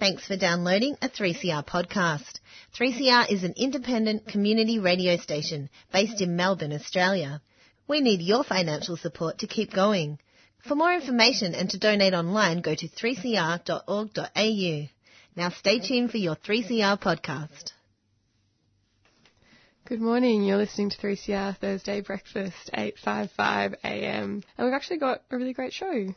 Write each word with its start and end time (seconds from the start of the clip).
Thanks 0.00 0.26
for 0.26 0.36
downloading 0.36 0.96
a 1.00 1.08
3CR 1.08 1.64
podcast. 1.64 2.40
3CR 2.76 3.30
is 3.30 3.44
an 3.44 3.54
independent 3.56 4.26
community 4.26 4.80
radio 4.80 5.16
station 5.16 5.70
based 5.92 6.20
in 6.20 6.34
Melbourne, 6.34 6.72
Australia. 6.72 7.40
We 7.86 8.00
need 8.00 8.20
your 8.20 8.42
financial 8.42 8.96
support 8.96 9.38
to 9.38 9.46
keep 9.46 9.72
going. 9.72 10.18
For 10.66 10.74
more 10.74 10.92
information 10.92 11.54
and 11.54 11.70
to 11.70 11.78
donate 11.78 12.12
online, 12.12 12.60
go 12.60 12.74
to 12.74 12.88
3cr.org.au. 12.88 14.88
Now 15.36 15.48
stay 15.50 15.78
tuned 15.78 16.10
for 16.10 16.18
your 16.18 16.36
3CR 16.36 17.00
podcast. 17.00 17.72
Good 19.84 20.00
morning. 20.00 20.42
You're 20.42 20.56
listening 20.56 20.90
to 20.90 20.98
3CR 20.98 21.56
Thursday 21.58 22.00
Breakfast, 22.00 22.70
8:55 22.74 23.74
a.m. 23.84 24.42
And 24.58 24.66
we've 24.66 24.74
actually 24.74 24.98
got 24.98 25.22
a 25.30 25.36
really 25.36 25.52
great 25.52 25.72
show. 25.72 26.08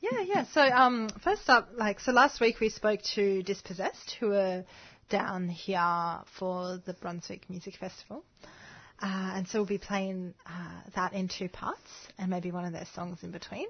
Yeah, 0.00 0.20
yeah. 0.22 0.44
So 0.54 0.62
um, 0.62 1.10
first 1.22 1.48
up, 1.50 1.68
like 1.76 2.00
so, 2.00 2.12
last 2.12 2.40
week 2.40 2.58
we 2.58 2.70
spoke 2.70 3.00
to 3.14 3.42
Dispossessed, 3.42 4.16
who 4.18 4.32
are 4.32 4.64
down 5.10 5.50
here 5.50 6.20
for 6.38 6.80
the 6.86 6.94
Brunswick 6.94 7.50
Music 7.50 7.76
Festival, 7.76 8.24
uh, 9.02 9.32
and 9.34 9.46
so 9.46 9.58
we'll 9.58 9.66
be 9.66 9.76
playing 9.76 10.32
uh, 10.46 10.80
that 10.94 11.12
in 11.12 11.28
two 11.28 11.50
parts, 11.50 11.90
and 12.18 12.30
maybe 12.30 12.50
one 12.50 12.64
of 12.64 12.72
their 12.72 12.86
songs 12.94 13.18
in 13.22 13.30
between. 13.30 13.66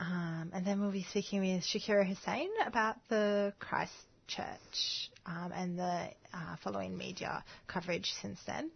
Um, 0.00 0.50
and 0.52 0.66
then 0.66 0.80
we'll 0.80 0.90
be 0.90 1.06
speaking 1.08 1.40
with 1.40 1.62
Shakira 1.62 2.04
Hussein 2.04 2.48
about 2.66 2.96
the 3.08 3.52
Christchurch 3.60 5.10
um, 5.24 5.52
and 5.54 5.78
the 5.78 6.08
uh, 6.34 6.56
following 6.64 6.98
media 6.98 7.44
coverage 7.68 8.12
since 8.20 8.40
then. 8.44 8.72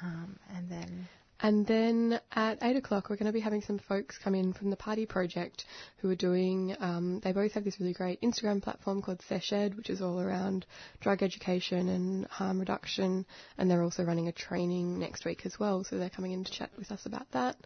Um, 0.00 0.38
and 0.54 0.70
then 0.70 1.08
And 1.40 1.64
then 1.66 2.20
at 2.32 2.58
8 2.62 2.76
o'clock, 2.76 3.08
we're 3.08 3.16
going 3.16 3.26
to 3.26 3.32
be 3.32 3.38
having 3.40 3.62
some 3.62 3.78
folks 3.78 4.18
come 4.18 4.34
in 4.34 4.52
from 4.52 4.70
the 4.70 4.76
Party 4.76 5.06
Project 5.06 5.64
who 5.98 6.10
are 6.10 6.16
doing, 6.16 6.76
um, 6.80 7.20
they 7.20 7.30
both 7.30 7.52
have 7.52 7.62
this 7.62 7.78
really 7.78 7.92
great 7.92 8.20
Instagram 8.22 8.60
platform 8.60 9.02
called 9.02 9.20
Seshed, 9.20 9.76
which 9.76 9.88
is 9.88 10.02
all 10.02 10.20
around 10.20 10.66
drug 11.00 11.22
education 11.22 11.88
and 11.88 12.26
harm 12.26 12.58
reduction. 12.58 13.24
And 13.56 13.70
they're 13.70 13.84
also 13.84 14.02
running 14.02 14.26
a 14.26 14.32
training 14.32 14.98
next 14.98 15.24
week 15.24 15.46
as 15.46 15.60
well, 15.60 15.84
so 15.84 15.96
they're 15.96 16.10
coming 16.10 16.32
in 16.32 16.42
to 16.42 16.50
chat 16.50 16.70
with 16.76 16.90
us 16.90 17.06
about 17.06 17.30
that. 17.30 17.56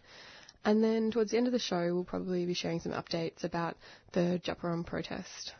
And 0.65 0.83
then 0.83 1.09
towards 1.09 1.31
the 1.31 1.37
end 1.37 1.47
of 1.47 1.53
the 1.53 1.59
show, 1.59 1.93
we'll 1.95 2.03
probably 2.03 2.45
be 2.45 2.53
sharing 2.53 2.79
some 2.79 2.91
updates 2.93 3.43
about 3.43 3.75
the 4.11 4.39
Djab 4.45 4.59
Wurrung 4.59 4.85
protest. 4.85 5.53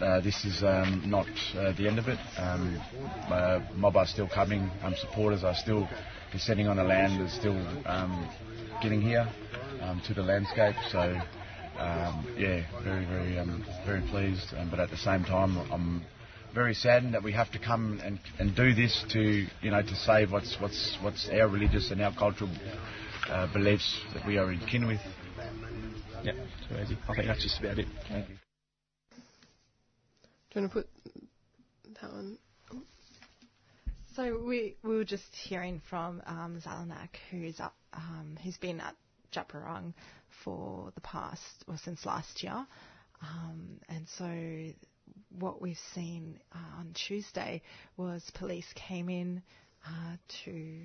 Uh, 0.00 0.20
this 0.20 0.44
is 0.44 0.62
um, 0.62 1.02
not 1.06 1.26
uh, 1.56 1.72
the 1.76 1.86
end 1.86 1.98
of 1.98 2.08
it. 2.08 2.18
Um, 2.36 2.80
uh, 3.28 3.60
mob 3.74 3.96
are 3.96 4.06
still 4.06 4.28
coming. 4.28 4.70
Um, 4.82 4.94
supporters 4.98 5.44
are 5.44 5.54
still 5.54 5.88
descending 6.32 6.66
on 6.66 6.76
the 6.76 6.84
land. 6.84 7.20
Are 7.20 7.28
still 7.28 7.56
um, 7.86 8.28
getting 8.82 9.00
here 9.00 9.28
um, 9.80 10.02
to 10.06 10.14
the 10.14 10.22
landscape. 10.22 10.74
So 10.90 10.98
um, 11.78 12.26
yeah, 12.36 12.64
very 12.82 13.04
very 13.04 13.38
um, 13.38 13.64
very 13.86 14.02
pleased. 14.10 14.52
Um, 14.56 14.68
but 14.70 14.80
at 14.80 14.90
the 14.90 14.96
same 14.96 15.24
time, 15.24 15.58
I'm 15.72 16.02
very 16.54 16.74
saddened 16.74 17.14
that 17.14 17.22
we 17.22 17.32
have 17.32 17.50
to 17.52 17.58
come 17.58 18.00
and, 18.02 18.18
and 18.38 18.54
do 18.54 18.74
this 18.74 19.04
to 19.12 19.46
you 19.62 19.70
know 19.70 19.82
to 19.82 19.96
save 19.96 20.32
what's 20.32 20.56
what's 20.60 20.98
what's 21.02 21.28
our 21.28 21.48
religious 21.48 21.90
and 21.90 22.00
our 22.02 22.14
cultural 22.14 22.50
uh, 23.28 23.52
beliefs 23.52 24.00
that 24.12 24.26
we 24.26 24.38
are 24.38 24.52
in 24.52 24.60
kin 24.60 24.86
with. 24.86 25.00
Yeah, 26.24 26.32
too 26.32 26.80
easy. 26.82 26.98
I 27.08 27.14
think 27.14 27.26
that's 27.26 27.42
just 27.42 27.60
about 27.60 27.78
it. 27.78 27.86
Thank 28.08 28.28
you. 28.28 28.43
Do 30.54 30.60
you 30.60 30.66
want 30.66 30.72
to 30.72 30.78
put 30.78 32.00
that 32.00 32.12
one? 32.12 32.38
So 34.14 34.40
we 34.46 34.76
we 34.84 34.94
were 34.94 35.04
just 35.04 35.34
hearing 35.34 35.82
from 35.90 36.22
um, 36.26 36.62
Zellanach, 36.64 37.16
who's 37.28 37.58
up, 37.58 37.74
um, 37.92 38.38
who's 38.40 38.56
been 38.58 38.78
at 38.78 38.94
Djab 39.34 39.48
Wurrung 39.48 39.94
for 40.44 40.92
the 40.94 41.00
past 41.00 41.64
or 41.66 41.76
since 41.76 42.06
last 42.06 42.44
year, 42.44 42.64
um, 43.20 43.80
and 43.88 44.06
so 44.16 44.72
what 45.40 45.60
we've 45.60 45.80
seen 45.92 46.38
uh, 46.54 46.78
on 46.78 46.94
Tuesday 47.08 47.60
was 47.96 48.22
police 48.34 48.72
came 48.76 49.08
in 49.08 49.42
uh, 49.84 50.16
to 50.44 50.78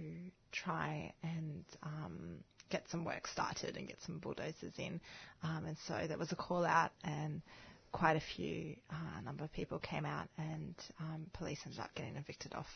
try 0.51 1.13
and 1.21 1.63
um, 1.83 2.37
get 2.71 2.89
some 2.89 3.05
work 3.05 3.27
started 3.27 3.77
and 3.77 3.87
get 3.87 4.01
some 4.03 4.17
bulldozers 4.17 4.73
in, 4.79 4.99
um, 5.43 5.65
and 5.67 5.77
so 5.87 6.07
there 6.07 6.17
was 6.17 6.31
a 6.31 6.35
call 6.35 6.65
out 6.65 6.89
and 7.03 7.43
quite 7.91 8.15
a 8.17 8.21
few 8.35 8.75
uh, 8.89 9.21
number 9.23 9.43
of 9.43 9.51
people 9.51 9.79
came 9.79 10.05
out 10.05 10.27
and 10.37 10.75
um, 10.99 11.25
police 11.33 11.59
ended 11.65 11.79
up 11.79 11.93
getting 11.95 12.15
evicted 12.15 12.53
off 12.53 12.67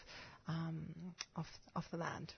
um, 0.47 0.85
off 1.35 1.47
off 1.75 1.85
the 1.91 1.97
land. 1.97 2.33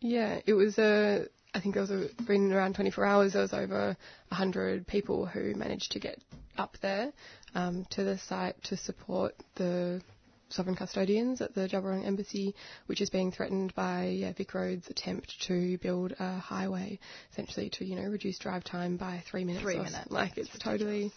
Yeah, 0.00 0.40
it 0.46 0.54
was 0.54 0.78
a. 0.78 1.26
I 1.54 1.60
think 1.60 1.76
it 1.76 1.80
was 1.80 1.90
a, 1.90 2.08
been 2.26 2.52
around 2.52 2.74
24 2.74 3.04
hours. 3.06 3.32
There 3.32 3.42
was 3.42 3.54
over 3.54 3.96
100 4.28 4.86
people 4.86 5.24
who 5.26 5.54
managed 5.54 5.92
to 5.92 5.98
get 5.98 6.18
up 6.58 6.76
there 6.82 7.10
um, 7.54 7.86
to 7.90 8.04
the 8.04 8.18
site 8.18 8.62
to 8.64 8.76
support 8.76 9.34
the 9.56 10.02
sovereign 10.50 10.76
custodians 10.76 11.40
at 11.40 11.54
the 11.54 11.62
Djab 11.68 11.82
Wurrung 11.82 12.06
Embassy, 12.06 12.54
which 12.86 13.00
is 13.00 13.10
being 13.10 13.32
threatened 13.32 13.74
by 13.74 14.06
yeah, 14.06 14.32
VicRoads' 14.32 14.88
attempt 14.90 15.34
to 15.46 15.78
build 15.78 16.14
a 16.18 16.38
highway, 16.38 16.98
essentially 17.32 17.70
to 17.70 17.84
you 17.84 17.96
know 17.96 18.08
reduce 18.08 18.38
drive 18.38 18.64
time 18.64 18.96
by 18.96 19.22
three 19.30 19.44
minutes. 19.44 19.64
Three 19.64 19.76
minutes, 19.76 20.10
Like 20.10 20.36
it's 20.36 20.50
totally 20.58 21.12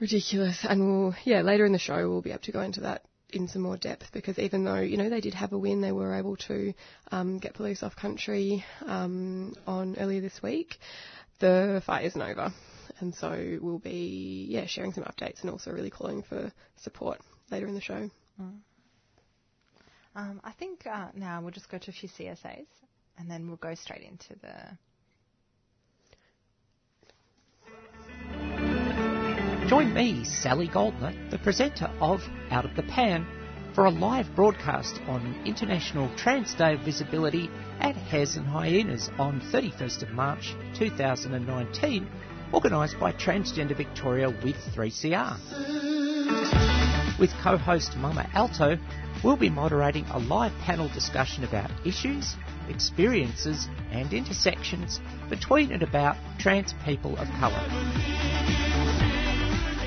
ridiculous. 0.00 0.64
And 0.68 0.80
we'll 0.80 1.14
yeah 1.24 1.42
later 1.42 1.66
in 1.66 1.72
the 1.72 1.78
show 1.78 2.08
we'll 2.08 2.22
be 2.22 2.30
able 2.30 2.40
to 2.42 2.52
go 2.52 2.60
into 2.62 2.80
that 2.82 3.02
in 3.32 3.46
some 3.48 3.62
more 3.62 3.76
depth 3.76 4.10
because 4.12 4.38
even 4.38 4.64
though 4.64 4.80
you 4.80 4.96
know 4.96 5.08
they 5.08 5.20
did 5.20 5.34
have 5.34 5.52
a 5.52 5.58
win, 5.58 5.80
they 5.80 5.92
were 5.92 6.14
able 6.14 6.36
to 6.36 6.72
um, 7.12 7.38
get 7.38 7.54
police 7.54 7.82
off 7.82 7.94
country 7.96 8.64
um, 8.86 9.54
on 9.66 9.96
earlier 9.98 10.20
this 10.20 10.42
week. 10.42 10.78
The 11.38 11.82
fight 11.86 12.04
isn't 12.06 12.20
over, 12.20 12.52
and 12.98 13.14
so 13.14 13.58
we'll 13.60 13.78
be 13.78 14.46
yeah 14.48 14.66
sharing 14.66 14.92
some 14.92 15.04
updates 15.04 15.42
and 15.42 15.50
also 15.50 15.70
really 15.70 15.90
calling 15.90 16.22
for 16.22 16.52
support 16.82 17.20
later 17.50 17.66
in 17.66 17.74
the 17.74 17.80
show. 17.80 18.10
Um, 20.16 20.40
I 20.42 20.52
think 20.52 20.86
uh, 20.86 21.08
now 21.14 21.40
we'll 21.40 21.52
just 21.52 21.70
go 21.70 21.78
to 21.78 21.90
a 21.90 21.92
few 21.92 22.08
CSAs 22.08 22.66
and 23.18 23.30
then 23.30 23.46
we'll 23.46 23.56
go 23.56 23.74
straight 23.74 24.02
into 24.02 24.34
the. 24.40 24.76
Join 29.70 29.94
me, 29.94 30.24
Sally 30.24 30.66
Goldner, 30.66 31.14
the 31.30 31.38
presenter 31.38 31.88
of 32.00 32.28
Out 32.50 32.64
of 32.64 32.74
the 32.74 32.82
Pan, 32.82 33.24
for 33.72 33.84
a 33.84 33.90
live 33.90 34.26
broadcast 34.34 35.00
on 35.06 35.42
International 35.46 36.10
Trans 36.16 36.52
Day 36.54 36.74
of 36.74 36.80
Visibility 36.80 37.48
at 37.78 37.94
Hares 37.94 38.34
and 38.34 38.48
Hyenas 38.48 39.10
on 39.16 39.40
31st 39.40 40.02
of 40.02 40.10
March 40.10 40.56
2019, 40.74 42.10
organised 42.52 42.98
by 42.98 43.12
Transgender 43.12 43.76
Victoria 43.76 44.28
with 44.28 44.56
3CR. 44.74 45.36
With 47.20 47.30
co-host 47.40 47.96
Mama 47.96 48.28
Alto, 48.34 48.76
we'll 49.22 49.36
be 49.36 49.50
moderating 49.50 50.04
a 50.06 50.18
live 50.18 50.52
panel 50.62 50.88
discussion 50.88 51.44
about 51.44 51.70
issues, 51.86 52.34
experiences 52.68 53.68
and 53.92 54.12
intersections 54.12 54.98
between 55.28 55.70
and 55.70 55.84
about 55.84 56.16
trans 56.40 56.74
people 56.84 57.16
of 57.18 57.28
colour. 57.38 58.89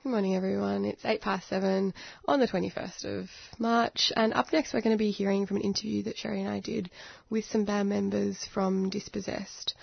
Good 0.04 0.10
morning, 0.10 0.36
everyone. 0.36 0.86
It's 0.86 1.04
8 1.04 1.20
past 1.20 1.50
7 1.50 1.96
on 2.28 2.40
the 2.40 2.48
21st 2.48 3.06
of 3.06 3.28
March, 3.58 4.14
and 4.16 4.36
up 4.36 4.54
next 4.54 4.72
we're 4.72 4.82
going 4.82 4.96
to 4.96 5.04
be 5.04 5.10
hearing 5.10 5.48
from 5.48 5.58
an 5.58 5.64
interview 5.64 6.04
that 6.04 6.18
Sherry 6.18 6.42
and 6.42 6.50
I 6.50 6.60
did 6.60 6.92
with 7.32 7.46
some 7.46 7.66
band 7.66 7.90
members 7.90 8.46
from 8.54 8.92
Dispossessed. 8.92 9.74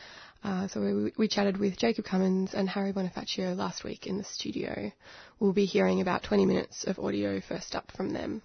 Uh, 0.45 0.69
so 0.69 0.81
we, 0.81 1.13
we 1.17 1.29
chatted 1.29 1.59
with 1.59 1.77
Jacob 1.77 2.05
Cummins 2.05 2.55
and 2.55 2.69
Harry 2.69 2.93
Bonifacio 2.93 3.57
last 3.57 3.85
week 3.85 4.07
in 4.07 4.19
the 4.19 4.25
studio. 4.25 4.93
We'll 5.41 5.53
be 5.53 5.65
hearing 5.65 6.01
about 6.01 6.23
20 6.23 6.47
minutes 6.47 6.85
of 6.85 6.99
audio 6.99 7.41
first 7.41 7.75
up 7.75 7.91
from 7.97 8.11
them. 8.11 8.43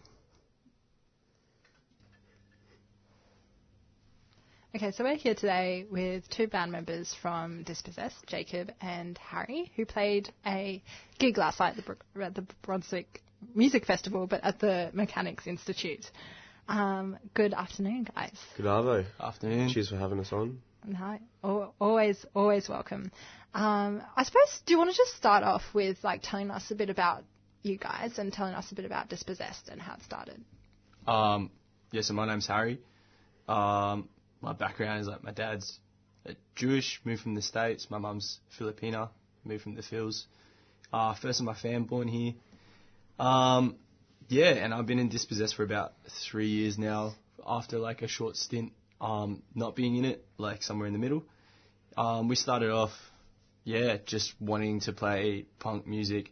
Okay, 4.75 4.91
so 4.91 5.03
we're 5.03 5.15
here 5.15 5.35
today 5.35 5.85
with 5.91 6.27
two 6.29 6.47
band 6.47 6.71
members 6.71 7.15
from 7.21 7.61
Dispossessed, 7.61 8.25
Jacob 8.25 8.71
and 8.81 9.19
Harry, 9.19 9.71
who 9.75 9.85
played 9.85 10.33
a 10.47 10.81
gig 11.19 11.37
last 11.37 11.59
night 11.59 11.77
at 11.77 11.85
the, 11.85 12.23
at 12.23 12.33
the 12.33 12.43
Brunswick 12.63 13.21
Music 13.53 13.85
Festival, 13.85 14.25
but 14.25 14.43
at 14.43 14.57
the 14.57 14.89
Mechanics 14.93 15.45
Institute. 15.45 16.09
Um, 16.67 17.19
good 17.35 17.53
afternoon, 17.53 18.07
guys. 18.15 18.35
Good 18.57 18.65
arvo. 18.65 19.05
Afternoon. 19.19 19.69
Cheers 19.69 19.89
for 19.89 19.97
having 19.97 20.19
us 20.19 20.33
on. 20.33 20.59
Hi. 20.91 21.19
Always, 21.41 22.25
always 22.35 22.67
welcome. 22.67 23.11
Um, 23.53 24.01
I 24.15 24.23
suppose, 24.23 24.61
do 24.65 24.73
you 24.73 24.77
want 24.77 24.91
to 24.91 24.97
just 24.97 25.15
start 25.15 25.43
off 25.43 25.63
with 25.73 25.97
like 26.03 26.21
telling 26.23 26.51
us 26.51 26.71
a 26.71 26.75
bit 26.75 26.89
about 26.89 27.23
you 27.61 27.77
guys 27.77 28.19
and 28.19 28.33
telling 28.33 28.53
us 28.53 28.71
a 28.71 28.75
bit 28.75 28.85
about 28.85 29.09
Dispossessed 29.09 29.69
and 29.69 29.81
how 29.81 29.93
it 29.93 30.03
started? 30.03 30.43
Um, 31.07 31.51
yeah, 31.91 32.01
so 32.01 32.13
my 32.13 32.27
name's 32.27 32.47
Harry. 32.47 32.79
Um, 33.47 34.09
my 34.41 34.53
background 34.53 35.01
is 35.01 35.07
like 35.07 35.23
my 35.23 35.31
dad's 35.31 35.79
Jewish, 36.55 36.99
moved 37.05 37.21
from 37.21 37.35
the 37.35 37.41
States. 37.41 37.87
My 37.89 37.97
mum's 37.97 38.39
Filipina, 38.59 39.09
moved 39.45 39.63
from 39.63 39.75
the 39.75 39.81
Phils. 39.81 40.25
Uh, 40.91 41.15
first 41.15 41.39
of 41.39 41.45
my 41.45 41.53
fam 41.53 41.85
born 41.85 42.07
here. 42.07 42.33
Um, 43.19 43.77
yeah, 44.27 44.49
and 44.49 44.73
I've 44.73 44.85
been 44.85 44.99
in 44.99 45.09
Dispossessed 45.09 45.55
for 45.55 45.63
about 45.63 45.93
three 46.29 46.47
years 46.47 46.77
now 46.77 47.13
after 47.45 47.79
like 47.79 48.01
a 48.01 48.07
short 48.07 48.35
stint 48.35 48.73
um, 49.03 49.43
not 49.53 49.75
being 49.75 49.97
in 49.97 50.05
it, 50.05 50.25
like 50.37 50.63
somewhere 50.63 50.87
in 50.87 50.93
the 50.93 50.99
middle. 50.99 51.25
Um, 51.97 52.29
we 52.29 52.35
started 52.35 52.71
off, 52.71 52.91
yeah, 53.65 53.97
just 54.05 54.33
wanting 54.39 54.79
to 54.81 54.93
play 54.93 55.45
punk 55.59 55.85
music 55.85 56.31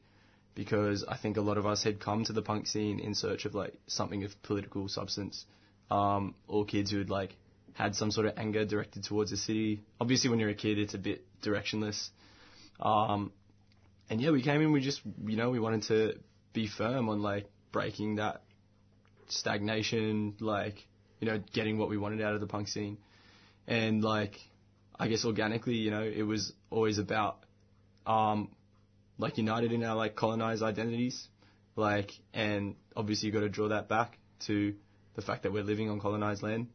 because 0.56 1.04
I 1.08 1.18
think 1.18 1.36
a 1.38 1.42
lot 1.42 1.58
of 1.58 1.66
us 1.66 1.84
had 1.84 2.00
come 2.00 2.24
to 2.26 2.34
the 2.34 2.42
punk 2.42 2.68
scene 2.68 3.00
in 3.00 3.14
search 3.14 3.46
of 3.46 3.54
like 3.54 3.74
something 3.88 4.24
of 4.24 4.42
political 4.42 4.88
substance. 4.88 5.46
Um, 5.92 6.34
all 6.48 6.64
kids 6.64 6.92
who 6.92 7.00
had 7.00 7.10
like 7.10 7.36
had 7.74 7.94
some 7.96 8.10
sort 8.10 8.26
of 8.26 8.34
anger 8.38 8.66
directed 8.66 9.04
towards 9.04 9.32
the 9.32 9.38
city. 9.38 9.84
Obviously, 10.00 10.30
when 10.30 10.40
you're 10.40 10.50
a 10.50 10.56
kid, 10.56 10.80
it's 10.80 10.94
a 10.94 10.98
bit 10.98 11.26
directionless. 11.44 12.10
Um, 12.80 13.34
and 14.10 14.22
yeah, 14.22 14.32
we 14.32 14.42
came 14.42 14.62
in. 14.62 14.72
We 14.72 14.80
just, 14.80 15.02
you 15.26 15.36
know, 15.36 15.50
we 15.50 15.60
wanted 15.60 15.84
to 15.84 16.20
be 16.54 16.68
firm 16.68 17.10
on 17.10 17.22
like 17.22 17.50
breaking 17.74 18.16
that 18.16 18.44
stagnation, 19.28 20.36
like 20.40 20.86
you 21.22 21.28
know, 21.28 21.42
getting 21.54 21.78
what 21.78 21.90
we 21.90 21.98
wanted 21.98 22.22
out 22.22 22.34
of 22.34 22.42
the 22.42 22.48
punk 22.48 22.68
scene, 22.68 22.98
and 23.68 24.04
like, 24.04 24.36
I 25.00 25.08
guess 25.08 25.24
organically, 25.24 25.76
you 25.76 25.92
know, 25.92 26.04
it 26.04 26.24
was 26.24 26.52
always 26.70 26.98
about, 26.98 27.46
um, 28.06 28.50
like 29.18 29.38
united 29.38 29.72
in 29.72 29.84
our 29.84 29.96
like 29.96 30.16
colonized 30.16 30.64
identities, 30.64 31.28
like, 31.78 32.12
and 32.34 32.76
obviously 32.96 33.28
you 33.28 33.34
got 33.34 33.42
to 33.42 33.50
draw 33.50 33.70
that 33.70 33.88
back 33.88 34.18
to 34.48 34.74
the 35.16 35.22
fact 35.22 35.44
that 35.44 35.54
we're 35.54 35.64
living 35.64 35.90
on 35.90 36.00
colonized 36.00 36.44
land. 36.44 36.68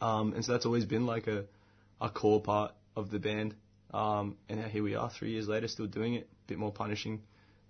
Um, 0.00 0.32
and 0.34 0.44
so 0.44 0.52
that's 0.52 0.66
always 0.66 0.84
been 0.84 1.06
like 1.06 1.26
a, 1.26 1.44
a 2.00 2.08
core 2.08 2.40
part 2.40 2.72
of 2.96 3.10
the 3.10 3.18
band. 3.18 3.54
Um, 3.92 4.36
and 4.48 4.64
here 4.64 4.82
we 4.82 4.94
are 4.94 5.10
three 5.10 5.32
years 5.32 5.48
later, 5.48 5.68
still 5.68 5.86
doing 5.86 6.14
it. 6.14 6.28
A 6.46 6.48
bit 6.48 6.58
more 6.58 6.72
punishing, 6.72 7.22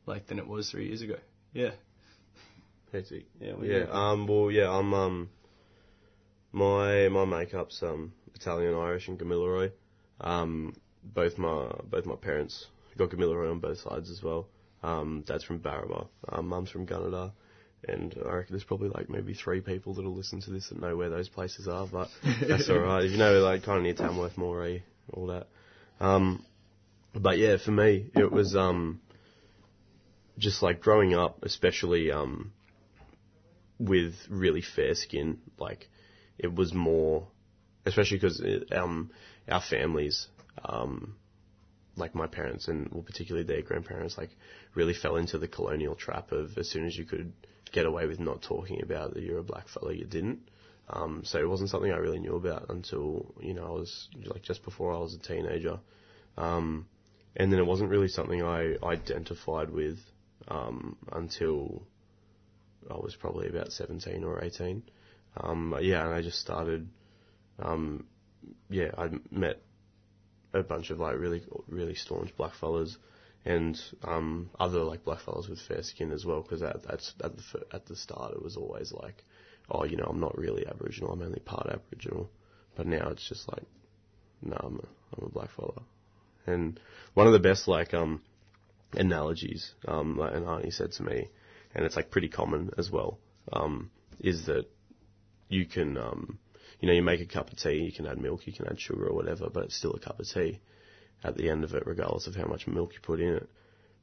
like 0.06 0.26
than 0.26 0.38
it 0.38 0.46
was 0.46 0.70
three 0.70 0.86
years 0.88 1.02
ago. 1.02 1.16
Yeah. 1.52 1.70
Hectic. 2.92 3.26
Yeah. 3.40 3.54
yeah. 3.62 3.84
Um. 3.90 4.26
Well. 4.26 4.50
Yeah. 4.50 4.70
I'm. 4.70 4.92
Um. 4.94 5.28
My 6.54 7.08
my 7.08 7.24
makeup's 7.24 7.82
um 7.82 8.12
Italian, 8.34 8.74
Irish, 8.74 9.08
and 9.08 9.18
Gamilaroi. 9.18 9.72
Um. 10.20 10.74
Both 11.02 11.36
my 11.36 11.70
both 11.84 12.06
my 12.06 12.14
parents 12.16 12.66
got 12.96 13.10
Gamilaroi 13.10 13.50
on 13.50 13.58
both 13.58 13.78
sides 13.80 14.10
as 14.10 14.22
well. 14.22 14.46
Um. 14.82 15.24
Dad's 15.26 15.44
from 15.44 15.58
Barraba. 15.58 16.06
Um. 16.28 16.48
Mum's 16.48 16.70
from 16.70 16.86
Gunnedah 16.86 17.32
and 17.88 18.14
I 18.24 18.32
reckon 18.34 18.54
there's 18.54 18.64
probably 18.64 18.88
like 18.88 19.08
maybe 19.10 19.34
three 19.34 19.60
people 19.60 19.94
that'll 19.94 20.14
listen 20.14 20.40
to 20.42 20.50
this 20.50 20.68
that 20.68 20.80
know 20.80 20.96
where 20.96 21.10
those 21.10 21.28
places 21.28 21.68
are, 21.68 21.86
but 21.86 22.08
that's 22.40 22.70
alright. 22.70 23.04
If 23.04 23.12
you 23.12 23.18
know, 23.18 23.40
like 23.40 23.64
kind 23.64 23.78
of 23.78 23.84
near 23.84 23.94
Tamworth, 23.94 24.36
Moree, 24.36 24.82
all 25.12 25.26
that. 25.26 25.48
Um, 26.00 26.44
but 27.14 27.38
yeah, 27.38 27.56
for 27.62 27.70
me, 27.70 28.10
it 28.14 28.30
was 28.30 28.56
um, 28.56 29.00
just 30.38 30.62
like 30.62 30.80
growing 30.80 31.14
up, 31.14 31.42
especially 31.42 32.10
um, 32.10 32.52
with 33.78 34.14
really 34.28 34.62
fair 34.62 34.94
skin. 34.94 35.38
Like 35.58 35.88
it 36.38 36.54
was 36.54 36.72
more, 36.72 37.26
especially 37.86 38.18
because 38.18 38.42
um, 38.72 39.10
our 39.48 39.60
families, 39.60 40.28
um, 40.64 41.16
like 41.96 42.14
my 42.14 42.26
parents 42.26 42.68
and 42.68 42.88
well, 42.92 43.02
particularly 43.02 43.46
their 43.46 43.62
grandparents, 43.62 44.18
like 44.18 44.30
really 44.74 44.94
fell 44.94 45.16
into 45.16 45.38
the 45.38 45.48
colonial 45.48 45.94
trap 45.94 46.32
of 46.32 46.56
as 46.58 46.68
soon 46.68 46.86
as 46.86 46.96
you 46.96 47.04
could 47.04 47.32
get 47.72 47.86
away 47.86 48.06
with 48.06 48.20
not 48.20 48.42
talking 48.42 48.82
about 48.82 49.14
that 49.14 49.22
you're 49.22 49.38
a 49.38 49.44
black 49.44 49.68
fellow, 49.68 49.90
you 49.90 50.04
didn't. 50.04 50.40
Um, 50.88 51.22
so 51.24 51.38
it 51.38 51.48
wasn't 51.48 51.70
something 51.70 51.90
I 51.90 51.96
really 51.96 52.18
knew 52.18 52.36
about 52.36 52.66
until 52.68 53.34
you 53.40 53.54
know 53.54 53.64
I 53.64 53.70
was 53.70 54.08
like 54.26 54.42
just 54.42 54.62
before 54.64 54.94
I 54.94 54.98
was 54.98 55.14
a 55.14 55.18
teenager, 55.18 55.80
um, 56.36 56.86
and 57.36 57.50
then 57.50 57.58
it 57.58 57.66
wasn't 57.66 57.90
really 57.90 58.08
something 58.08 58.42
I 58.42 58.74
identified 58.82 59.70
with 59.70 59.98
um, 60.48 60.96
until 61.10 61.86
I 62.90 62.94
was 62.94 63.16
probably 63.16 63.48
about 63.48 63.72
17 63.72 64.24
or 64.24 64.44
18. 64.44 64.82
Um, 65.36 65.76
yeah, 65.80 66.04
and 66.04 66.14
I 66.14 66.22
just 66.22 66.38
started. 66.38 66.88
Um, 67.58 68.06
yeah, 68.68 68.90
I 68.96 69.10
met 69.30 69.60
a 70.52 70.62
bunch 70.62 70.90
of 70.90 70.98
like 70.98 71.18
really 71.18 71.42
really 71.68 71.94
staunch 71.94 72.36
black 72.36 72.54
fellas 72.54 72.96
and 73.44 73.78
um, 74.02 74.50
other 74.58 74.82
like 74.82 75.04
blackfellas 75.04 75.48
with 75.48 75.60
fair 75.60 75.82
skin 75.82 76.12
as 76.12 76.24
well. 76.24 76.42
Because 76.42 76.62
at, 76.62 76.76
at 76.88 77.02
at 77.22 77.36
the 77.36 77.42
at 77.72 77.86
the 77.86 77.96
start 77.96 78.32
it 78.32 78.42
was 78.42 78.56
always 78.56 78.92
like, 78.92 79.24
oh, 79.70 79.84
you 79.84 79.96
know, 79.96 80.06
I'm 80.08 80.20
not 80.20 80.38
really 80.38 80.66
Aboriginal. 80.66 81.12
I'm 81.12 81.22
only 81.22 81.40
part 81.40 81.68
Aboriginal. 81.68 82.30
But 82.76 82.86
now 82.86 83.08
it's 83.10 83.28
just 83.28 83.48
like, 83.48 83.64
no, 84.42 84.56
I'm 84.58 84.76
a, 84.76 85.16
I'm 85.16 85.26
a 85.26 85.30
blackfella. 85.30 85.82
And 86.46 86.80
one 87.14 87.26
of 87.26 87.32
the 87.32 87.38
best 87.38 87.68
like 87.68 87.94
um 87.94 88.22
analogies 88.96 89.72
um 89.88 90.16
like 90.16 90.34
an 90.34 90.44
auntie 90.44 90.70
said 90.70 90.92
to 90.92 91.02
me, 91.02 91.28
and 91.74 91.84
it's 91.84 91.96
like 91.96 92.10
pretty 92.10 92.28
common 92.28 92.70
as 92.78 92.90
well, 92.90 93.18
um, 93.52 93.90
is 94.20 94.46
that 94.46 94.66
you 95.48 95.66
can 95.66 95.96
um 95.96 96.38
you 96.80 96.88
know 96.88 96.94
you 96.94 97.02
make 97.02 97.20
a 97.20 97.26
cup 97.26 97.50
of 97.50 97.58
tea, 97.58 97.84
you 97.84 97.92
can 97.92 98.06
add 98.06 98.18
milk, 98.18 98.46
you 98.46 98.52
can 98.52 98.66
add 98.66 98.80
sugar 98.80 99.06
or 99.06 99.14
whatever, 99.14 99.48
but 99.52 99.64
it's 99.64 99.76
still 99.76 99.94
a 99.94 100.00
cup 100.00 100.20
of 100.20 100.26
tea 100.26 100.60
at 101.22 101.36
the 101.36 101.48
end 101.48 101.64
of 101.64 101.72
it, 101.74 101.86
regardless 101.86 102.26
of 102.26 102.34
how 102.34 102.46
much 102.46 102.66
milk 102.66 102.92
you 102.92 103.00
put 103.02 103.20
in 103.20 103.34
it. 103.34 103.48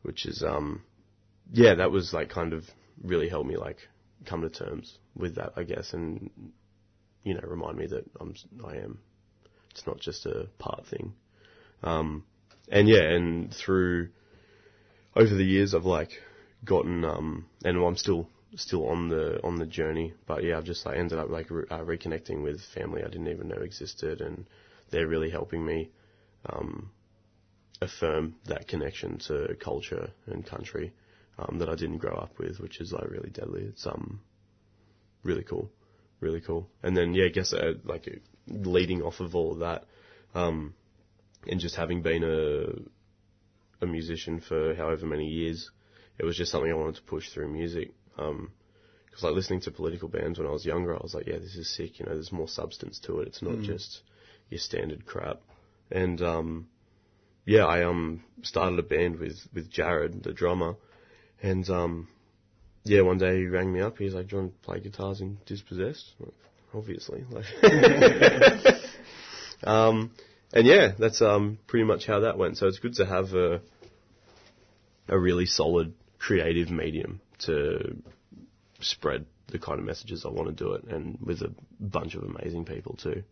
Which 0.01 0.25
is, 0.25 0.41
um, 0.41 0.81
yeah, 1.51 1.75
that 1.75 1.91
was 1.91 2.11
like 2.11 2.29
kind 2.29 2.53
of 2.53 2.63
really 3.03 3.29
helped 3.29 3.47
me 3.47 3.55
like 3.55 3.77
come 4.25 4.41
to 4.41 4.49
terms 4.49 4.97
with 5.15 5.35
that, 5.35 5.53
I 5.55 5.63
guess, 5.63 5.93
and 5.93 6.31
you 7.23 7.35
know, 7.35 7.41
remind 7.43 7.77
me 7.77 7.87
that 7.87 8.05
I'm, 8.19 8.33
I 8.65 8.77
am. 8.77 8.99
It's 9.69 9.85
not 9.85 9.99
just 9.99 10.25
a 10.25 10.47
part 10.57 10.85
thing. 10.87 11.13
Um, 11.83 12.25
and 12.69 12.87
yeah, 12.87 13.03
and 13.03 13.53
through 13.53 14.09
over 15.15 15.33
the 15.33 15.43
years, 15.43 15.75
I've 15.75 15.85
like 15.85 16.09
gotten, 16.65 17.05
um, 17.05 17.45
and 17.63 17.77
I'm 17.77 17.97
still 17.97 18.27
still 18.55 18.87
on 18.87 19.09
the 19.09 19.41
on 19.43 19.57
the 19.57 19.65
journey. 19.65 20.13
But 20.27 20.43
yeah, 20.43 20.57
I've 20.57 20.65
just 20.65 20.85
like 20.85 20.97
ended 20.97 21.17
up 21.17 21.29
like 21.29 21.49
re- 21.49 21.65
uh, 21.69 21.79
reconnecting 21.79 22.43
with 22.43 22.61
family 22.73 23.01
I 23.03 23.07
didn't 23.07 23.27
even 23.27 23.47
know 23.47 23.61
existed, 23.61 24.21
and 24.21 24.45
they're 24.89 25.07
really 25.07 25.29
helping 25.29 25.65
me 25.65 25.89
um, 26.47 26.91
affirm 27.81 28.35
that 28.45 28.67
connection 28.67 29.19
to 29.27 29.55
culture 29.59 30.11
and 30.27 30.45
country 30.45 30.93
um, 31.39 31.59
that 31.59 31.69
I 31.69 31.75
didn't 31.75 31.97
grow 31.97 32.15
up 32.15 32.37
with, 32.37 32.59
which 32.59 32.81
is 32.81 32.91
like 32.91 33.09
really 33.09 33.29
deadly. 33.29 33.63
It's 33.63 33.85
um 33.85 34.21
really 35.23 35.43
cool, 35.43 35.69
really 36.19 36.41
cool. 36.41 36.67
And 36.83 36.95
then 36.95 37.13
yeah, 37.13 37.25
I 37.25 37.29
guess 37.29 37.53
uh, 37.53 37.73
like 37.83 38.21
leading 38.47 39.01
off 39.01 39.19
of 39.19 39.35
all 39.35 39.53
of 39.53 39.59
that, 39.59 39.85
um, 40.35 40.73
and 41.47 41.59
just 41.59 41.75
having 41.75 42.01
been 42.01 42.23
a 42.23 43.83
a 43.83 43.87
musician 43.87 44.39
for 44.39 44.75
however 44.75 45.07
many 45.07 45.25
years, 45.25 45.71
it 46.19 46.25
was 46.25 46.37
just 46.37 46.51
something 46.51 46.71
I 46.71 46.75
wanted 46.75 46.95
to 46.95 47.01
push 47.03 47.29
through 47.29 47.51
music. 47.51 47.93
Um, 48.17 48.51
because 49.05 49.23
like 49.23 49.33
listening 49.33 49.61
to 49.61 49.71
political 49.71 50.07
bands 50.07 50.39
when 50.39 50.47
I 50.47 50.51
was 50.51 50.65
younger, 50.65 50.95
I 50.95 50.99
was 51.01 51.13
like, 51.13 51.27
yeah, 51.27 51.37
this 51.37 51.55
is 51.55 51.69
sick. 51.69 51.99
You 51.99 52.05
know, 52.05 52.13
there's 52.13 52.31
more 52.31 52.47
substance 52.47 52.99
to 52.99 53.19
it. 53.19 53.27
It's 53.27 53.41
not 53.41 53.55
mm. 53.55 53.65
just 53.65 54.01
your 54.49 54.59
standard 54.59 55.05
crap. 55.05 55.41
And 55.91 56.21
um, 56.21 56.67
yeah, 57.45 57.65
I 57.65 57.83
um 57.83 58.23
started 58.43 58.79
a 58.79 58.83
band 58.83 59.19
with 59.19 59.37
with 59.53 59.69
Jared, 59.69 60.23
the 60.23 60.31
drummer, 60.31 60.75
and 61.41 61.69
um 61.69 62.07
yeah, 62.83 63.01
one 63.01 63.17
day 63.17 63.37
he 63.39 63.45
rang 63.45 63.71
me 63.71 63.81
up. 63.81 63.97
He's 63.97 64.13
like, 64.13 64.27
"Do 64.27 64.37
you 64.37 64.41
want 64.41 64.53
to 64.53 64.65
play 64.65 64.79
guitars 64.79 65.21
in 65.21 65.37
Dispossessed?" 65.45 66.13
Like, 66.19 66.33
Obviously, 66.73 67.25
like, 67.29 67.45
um, 69.65 70.11
and 70.53 70.65
yeah, 70.65 70.93
that's 70.97 71.21
um 71.21 71.59
pretty 71.67 71.83
much 71.83 72.05
how 72.05 72.21
that 72.21 72.37
went. 72.37 72.57
So 72.57 72.67
it's 72.67 72.79
good 72.79 72.93
to 72.93 73.05
have 73.05 73.33
a 73.33 73.61
a 75.09 75.19
really 75.19 75.45
solid 75.45 75.93
creative 76.17 76.71
medium 76.71 77.19
to 77.45 77.95
spread 78.79 79.25
the 79.47 79.59
kind 79.59 79.79
of 79.79 79.85
messages 79.85 80.25
I 80.25 80.29
want 80.29 80.47
to 80.47 80.63
do 80.63 80.73
it, 80.73 80.83
and 80.85 81.17
with 81.21 81.41
a 81.41 81.53
bunch 81.79 82.15
of 82.15 82.23
amazing 82.23 82.65
people 82.65 82.95
too. 82.95 83.23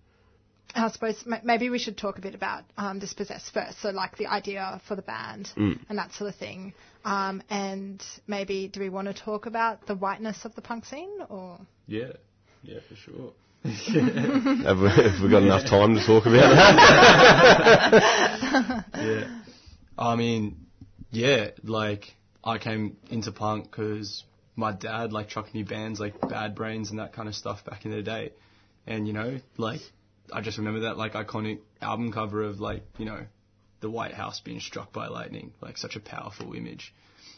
I 0.75 0.89
suppose 0.91 1.23
maybe 1.43 1.69
we 1.71 1.79
should 1.79 1.97
talk 1.97 2.19
a 2.19 2.21
bit 2.21 2.35
about 2.35 2.63
um, 2.77 2.99
Dispossess 2.99 3.49
first. 3.51 3.81
So, 3.81 3.89
like 3.89 4.17
the 4.17 4.27
idea 4.27 4.79
for 4.87 4.95
the 4.95 5.01
band 5.01 5.49
Mm. 5.57 5.79
and 5.89 5.97
that 5.97 6.13
sort 6.13 6.29
of 6.29 6.35
thing. 6.35 6.73
Um, 7.05 7.41
and 7.49 8.03
maybe 8.27 8.67
do 8.67 8.79
we 8.79 8.89
want 8.89 9.07
to 9.07 9.13
talk 9.13 9.45
about 9.47 9.87
the 9.87 9.95
whiteness 9.95 10.45
of 10.45 10.53
the 10.55 10.61
punk 10.61 10.85
scene 10.85 11.09
or? 11.29 11.59
Yeah, 11.87 12.11
yeah, 12.61 12.79
for 12.87 12.95
sure. 12.95 13.31
have, 13.63 14.79
we, 14.79 14.89
have 14.89 15.21
we 15.21 15.29
got 15.29 15.43
enough 15.43 15.65
time 15.65 15.95
to 15.95 16.05
talk 16.05 16.25
about 16.25 16.55
that? 17.91 18.85
yeah. 18.95 19.39
I 19.97 20.15
mean, 20.15 20.65
yeah, 21.11 21.49
like 21.63 22.15
I 22.43 22.57
came 22.57 22.97
into 23.09 23.31
punk 23.31 23.69
because 23.69 24.23
my 24.55 24.71
dad 24.71 25.13
like 25.13 25.29
chucked 25.29 25.53
me 25.53 25.63
bands 25.63 25.99
like 25.99 26.19
Bad 26.21 26.55
Brains 26.55 26.89
and 26.89 26.99
that 26.99 27.13
kind 27.13 27.27
of 27.27 27.35
stuff 27.35 27.65
back 27.65 27.85
in 27.85 27.91
the 27.91 28.01
day, 28.01 28.33
and 28.87 29.07
you 29.07 29.13
know, 29.13 29.39
like 29.57 29.81
I 30.31 30.41
just 30.41 30.57
remember 30.57 30.81
that 30.81 30.97
like 30.97 31.13
iconic 31.13 31.59
album 31.81 32.11
cover 32.11 32.43
of 32.43 32.59
like 32.59 32.83
you 32.97 33.05
know, 33.05 33.25
the 33.81 33.89
White 33.89 34.13
House 34.13 34.39
being 34.39 34.59
struck 34.59 34.93
by 34.93 35.07
lightning, 35.07 35.53
like 35.61 35.77
such 35.77 35.95
a 35.95 35.99
powerful 35.99 36.53
image. 36.53 36.93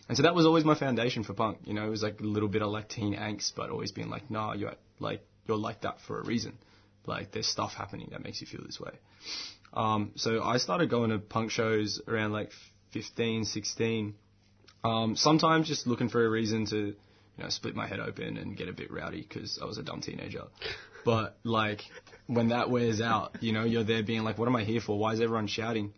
And 0.07 0.17
so 0.17 0.23
that 0.23 0.35
was 0.35 0.45
always 0.45 0.65
my 0.65 0.75
foundation 0.75 1.23
for 1.23 1.33
punk. 1.33 1.59
You 1.63 1.73
know, 1.73 1.85
it 1.85 1.89
was 1.89 2.03
like 2.03 2.19
a 2.19 2.23
little 2.23 2.49
bit 2.49 2.61
of 2.61 2.69
like 2.69 2.89
teen 2.89 3.15
angst, 3.15 3.53
but 3.55 3.69
always 3.69 3.91
being 3.91 4.09
like, 4.09 4.29
nah, 4.29 4.53
you're 4.53 4.73
like 4.99 5.21
you're 5.47 5.57
like 5.57 5.81
that 5.81 6.01
for 6.01 6.19
a 6.19 6.23
reason. 6.23 6.57
Like 7.05 7.31
there's 7.31 7.47
stuff 7.47 7.73
happening 7.73 8.09
that 8.11 8.23
makes 8.23 8.41
you 8.41 8.47
feel 8.47 8.61
this 8.65 8.79
way. 8.79 8.91
Um, 9.73 10.11
so 10.15 10.43
I 10.43 10.57
started 10.57 10.89
going 10.89 11.11
to 11.11 11.19
punk 11.19 11.51
shows 11.51 12.01
around 12.07 12.33
like 12.33 12.51
15, 12.91 13.45
16. 13.45 14.15
Um, 14.83 15.15
sometimes 15.15 15.67
just 15.67 15.87
looking 15.87 16.09
for 16.09 16.25
a 16.25 16.29
reason 16.29 16.65
to, 16.67 16.77
you 16.77 16.95
know, 17.37 17.49
split 17.49 17.75
my 17.75 17.87
head 17.87 17.99
open 17.99 18.37
and 18.37 18.57
get 18.57 18.67
a 18.67 18.73
bit 18.73 18.91
rowdy 18.91 19.21
because 19.21 19.59
I 19.61 19.65
was 19.65 19.77
a 19.77 19.83
dumb 19.83 20.01
teenager. 20.01 20.43
But 21.05 21.37
like 21.43 21.81
when 22.27 22.49
that 22.49 22.69
wears 22.69 23.01
out, 23.01 23.37
you 23.41 23.53
know, 23.53 23.63
you're 23.63 23.83
there 23.83 24.03
being 24.03 24.23
like, 24.23 24.37
what 24.37 24.47
am 24.47 24.55
I 24.55 24.63
here 24.63 24.81
for? 24.81 24.97
Why 24.97 25.13
is 25.13 25.21
everyone 25.21 25.47
shouting? 25.47 25.93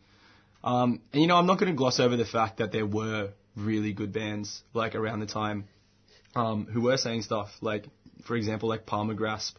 Um, 0.64 1.02
and 1.12 1.22
you 1.22 1.28
know, 1.28 1.36
I'm 1.36 1.46
not 1.46 1.60
going 1.60 1.72
to 1.72 1.78
gloss 1.78 2.00
over 2.00 2.16
the 2.16 2.26
fact 2.26 2.58
that 2.58 2.72
there 2.72 2.86
were 2.86 3.32
really 3.56 3.94
good 3.94 4.14
bands 4.14 4.64
like 4.74 4.96
around 4.96 5.20
the 5.20 5.26
time 5.26 5.66
um, 6.36 6.66
who 6.66 6.82
were 6.82 6.98
saying 6.98 7.24
stuff 7.24 7.50
like, 7.62 7.86
for 8.26 8.36
example, 8.36 8.70
like 8.70 8.86
Palmer 8.86 9.14
Grasp 9.14 9.58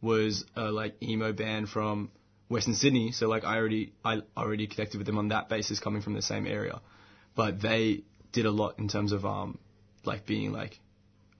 was 0.00 0.44
a 0.54 0.70
like 0.70 1.02
emo 1.02 1.32
band 1.32 1.68
from 1.68 2.10
Western 2.48 2.74
Sydney. 2.74 3.12
So 3.12 3.28
like 3.28 3.44
I 3.44 3.56
already 3.56 3.92
I 4.04 4.20
already 4.36 4.66
connected 4.66 4.98
with 4.98 5.06
them 5.06 5.18
on 5.18 5.28
that 5.28 5.48
basis, 5.48 5.80
coming 5.80 6.02
from 6.02 6.14
the 6.14 6.22
same 6.22 6.46
area. 6.46 6.80
But 7.34 7.60
they 7.60 8.04
did 8.34 8.44
a 8.44 8.50
lot 8.50 8.78
in 8.78 8.88
terms 8.88 9.12
of 9.12 9.24
um 9.24 9.58
like 10.04 10.26
being 10.26 10.52
like 10.52 10.78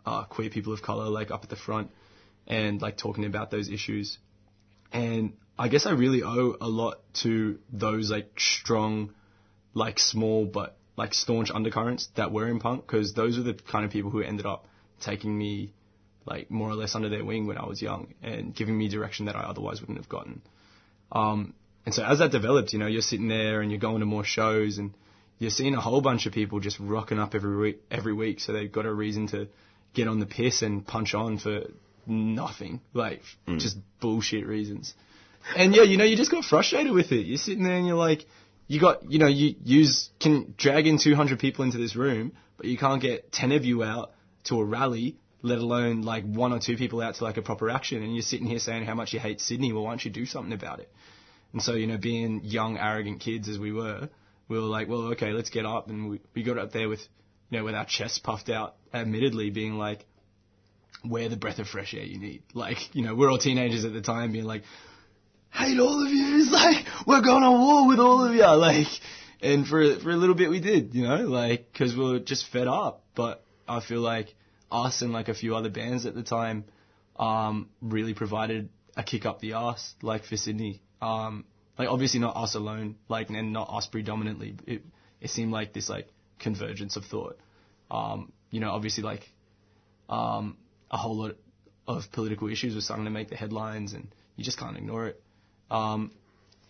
uh, 0.07 0.25
queer 0.25 0.51
people 0.51 0.73
of 0.73 0.83
color 0.83 1.09
like 1.09 1.31
up 1.31 1.45
at 1.45 1.51
the 1.51 1.57
front 1.57 1.91
and 2.47 2.81
like 2.81 2.97
talking 2.97 3.25
about 3.25 3.51
those 3.51 3.69
issues. 3.69 4.19
And 4.93 5.35
I 5.59 5.69
guess 5.69 5.87
I 5.87 5.93
really 5.93 6.23
owe 6.23 6.57
a 6.61 6.69
lot 6.69 7.01
to 7.23 7.59
those 7.73 8.11
like 8.11 8.39
strong, 8.39 9.15
like 9.73 9.99
small 9.99 10.45
but 10.47 10.77
like 10.97 11.15
staunch 11.15 11.51
undercurrents 11.53 12.09
that 12.17 12.33
were 12.33 12.49
in 12.49 12.61
punk 12.61 12.87
because 12.87 13.15
those 13.15 13.39
are 13.39 13.43
the 13.43 13.55
kind 13.55 13.85
of 13.85 13.91
people 13.91 14.11
who 14.11 14.23
ended 14.23 14.47
up 14.47 14.67
taking 15.01 15.37
me 15.37 15.73
like 16.27 16.51
more 16.51 16.71
or 16.71 16.75
less 16.75 16.95
under 16.95 17.09
their 17.09 17.25
wing 17.25 17.47
when 17.47 17.59
I 17.59 17.67
was 17.67 17.83
young 17.83 18.15
and 18.23 18.55
giving 18.55 18.77
me 18.79 18.89
direction 18.89 19.27
that 19.27 19.37
I 19.37 19.41
otherwise 19.41 19.81
wouldn't 19.81 19.99
have 19.99 20.09
gotten. 20.09 20.43
Um, 21.13 21.55
and 21.85 21.95
so 21.95 22.03
as 22.05 22.21
that 22.21 22.31
developed, 22.31 22.73
you 22.73 22.79
know, 22.79 22.87
you're 22.87 23.03
sitting 23.03 23.29
there 23.29 23.61
and 23.61 23.71
you're 23.71 23.81
going 23.81 24.01
to 24.01 24.07
more 24.07 24.25
shows 24.25 24.79
and 24.79 24.95
you're 25.39 25.51
seeing 25.51 25.75
a 25.75 25.81
whole 25.81 26.01
bunch 26.01 26.27
of 26.27 26.33
people 26.33 26.61
just 26.61 26.79
rocking 26.81 27.19
up 27.19 27.35
every 27.35 27.57
week, 27.57 27.83
every 27.91 28.13
week. 28.13 28.41
So 28.41 28.53
they've 28.53 28.71
got 28.71 28.87
a 28.87 28.93
reason 28.93 29.27
to 29.29 29.49
get 29.93 30.09
on 30.09 30.21
the 30.21 30.27
piss 30.27 30.63
and 30.63 30.87
punch 30.87 31.15
on 31.15 31.39
for 31.39 31.65
nothing, 32.07 32.81
like 32.93 33.23
Mm. 33.47 33.59
just 33.61 33.79
bullshit 34.01 34.47
reasons. 34.47 34.95
And 35.57 35.75
yeah, 35.75 35.83
you 35.83 35.97
know, 35.97 36.05
you 36.05 36.17
just 36.17 36.31
got 36.31 36.45
frustrated 36.45 36.93
with 36.93 37.13
it. 37.13 37.27
You're 37.27 37.39
sitting 37.39 37.65
there 37.65 37.77
and 37.77 37.87
you're 37.87 37.97
like, 37.97 38.27
you 38.67 38.81
got, 38.81 39.11
you 39.11 39.19
know, 39.19 39.27
you 39.27 39.57
use, 39.63 40.09
can 40.19 40.55
drag 40.57 40.87
in 40.87 40.99
200 40.99 41.39
people 41.39 41.65
into 41.65 41.77
this 41.79 41.95
room, 41.97 42.33
but 42.57 42.67
you 42.67 42.79
can't 42.79 43.03
get 43.03 43.31
10 43.31 43.53
of 43.53 43.65
you 43.65 43.85
out 43.85 44.13
to 44.45 44.59
a 44.61 44.65
rally, 44.65 45.17
let 45.43 45.59
alone 45.59 46.03
like 46.03 46.25
one 46.25 46.53
or 46.53 46.59
two 46.61 46.77
people 46.77 47.03
out 47.03 47.17
to 47.17 47.25
like 47.25 47.37
a 47.37 47.43
proper 47.43 47.69
action. 47.69 48.03
And 48.03 48.15
you're 48.15 48.23
sitting 48.23 48.47
here 48.47 48.59
saying 48.59 48.87
how 48.87 48.95
much 48.95 49.13
you 49.13 49.21
hate 49.21 49.41
Sydney. 49.41 49.73
Well, 49.73 49.85
why 49.85 49.91
don't 49.91 50.05
you 50.05 50.11
do 50.11 50.25
something 50.25 50.53
about 50.53 50.81
it? 50.81 50.91
And 51.53 51.63
so, 51.63 51.75
you 51.75 51.87
know, 51.87 51.99
being 51.99 52.41
young, 52.43 52.79
arrogant 52.79 53.21
kids 53.21 53.49
as 53.49 53.59
we 53.59 53.71
were, 53.73 54.09
we 54.49 54.59
were 54.59 54.65
like, 54.65 54.89
well, 54.89 55.13
okay, 55.13 55.33
let's 55.33 55.51
get 55.51 55.67
up. 55.67 55.89
And 55.89 56.11
we, 56.11 56.21
we 56.35 56.43
got 56.43 56.59
up 56.59 56.73
there 56.73 56.89
with, 56.89 57.01
you 57.51 57.59
know, 57.59 57.65
with 57.65 57.75
our 57.75 57.85
chests 57.85 58.19
puffed 58.19 58.51
out, 58.51 58.77
admittedly 58.93 59.51
being 59.51 59.75
like, 59.75 60.05
we're 61.05 61.29
the 61.29 61.37
breath 61.37 61.59
of 61.59 61.69
fresh 61.69 61.95
air 61.95 62.03
you 62.03 62.19
need. 62.19 62.43
Like, 62.55 62.95
you 62.95 63.03
know, 63.03 63.15
we're 63.15 63.31
all 63.31 63.39
teenagers 63.39 63.85
at 63.85 63.93
the 63.93 64.01
time 64.01 64.33
being 64.33 64.45
like, 64.45 64.63
hate 65.51 65.79
all 65.79 66.05
of 66.05 66.11
you. 66.11 66.25
It's 66.45 66.53
like, 66.53 66.85
we're 67.07 67.23
going 67.23 67.43
to 67.43 67.51
war 67.51 67.89
with 67.89 67.99
all 67.99 68.25
of 68.27 68.35
you. 68.35 68.47
Like, 68.47 68.89
and 69.41 69.67
for, 69.67 69.99
for 70.01 70.11
a 70.11 70.17
little 70.17 70.35
bit 70.35 70.51
we 70.51 70.61
did, 70.61 70.95
you 70.95 71.05
know, 71.05 71.17
like, 71.17 71.73
cause 71.75 71.95
we 71.95 72.05
were 72.05 72.19
just 72.19 72.51
fed 72.51 72.67
up. 72.67 73.05
But 73.15 73.45
I 73.69 73.81
feel 73.81 74.01
like 74.01 74.35
us 74.71 75.03
and 75.03 75.13
like 75.13 75.29
a 75.29 75.35
few 75.35 75.55
other 75.55 75.71
bands 75.71 76.07
at 76.07 76.15
the 76.15 76.23
time, 76.23 76.65
um, 77.17 77.69
really 77.81 78.15
provided 78.15 78.71
a 78.97 79.03
kick 79.03 79.25
up 79.27 79.41
the 79.41 79.55
arse, 79.55 79.95
like 80.03 80.25
for 80.25 80.37
Sydney. 80.37 80.83
Um, 81.01 81.45
like 81.79 81.89
obviously 81.89 82.21
not 82.21 82.37
us 82.37 82.55
alone, 82.55 82.97
like, 83.09 83.31
and 83.31 83.53
not 83.53 83.69
us 83.71 83.87
predominantly. 83.87 84.57
It, 84.67 84.83
it 85.21 85.31
seemed 85.31 85.53
like 85.53 85.73
this 85.73 85.89
like 85.89 86.09
convergence 86.39 86.97
of 86.97 87.05
thought. 87.05 87.39
Um, 87.91 88.33
you 88.51 88.61
know, 88.61 88.71
obviously 88.71 89.03
like, 89.03 89.29
um, 90.09 90.57
a 90.91 90.97
whole 90.97 91.17
lot 91.17 91.37
of 91.87 92.05
political 92.13 92.49
issues 92.49 92.75
were 92.75 92.81
starting 92.81 93.05
to 93.05 93.11
make 93.11 93.29
the 93.29 93.37
headlines 93.37 93.93
and 93.93 94.09
you 94.37 94.45
just 94.45 94.59
can't 94.59 94.77
ignore 94.77 95.09
it. 95.09 95.23
Um, 95.71 96.13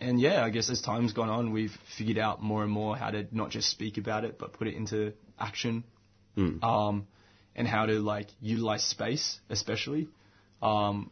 and 0.01 0.21
yeah, 0.21 0.45
I 0.45 0.51
guess 0.51 0.71
as 0.71 0.81
time's 0.81 1.13
gone 1.13 1.29
on, 1.29 1.53
we've 1.53 1.77
figured 1.97 2.19
out 2.19 2.43
more 2.43 2.63
and 2.63 2.73
more 2.73 2.97
how 2.97 3.11
to 3.11 3.27
not 3.31 3.51
just 3.51 3.71
speak 3.71 3.97
about 3.97 4.25
it, 4.25 4.39
but 4.39 4.53
put 4.53 4.67
it 4.67 4.75
into 4.75 5.13
action. 5.39 5.85
Mm. 6.37 6.63
Um, 6.63 7.07
and 7.55 7.69
how 7.69 7.87
to 7.87 8.01
like 8.01 8.29
utilize 8.41 8.83
space, 8.83 9.39
especially. 9.49 10.09
Um, 10.63 11.11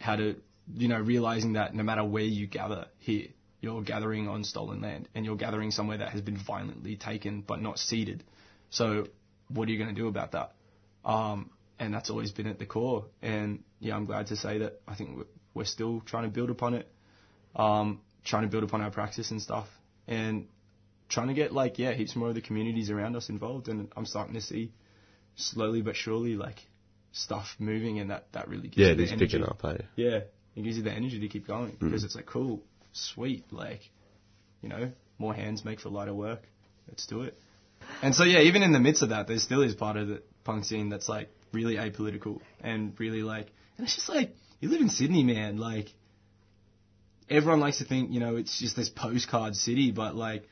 how 0.00 0.16
to, 0.16 0.36
you 0.74 0.88
know, 0.88 0.98
realizing 0.98 1.54
that 1.54 1.74
no 1.74 1.82
matter 1.82 2.04
where 2.04 2.24
you 2.24 2.46
gather 2.46 2.86
here, 2.98 3.28
you're 3.60 3.82
gathering 3.82 4.28
on 4.28 4.44
stolen 4.44 4.80
land 4.80 5.08
and 5.14 5.24
you're 5.24 5.36
gathering 5.36 5.70
somewhere 5.70 5.98
that 5.98 6.10
has 6.10 6.20
been 6.20 6.36
violently 6.36 6.96
taken 6.96 7.42
but 7.42 7.60
not 7.60 7.78
ceded. 7.78 8.22
So 8.70 9.06
what 9.48 9.68
are 9.68 9.72
you 9.72 9.78
going 9.78 9.94
to 9.94 10.00
do 10.00 10.08
about 10.08 10.32
that? 10.32 10.52
Um, 11.04 11.50
and 11.78 11.92
that's 11.92 12.10
always 12.10 12.32
been 12.32 12.46
at 12.46 12.58
the 12.58 12.66
core. 12.66 13.06
And 13.22 13.64
yeah, 13.80 13.96
I'm 13.96 14.06
glad 14.06 14.28
to 14.28 14.36
say 14.36 14.58
that 14.58 14.80
I 14.86 14.94
think 14.94 15.26
we're, 15.54 15.64
still 15.64 16.00
trying 16.06 16.22
to 16.22 16.28
build 16.28 16.50
upon 16.50 16.74
it, 16.74 16.88
um, 17.56 18.00
trying 18.24 18.42
to 18.42 18.48
build 18.48 18.62
upon 18.62 18.80
our 18.80 18.92
practice 18.92 19.32
and 19.32 19.42
stuff, 19.42 19.66
and 20.06 20.46
trying 21.08 21.28
to 21.28 21.34
get 21.34 21.52
like 21.52 21.80
yeah, 21.80 21.94
heaps 21.94 22.14
more 22.14 22.28
of 22.28 22.36
the 22.36 22.40
communities 22.40 22.90
around 22.90 23.16
us 23.16 23.28
involved. 23.28 23.66
And 23.66 23.88
I'm 23.96 24.06
starting 24.06 24.34
to 24.34 24.40
see 24.40 24.72
slowly 25.34 25.82
but 25.82 25.96
surely 25.96 26.36
like 26.36 26.58
stuff 27.10 27.56
moving, 27.58 27.98
and 27.98 28.10
that 28.10 28.28
that 28.32 28.48
really 28.48 28.68
gives 28.68 28.76
Yeah, 28.78 28.92
it 28.92 28.96
the 28.96 29.16
picking 29.16 29.42
up, 29.42 29.64
eh? 29.64 29.78
Yeah, 29.96 30.20
it 30.58 30.62
gives 30.62 30.76
you 30.76 30.82
the 30.82 30.92
energy 30.92 31.20
to 31.20 31.28
keep 31.28 31.46
going 31.46 31.72
Mm. 31.72 31.78
because 31.80 32.04
it's 32.04 32.16
like 32.16 32.26
cool, 32.26 32.62
sweet, 32.92 33.52
like 33.52 33.90
you 34.62 34.68
know, 34.68 34.90
more 35.18 35.34
hands 35.34 35.64
make 35.64 35.80
for 35.80 35.88
lighter 35.88 36.14
work. 36.14 36.42
Let's 36.88 37.06
do 37.06 37.22
it. 37.22 37.38
And 38.02 38.14
so 38.14 38.24
yeah, 38.24 38.40
even 38.40 38.62
in 38.62 38.72
the 38.72 38.80
midst 38.80 39.02
of 39.02 39.10
that, 39.10 39.28
there 39.28 39.38
still 39.38 39.62
is 39.62 39.74
part 39.74 39.96
of 39.96 40.08
the 40.08 40.22
punk 40.44 40.64
scene 40.64 40.88
that's 40.88 41.08
like 41.08 41.28
really 41.52 41.76
apolitical 41.76 42.40
and 42.60 42.98
really 42.98 43.22
like, 43.22 43.46
and 43.76 43.86
it's 43.86 43.94
just 43.94 44.08
like 44.08 44.34
you 44.60 44.68
live 44.68 44.80
in 44.80 44.88
Sydney, 44.88 45.22
man. 45.22 45.58
Like 45.58 45.94
everyone 47.30 47.60
likes 47.60 47.78
to 47.78 47.84
think, 47.84 48.10
you 48.12 48.20
know, 48.20 48.36
it's 48.36 48.58
just 48.58 48.74
this 48.76 48.88
postcard 48.88 49.54
city, 49.54 49.92
but 49.92 50.16
like, 50.16 50.48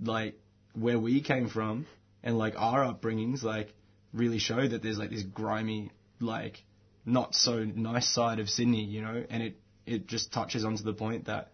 like 0.00 0.38
where 0.74 0.98
we 0.98 1.20
came 1.22 1.48
from 1.48 1.86
and 2.22 2.36
like 2.36 2.54
our 2.56 2.80
upbringings, 2.84 3.42
like 3.42 3.72
really 4.12 4.38
show 4.38 4.66
that 4.66 4.82
there's 4.82 4.98
like 4.98 5.10
this 5.10 5.22
grimy, 5.22 5.90
like 6.20 6.62
not 7.08 7.34
so 7.34 7.64
nice 7.64 8.08
side 8.08 8.38
of 8.38 8.48
Sydney, 8.48 8.84
you 8.84 9.02
know, 9.02 9.24
and 9.30 9.42
it 9.42 9.54
it 9.86 10.06
just 10.06 10.32
touches 10.32 10.64
onto 10.64 10.84
the 10.84 10.92
point 10.92 11.26
that 11.26 11.50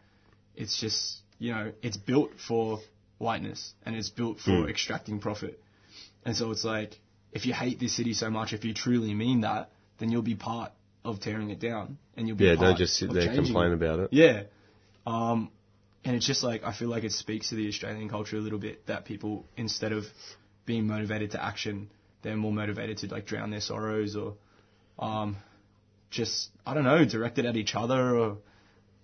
it's 0.57 0.79
just 0.81 1.19
you 1.39 1.53
know 1.53 1.73
it's 1.83 1.97
built 1.97 2.33
for 2.49 2.81
whiteness 3.19 3.73
and 3.87 3.95
it's 3.97 4.11
built 4.11 4.39
for 4.41 4.51
Mm. 4.51 4.69
extracting 4.71 5.21
profit, 5.21 5.61
and 6.25 6.37
so 6.37 6.51
it's 6.51 6.65
like 6.65 6.99
if 7.33 7.47
you 7.47 7.53
hate 7.55 7.79
this 7.81 7.95
city 7.97 8.15
so 8.15 8.31
much, 8.31 8.53
if 8.53 8.65
you 8.65 8.73
truly 8.75 9.15
mean 9.15 9.41
that, 9.43 9.71
then 9.99 10.11
you'll 10.11 10.23
be 10.23 10.37
part 10.37 10.73
of 11.05 11.21
tearing 11.21 11.51
it 11.51 11.61
down, 11.61 11.99
and 12.17 12.27
you'll 12.27 12.37
be 12.37 12.45
Yeah, 12.45 12.55
don't 12.57 12.77
just 12.79 12.95
sit 12.95 13.13
there 13.13 13.29
and 13.31 13.45
complain 13.45 13.73
it. 13.73 13.75
about 13.75 13.99
it. 14.01 14.09
Yeah. 14.13 14.45
Um, 15.07 15.51
and 16.05 16.15
it's 16.17 16.27
just 16.27 16.43
like 16.43 16.65
I 16.65 16.73
feel 16.73 16.89
like 16.89 17.05
it 17.05 17.13
speaks 17.13 17.49
to 17.51 17.55
the 17.57 17.69
Australian 17.69 18.09
culture 18.09 18.37
a 18.37 18.41
little 18.41 18.59
bit 18.59 18.87
that 18.87 19.05
people 19.05 19.47
instead 19.57 19.93
of 19.93 20.05
being 20.67 20.87
motivated 20.87 21.33
to 21.33 21.45
action, 21.45 21.91
they're 22.23 22.37
more 22.37 22.53
motivated 22.53 22.99
to 22.99 23.07
like 23.15 23.27
drown 23.27 23.51
their 23.51 23.61
sorrows 23.61 24.17
or 24.17 24.35
um, 24.99 25.37
just 26.11 26.51
I 26.67 26.75
don't 26.75 26.85
know, 26.85 27.05
directed 27.05 27.47
at 27.47 27.57
each 27.57 27.75
other 27.75 28.17
or 28.17 28.39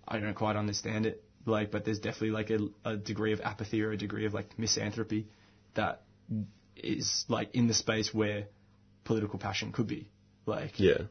I 0.07 0.19
don't 0.19 0.35
quite 0.35 0.57
understand 0.57 1.07
it. 1.07 1.23
Like, 1.47 1.71
but 1.71 1.85
there's 1.85 1.99
definitely 1.99 2.31
like 2.33 2.51
a, 2.51 2.59
a 2.85 2.97
degree 2.97 3.33
of 3.33 3.41
apathy 3.41 3.83
or 3.83 3.93
a 3.93 3.97
degree 3.97 4.27
of 4.27 4.35
like 4.35 4.59
misanthropy 4.59 5.27
that 5.75 6.03
is 6.77 7.25
like 7.29 7.55
in 7.55 7.67
the 7.67 7.75
space 7.75 8.13
where 8.13 8.47
political 9.05 9.39
passion 9.39 9.73
could 9.73 9.87
be. 9.87 10.09
Like, 10.47 10.79
Yeah. 10.79 11.03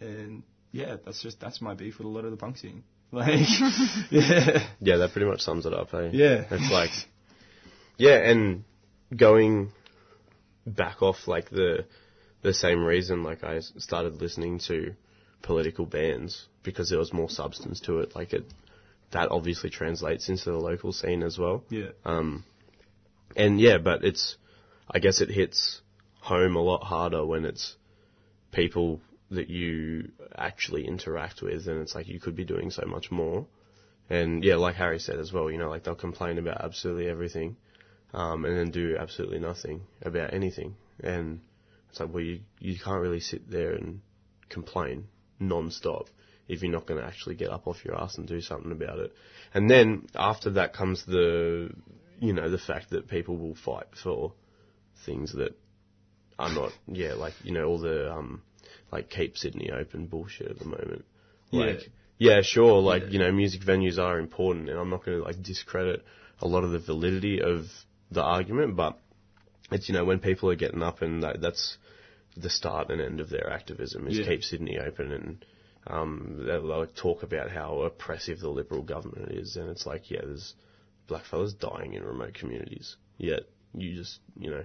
and 0.00 0.42
yeah, 0.72 0.96
that's 1.04 1.22
just 1.22 1.40
that's 1.40 1.60
my 1.60 1.74
beef 1.74 1.98
with 1.98 2.06
a 2.06 2.10
lot 2.10 2.24
of 2.24 2.30
the 2.30 2.36
punk 2.36 2.58
scene. 2.58 2.82
Like, 3.12 3.38
yeah, 4.10 4.66
Yeah, 4.80 4.96
that 4.96 5.10
pretty 5.12 5.28
much 5.28 5.40
sums 5.40 5.64
it 5.64 5.72
up, 5.72 5.94
eh? 5.94 6.10
Yeah. 6.12 6.44
It's 6.50 6.70
like, 6.72 6.90
yeah, 7.96 8.16
and 8.30 8.64
going 9.16 9.70
back 10.66 11.02
off 11.02 11.28
like 11.28 11.48
the 11.48 11.86
the 12.46 12.54
same 12.54 12.84
reason, 12.84 13.24
like 13.24 13.42
I 13.42 13.58
started 13.60 14.20
listening 14.20 14.60
to 14.68 14.94
political 15.42 15.84
bands 15.84 16.46
because 16.62 16.88
there 16.88 16.98
was 16.98 17.12
more 17.12 17.28
substance 17.28 17.80
to 17.80 17.98
it. 17.98 18.14
Like 18.14 18.32
it, 18.32 18.44
that 19.10 19.30
obviously 19.32 19.68
translates 19.68 20.28
into 20.28 20.44
the 20.52 20.56
local 20.56 20.92
scene 20.92 21.24
as 21.24 21.36
well. 21.38 21.64
yeah, 21.70 21.90
Um, 22.04 22.44
and 23.34 23.60
yeah, 23.60 23.78
but 23.78 24.04
it's, 24.04 24.36
I 24.88 25.00
guess 25.00 25.20
it 25.20 25.28
hits 25.28 25.80
home 26.20 26.54
a 26.54 26.62
lot 26.62 26.84
harder 26.84 27.26
when 27.26 27.44
it's 27.44 27.74
people 28.52 29.00
that 29.32 29.50
you 29.50 30.12
actually 30.36 30.86
interact 30.86 31.42
with, 31.42 31.66
and 31.66 31.82
it's 31.82 31.96
like 31.96 32.06
you 32.06 32.20
could 32.20 32.36
be 32.36 32.44
doing 32.44 32.70
so 32.70 32.86
much 32.86 33.10
more. 33.10 33.44
And 34.08 34.44
yeah, 34.44 34.54
like 34.54 34.76
Harry 34.76 35.00
said 35.00 35.18
as 35.18 35.32
well, 35.32 35.50
you 35.50 35.58
know, 35.58 35.68
like 35.68 35.82
they'll 35.82 35.96
complain 35.96 36.38
about 36.38 36.60
absolutely 36.62 37.08
everything, 37.08 37.56
um, 38.14 38.44
and 38.44 38.56
then 38.56 38.70
do 38.70 38.96
absolutely 38.96 39.40
nothing 39.40 39.82
about 40.00 40.32
anything. 40.32 40.76
And 41.02 41.40
it's 41.90 42.00
like, 42.00 42.12
well, 42.12 42.22
you, 42.22 42.40
you 42.58 42.78
can't 42.78 43.00
really 43.00 43.20
sit 43.20 43.50
there 43.50 43.72
and 43.72 44.00
complain 44.48 45.08
non-stop 45.38 46.08
if 46.48 46.62
you're 46.62 46.72
not 46.72 46.86
going 46.86 47.00
to 47.00 47.06
actually 47.06 47.34
get 47.34 47.50
up 47.50 47.66
off 47.66 47.84
your 47.84 48.00
ass 48.00 48.18
and 48.18 48.26
do 48.26 48.40
something 48.40 48.72
about 48.72 48.98
it. 48.98 49.12
And 49.52 49.68
then 49.68 50.06
after 50.14 50.50
that 50.50 50.72
comes 50.72 51.04
the, 51.04 51.70
you 52.20 52.32
know, 52.32 52.48
the 52.48 52.58
fact 52.58 52.90
that 52.90 53.08
people 53.08 53.36
will 53.36 53.56
fight 53.56 53.86
for 54.02 54.32
things 55.04 55.32
that 55.32 55.56
are 56.38 56.52
not, 56.52 56.72
yeah, 56.86 57.14
like, 57.14 57.34
you 57.42 57.52
know, 57.52 57.64
all 57.64 57.78
the, 57.78 58.12
um, 58.12 58.42
like 58.92 59.10
keep 59.10 59.36
Sydney 59.36 59.70
open 59.70 60.06
bullshit 60.06 60.50
at 60.50 60.58
the 60.58 60.66
moment. 60.66 61.04
Like, 61.50 61.90
yeah, 62.18 62.42
sure, 62.42 62.80
like, 62.80 63.10
you 63.10 63.18
know, 63.18 63.32
music 63.32 63.62
venues 63.62 63.98
are 63.98 64.18
important 64.18 64.68
and 64.68 64.78
I'm 64.78 64.90
not 64.90 65.04
going 65.04 65.18
to 65.18 65.24
like 65.24 65.42
discredit 65.42 66.04
a 66.40 66.46
lot 66.46 66.64
of 66.64 66.70
the 66.70 66.78
validity 66.78 67.40
of 67.40 67.66
the 68.10 68.22
argument, 68.22 68.76
but 68.76 68.98
it's, 69.70 69.88
you 69.88 69.94
know, 69.94 70.04
when 70.04 70.18
people 70.20 70.50
are 70.50 70.56
getting 70.56 70.82
up 70.82 71.02
and 71.02 71.22
that, 71.22 71.40
that's 71.40 71.76
the 72.36 72.50
start 72.50 72.90
and 72.90 73.00
end 73.00 73.20
of 73.20 73.30
their 73.30 73.50
activism 73.50 74.06
is 74.06 74.18
Yeah. 74.18 74.26
keep 74.28 74.44
Sydney 74.44 74.78
open 74.78 75.12
and, 75.12 75.44
um, 75.88 76.44
they'll 76.46 76.62
like 76.62 76.94
talk 76.94 77.22
about 77.22 77.50
how 77.50 77.82
oppressive 77.82 78.40
the 78.40 78.48
Liberal 78.50 78.82
government 78.82 79.32
is 79.32 79.56
and 79.56 79.70
it's 79.70 79.86
like, 79.86 80.10
yeah, 80.10 80.20
there's 80.22 80.54
blackfellas 81.08 81.58
dying 81.58 81.94
in 81.94 82.02
remote 82.04 82.34
communities. 82.34 82.96
Yet 83.18 83.40
you 83.74 83.94
just, 83.94 84.18
you 84.38 84.50
know, 84.50 84.64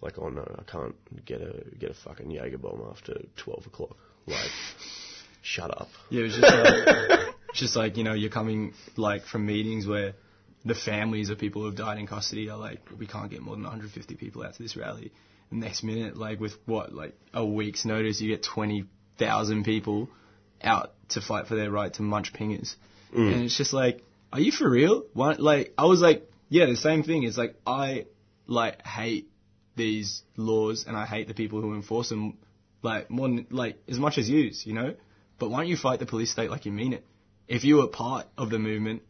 like, 0.00 0.18
oh 0.18 0.28
no, 0.28 0.42
I 0.58 0.62
can't 0.70 0.94
get 1.26 1.40
a 1.42 1.62
get 1.78 1.90
a 1.90 1.94
fucking 1.94 2.30
Jaeger 2.30 2.58
bomb 2.58 2.82
after 2.90 3.20
twelve 3.36 3.66
o'clock. 3.66 3.96
Like, 4.26 4.50
shut 5.42 5.70
up. 5.78 5.88
yeah. 6.08 6.20
It 6.20 6.22
was 6.24 6.36
just 6.36 6.54
like, 6.54 7.20
it's 7.50 7.58
just 7.60 7.76
like 7.76 7.96
you 7.96 8.04
know, 8.04 8.14
you're 8.14 8.30
coming 8.30 8.72
like 8.96 9.24
from 9.26 9.44
meetings 9.44 9.86
where 9.86 10.14
the 10.64 10.74
families 10.74 11.30
of 11.30 11.38
people 11.38 11.62
who've 11.62 11.76
died 11.76 11.98
in 11.98 12.06
custody 12.06 12.50
are 12.50 12.58
like, 12.58 12.80
we 12.98 13.06
can't 13.06 13.30
get 13.30 13.40
more 13.40 13.54
than 13.54 13.64
150 13.64 14.14
people 14.16 14.42
out 14.42 14.54
to 14.54 14.62
this 14.62 14.76
rally. 14.76 15.12
And 15.50 15.60
next 15.60 15.82
minute, 15.82 16.16
like 16.16 16.38
with 16.38 16.52
what, 16.66 16.92
like 16.92 17.18
a 17.32 17.44
week's 17.44 17.84
notice, 17.84 18.20
you 18.20 18.28
get 18.28 18.42
20,000 18.42 19.64
people 19.64 20.10
out 20.62 20.92
to 21.10 21.20
fight 21.20 21.46
for 21.46 21.56
their 21.56 21.70
right 21.70 21.92
to 21.94 22.02
munch 22.02 22.32
pingers. 22.32 22.76
Mm. 23.16 23.32
And 23.32 23.44
it's 23.44 23.56
just 23.56 23.72
like, 23.72 24.02
are 24.32 24.40
you 24.40 24.52
for 24.52 24.68
real? 24.68 25.04
Why, 25.14 25.32
like, 25.38 25.72
I 25.76 25.86
was 25.86 26.00
like, 26.00 26.30
yeah, 26.48 26.66
the 26.66 26.76
same 26.76 27.02
thing. 27.02 27.24
It's 27.24 27.38
like, 27.38 27.56
I, 27.66 28.06
like, 28.46 28.86
hate 28.86 29.28
these 29.76 30.22
laws 30.36 30.84
and 30.86 30.96
I 30.96 31.06
hate 31.06 31.26
the 31.26 31.34
people 31.34 31.60
who 31.60 31.74
enforce 31.74 32.10
them, 32.10 32.38
like, 32.82 33.10
more 33.10 33.28
than, 33.28 33.46
like, 33.50 33.82
as 33.88 33.98
much 33.98 34.18
as 34.18 34.28
you, 34.28 34.50
you 34.64 34.74
know? 34.74 34.94
But 35.38 35.50
why 35.50 35.60
don't 35.60 35.68
you 35.68 35.76
fight 35.76 36.00
the 36.00 36.06
police 36.06 36.30
state 36.30 36.50
like 36.50 36.66
you 36.66 36.72
mean 36.72 36.92
it? 36.92 37.04
If 37.48 37.64
you 37.64 37.76
were 37.76 37.88
part 37.88 38.26
of 38.36 38.50
the 38.50 38.58
movement, 38.58 39.02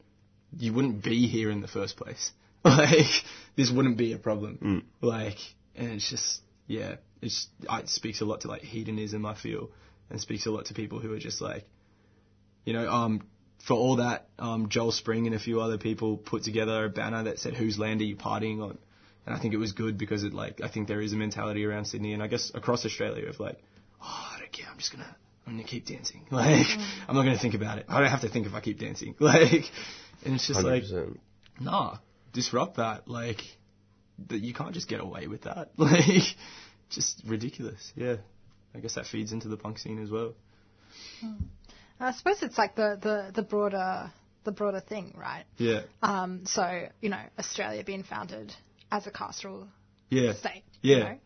you 0.59 0.73
wouldn't 0.73 1.03
be 1.03 1.27
here 1.27 1.51
in 1.51 1.61
the 1.61 1.69
first 1.69 1.97
place. 1.97 2.33
Like, 2.63 3.07
this 3.57 3.71
wouldn't 3.71 3.97
be 3.97 4.13
a 4.13 4.19
problem. 4.19 4.59
Like, 5.01 5.39
and 5.75 5.93
it's 5.93 6.11
just, 6.11 6.43
yeah, 6.67 6.97
it's, 7.23 7.49
it 7.63 7.89
speaks 7.89 8.21
a 8.21 8.27
lot 8.27 8.43
to, 8.43 8.49
like, 8.49 8.61
hedonism, 8.61 9.25
I 9.25 9.35
feel, 9.35 9.71
and 10.11 10.21
speaks 10.21 10.45
a 10.45 10.51
lot 10.51 10.67
to 10.67 10.75
people 10.75 10.99
who 10.99 11.11
are 11.15 11.19
just 11.19 11.41
like, 11.41 11.65
you 12.67 12.75
know, 12.75 12.87
um, 12.91 13.23
for 13.67 13.75
all 13.75 13.97
that, 13.97 14.29
um, 14.39 14.69
Joel 14.69 14.93
Spring 14.93 15.27
and 15.27 15.35
a 15.35 15.39
few 15.39 15.61
other 15.61 15.79
people 15.79 16.17
put 16.17 16.43
together 16.43 16.85
a 16.85 16.89
banner 16.91 17.25
that 17.25 17.39
said, 17.39 17.55
whose 17.55 17.79
land 17.79 18.01
are 18.01 18.05
you 18.05 18.17
partying 18.17 18.63
on? 18.63 18.79
And 19.27 19.35
I 19.35 19.39
think 19.39 19.55
it 19.55 19.59
was 19.59 19.73
good 19.73 19.99
because 19.99 20.25
it, 20.25 20.33
like, 20.33 20.61
I 20.63 20.69
think 20.69 20.89
there 20.89 21.01
is 21.01 21.13
a 21.13 21.17
mentality 21.17 21.65
around 21.65 21.87
Sydney 21.87 22.13
and 22.13 22.23
I 22.23 22.27
guess 22.27 22.51
across 22.55 22.85
Australia 22.85 23.29
of 23.29 23.39
like, 23.39 23.59
oh, 24.03 24.31
I 24.35 24.39
don't 24.39 24.53
care, 24.53 24.67
I'm 24.71 24.79
just 24.79 24.93
gonna, 24.93 25.17
I'm 25.47 25.55
gonna 25.55 25.65
keep 25.65 25.87
dancing. 25.87 26.27
Like, 26.31 26.67
I'm 27.09 27.15
not 27.15 27.23
gonna 27.23 27.39
think 27.39 27.55
about 27.55 27.79
it. 27.79 27.87
I 27.89 28.01
don't 28.01 28.11
have 28.11 28.23
to 28.23 28.29
think 28.29 28.47
if 28.47 28.55
I 28.55 28.61
keep 28.61 28.79
dancing. 28.79 29.15
Like, 29.21 29.65
and 30.25 30.35
it's 30.35 30.47
just 30.47 30.63
like, 30.63 30.83
100%. 30.85 31.17
nah, 31.61 31.99
disrupt 32.33 32.77
that. 32.77 33.09
Like, 33.09 33.41
that 34.29 34.41
you 34.41 34.53
can't 34.55 34.73
just 34.73 34.89
get 34.89 35.01
away 35.01 35.27
with 35.27 35.43
that. 35.43 35.71
Like, 35.77 36.25
just 36.91 37.23
ridiculous. 37.27 37.93
Yeah. 37.97 38.17
I 38.75 38.79
guess 38.81 38.95
that 38.97 39.07
feeds 39.07 39.33
into 39.33 39.49
the 39.49 39.57
punk 39.57 39.79
scene 39.79 40.03
as 40.03 40.11
well. 40.11 40.35
I 42.01 42.13
suppose 42.13 42.43
it's 42.43 42.59
like 42.59 42.75
the, 42.77 42.99
the, 43.01 43.31
the 43.35 43.43
broader 43.43 44.11
the 44.45 44.53
broader 44.53 44.81
thing, 44.81 45.15
right? 45.19 45.45
Yeah. 45.59 45.83
Um, 46.03 46.43
so 46.47 46.87
you 47.01 47.11
know, 47.11 47.21
Australia 47.39 47.85
being 47.85 48.03
founded 48.05 48.55
as 48.91 49.07
a 49.07 49.11
carceral 49.11 49.69
Yeah. 50.09 50.33
state, 50.35 50.65
Yeah. 50.83 50.97
you 50.97 51.03
know, 51.05 51.19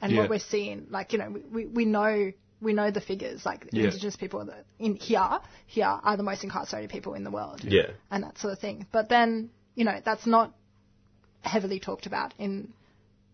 and 0.00 0.12
Yeah. 0.12 0.18
what 0.20 0.30
we're 0.30 0.38
seeing, 0.40 0.86
like 0.90 1.12
you 1.12 1.18
know, 1.20 1.30
we, 1.30 1.40
we, 1.40 1.66
we 1.66 1.84
know 1.84 2.32
we 2.60 2.72
know 2.72 2.90
the 2.90 3.00
figures, 3.00 3.44
like 3.46 3.68
Yeah. 3.72 3.84
Indigenous 3.84 4.16
people 4.16 4.44
that 4.46 4.64
in 4.78 4.96
here 4.96 5.40
here 5.66 5.86
are 6.02 6.16
the 6.16 6.22
most 6.22 6.42
incarcerated 6.44 6.90
people 6.90 7.14
in 7.14 7.24
the 7.24 7.30
world, 7.30 7.62
Yeah. 7.62 7.90
and 8.10 8.24
that 8.24 8.38
sort 8.38 8.52
of 8.52 8.58
thing. 8.58 8.86
But 8.92 9.08
then 9.08 9.50
you 9.74 9.84
know, 9.84 10.00
that's 10.04 10.26
not 10.26 10.52
heavily 11.42 11.78
talked 11.78 12.06
about 12.06 12.34
in 12.38 12.72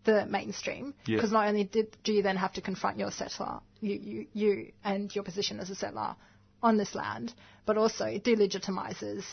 the 0.03 0.25
mainstream 0.27 0.93
Yeah. 1.07 1.15
because 1.17 1.31
not 1.31 1.47
only 1.47 1.63
did, 1.63 1.97
do 2.03 2.13
you 2.13 2.21
then 2.21 2.37
have 2.37 2.53
to 2.53 2.61
confront 2.61 2.99
your 2.99 3.09
settler, 3.09 3.61
you, 3.81 3.95
you, 3.95 4.27
you 4.33 4.71
and 4.83 5.13
your 5.15 5.23
position 5.23 5.59
as 5.59 5.71
a 5.71 5.75
settler 5.75 6.15
on 6.61 6.77
this 6.77 6.93
land, 6.93 7.33
but 7.65 7.77
also 7.79 8.05
it 8.05 8.23
delegitimizes 8.23 9.23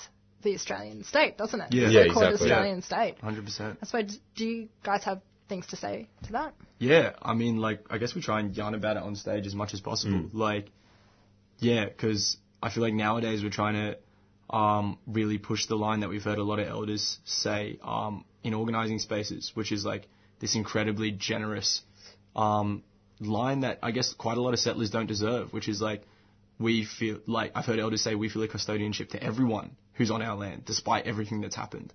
the 0.42 0.54
Australian 0.54 1.04
state, 1.04 1.36
doesn't 1.36 1.60
it? 1.60 1.74
Yeah. 1.74 1.86
The 1.88 1.92
Yeah, 1.92 2.02
so-called 2.06 2.24
exactly. 2.32 2.50
Australian 2.52 2.82
state. 2.82 3.16
100%. 3.22 3.76
I 3.82 3.84
suppose, 3.86 4.18
do 4.34 4.46
you 4.46 4.68
guys 4.82 5.04
have 5.04 5.20
things 5.48 5.66
to 5.68 5.76
say 5.76 6.08
to 6.24 6.32
that? 6.32 6.54
Yeah, 6.78 7.12
I 7.20 7.34
mean, 7.34 7.58
like, 7.58 7.84
I 7.90 7.98
guess 7.98 8.14
we 8.14 8.22
try 8.22 8.40
and 8.40 8.56
yarn 8.56 8.74
about 8.74 8.96
it 8.96 9.02
on 9.02 9.16
stage 9.16 9.46
as 9.46 9.54
much 9.54 9.74
as 9.74 9.80
possible. 9.80 10.28
Like, 10.32 10.68
yeah, 11.58 11.84
because 11.84 12.36
I 12.62 12.70
feel 12.70 12.82
like 12.82 12.94
nowadays 12.94 13.42
we're 13.42 13.50
trying 13.50 13.74
to 13.74 14.56
um, 14.56 14.98
really 15.06 15.38
push 15.38 15.66
the 15.66 15.76
line 15.76 16.00
that 16.00 16.08
we've 16.08 16.22
heard 16.22 16.38
a 16.38 16.42
lot 16.42 16.58
of 16.58 16.68
elders 16.68 17.18
say 17.24 17.78
um, 17.82 18.24
in 18.42 18.54
organising 18.54 18.98
spaces, 18.98 19.52
which 19.54 19.72
is 19.72 19.84
like 19.84 20.08
this 20.40 20.54
incredibly 20.54 21.10
generous 21.10 21.82
um, 22.36 22.82
line 23.20 23.60
that 23.60 23.78
I 23.82 23.92
guess 23.92 24.12
quite 24.12 24.36
a 24.36 24.42
lot 24.42 24.52
of 24.52 24.60
settlers 24.60 24.90
don't 24.90 25.06
deserve, 25.06 25.52
which 25.52 25.68
is 25.68 25.80
like 25.80 26.02
we 26.58 26.84
feel 26.84 27.20
like 27.26 27.52
I've 27.54 27.64
heard 27.64 27.78
elders 27.78 28.02
say 28.02 28.14
we 28.14 28.28
feel 28.28 28.42
a 28.42 28.48
custodianship 28.48 29.10
to 29.10 29.22
everyone 29.22 29.76
who's 29.94 30.10
on 30.10 30.22
our 30.22 30.36
land, 30.36 30.64
despite 30.64 31.06
everything 31.06 31.40
that's 31.40 31.56
happened. 31.56 31.92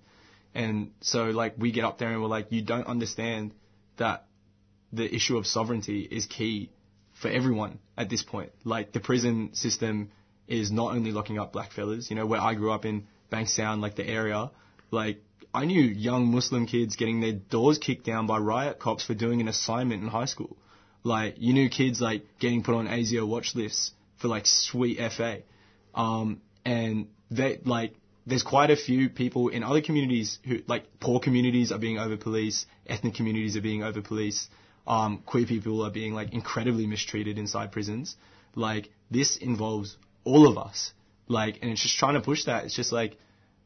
And 0.58 0.90
so 1.00 1.26
like 1.26 1.54
we 1.56 1.70
get 1.70 1.84
up 1.84 1.98
there 1.98 2.10
and 2.10 2.20
we're 2.20 2.26
like, 2.26 2.50
you 2.50 2.62
don't 2.62 2.88
understand 2.88 3.52
that 3.96 4.26
the 4.92 5.06
issue 5.14 5.36
of 5.36 5.46
sovereignty 5.46 6.00
is 6.00 6.26
key 6.26 6.72
for 7.22 7.28
everyone 7.28 7.78
at 7.96 8.10
this 8.10 8.24
point. 8.24 8.50
Like 8.64 8.90
the 8.90 8.98
prison 8.98 9.50
system 9.52 10.10
is 10.48 10.72
not 10.72 10.96
only 10.96 11.12
locking 11.12 11.38
up 11.38 11.52
black 11.52 11.70
fellas, 11.70 12.10
you 12.10 12.16
know, 12.16 12.26
where 12.26 12.40
I 12.40 12.54
grew 12.54 12.72
up 12.72 12.84
in 12.84 13.06
Bankstown, 13.30 13.80
like 13.80 13.94
the 13.94 14.04
area, 14.04 14.50
like 14.90 15.22
I 15.54 15.64
knew 15.64 15.80
young 15.80 16.26
Muslim 16.26 16.66
kids 16.66 16.96
getting 16.96 17.20
their 17.20 17.34
doors 17.34 17.78
kicked 17.78 18.04
down 18.04 18.26
by 18.26 18.38
riot 18.38 18.80
cops 18.80 19.04
for 19.04 19.14
doing 19.14 19.40
an 19.40 19.46
assignment 19.46 20.02
in 20.02 20.08
high 20.08 20.24
school. 20.24 20.56
Like 21.04 21.36
you 21.38 21.52
knew 21.52 21.68
kids 21.70 22.00
like 22.00 22.24
getting 22.40 22.64
put 22.64 22.74
on 22.74 22.88
ASIO 22.88 23.28
watch 23.28 23.54
lists 23.54 23.92
for 24.16 24.26
like 24.26 24.44
sweet 24.46 24.98
FA. 25.12 25.42
Um, 25.94 26.42
and 26.64 27.06
they 27.30 27.60
like 27.64 27.94
there's 28.28 28.42
quite 28.42 28.70
a 28.70 28.76
few 28.76 29.08
people 29.08 29.48
in 29.48 29.62
other 29.62 29.80
communities 29.80 30.38
who 30.44 30.58
like 30.66 30.84
poor 31.00 31.18
communities 31.18 31.72
are 31.72 31.78
being 31.78 31.98
over 31.98 32.16
policed, 32.16 32.66
ethnic 32.86 33.14
communities 33.14 33.56
are 33.56 33.62
being 33.62 33.82
over 33.82 34.02
policed, 34.02 34.50
um, 34.86 35.22
queer 35.24 35.46
people 35.46 35.82
are 35.84 35.90
being 35.90 36.12
like 36.12 36.32
incredibly 36.32 36.86
mistreated 36.86 37.38
inside 37.38 37.72
prisons. 37.72 38.16
Like 38.54 38.90
this 39.10 39.36
involves 39.36 39.96
all 40.24 40.46
of 40.46 40.58
us. 40.58 40.92
Like 41.26 41.58
and 41.62 41.70
it's 41.70 41.82
just 41.82 41.96
trying 41.96 42.14
to 42.14 42.20
push 42.20 42.44
that. 42.44 42.64
It's 42.64 42.76
just 42.76 42.92
like 42.92 43.16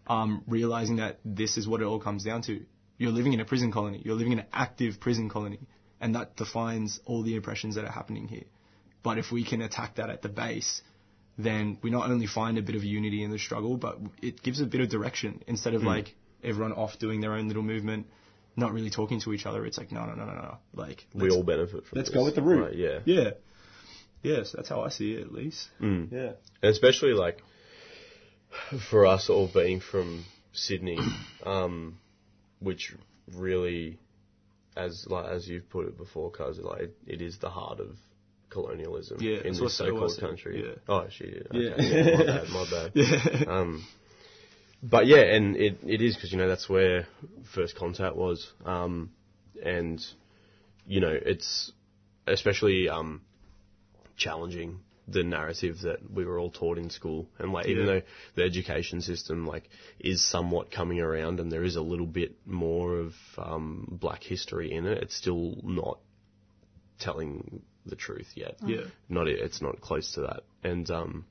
um, 0.07 0.45
realizing 0.47 0.97
that 0.97 1.19
this 1.25 1.57
is 1.57 1.67
what 1.67 1.81
it 1.81 1.85
all 1.85 2.01
comes 2.01 2.25
down 2.25 2.43
to. 2.43 2.65
You're 2.99 3.13
living 3.13 3.33
in 3.33 3.41
a 3.41 3.45
prison 3.45 3.73
colony. 3.73 4.01
You're 4.05 4.15
living 4.15 4.33
in 4.33 4.41
an 4.41 4.47
active 4.53 5.01
prison 5.01 5.29
colony, 5.29 5.61
and 6.01 6.15
that 6.15 6.37
defines 6.37 7.01
all 7.05 7.23
the 7.23 7.37
oppressions 7.37 7.75
that 7.75 7.85
are 7.85 7.91
happening 7.91 8.29
here. 8.29 8.45
But 9.03 9.19
if 9.19 9.33
we 9.33 9.45
can 9.45 9.61
attack 9.61 9.97
that 9.97 10.11
at 10.11 10.23
the 10.23 10.29
base, 10.29 10.83
then 11.39 11.79
we 11.83 11.91
not 11.91 12.11
only 12.11 12.27
find 12.27 12.59
a 12.59 12.63
bit 12.63 12.75
of 12.77 12.85
unity 12.85 13.23
in 13.25 13.31
the 13.31 13.39
struggle, 13.39 13.77
but 13.77 13.99
it 14.21 14.43
gives 14.43 14.61
a 14.61 14.67
bit 14.67 14.81
of 14.81 14.89
direction 14.91 15.43
instead 15.47 15.75
of 15.75 15.83
Mm. 15.83 15.87
like 15.87 16.15
everyone 16.45 16.73
off 16.73 16.99
doing 16.99 17.21
their 17.21 17.35
own 17.35 17.49
little 17.49 17.63
movement. 17.63 18.07
not 18.55 18.73
really 18.75 18.91
talking 18.91 19.19
to 19.19 19.33
each 19.33 19.47
other. 19.47 19.65
It's 19.65 19.79
like 19.79 19.91
no, 19.93 20.05
no, 20.05 20.15
no, 20.15 20.27
no, 20.27 20.35
no. 20.35 20.57
Like 20.75 21.07
We 21.15 21.31
all 21.31 21.43
benefit 21.43 21.87
from 21.87 21.97
Let's 21.97 22.11
this. 22.11 22.15
go 22.19 22.23
with 22.25 22.35
the 22.35 22.43
route. 22.43 22.65
Right, 22.67 22.77
yeah. 22.77 22.99
yeah, 23.07 23.31
yes. 24.23 24.53
That's 24.53 24.69
how 24.69 24.83
I 24.83 24.91
see 24.91 25.13
it, 25.15 25.23
at 25.23 25.33
least. 25.33 25.71
Mm. 25.81 26.13
Yeah. 26.13 26.33
And 26.63 26.71
especially 26.71 27.15
like 27.15 27.39
for 28.91 29.07
us 29.07 29.31
all 29.31 29.49
being 29.53 29.81
from 29.81 30.25
Sydney, 30.53 30.99
um, 31.47 31.99
which 32.61 32.95
really, 33.35 33.99
as 34.77 35.07
like 35.09 35.27
as 35.31 35.49
you've 35.49 35.71
put 35.71 35.87
it 35.87 35.97
before, 35.97 36.31
cause 36.31 36.59
like 36.59 36.83
it, 36.83 36.97
it 37.07 37.23
is 37.23 37.39
the 37.39 37.49
heart 37.49 37.81
of 37.81 37.97
colonialism 38.53 39.19
Yeah, 39.21 39.39
in 39.45 39.55
this 39.59 39.77
so-called 39.77 40.19
country. 40.21 40.65
yeah. 40.65 40.75
Oh, 40.89 41.07
she 41.11 41.25
did. 41.25 41.47
Okay. 41.47 41.59
Yeah. 41.61 41.75
Yeah. 41.79 42.15
my 42.15 42.25
bad. 42.25 42.51
My 42.51 42.67
bad. 42.71 42.93
Yeah. 42.95 43.45
Um, 43.49 43.85
but 44.83 45.07
yeah, 45.07 45.23
and 45.23 45.57
it, 45.57 45.79
it 45.87 46.03
is 46.03 46.17
because 46.17 46.33
you 46.33 46.39
know 46.39 46.49
that's 46.49 46.69
where 46.69 47.07
first 47.55 47.77
contact 47.77 48.17
was, 48.17 48.53
um, 48.65 49.11
and 49.65 50.05
you 50.87 51.01
know 51.01 51.17
it's 51.25 51.71
especially 52.27 52.89
um, 52.89 53.23
challenging 54.17 54.81
the 55.09 55.23
narrative 55.23 55.79
that 55.83 55.99
we 56.13 56.25
were 56.25 56.39
all 56.39 56.51
taught 56.51 56.79
in 56.79 56.91
school, 56.91 57.29
and 57.39 57.53
like 57.53 57.67
even 57.67 57.87
though 57.87 58.03
the 58.35 58.43
education 58.43 59.01
system 59.01 59.47
like 59.47 59.69
is 60.01 60.21
somewhat 60.29 60.73
coming 60.73 61.01
around, 61.01 61.39
and 61.39 61.51
there 61.51 61.65
is 61.65 61.77
a 61.77 61.81
little 61.81 62.07
bit 62.07 62.35
more 62.45 62.99
of 62.99 63.13
um, 63.39 63.87
Black 64.01 64.23
history 64.25 64.73
in 64.73 64.87
it, 64.87 64.99
it's 64.99 65.17
still 65.17 65.59
not 65.63 65.99
telling 66.99 67.63
the 67.87 67.97
truth 67.97 68.29
yet. 68.35 68.57
Yeah. 68.65 68.85
not 69.09 69.29
it's 69.29 69.61
not 69.63 69.81
close 69.81 70.13
to 70.15 70.23
that. 70.23 70.43
And 70.63 70.91
um, 70.91 71.25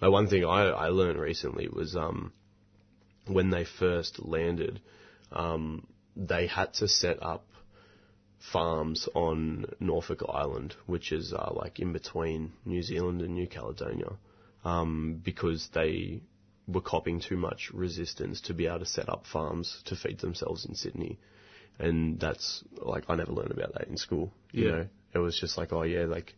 like 0.00 0.10
one 0.10 0.28
thing 0.28 0.44
I 0.44 0.68
I 0.68 0.88
learned 0.88 1.18
recently 1.18 1.68
was 1.68 1.96
um, 1.96 2.32
when 3.26 3.50
they 3.50 3.64
first 3.64 4.24
landed, 4.24 4.80
um, 5.32 5.86
they 6.16 6.46
had 6.46 6.74
to 6.74 6.88
set 6.88 7.22
up 7.22 7.44
farms 8.52 9.08
on 9.14 9.66
Norfolk 9.80 10.22
Island, 10.28 10.74
which 10.86 11.12
is 11.12 11.32
uh, 11.32 11.50
like 11.54 11.78
in 11.80 11.92
between 11.92 12.52
New 12.64 12.82
Zealand 12.82 13.22
and 13.22 13.34
New 13.34 13.48
Caledonia, 13.48 14.12
um, 14.64 15.20
because 15.24 15.68
they 15.74 16.22
were 16.68 16.80
copping 16.80 17.20
too 17.20 17.36
much 17.36 17.70
resistance 17.72 18.40
to 18.42 18.54
be 18.54 18.66
able 18.66 18.80
to 18.80 18.86
set 18.86 19.08
up 19.08 19.24
farms 19.26 19.82
to 19.86 19.96
feed 19.96 20.18
themselves 20.18 20.64
in 20.66 20.74
Sydney. 20.74 21.18
And 21.78 22.18
that's 22.18 22.64
like 22.78 23.04
I 23.08 23.16
never 23.16 23.32
learned 23.32 23.52
about 23.52 23.74
that 23.74 23.88
in 23.88 23.96
school. 23.96 24.32
You 24.52 24.64
Yeah. 24.64 24.70
know, 24.72 24.86
it 25.14 25.18
was 25.18 25.38
just 25.38 25.56
like, 25.56 25.72
oh 25.72 25.82
yeah, 25.82 26.04
like 26.04 26.34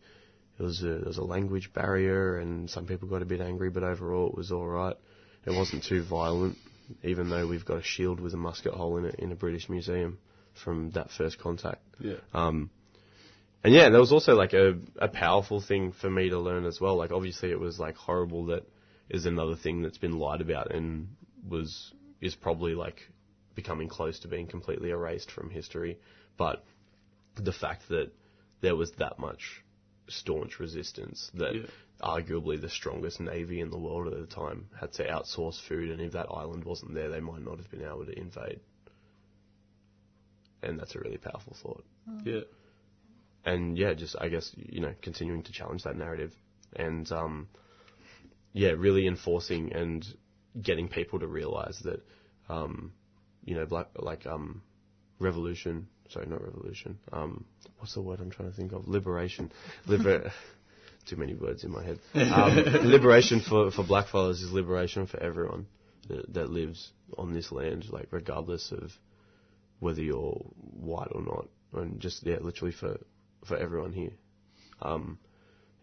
it 0.59 0.63
was 0.63 0.83
a 0.83 0.87
there 0.87 1.07
was 1.07 1.19
a 1.19 1.25
language 1.25 1.73
barrier, 1.73 2.39
and 2.39 2.69
some 2.69 2.87
people 2.87 3.09
got 3.09 3.23
a 3.23 3.27
bit 3.27 3.41
angry, 3.41 3.71
but 3.71 3.83
overall 3.83 4.29
it 4.29 4.37
was 4.37 4.53
all 4.53 4.67
right. 4.67 4.97
It 5.47 5.53
wasn't 5.53 5.85
too 5.85 6.03
violent, 6.03 6.57
even 7.03 7.31
though 7.31 7.47
we've 7.47 7.65
got 7.65 7.79
a 7.79 7.83
shield 7.83 8.21
with 8.21 8.35
a 8.35 8.37
musket 8.37 8.75
hole 8.75 8.99
in 8.99 9.07
it 9.07 9.15
in 9.19 9.33
a 9.33 9.37
British 9.37 9.69
museum 9.69 10.19
from 10.63 10.91
that 10.91 11.11
first 11.17 11.39
contact. 11.39 11.83
Yeah. 12.01 12.17
Um, 12.35 12.71
and 13.65 13.75
yeah, 13.75 13.89
there 13.91 14.01
was 14.01 14.13
also 14.13 14.35
like 14.35 14.53
a, 14.53 14.79
a 14.99 15.09
powerful 15.09 15.61
thing 15.61 15.93
for 15.93 16.09
me 16.09 16.31
to 16.31 16.39
learn 16.39 16.65
as 16.65 16.81
well. 16.81 16.97
Like 16.97 17.11
obviously 17.11 17.51
it 17.51 17.59
was 17.59 17.79
like 17.79 17.97
horrible 17.97 18.47
that 18.47 18.63
is 19.09 19.27
another 19.27 19.57
thing 19.57 19.83
that's 19.83 19.99
been 19.99 20.19
lied 20.19 20.41
about 20.41 20.73
and 20.73 21.09
was 21.49 21.93
is 22.21 22.35
probably 22.35 22.75
like 22.75 23.01
becoming 23.55 23.89
close 23.89 24.21
to 24.21 24.29
being 24.29 24.47
completely 24.47 24.91
erased 24.91 25.31
from 25.31 25.51
history. 25.51 25.99
But 26.37 26.65
the 27.37 27.53
fact 27.53 27.89
that 27.89 28.13
there 28.61 28.77
was 28.77 28.93
that 28.93 29.19
much 29.19 29.65
staunch 30.09 30.59
resistance 30.59 31.31
that 31.35 31.55
Yeah. 31.55 31.67
arguably 32.01 32.61
the 32.61 32.69
strongest 32.71 33.21
navy 33.21 33.61
in 33.61 33.71
the 33.71 33.79
world 33.79 34.07
at 34.07 34.19
the 34.19 34.27
time 34.27 34.69
had 34.81 34.93
to 34.95 35.05
outsource 35.07 35.61
food 35.69 35.91
and 35.91 36.01
if 36.01 36.13
that 36.13 36.27
island 36.31 36.65
wasn't 36.65 36.95
there 36.95 37.11
they 37.11 37.21
might 37.21 37.43
not 37.43 37.59
have 37.59 37.71
been 37.71 37.83
able 37.83 38.07
to 38.07 38.19
invade. 38.19 38.61
And 40.63 40.79
that's 40.79 40.95
a 40.95 41.01
really 41.01 41.19
powerful 41.19 41.55
thought 41.63 41.85
Yeah. 42.25 42.41
and 43.45 43.77
yeah, 43.79 43.95
just 43.95 44.17
I 44.21 44.29
guess 44.29 44.53
you 44.57 44.81
know 44.81 44.95
continuing 45.03 45.43
to 45.45 45.53
challenge 45.53 45.85
that 45.85 45.97
narrative, 45.97 46.33
and 46.77 47.11
um, 47.13 47.49
yeah, 48.53 48.71
really 48.71 49.07
enforcing 49.07 49.73
and 49.73 50.07
getting 50.61 50.89
people 50.89 51.21
to 51.21 51.27
realize 51.27 51.79
that 51.85 52.05
um, 52.49 52.93
you 53.45 53.55
know 53.55 53.67
black 53.67 53.89
like 53.97 54.27
um, 54.27 54.63
revolution. 55.19 55.89
Sorry, 56.11 56.27
not 56.27 56.43
revolution. 56.43 56.99
Um, 57.13 57.45
what's 57.79 57.95
the 57.95 58.01
word 58.03 58.21
I'm 58.21 58.31
trying 58.31 58.51
to 58.51 58.57
think 58.57 58.73
of? 58.73 58.89
Liberation. 58.89 59.53
Liber- 59.87 60.33
Too 61.07 61.17
many 61.17 61.35
words 61.35 61.65
in 61.65 61.71
my 61.71 61.83
head. 61.83 61.99
Um, 62.15 62.55
liberation 62.85 63.41
for, 63.41 63.71
for 63.71 63.83
blackfellas 63.83 64.43
is 64.43 64.53
liberation 64.53 65.07
for 65.07 65.19
everyone 65.23 65.67
that, 66.09 66.35
that 66.35 66.51
lives 66.51 66.93
on 67.17 67.33
this 67.33 67.51
land, 67.51 67.87
like 67.91 68.09
regardless 68.11 68.73
of 68.73 68.91
whether 69.81 70.03
you're 70.03 70.33
white 70.59 71.09
or 71.13 71.23
not, 71.23 71.49
and 71.73 71.99
just 72.01 72.27
yeah, 72.27 72.37
literally 72.41 72.75
for 72.79 72.99
for 73.47 73.57
everyone 73.57 73.93
here. 73.93 74.13
Um, 74.83 75.19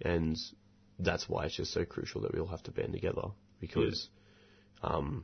and 0.01 0.37
that's 0.99 1.27
why 1.27 1.45
it's 1.45 1.55
just 1.57 1.73
so 1.73 1.85
crucial 1.85 2.21
that 2.21 2.33
we 2.33 2.39
all 2.39 2.47
have 2.47 2.63
to 2.63 2.71
band 2.71 2.93
together 2.93 3.29
because, 3.59 4.09
um, 4.83 5.23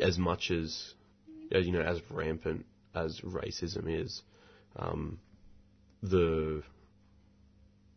as 0.00 0.16
much 0.18 0.50
as 0.50 0.94
you 1.50 1.72
know, 1.72 1.80
as 1.80 2.00
rampant 2.10 2.64
as 2.96 3.20
racism 3.20 3.84
is, 3.86 4.22
um, 4.76 5.18
the 6.02 6.62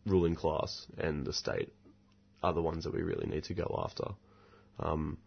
ruling 0.06 0.34
class 0.34 0.86
and 0.98 1.24
the 1.24 1.32
state 1.32 1.72
are 2.42 2.52
the 2.52 2.62
ones 2.62 2.84
that 2.84 2.94
we 2.94 3.02
really 3.02 3.26
need 3.26 3.44
to 3.44 3.54
go 3.54 3.82
after. 3.84 4.04
Um, 4.78 5.18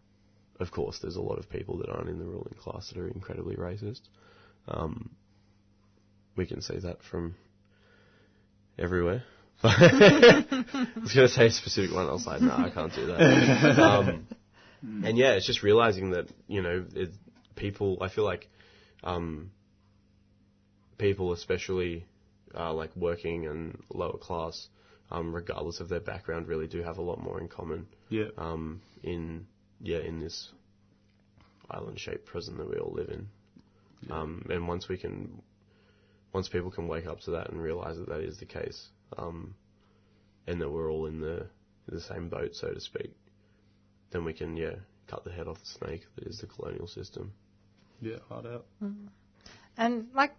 of 0.60 0.70
course, 0.70 0.98
there's 1.00 1.16
a 1.16 1.22
lot 1.22 1.38
of 1.38 1.48
people 1.50 1.78
that 1.78 1.88
aren't 1.88 2.08
in 2.08 2.18
the 2.18 2.24
ruling 2.24 2.54
class 2.60 2.88
that 2.88 2.98
are 2.98 3.08
incredibly 3.08 3.56
racist. 3.56 4.02
Um, 4.68 5.10
we 6.36 6.46
can 6.46 6.60
see 6.60 6.78
that 6.78 7.02
from 7.02 7.34
everywhere. 8.78 9.24
I 9.62 10.44
was 11.00 11.14
going 11.14 11.28
to 11.28 11.28
say 11.28 11.46
a 11.46 11.50
specific 11.50 11.94
one. 11.94 12.06
I 12.06 12.12
was 12.12 12.26
like, 12.26 12.40
no, 12.40 12.52
I 12.52 12.70
can't 12.70 12.94
do 12.94 13.06
that. 13.06 13.78
um, 13.78 14.26
and 14.82 15.16
yeah, 15.16 15.32
it's 15.32 15.46
just 15.46 15.62
realizing 15.62 16.10
that 16.10 16.26
you 16.48 16.62
know, 16.62 16.84
it, 16.94 17.10
people. 17.54 17.98
I 18.00 18.08
feel 18.08 18.24
like 18.24 18.48
um, 19.02 19.50
people, 20.98 21.32
especially 21.32 22.06
uh, 22.56 22.72
like 22.72 22.94
working 22.96 23.46
and 23.46 23.82
lower 23.92 24.18
class, 24.18 24.68
um, 25.10 25.34
regardless 25.34 25.80
of 25.80 25.88
their 25.88 26.00
background, 26.00 26.48
really 26.48 26.66
do 26.66 26.82
have 26.82 26.98
a 26.98 27.02
lot 27.02 27.20
more 27.20 27.40
in 27.40 27.48
common. 27.48 27.86
Yeah. 28.08 28.28
Um, 28.36 28.80
in 29.02 29.46
yeah, 29.80 29.98
in 29.98 30.20
this 30.20 30.50
island-shaped 31.70 32.24
prison 32.26 32.56
that 32.58 32.68
we 32.68 32.76
all 32.76 32.92
live 32.92 33.08
in. 33.08 33.28
Yeah. 34.08 34.20
Um, 34.20 34.46
and 34.50 34.66
once 34.68 34.88
we 34.88 34.96
can, 34.96 35.42
once 36.32 36.48
people 36.48 36.70
can 36.70 36.88
wake 36.88 37.06
up 37.06 37.20
to 37.20 37.32
that 37.32 37.50
and 37.50 37.60
realize 37.60 37.96
that 37.98 38.08
that 38.08 38.20
is 38.20 38.38
the 38.38 38.46
case, 38.46 38.88
um, 39.18 39.54
and 40.46 40.60
that 40.60 40.70
we're 40.70 40.90
all 40.90 41.06
in 41.06 41.20
the 41.20 41.46
in 41.88 41.94
the 41.94 42.00
same 42.00 42.28
boat, 42.28 42.54
so 42.54 42.72
to 42.72 42.80
speak, 42.80 43.12
then 44.10 44.24
we 44.24 44.32
can 44.32 44.56
yeah 44.56 44.74
cut 45.06 45.24
the 45.24 45.32
head 45.32 45.48
off 45.48 45.58
the 45.60 45.86
snake 45.86 46.06
that 46.16 46.26
is 46.26 46.38
the 46.38 46.46
colonial 46.46 46.86
system. 46.86 47.32
Yeah, 48.00 48.16
hard 48.28 48.46
out. 48.46 48.66
And 49.76 50.06
like 50.14 50.34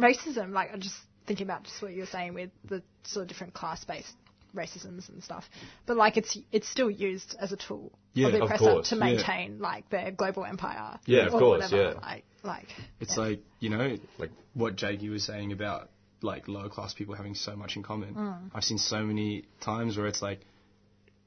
racism, 0.00 0.50
like 0.52 0.70
I'm 0.72 0.80
just 0.80 0.96
thinking 1.26 1.46
about 1.46 1.64
just 1.64 1.80
what 1.82 1.92
you 1.92 2.00
were 2.00 2.06
saying 2.06 2.34
with 2.34 2.50
the 2.68 2.82
sort 3.04 3.22
of 3.24 3.28
different 3.28 3.54
class-based 3.54 4.12
racisms 4.54 5.08
and 5.08 5.22
stuff. 5.22 5.48
But 5.86 5.96
like 5.96 6.16
it's 6.16 6.36
it's 6.50 6.68
still 6.68 6.90
used 6.90 7.36
as 7.38 7.52
a 7.52 7.56
tool 7.56 7.92
Yeah, 8.14 8.26
of 8.28 8.32
the 8.32 8.38
of 8.38 8.44
oppressor 8.44 8.64
course, 8.64 8.88
to 8.90 8.96
yeah. 8.96 9.04
maintain 9.04 9.58
like 9.60 9.88
their 9.90 10.10
global 10.10 10.44
empire. 10.44 10.98
Yeah, 11.06 11.26
of 11.26 11.34
or 11.34 11.38
course, 11.40 11.62
whatever. 11.70 11.82
yeah. 11.94 12.00
Like 12.00 12.24
like 12.42 12.68
It's 12.98 13.16
like 13.16 13.40
you 13.60 13.70
know, 13.70 13.96
like 14.18 14.30
what 14.54 14.76
Jakey 14.76 15.08
was 15.08 15.24
saying 15.24 15.52
about 15.52 15.90
like 16.22 16.48
lower 16.48 16.68
class 16.68 16.92
people 16.94 17.14
having 17.14 17.34
so 17.34 17.54
much 17.56 17.76
in 17.76 17.82
common. 17.82 18.14
Mm. 18.14 18.50
I've 18.54 18.64
seen 18.64 18.78
so 18.78 19.02
many 19.04 19.44
times 19.60 19.96
where 19.96 20.06
it's 20.06 20.20
like 20.22 20.40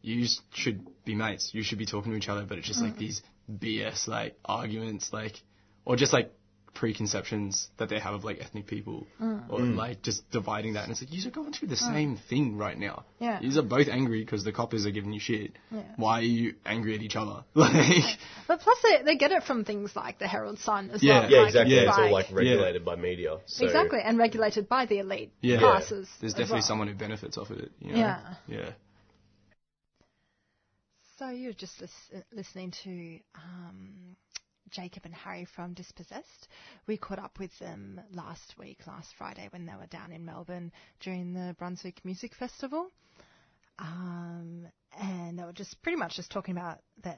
you 0.02 0.26
should 0.52 0.86
be 1.06 1.16
mates, 1.16 1.52
you 1.54 1.64
should 1.64 1.78
be 1.78 1.86
talking 1.86 2.12
to 2.12 2.18
each 2.18 2.28
other, 2.30 2.44
but 2.46 2.58
it's 2.58 2.68
just 2.68 2.82
like 2.82 2.96
Mm. 2.96 3.00
these 3.00 3.22
BS 3.50 4.08
like 4.08 4.38
arguments, 4.44 5.12
like 5.14 5.42
or 5.86 5.96
just 5.96 6.12
like 6.14 6.32
preconceptions 6.74 7.68
that 7.78 7.90
they 7.90 8.00
have 8.00 8.14
of 8.14 8.24
like 8.24 8.40
ethnic 8.40 8.66
people, 8.68 9.08
Mm. 9.22 9.44
or 9.50 9.60
Mm. 9.60 9.76
like 9.76 10.02
just 10.02 10.30
dividing 10.32 10.74
that, 10.74 10.84
and 10.84 10.92
it's 10.92 11.02
like 11.02 11.14
you're 11.14 11.32
going 11.32 11.54
through 11.54 11.68
the 11.70 11.76
Mm. 11.76 11.94
same 11.94 12.18
thing 12.30 12.58
right 12.58 12.78
now. 12.78 13.06
Yeah. 13.20 13.40
You 13.42 13.58
are 13.60 13.64
both 13.64 13.88
angry 13.88 14.22
because 14.22 14.44
the 14.44 14.52
coppers 14.52 14.86
are 14.86 14.92
giving 14.92 15.14
you 15.14 15.20
shit. 15.20 15.52
Yeah. 15.72 15.82
Why 15.98 16.20
are 16.20 16.24
you 16.24 16.56
angry 16.66 16.96
at 16.96 17.02
each 17.02 17.16
other? 17.16 17.44
Like, 17.56 18.18
But 18.48 18.60
plus 18.62 18.78
they, 18.82 19.04
they 19.04 19.16
get 19.18 19.32
it 19.32 19.44
from 19.44 19.64
things 19.66 19.96
like 19.96 20.18
the 20.20 20.28
Herald 20.28 20.60
Sun 20.60 20.90
as 20.92 21.04
Yeah. 21.04 21.22
well. 21.22 21.32
Yeah, 21.32 21.38
like, 21.40 21.48
exactly. 21.48 21.76
It's 21.76 21.90
It's 21.90 21.98
all 21.98 22.04
like- 22.12 22.30
like 22.30 22.36
regulated 22.38 22.84
by 22.86 22.96
media. 22.96 23.38
So 23.46 23.66
exactly, 23.66 24.00
and 24.04 24.18
regulated 24.18 24.68
by 24.68 24.86
the 24.86 25.00
elite 25.00 25.32
yeah, 25.42 25.60
classes. 25.60 26.10
there's 26.20 26.34
definitely 26.34 26.56
well. 26.56 26.62
someone 26.64 26.88
who 26.88 26.96
benefits 26.96 27.38
off 27.38 27.50
of 27.52 27.60
it. 27.60 27.72
You 27.80 27.94
know? 27.94 28.00
Yeah. 28.00 28.34
Yeah. 28.48 28.70
So 31.20 31.30
you're 31.30 31.54
just 31.54 31.80
lis- 31.80 32.12
listening 32.34 32.72
to 32.84 33.20
um, 33.36 34.16
Jacob 34.74 35.06
and 35.06 35.14
Harry 35.14 35.46
from 35.46 35.74
Dispossessed. 35.74 36.48
We 36.88 36.98
caught 36.98 37.20
up 37.20 37.40
with 37.40 37.58
them 37.60 38.02
last 38.12 38.56
week, 38.58 38.80
last 38.88 39.14
Friday, 39.18 39.48
when 39.52 39.66
they 39.66 39.74
were 39.80 39.88
down 39.88 40.12
in 40.12 40.26
Melbourne 40.26 40.72
during 41.00 41.34
the 41.34 41.56
Brunswick 41.58 42.04
Music 42.04 42.34
Festival. 42.36 42.90
Um, 43.80 44.68
and 45.00 45.40
they 45.40 45.44
were 45.44 45.54
just 45.54 45.82
pretty 45.82 45.98
much 45.98 46.16
just 46.16 46.32
talking 46.32 46.56
about 46.58 46.80
the, 47.04 47.16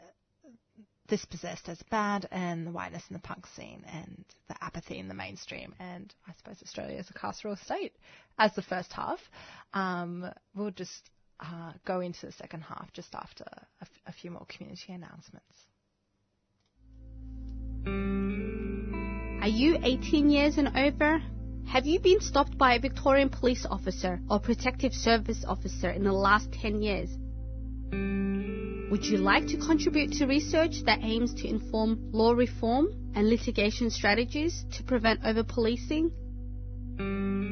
dispossessed 1.08 1.70
as 1.70 1.82
bad 1.92 2.28
and 2.32 2.66
the 2.66 2.72
whiteness 2.72 3.04
in 3.10 3.14
the 3.14 3.20
punk 3.22 3.46
scene 3.56 3.84
and 3.88 4.26
the 4.48 4.56
apathy 4.64 4.98
in 4.98 5.08
the 5.08 5.14
mainstream 5.14 5.74
and 5.80 6.14
I 6.28 6.34
suppose 6.38 6.62
Australia 6.64 6.98
as 6.98 7.10
a 7.10 7.14
carceral 7.14 7.58
state 7.64 7.94
as 8.40 8.54
the 8.56 8.62
first 8.64 8.92
half. 8.92 9.20
Um, 9.74 10.26
we'll 10.56 10.72
just 10.72 11.10
uh, 11.40 11.74
go 11.86 12.00
into 12.00 12.26
the 12.26 12.32
second 12.32 12.62
half 12.62 12.92
just 12.94 13.14
after 13.14 13.44
a, 13.44 13.66
f- 13.84 14.02
a 14.08 14.12
few 14.12 14.32
more 14.32 14.46
community 14.48 14.94
announcements. 14.94 15.68
Are 17.86 19.48
you 19.48 19.78
18 19.84 20.30
years 20.30 20.58
and 20.58 20.76
over? 20.76 21.22
Have 21.68 21.86
you 21.86 22.00
been 22.00 22.20
stopped 22.22 22.58
by 22.58 22.74
a 22.76 22.80
Victorian 22.80 23.30
police 23.30 23.66
officer 23.70 24.20
or 24.30 24.40
protective 24.40 24.94
service 24.94 25.44
officer 25.48 25.90
in 25.90 26.04
the 26.04 26.12
last 26.12 26.52
10 26.52 26.82
years? 26.82 27.10
Would 28.92 29.06
you 29.06 29.18
like 29.18 29.48
to 29.48 29.58
contribute 29.58 30.14
to 30.14 30.26
research 30.26 30.84
that 30.86 31.04
aims 31.04 31.34
to 31.36 31.48
inform 31.48 32.12
law 32.12 32.32
reform 32.32 32.88
and 33.16 33.30
litigation 33.30 33.90
strategies 33.90 34.66
to 34.74 34.84
prevent 34.84 35.22
over 35.26 35.44
policing? 35.44 36.12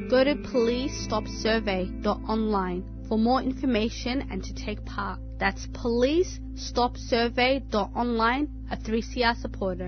Go 0.08 0.24
to 0.24 0.34
policestopsurvey.online 0.36 2.84
for 3.08 3.18
more 3.18 3.42
information 3.42 4.28
and 4.30 4.44
to 4.44 4.54
take 4.54 4.84
part. 4.84 5.18
That's 5.38 5.66
policestopsurvey.online, 5.68 8.48
a 8.70 8.76
3CR 8.76 9.40
supporter. 9.40 9.86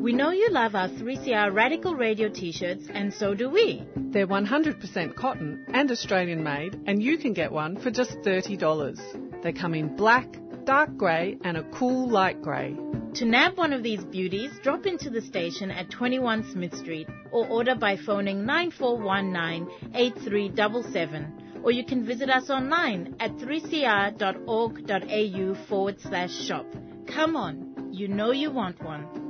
We 0.00 0.12
know 0.12 0.32
you 0.32 0.50
love 0.50 0.74
our 0.74 0.88
3CR 0.90 1.54
Radical 1.54 1.94
Radio 1.94 2.28
t-shirts 2.28 2.84
and 2.92 3.12
so 3.12 3.34
do 3.34 3.48
we. 3.48 3.82
They're 3.96 4.26
100% 4.26 5.16
cotton 5.16 5.64
and 5.72 5.90
Australian 5.90 6.44
made 6.44 6.78
and 6.86 7.02
you 7.02 7.16
can 7.16 7.32
get 7.32 7.50
one 7.50 7.78
for 7.78 7.90
just 7.90 8.18
$30. 8.18 9.42
They 9.42 9.52
come 9.52 9.74
in 9.74 9.96
black, 9.96 10.26
dark 10.64 10.96
grey 10.96 11.38
and 11.44 11.56
a 11.56 11.62
cool 11.64 12.08
light 12.08 12.40
grey. 12.42 12.76
To 13.14 13.24
nab 13.24 13.56
one 13.56 13.72
of 13.72 13.82
these 13.82 14.02
beauties, 14.04 14.50
drop 14.62 14.86
into 14.86 15.10
the 15.10 15.20
station 15.20 15.70
at 15.70 15.90
21 15.90 16.50
Smith 16.52 16.74
Street 16.76 17.08
or 17.30 17.46
order 17.46 17.74
by 17.74 17.96
phoning 17.96 18.44
9419 18.44 19.68
8377 19.94 21.60
or 21.62 21.70
you 21.72 21.84
can 21.84 22.04
visit 22.04 22.28
us 22.28 22.50
online 22.50 23.16
at 23.20 23.30
3cr.org.au 23.38 24.16
forward 25.66 26.00
slash 26.00 26.32
shop. 26.46 26.66
Come 27.06 27.36
on, 27.36 27.90
you 27.92 28.08
know 28.08 28.32
you 28.32 28.50
want 28.50 28.82
one. 28.82 29.23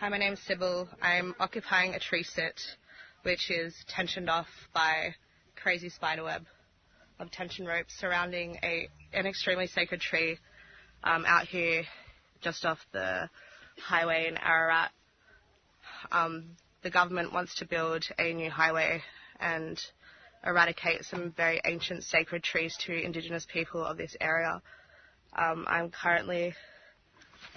Hi, 0.00 0.08
my 0.08 0.16
name's 0.16 0.40
Sybil. 0.40 0.88
I'm 1.02 1.34
occupying 1.38 1.92
a 1.92 1.98
tree 1.98 2.22
sit 2.22 2.58
which 3.22 3.50
is 3.50 3.74
tensioned 3.86 4.30
off 4.30 4.46
by 4.72 5.14
crazy 5.62 5.90
spiderweb 5.90 6.46
of 7.18 7.30
tension 7.30 7.66
ropes 7.66 7.92
surrounding 7.98 8.56
a 8.62 8.88
an 9.12 9.26
extremely 9.26 9.66
sacred 9.66 10.00
tree 10.00 10.38
um, 11.04 11.26
out 11.26 11.48
here 11.48 11.82
just 12.40 12.64
off 12.64 12.78
the 12.92 13.28
highway 13.76 14.26
in 14.26 14.38
Ararat. 14.38 14.90
Um, 16.10 16.56
the 16.82 16.88
government 16.88 17.34
wants 17.34 17.56
to 17.56 17.66
build 17.66 18.06
a 18.18 18.32
new 18.32 18.50
highway 18.50 19.02
and 19.38 19.78
eradicate 20.46 21.04
some 21.04 21.34
very 21.36 21.60
ancient 21.66 22.04
sacred 22.04 22.42
trees 22.42 22.74
to 22.86 23.04
Indigenous 23.04 23.46
people 23.52 23.84
of 23.84 23.98
this 23.98 24.16
area. 24.18 24.62
Um, 25.36 25.66
I'm 25.68 25.90
currently 25.90 26.54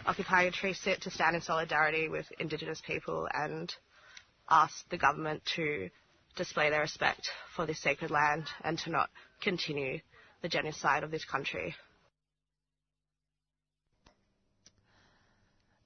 occupying 0.06 0.48
a 0.48 0.52
tree 0.52 0.74
sit 0.74 1.02
to 1.02 1.10
stand 1.10 1.36
in 1.36 1.42
solidarity 1.42 2.10
with 2.10 2.26
Indigenous 2.40 2.82
people 2.86 3.28
and 3.34 3.74
ask 4.50 4.88
the 4.90 4.98
government 4.98 5.42
to 5.56 5.90
display 6.36 6.70
their 6.70 6.82
respect 6.82 7.30
for 7.56 7.66
this 7.66 7.82
sacred 7.82 8.12
land 8.12 8.48
and 8.64 8.78
to 8.80 8.90
not 8.90 9.10
continue 9.42 10.00
the 10.42 10.50
genocide 10.50 11.04
of 11.04 11.12
this 11.12 11.26
country. 11.26 11.76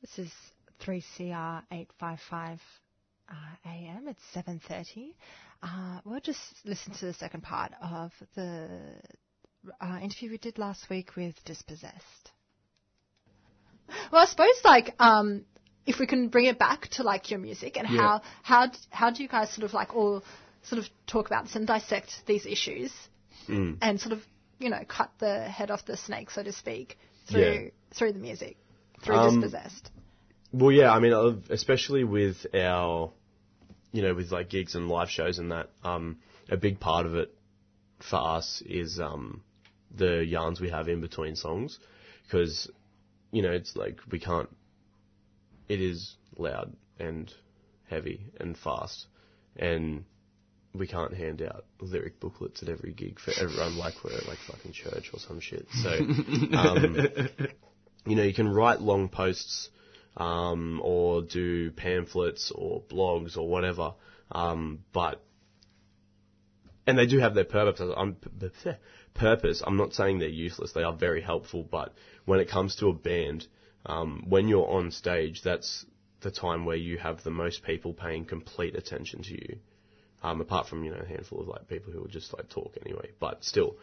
This 0.01 0.27
is 0.27 0.33
3CR 0.81 1.63
855 1.71 2.59
uh, 3.29 3.33
AM. 3.65 4.07
It's 4.07 4.21
7:30. 4.33 5.13
Uh, 5.61 5.99
we'll 6.05 6.19
just 6.19 6.41
listen 6.65 6.93
to 6.93 7.07
the 7.07 7.13
second 7.13 7.41
part 7.41 7.71
of 7.81 8.11
the 8.35 8.69
uh, 9.81 9.99
interview 10.01 10.29
we 10.29 10.37
did 10.37 10.57
last 10.57 10.89
week 10.89 11.15
with 11.15 11.35
Dispossessed. 11.45 12.31
Well, 14.11 14.21
I 14.21 14.25
suppose 14.25 14.55
like 14.63 14.95
um, 14.99 15.45
if 15.85 15.99
we 15.99 16.07
can 16.07 16.27
bring 16.29 16.45
it 16.45 16.59
back 16.59 16.87
to 16.89 17.03
like 17.03 17.29
your 17.31 17.39
music 17.39 17.77
and 17.77 17.87
Yeah. 17.89 17.97
how 17.97 18.21
how 18.43 18.71
how 18.89 19.09
do 19.11 19.23
you 19.23 19.29
guys 19.29 19.49
sort 19.51 19.63
of 19.65 19.73
like 19.73 19.95
all 19.95 20.23
sort 20.63 20.79
of 20.79 20.89
talk 21.07 21.27
about 21.27 21.45
this 21.45 21.55
and 21.55 21.65
dissect 21.67 22.23
these 22.25 22.45
issues 22.45 22.91
Mm. 23.47 23.77
and 23.81 23.99
sort 24.01 24.11
of 24.11 24.21
you 24.59 24.69
know 24.69 24.83
cut 24.87 25.09
the 25.19 25.39
head 25.41 25.71
off 25.71 25.85
the 25.85 25.95
snake 25.95 26.29
so 26.31 26.43
to 26.43 26.51
speak 26.51 26.97
through 27.29 27.41
Yeah. 27.41 27.69
through 27.91 28.11
the 28.11 28.19
music 28.19 28.57
through 29.03 29.15
Um, 29.15 29.39
dispossessed. 29.41 29.89
Well, 30.51 30.71
yeah, 30.71 30.91
I 30.91 30.99
mean, 30.99 31.43
especially 31.49 32.03
with 32.03 32.45
our, 32.53 33.11
you 33.91 34.01
know, 34.01 34.13
with 34.15 34.31
like 34.31 34.49
gigs 34.49 34.75
and 34.75 34.87
live 34.89 35.09
shows 35.09 35.39
and 35.39 35.51
that, 35.51 35.69
um, 35.83 36.17
a 36.49 36.57
big 36.57 36.79
part 36.79 37.05
of 37.05 37.15
it 37.15 37.33
for 37.99 38.15
us 38.17 38.63
is 38.65 38.99
um, 38.99 39.43
the 39.95 40.25
yarns 40.25 40.59
we 40.61 40.69
have 40.69 40.87
in 40.87 41.01
between 41.01 41.35
songs, 41.35 41.77
because, 42.23 42.69
you 43.37 43.43
know, 43.43 43.51
it's 43.51 43.75
like 43.75 43.99
we 44.11 44.17
can't. 44.17 44.49
It 45.69 45.79
is 45.79 46.15
loud 46.39 46.75
and 46.97 47.31
heavy 47.87 48.31
and 48.39 48.57
fast, 48.57 49.05
and 49.55 50.05
we 50.73 50.87
can't 50.87 51.13
hand 51.13 51.43
out 51.43 51.65
lyric 51.79 52.19
booklets 52.19 52.63
at 52.63 52.69
every 52.69 52.93
gig 52.93 53.19
for 53.19 53.31
everyone 53.39 53.77
like 53.77 53.93
we're 54.03 54.17
at 54.17 54.27
like 54.27 54.39
fucking 54.47 54.71
church 54.71 55.11
or 55.13 55.19
some 55.19 55.39
shit. 55.39 55.67
So, 55.71 55.89
um, 56.57 56.97
you 58.07 58.15
know, 58.15 58.23
you 58.23 58.33
can 58.33 58.49
write 58.49 58.81
long 58.81 59.07
posts 59.07 59.69
um, 60.15 60.81
or 60.83 61.21
do 61.21 61.69
pamphlets 61.69 62.51
or 62.55 62.81
blogs 62.81 63.37
or 63.37 63.47
whatever, 63.47 63.93
um, 64.31 64.79
but 64.93 65.23
and 66.87 66.97
they 66.97 67.05
do 67.05 67.19
have 67.19 67.35
their 67.35 67.45
purpose. 67.45 67.81
I'm, 67.95 68.15
purpose. 69.17 69.61
I'm 69.65 69.77
not 69.77 69.93
saying 69.93 70.19
they're 70.19 70.29
useless. 70.29 70.71
They 70.73 70.83
are 70.83 70.93
very 70.93 71.21
helpful, 71.21 71.63
but 71.69 71.93
when 72.25 72.39
it 72.39 72.49
comes 72.49 72.75
to 72.77 72.87
a 72.87 72.93
band, 72.93 73.45
um, 73.85 74.23
when 74.27 74.47
you're 74.47 74.67
on 74.69 74.91
stage, 74.91 75.41
that's 75.43 75.85
the 76.21 76.31
time 76.31 76.65
where 76.65 76.75
you 76.75 76.97
have 76.97 77.23
the 77.23 77.31
most 77.31 77.63
people 77.63 77.93
paying 77.93 78.25
complete 78.25 78.75
attention 78.75 79.23
to 79.23 79.31
you. 79.31 79.57
Um, 80.23 80.41
apart 80.41 80.67
from 80.67 80.83
you 80.83 80.91
know 80.91 81.01
a 81.03 81.05
handful 81.07 81.41
of 81.41 81.47
like 81.47 81.67
people 81.67 81.93
who 81.93 81.99
will 81.99 82.07
just 82.07 82.33
like 82.33 82.49
talk 82.49 82.75
anyway, 82.83 83.11
but 83.19 83.43
still, 83.43 83.75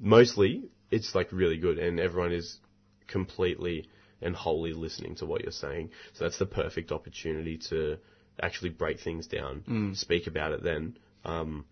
mostly 0.00 0.64
it's 0.90 1.14
like 1.14 1.30
really 1.30 1.56
good, 1.56 1.78
and 1.78 2.00
everyone 2.00 2.32
is 2.32 2.58
completely 3.06 3.88
and 4.20 4.34
wholly 4.34 4.72
listening 4.72 5.14
to 5.16 5.26
what 5.26 5.42
you're 5.42 5.52
saying. 5.52 5.90
So 6.14 6.24
that's 6.24 6.38
the 6.38 6.46
perfect 6.46 6.90
opportunity 6.90 7.58
to 7.70 7.98
actually 8.42 8.70
break 8.70 9.00
things 9.00 9.28
down, 9.28 9.62
Mm. 9.68 9.96
speak 9.96 10.26
about 10.26 10.52
it 10.52 10.62
then. 10.62 10.96
Um, 11.24 11.64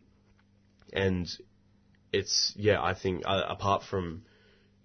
and 0.92 1.28
it's, 2.18 2.52
yeah, 2.56 2.82
I 2.82 2.94
think 2.94 3.22
uh, 3.26 3.42
apart 3.48 3.82
from, 3.90 4.22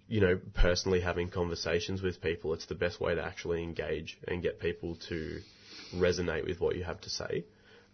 you 0.08 0.20
know, 0.20 0.38
personally 0.54 1.00
having 1.00 1.28
conversations 1.30 2.02
with 2.02 2.20
people, 2.20 2.52
it's 2.54 2.66
the 2.66 2.74
best 2.74 3.00
way 3.00 3.14
to 3.14 3.22
actually 3.24 3.62
engage 3.62 4.18
and 4.28 4.42
get 4.42 4.60
people 4.60 4.96
to 5.08 5.40
resonate 5.94 6.46
with 6.46 6.60
what 6.60 6.76
you 6.76 6.84
have 6.84 7.00
to 7.02 7.10
say. 7.10 7.44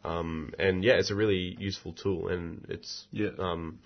Um, 0.05 0.53
and 0.59 0.85
yeah, 0.85 0.95
it's 0.95 1.11
a 1.11 1.15
really 1.15 1.57
useful 1.59 1.93
tool 1.93 2.29
and 2.29 2.67
it's, 2.69 3.07
Yeah. 3.11 3.31
um, 3.39 3.81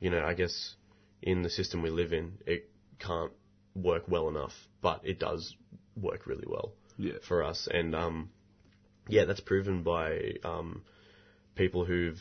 you 0.00 0.10
know, 0.10 0.22
I 0.24 0.34
guess 0.34 0.76
in 1.22 1.42
the 1.42 1.50
system 1.50 1.82
we 1.82 1.90
live 1.90 2.12
in, 2.12 2.38
it 2.46 2.68
can't 2.98 3.32
work 3.74 4.04
well 4.08 4.28
enough, 4.28 4.52
but 4.80 5.00
it 5.04 5.18
does 5.18 5.54
work 5.96 6.26
really 6.26 6.46
well 6.46 6.72
Yeah. 6.98 7.18
for 7.26 7.42
us. 7.42 7.68
And 7.70 7.94
um, 7.94 8.30
yeah, 9.08 9.24
that's 9.24 9.40
proven 9.40 9.82
by 9.82 10.34
um, 10.44 10.82
people 11.54 11.84
who've, 11.84 12.20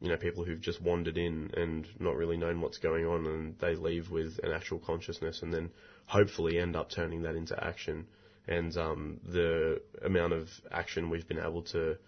you 0.00 0.08
know, 0.08 0.16
people 0.16 0.44
who've 0.44 0.60
just 0.60 0.80
wandered 0.80 1.18
in 1.18 1.50
and 1.56 1.86
not 1.98 2.16
really 2.16 2.36
known 2.36 2.60
what's 2.60 2.78
going 2.78 3.04
on, 3.04 3.26
and 3.26 3.58
they 3.58 3.74
leave 3.74 4.10
with 4.10 4.38
an 4.42 4.52
actual 4.52 4.78
consciousness, 4.78 5.42
and 5.42 5.52
then 5.52 5.70
hopefully 6.06 6.58
end 6.58 6.76
up 6.76 6.90
turning 6.90 7.22
that 7.22 7.34
into 7.34 7.62
action. 7.62 8.06
And 8.46 8.74
um, 8.76 9.20
the 9.24 9.82
amount 10.04 10.32
of 10.32 10.48
action 10.70 11.10
we've 11.10 11.28
been 11.28 11.38
able 11.38 11.62
to 11.64 11.98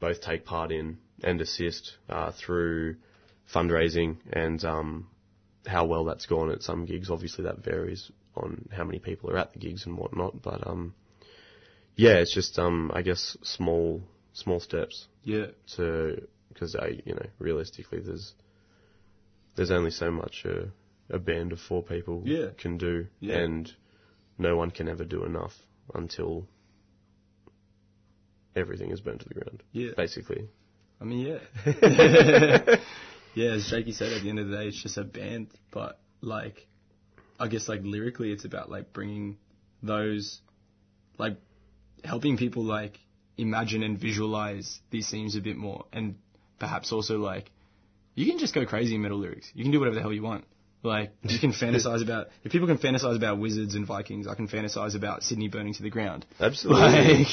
both 0.00 0.20
take 0.20 0.44
part 0.44 0.72
in 0.72 0.98
and 1.22 1.40
assist 1.40 1.96
uh, 2.08 2.32
through 2.32 2.96
fundraising 3.52 4.16
and 4.32 4.64
um, 4.64 5.08
how 5.66 5.84
well 5.84 6.04
that's 6.04 6.26
gone 6.26 6.50
at 6.50 6.62
some 6.62 6.84
gigs. 6.84 7.10
Obviously, 7.10 7.44
that 7.44 7.64
varies 7.64 8.10
on 8.36 8.68
how 8.70 8.84
many 8.84 8.98
people 8.98 9.30
are 9.30 9.38
at 9.38 9.52
the 9.52 9.58
gigs 9.58 9.86
and 9.86 9.98
whatnot. 9.98 10.40
But 10.40 10.66
um, 10.66 10.94
yeah, 11.96 12.14
it's 12.18 12.32
just 12.32 12.58
um, 12.58 12.90
I 12.94 13.02
guess 13.02 13.36
small 13.42 14.02
small 14.32 14.60
steps. 14.60 15.06
Yeah. 15.24 15.46
To 15.76 16.22
because 16.58 16.74
I 16.74 17.00
you 17.04 17.14
know 17.14 17.26
realistically 17.38 18.00
there's 18.00 18.34
there's 19.56 19.70
only 19.70 19.90
so 19.90 20.10
much 20.10 20.44
a, 20.44 20.68
a 21.14 21.18
band 21.18 21.52
of 21.52 21.60
four 21.60 21.82
people 21.82 22.22
Yeah. 22.24 22.48
can 22.56 22.78
do, 22.78 23.06
Yeah. 23.20 23.38
and 23.38 23.70
no 24.38 24.56
one 24.56 24.70
can 24.70 24.88
ever 24.88 25.04
do 25.04 25.24
enough 25.24 25.52
until 25.94 26.46
everything 28.54 28.90
is 28.90 29.00
burnt 29.00 29.20
to 29.22 29.28
the 29.28 29.34
ground. 29.34 29.62
Yeah. 29.72 29.90
basically. 29.96 30.48
I 31.00 31.04
mean, 31.04 31.26
yeah. 31.26 31.38
yeah, 33.34 33.50
as 33.52 33.68
Jakey 33.70 33.92
said, 33.92 34.12
at 34.12 34.22
the 34.22 34.30
end 34.30 34.38
of 34.40 34.48
the 34.48 34.56
day, 34.56 34.66
it's 34.66 34.82
just 34.82 34.96
a 34.98 35.04
band. 35.04 35.48
But, 35.70 36.00
like, 36.20 36.66
I 37.38 37.46
guess, 37.46 37.68
like, 37.68 37.80
lyrically, 37.84 38.32
it's 38.32 38.44
about, 38.44 38.68
like, 38.68 38.92
bringing 38.92 39.36
those, 39.82 40.40
like, 41.18 41.36
helping 42.02 42.36
people, 42.36 42.64
like, 42.64 42.98
imagine 43.36 43.84
and 43.84 43.96
visualize 43.98 44.80
these 44.90 45.08
themes 45.08 45.36
a 45.36 45.40
bit 45.40 45.56
more. 45.56 45.84
And 45.92 46.16
perhaps 46.58 46.92
also, 46.92 47.18
like, 47.18 47.50
you 48.14 48.26
can 48.26 48.38
just 48.38 48.54
go 48.54 48.66
crazy 48.66 48.94
in 48.94 49.02
metal 49.02 49.18
lyrics. 49.18 49.50
You 49.54 49.64
can 49.64 49.72
do 49.72 49.78
whatever 49.78 49.94
the 49.94 50.02
hell 50.02 50.12
you 50.12 50.22
want. 50.22 50.44
Like, 50.82 51.12
you 51.22 51.38
can 51.38 51.52
fantasize 51.52 52.02
about, 52.02 52.28
if 52.44 52.52
people 52.52 52.66
can 52.66 52.78
fantasize 52.78 53.16
about 53.16 53.38
wizards 53.38 53.74
and 53.74 53.86
Vikings, 53.86 54.26
I 54.26 54.34
can 54.34 54.48
fantasize 54.48 54.94
about 54.94 55.22
Sydney 55.22 55.48
burning 55.48 55.74
to 55.74 55.82
the 55.82 55.90
ground. 55.90 56.26
Absolutely. 56.40 57.24
Like, 57.24 57.26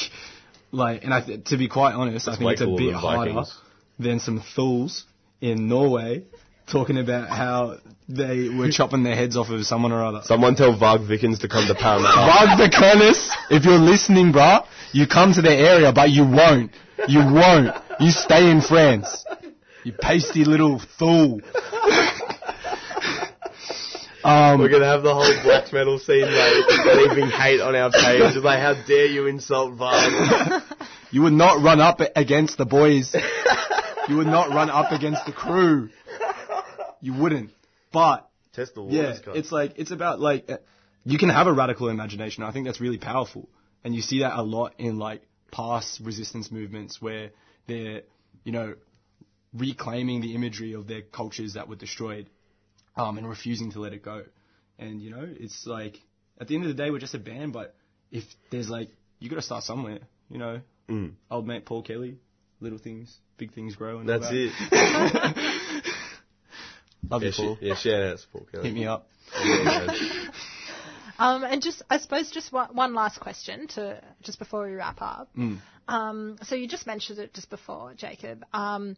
like, 0.71 1.03
and 1.03 1.13
I, 1.13 1.21
th- 1.21 1.45
to 1.45 1.57
be 1.57 1.67
quite 1.67 1.93
honest, 1.93 2.27
I 2.27 2.37
think 2.37 2.51
it's 2.51 2.61
a 2.61 2.67
bit 2.67 2.93
harder 2.93 3.33
Vikings. 3.33 3.57
than 3.99 4.19
some 4.19 4.43
fools 4.55 5.05
in 5.41 5.69
Norway 5.69 6.25
talking 6.67 6.97
about 6.97 7.29
how 7.29 7.77
they 8.09 8.49
were 8.49 8.71
chopping 8.71 9.03
their 9.03 9.15
heads 9.15 9.37
off 9.37 9.49
of 9.49 9.63
someone 9.65 9.91
or 9.91 10.03
other. 10.03 10.21
Someone 10.23 10.55
tell 10.55 10.73
Varg 10.73 11.07
Vikernes 11.07 11.39
to 11.41 11.47
come 11.47 11.67
to 11.67 11.75
Parramatta. 11.75 12.57
Varg 12.57 12.69
Vikernes, 12.69 13.29
if 13.49 13.65
you're 13.65 13.77
listening, 13.77 14.31
bruh, 14.31 14.65
you 14.91 15.07
come 15.07 15.33
to 15.33 15.41
the 15.41 15.53
area, 15.53 15.91
but 15.93 16.09
you 16.09 16.23
won't. 16.23 16.71
You 17.07 17.19
won't. 17.19 17.75
You 17.99 18.11
stay 18.11 18.49
in 18.49 18.61
France. 18.61 19.25
You 19.83 19.93
pasty 19.93 20.45
little 20.45 20.81
fool. 20.97 21.41
Um, 24.23 24.59
We're 24.59 24.69
gonna 24.69 24.85
have 24.87 25.03
the 25.03 25.13
whole 25.13 25.43
black 25.43 25.71
metal 25.71 25.99
scene 25.99 26.21
like 26.23 26.95
leaving 26.95 27.29
hate 27.29 27.61
on 27.61 27.75
our 27.75 27.91
page. 27.91 28.35
Like, 28.37 28.59
how 28.59 28.73
dare 28.87 29.05
you 29.05 29.27
insult 29.27 29.77
Varg? 29.77 30.63
You 31.11 31.21
would 31.21 31.33
not 31.33 31.61
run 31.61 31.79
up 31.79 32.01
against 32.15 32.57
the 32.57 32.65
boys. 32.65 33.15
you 34.09 34.17
would 34.17 34.25
not 34.27 34.49
run 34.49 34.71
up 34.71 34.91
against 34.91 35.25
the 35.27 35.31
crew. 35.31 35.89
You 37.01 37.13
wouldn't. 37.13 37.51
But 37.93 38.27
Test 38.53 38.73
the 38.73 38.83
yeah, 38.83 39.03
waters, 39.03 39.21
cunt. 39.21 39.35
it's 39.35 39.51
like 39.51 39.73
it's 39.77 39.91
about 39.91 40.19
like 40.19 40.49
uh, 40.49 40.57
you 41.03 41.19
can 41.19 41.29
have 41.29 41.45
a 41.45 41.53
radical 41.53 41.89
imagination. 41.89 42.43
I 42.43 42.51
think 42.51 42.65
that's 42.65 42.81
really 42.81 42.97
powerful, 42.97 43.47
and 43.83 43.93
you 43.93 44.01
see 44.01 44.21
that 44.21 44.37
a 44.37 44.41
lot 44.41 44.73
in 44.79 44.97
like 44.97 45.21
past 45.51 46.01
resistance 46.03 46.51
movements 46.51 46.99
where 46.99 47.29
they're 47.67 48.01
you 48.43 48.51
know 48.51 48.75
reclaiming 49.53 50.21
the 50.21 50.35
imagery 50.35 50.73
of 50.73 50.87
their 50.87 51.01
cultures 51.01 51.53
that 51.53 51.67
were 51.69 51.75
destroyed, 51.75 52.29
um, 52.97 53.17
and 53.17 53.27
refusing 53.27 53.71
to 53.71 53.79
let 53.79 53.93
it 53.93 54.03
go. 54.03 54.23
And 54.77 55.01
you 55.01 55.11
know, 55.11 55.25
it's 55.27 55.65
like 55.65 55.99
at 56.39 56.47
the 56.47 56.55
end 56.55 56.63
of 56.65 56.69
the 56.75 56.83
day, 56.83 56.91
we're 56.91 56.99
just 56.99 57.13
a 57.15 57.19
band, 57.19 57.53
but 57.53 57.75
if 58.11 58.23
there's 58.51 58.69
like 58.69 58.89
you 59.19 59.29
got 59.29 59.37
to 59.37 59.41
start 59.41 59.63
somewhere. 59.63 59.99
You 60.29 60.39
know, 60.39 60.61
Mm. 60.89 61.13
old 61.31 61.45
mate 61.47 61.65
Paul 61.65 61.81
Kelly, 61.83 62.17
little 62.59 62.77
things, 62.79 63.15
big 63.37 63.53
things 63.53 63.75
grow. 63.75 63.99
And 63.99 64.09
all 64.09 64.19
That's 64.19 64.31
that. 64.31 64.51
it. 64.71 65.85
Love 67.09 67.21
yeah, 67.23 67.29
you, 67.29 67.33
Paul. 67.35 67.55
sh- 67.55 67.59
yeah, 67.61 67.75
shout 67.75 68.01
out 68.01 68.17
to 68.19 68.27
Paul 68.31 68.47
Kelly. 68.51 68.63
Hit 68.65 68.73
me 68.73 68.85
up. 68.85 69.07
Yeah. 69.43 69.87
Um, 71.17 71.45
and 71.45 71.61
just, 71.63 71.81
I 71.89 71.97
suppose, 71.99 72.29
just 72.29 72.51
one, 72.51 72.75
one 72.75 72.93
last 72.93 73.21
question 73.21 73.69
to 73.69 74.01
just 74.21 74.37
before 74.37 74.67
we 74.67 74.73
wrap 74.75 75.01
up. 75.01 75.29
Mm. 75.37 75.59
Um, 75.87 76.37
so 76.43 76.55
you 76.55 76.67
just 76.67 76.87
mentioned 76.87 77.19
it 77.19 77.33
just 77.33 77.49
before, 77.49 77.93
Jacob. 77.95 78.43
Um, 78.53 78.97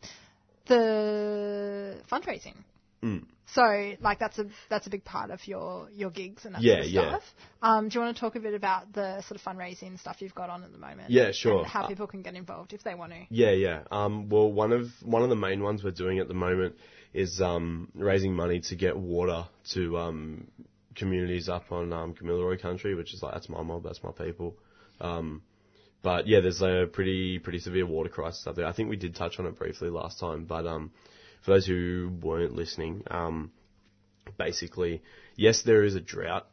the 0.67 1.97
fundraising. 2.11 2.55
Mm. 3.03 3.25
So, 3.53 3.93
like, 4.01 4.19
that's 4.19 4.37
a 4.39 4.47
that's 4.69 4.87
a 4.87 4.89
big 4.89 5.05
part 5.05 5.31
of 5.31 5.39
your 5.47 5.89
your 5.91 6.09
gigs 6.09 6.43
and 6.45 6.53
that 6.55 6.61
Yeah, 6.61 6.75
sort 6.75 6.85
of 6.85 6.91
yeah. 6.91 7.09
stuff. 7.09 7.23
Um, 7.61 7.87
do 7.87 7.93
you 7.95 8.01
want 8.03 8.15
to 8.15 8.19
talk 8.19 8.35
a 8.35 8.39
bit 8.41 8.53
about 8.53 8.91
the 8.91 9.21
sort 9.21 9.39
of 9.39 9.41
fundraising 9.41 9.97
stuff 9.99 10.17
you've 10.21 10.35
got 10.35 10.49
on 10.49 10.63
at 10.63 10.71
the 10.73 10.77
moment? 10.77 11.11
Yeah, 11.11 11.31
sure. 11.31 11.63
How 11.63 11.83
Uh, 11.83 11.87
people 11.87 12.07
can 12.07 12.21
get 12.23 12.35
involved 12.35 12.73
if 12.73 12.83
they 12.83 12.93
want 12.95 13.13
to. 13.13 13.19
Yeah, 13.29 13.51
yeah. 13.51 13.83
Um, 13.89 14.27
well, 14.27 14.51
one 14.51 14.73
of 14.73 14.87
one 15.01 15.23
of 15.23 15.29
the 15.29 15.35
main 15.37 15.63
ones 15.63 15.83
we're 15.83 15.91
doing 15.91 16.19
at 16.19 16.27
the 16.27 16.33
moment 16.33 16.75
is 17.13 17.39
um, 17.39 17.89
raising 17.95 18.33
money 18.33 18.59
to 18.61 18.75
get 18.75 18.97
water 18.97 19.45
to 19.73 19.97
um, 19.97 20.47
communities 20.95 21.47
up 21.47 21.71
on 21.71 21.93
um, 21.93 22.15
Gamilaroi 22.15 22.61
country, 22.61 22.95
which 22.95 23.13
is 23.13 23.23
like 23.23 23.33
that's 23.33 23.47
my 23.47 23.61
mob, 23.63 23.83
that's 23.83 24.03
my 24.03 24.11
people. 24.11 24.57
Um, 24.99 25.41
but 26.07 26.25
yeah, 26.25 26.39
there's 26.39 26.61
a 26.61 26.87
pretty 26.89 27.37
pretty 27.37 27.59
severe 27.59 27.85
water 27.85 28.07
crisis 28.07 28.47
up 28.47 28.55
there. 28.55 28.65
I 28.65 28.71
think 28.71 28.89
we 28.89 28.95
did 28.95 29.13
touch 29.13 29.39
on 29.39 29.45
it 29.45 29.57
briefly 29.59 29.89
last 29.89 30.21
time, 30.21 30.45
but 30.45 30.65
um, 30.65 30.93
for 31.43 31.51
those 31.51 31.65
who 31.65 32.09
weren't 32.23 32.55
listening, 32.55 33.03
um, 33.11 33.51
basically, 34.37 35.01
yes, 35.35 35.63
there 35.63 35.83
is 35.83 35.95
a 35.95 35.99
drought 35.99 36.47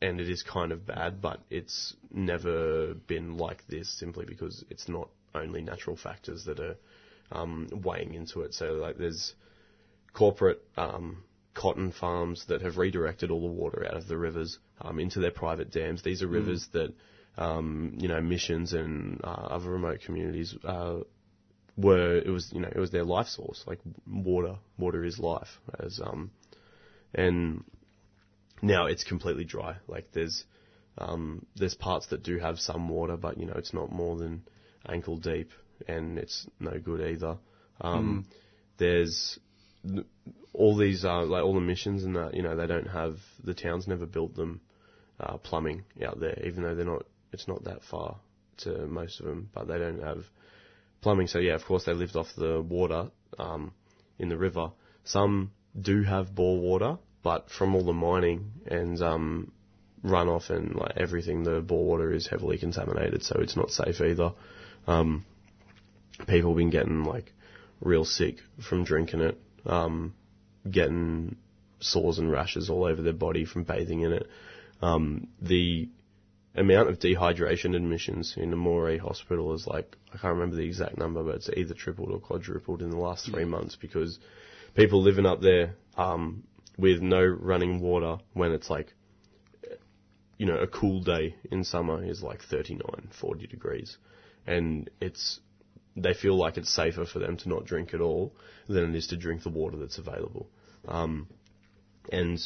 and 0.00 0.20
it 0.20 0.30
is 0.30 0.44
kind 0.44 0.70
of 0.70 0.86
bad, 0.86 1.20
but 1.20 1.40
it's 1.50 1.96
never 2.12 2.94
been 2.94 3.36
like 3.38 3.66
this 3.66 3.88
simply 3.98 4.24
because 4.24 4.64
it's 4.70 4.88
not 4.88 5.08
only 5.34 5.62
natural 5.62 5.96
factors 5.96 6.44
that 6.44 6.60
are 6.60 6.76
um, 7.32 7.66
weighing 7.72 8.14
into 8.14 8.42
it. 8.42 8.54
So 8.54 8.66
like 8.74 8.98
there's 8.98 9.34
corporate 10.12 10.62
um, 10.76 11.24
cotton 11.54 11.90
farms 11.90 12.44
that 12.46 12.62
have 12.62 12.76
redirected 12.78 13.32
all 13.32 13.40
the 13.40 13.52
water 13.52 13.84
out 13.84 13.96
of 13.96 14.06
the 14.06 14.16
rivers 14.16 14.60
um, 14.80 15.00
into 15.00 15.18
their 15.18 15.32
private 15.32 15.72
dams. 15.72 16.04
These 16.04 16.22
are 16.22 16.28
Mm. 16.28 16.34
rivers 16.34 16.68
that 16.72 16.94
um, 17.36 17.94
you 17.98 18.08
know 18.08 18.20
missions 18.20 18.72
and 18.72 19.20
uh, 19.24 19.48
other 19.50 19.70
remote 19.70 20.00
communities 20.04 20.54
uh, 20.64 21.00
were. 21.76 22.18
It 22.18 22.30
was 22.30 22.50
you 22.52 22.60
know 22.60 22.68
it 22.68 22.78
was 22.78 22.90
their 22.90 23.04
life 23.04 23.28
source. 23.28 23.64
Like 23.66 23.80
water, 24.06 24.56
water 24.78 25.04
is 25.04 25.18
life. 25.18 25.60
As 25.78 26.00
um, 26.02 26.30
and 27.14 27.64
now 28.60 28.86
it's 28.86 29.04
completely 29.04 29.44
dry. 29.44 29.76
Like 29.86 30.12
there's 30.12 30.44
um, 30.98 31.46
there's 31.56 31.74
parts 31.74 32.08
that 32.08 32.22
do 32.22 32.38
have 32.38 32.58
some 32.58 32.88
water, 32.88 33.16
but 33.16 33.38
you 33.38 33.46
know 33.46 33.54
it's 33.56 33.74
not 33.74 33.90
more 33.90 34.16
than 34.16 34.42
ankle 34.88 35.16
deep, 35.16 35.50
and 35.88 36.18
it's 36.18 36.46
no 36.60 36.78
good 36.78 37.00
either. 37.00 37.38
Um, 37.80 38.26
There's 38.78 39.38
all 40.52 40.76
these 40.76 41.04
uh, 41.04 41.24
like 41.24 41.42
all 41.42 41.54
the 41.54 41.60
missions 41.60 42.04
and 42.04 42.16
that 42.16 42.34
you 42.34 42.42
know 42.42 42.56
they 42.56 42.66
don't 42.66 42.88
have 42.88 43.16
the 43.42 43.54
towns 43.54 43.88
never 43.88 44.06
built 44.06 44.34
them 44.34 44.60
uh, 45.20 45.36
plumbing 45.38 45.84
out 46.04 46.20
there, 46.20 46.38
even 46.44 46.62
though 46.62 46.74
they're 46.74 46.84
not. 46.84 47.06
It's 47.32 47.48
not 47.48 47.64
that 47.64 47.82
far 47.82 48.16
to 48.58 48.86
most 48.86 49.20
of 49.20 49.26
them, 49.26 49.50
but 49.54 49.66
they 49.68 49.78
don't 49.78 50.02
have 50.02 50.24
plumbing. 51.00 51.26
So 51.26 51.38
yeah, 51.38 51.54
of 51.54 51.64
course 51.64 51.84
they 51.84 51.94
lived 51.94 52.16
off 52.16 52.28
the 52.36 52.62
water 52.62 53.10
um, 53.38 53.72
in 54.18 54.28
the 54.28 54.36
river. 54.36 54.70
Some 55.04 55.52
do 55.78 56.02
have 56.02 56.34
bore 56.34 56.60
water, 56.60 56.98
but 57.22 57.50
from 57.50 57.74
all 57.74 57.84
the 57.84 57.92
mining 57.92 58.52
and 58.66 59.00
um, 59.02 59.52
runoff 60.04 60.50
and 60.50 60.74
like 60.74 60.96
everything, 60.96 61.42
the 61.42 61.60
bore 61.60 61.84
water 61.84 62.12
is 62.12 62.26
heavily 62.26 62.58
contaminated, 62.58 63.22
so 63.22 63.36
it's 63.40 63.56
not 63.56 63.70
safe 63.70 64.00
either. 64.00 64.32
Um, 64.86 65.24
people 66.26 66.50
have 66.50 66.56
been 66.56 66.70
getting 66.70 67.04
like 67.04 67.32
real 67.80 68.04
sick 68.04 68.36
from 68.68 68.84
drinking 68.84 69.20
it, 69.20 69.40
um, 69.66 70.14
getting 70.70 71.36
sores 71.80 72.18
and 72.18 72.30
rashes 72.30 72.70
all 72.70 72.84
over 72.84 73.02
their 73.02 73.12
body 73.12 73.44
from 73.44 73.64
bathing 73.64 74.02
in 74.02 74.12
it. 74.12 74.28
Um, 74.80 75.28
the 75.40 75.88
amount 76.54 76.88
of 76.88 76.98
dehydration 76.98 77.74
admissions 77.74 78.34
in 78.36 78.50
the 78.50 78.56
Moree 78.56 79.00
Hospital 79.00 79.54
is 79.54 79.66
like 79.66 79.96
I 80.12 80.18
can't 80.18 80.34
remember 80.34 80.56
the 80.56 80.66
exact 80.66 80.98
number, 80.98 81.22
but 81.22 81.36
it's 81.36 81.50
either 81.56 81.74
tripled 81.74 82.10
or 82.10 82.20
quadrupled 82.20 82.82
in 82.82 82.90
the 82.90 82.98
last 82.98 83.26
three 83.26 83.44
months 83.44 83.76
because 83.76 84.18
people 84.74 85.02
living 85.02 85.26
up 85.26 85.40
there 85.40 85.76
um, 85.96 86.44
with 86.76 87.00
no 87.00 87.24
running 87.24 87.80
water 87.80 88.18
when 88.34 88.52
it's 88.52 88.68
like 88.68 88.92
you 90.38 90.46
know 90.46 90.58
a 90.58 90.66
cool 90.66 91.00
day 91.02 91.36
in 91.50 91.64
summer 91.64 92.04
is 92.04 92.22
like 92.22 92.42
39, 92.42 93.10
40 93.18 93.46
degrees, 93.46 93.96
and 94.46 94.90
it's 95.00 95.40
they 95.96 96.14
feel 96.14 96.36
like 96.36 96.56
it's 96.56 96.74
safer 96.74 97.04
for 97.04 97.18
them 97.18 97.36
to 97.38 97.48
not 97.48 97.64
drink 97.64 97.94
at 97.94 98.00
all 98.00 98.34
than 98.68 98.90
it 98.90 98.96
is 98.96 99.08
to 99.08 99.16
drink 99.16 99.42
the 99.42 99.50
water 99.50 99.76
that's 99.76 99.98
available. 99.98 100.48
Um, 100.88 101.28
and 102.10 102.38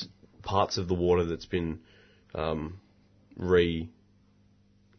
parts 0.43 0.79
of 0.79 0.89
the 0.89 0.95
water 0.95 1.25
that's 1.25 1.47
been 1.47 1.81
um, 2.35 2.81
re 3.37 3.89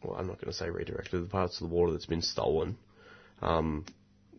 well, 0.08 0.18
I'm 0.18 0.28
not 0.28 0.40
going 0.40 0.52
to 0.52 0.58
say 0.58 0.70
redirected, 0.70 1.22
the 1.22 1.30
parts 1.30 1.60
of 1.62 1.70
the 1.70 1.76
water 1.76 1.92
that's 1.92 2.06
been 2.06 2.22
stolen 2.22 2.78
um, 3.42 3.86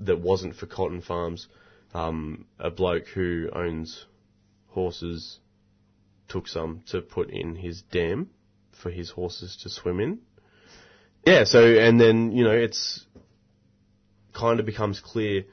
that 0.00 0.20
wasn't 0.20 0.56
for 0.56 0.66
cotton 0.66 1.02
farms. 1.02 1.46
Um, 1.94 2.46
a 2.58 2.70
bloke 2.70 3.06
who 3.08 3.48
owns 3.52 4.06
horses 4.68 5.38
took 6.28 6.48
some 6.48 6.82
to 6.90 7.00
put 7.00 7.30
in 7.30 7.54
his 7.54 7.82
dam 7.82 8.30
for 8.82 8.90
his 8.90 9.10
horses 9.10 9.58
to 9.62 9.70
swim 9.70 10.00
in. 10.00 10.18
Yeah, 11.24 11.44
so, 11.44 11.62
and 11.62 12.00
then, 12.00 12.32
you 12.32 12.44
know, 12.44 12.52
it's 12.52 13.04
kind 14.32 14.60
of 14.60 14.66
becomes 14.66 15.00
clear 15.00 15.44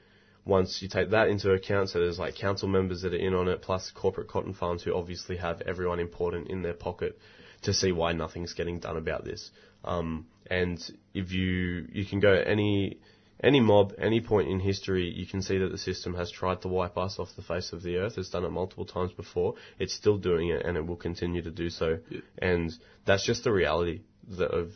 once 0.46 0.82
you 0.82 0.88
take 0.88 1.10
that 1.10 1.28
into 1.28 1.52
account. 1.52 1.90
So 1.90 2.00
there's 2.00 2.20
like 2.20 2.36
council 2.36 2.68
members 2.68 3.02
that 3.02 3.14
are 3.14 3.18
in 3.18 3.34
on 3.34 3.48
it, 3.48 3.62
plus 3.62 3.92
corporate 3.92 4.28
cotton 4.28 4.54
farms 4.54 4.84
who 4.84 4.94
obviously 4.94 5.38
have 5.38 5.62
everyone 5.62 6.00
important 6.00 6.50
in 6.50 6.62
their 6.62 6.74
pocket 6.74 7.18
to 7.66 7.74
see 7.74 7.92
why 7.92 8.14
nothing's 8.14 8.54
getting 8.54 8.80
done 8.80 8.98
about 8.98 9.24
this. 9.26 9.52
Um, 9.84 10.28
and 10.50 10.80
if 11.14 11.32
you 11.32 11.88
you 11.92 12.06
can 12.06 12.20
go 12.20 12.32
any 12.34 13.00
any 13.44 13.60
mob, 13.60 13.94
any 13.98 14.22
point 14.22 14.50
in 14.50 14.60
history, 14.60 15.10
you 15.10 15.26
can 15.26 15.42
see 15.42 15.58
that 15.58 15.72
the 15.72 15.78
system 15.78 16.16
has 16.16 16.32
tried 16.32 16.62
to 16.62 16.68
wipe 16.68 16.98
us 16.98 17.20
off 17.20 17.36
the 17.36 17.42
face 17.42 17.74
of 17.74 17.84
the 17.84 17.98
earth. 17.98 18.18
It's 18.18 18.30
done 18.30 18.46
it 18.46 18.50
multiple 18.50 18.86
times 18.86 19.12
before. 19.12 19.56
It's 19.78 19.94
still 19.94 20.18
doing 20.18 20.50
it, 20.50 20.66
and 20.66 20.78
it 20.78 20.86
will 20.86 20.96
continue 20.96 21.42
to 21.42 21.52
do 21.52 21.70
so. 21.70 22.00
And 22.38 22.72
that's 23.06 23.26
just 23.26 23.44
the 23.44 23.52
reality 23.52 24.02
that 24.38 24.52
of 24.52 24.72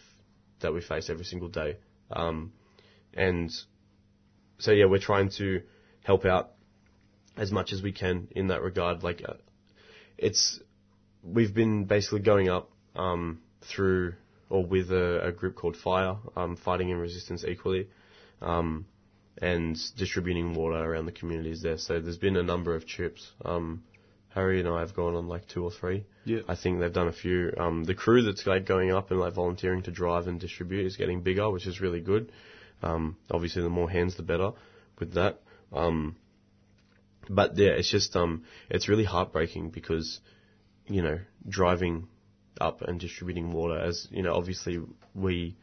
that 0.59 0.73
we 0.73 0.81
face 0.81 1.09
every 1.09 1.25
single 1.25 1.47
day. 1.47 1.77
Um, 2.11 2.51
and 3.13 3.51
so 4.57 4.71
yeah, 4.71 4.85
we're 4.85 4.99
trying 4.99 5.29
to 5.37 5.61
help 6.03 6.25
out 6.25 6.51
as 7.37 7.51
much 7.51 7.71
as 7.71 7.81
we 7.81 7.91
can 7.91 8.27
in 8.31 8.47
that 8.47 8.61
regard. 8.61 9.03
Like, 9.03 9.23
uh, 9.27 9.33
it's 10.17 10.59
we've 11.23 11.53
been 11.53 11.85
basically 11.85 12.19
going 12.19 12.49
up 12.49 12.71
um, 12.99 13.39
through 13.61 14.13
or 14.49 14.65
with 14.65 14.91
a, 14.91 15.27
a 15.27 15.31
group 15.31 15.55
called 15.55 15.77
Fire, 15.77 16.17
um, 16.35 16.57
fighting 16.57 16.91
and 16.91 16.99
resistance 16.99 17.45
equally, 17.47 17.87
um, 18.41 18.85
and 19.41 19.77
distributing 19.95 20.53
water 20.53 20.77
around 20.77 21.05
the 21.05 21.11
communities 21.11 21.61
there. 21.61 21.77
So 21.77 21.99
there's 21.99 22.17
been 22.17 22.35
a 22.35 22.43
number 22.43 22.75
of 22.75 22.85
trips. 22.85 23.31
Um, 23.45 23.83
Harry 24.29 24.59
and 24.59 24.67
I 24.67 24.81
have 24.81 24.93
gone 24.93 25.15
on 25.15 25.27
like 25.27 25.47
two 25.47 25.63
or 25.63 25.71
three. 25.71 26.05
Yeah. 26.25 26.41
I 26.47 26.55
think 26.55 26.79
they've 26.79 26.93
done 26.93 27.07
a 27.07 27.13
few. 27.13 27.53
Um, 27.57 27.83
the 27.83 27.95
crew 27.95 28.21
that's 28.23 28.45
like 28.45 28.65
going 28.65 28.91
up 28.91 29.11
and 29.11 29.19
like 29.19 29.33
volunteering 29.33 29.83
to 29.83 29.91
drive 29.91 30.27
and 30.27 30.39
distribute 30.39 30.85
is 30.85 30.97
getting 30.97 31.21
bigger, 31.21 31.49
which 31.49 31.67
is 31.67 31.81
really 31.81 32.01
good. 32.01 32.31
Um, 32.83 33.17
obviously, 33.31 33.61
the 33.61 33.69
more 33.69 33.89
hands, 33.89 34.17
the 34.17 34.23
better 34.23 34.51
with 34.99 35.13
that. 35.13 35.41
Um, 35.73 36.15
but 37.29 37.57
yeah, 37.57 37.69
it's 37.69 37.89
just 37.89 38.15
um, 38.15 38.43
it's 38.69 38.87
really 38.87 39.03
heartbreaking 39.03 39.69
because, 39.69 40.19
you 40.87 41.01
know, 41.01 41.19
driving 41.47 42.07
up 42.59 42.81
and 42.81 42.99
distributing 42.99 43.51
water 43.51 43.77
as 43.79 44.07
you 44.11 44.21
know, 44.23 44.33
obviously 44.33 44.79
we 45.15 45.55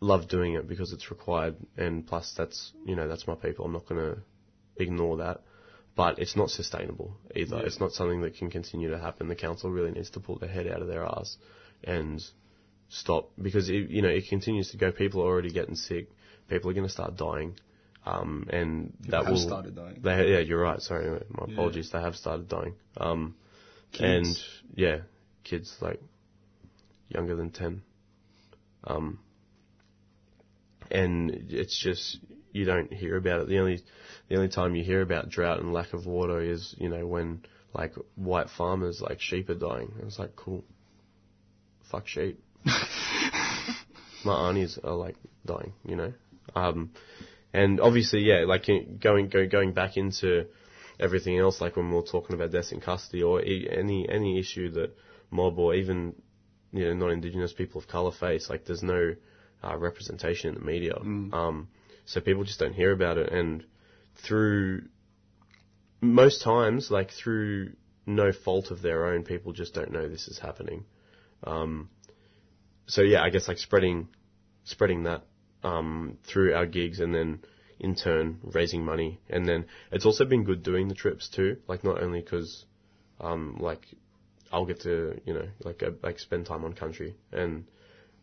love 0.00 0.28
doing 0.28 0.54
it 0.54 0.66
because 0.68 0.92
it's 0.92 1.10
required, 1.10 1.56
and 1.76 2.06
plus 2.06 2.32
that's 2.36 2.72
you 2.86 2.96
know 2.96 3.08
that's 3.08 3.26
my 3.26 3.34
people. 3.34 3.64
I'm 3.64 3.72
not 3.72 3.86
going 3.88 4.00
to 4.14 4.22
ignore 4.82 5.18
that. 5.18 5.40
But 5.96 6.18
it's 6.20 6.36
not 6.36 6.50
sustainable 6.50 7.16
either. 7.34 7.56
Yeah. 7.56 7.62
It's 7.64 7.80
not 7.80 7.90
something 7.92 8.22
that 8.22 8.36
can 8.36 8.48
continue 8.48 8.90
to 8.90 8.98
happen. 8.98 9.28
The 9.28 9.34
council 9.34 9.70
really 9.70 9.90
needs 9.90 10.08
to 10.10 10.20
pull 10.20 10.38
their 10.38 10.48
head 10.48 10.66
out 10.68 10.80
of 10.80 10.86
their 10.88 11.04
ass 11.04 11.36
and 11.84 12.22
stop 12.88 13.30
because 13.42 13.68
it, 13.68 13.90
you 13.90 14.00
know 14.00 14.08
it 14.08 14.28
continues 14.28 14.70
to 14.70 14.76
go. 14.78 14.92
People 14.92 15.20
are 15.22 15.26
already 15.26 15.50
getting 15.52 15.74
sick. 15.74 16.08
People 16.48 16.70
are 16.70 16.74
going 16.74 16.86
to 16.86 16.92
start 16.92 17.16
dying, 17.16 17.56
um, 18.06 18.46
and 18.50 18.92
People 19.02 19.10
that 19.24 19.30
will. 19.30 19.36
started 19.38 19.74
dying. 19.74 19.98
They, 20.00 20.32
yeah, 20.32 20.38
you're 20.38 20.60
right. 20.60 20.80
Sorry, 20.80 21.10
my 21.28 21.46
Yeah. 21.48 21.54
apologies. 21.54 21.90
They 21.90 22.00
have 22.00 22.14
started 22.16 22.48
dying. 22.48 22.74
Um, 22.96 23.34
Kids. 23.92 24.02
and 24.02 24.78
yeah, 24.78 24.98
kids 25.44 25.76
like 25.80 26.00
younger 27.08 27.36
than 27.36 27.50
ten. 27.50 27.82
Um, 28.84 29.18
and 30.90 31.30
it's 31.50 31.78
just 31.78 32.18
you 32.52 32.64
don't 32.64 32.92
hear 32.92 33.16
about 33.16 33.42
it. 33.42 33.48
The 33.48 33.58
only 33.58 33.82
the 34.28 34.36
only 34.36 34.48
time 34.48 34.74
you 34.74 34.84
hear 34.84 35.02
about 35.02 35.28
drought 35.28 35.60
and 35.60 35.72
lack 35.72 35.92
of 35.92 36.06
water 36.06 36.40
is 36.40 36.74
you 36.78 36.88
know 36.88 37.06
when 37.06 37.42
like 37.74 37.94
white 38.16 38.50
farmers 38.50 39.00
like 39.00 39.20
sheep 39.20 39.48
are 39.48 39.54
dying. 39.54 39.92
It's 40.02 40.18
like 40.18 40.36
cool. 40.36 40.64
Fuck 41.90 42.08
sheep. 42.08 42.42
My 44.24 44.48
aunties 44.48 44.78
are 44.82 44.94
like 44.94 45.16
dying, 45.46 45.72
you 45.84 45.96
know. 45.96 46.12
Um, 46.54 46.90
and 47.52 47.80
obviously, 47.80 48.20
yeah, 48.20 48.44
like 48.46 48.66
going 49.00 49.28
go, 49.28 49.46
going 49.46 49.72
back 49.72 49.96
into 49.96 50.46
everything 50.98 51.38
else, 51.38 51.60
like 51.60 51.76
when 51.76 51.90
we're 51.90 52.02
talking 52.02 52.34
about 52.34 52.52
deaths 52.52 52.72
in 52.72 52.80
custody 52.80 53.22
or 53.22 53.40
any 53.40 54.08
any 54.08 54.38
issue 54.38 54.70
that 54.72 54.96
mob 55.30 55.58
or 55.58 55.74
even 55.74 56.14
you 56.72 56.86
know 56.86 56.94
non-indigenous 56.94 57.52
people 57.52 57.80
of 57.80 57.88
color 57.88 58.12
face, 58.12 58.48
like 58.50 58.64
there's 58.64 58.82
no 58.82 59.14
uh, 59.62 59.76
representation 59.76 60.50
in 60.50 60.54
the 60.54 60.64
media. 60.64 60.94
Um, 61.32 61.68
so 62.04 62.20
people 62.20 62.44
just 62.44 62.58
don't 62.58 62.72
hear 62.72 62.92
about 62.92 63.18
it, 63.18 63.32
and 63.32 63.64
through 64.26 64.82
most 66.00 66.42
times, 66.42 66.90
like 66.90 67.10
through 67.10 67.72
no 68.06 68.32
fault 68.32 68.70
of 68.70 68.82
their 68.82 69.06
own, 69.06 69.24
people 69.24 69.52
just 69.52 69.74
don't 69.74 69.92
know 69.92 70.08
this 70.08 70.28
is 70.28 70.38
happening. 70.38 70.84
Um, 71.44 71.90
so 72.86 73.02
yeah, 73.02 73.22
I 73.22 73.30
guess 73.30 73.48
like 73.48 73.58
spreading, 73.58 74.08
spreading 74.64 75.04
that 75.04 75.22
um, 75.62 76.18
through 76.24 76.54
our 76.54 76.66
gigs, 76.66 77.00
and 77.00 77.14
then 77.14 77.40
in 77.78 77.94
turn 77.94 78.38
raising 78.42 78.84
money, 78.84 79.20
and 79.28 79.46
then 79.46 79.66
it's 79.92 80.06
also 80.06 80.24
been 80.24 80.44
good 80.44 80.62
doing 80.62 80.88
the 80.88 80.94
trips 80.94 81.28
too. 81.28 81.56
Like 81.68 81.84
not 81.84 82.02
only 82.02 82.20
because, 82.20 82.64
um, 83.20 83.58
like 83.60 83.86
I'll 84.52 84.66
get 84.66 84.80
to 84.80 85.20
you 85.24 85.34
know 85.34 85.46
like 85.64 85.78
go, 85.78 85.94
like 86.02 86.18
spend 86.18 86.46
time 86.46 86.64
on 86.64 86.72
country, 86.72 87.16
and 87.32 87.64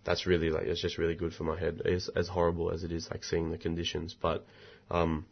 that's 0.03 0.25
really 0.25 0.49
like 0.49 0.63
it's 0.63 0.81
just 0.81 0.97
really 0.97 1.15
good 1.15 1.33
for 1.33 1.43
my 1.43 1.59
head. 1.59 1.81
As 1.85 2.09
as 2.15 2.27
horrible 2.27 2.71
as 2.71 2.83
it 2.83 2.91
is, 2.91 3.09
like 3.11 3.23
seeing 3.23 3.51
the 3.51 3.57
conditions, 3.57 4.15
but 4.19 4.45
um, 4.89 5.25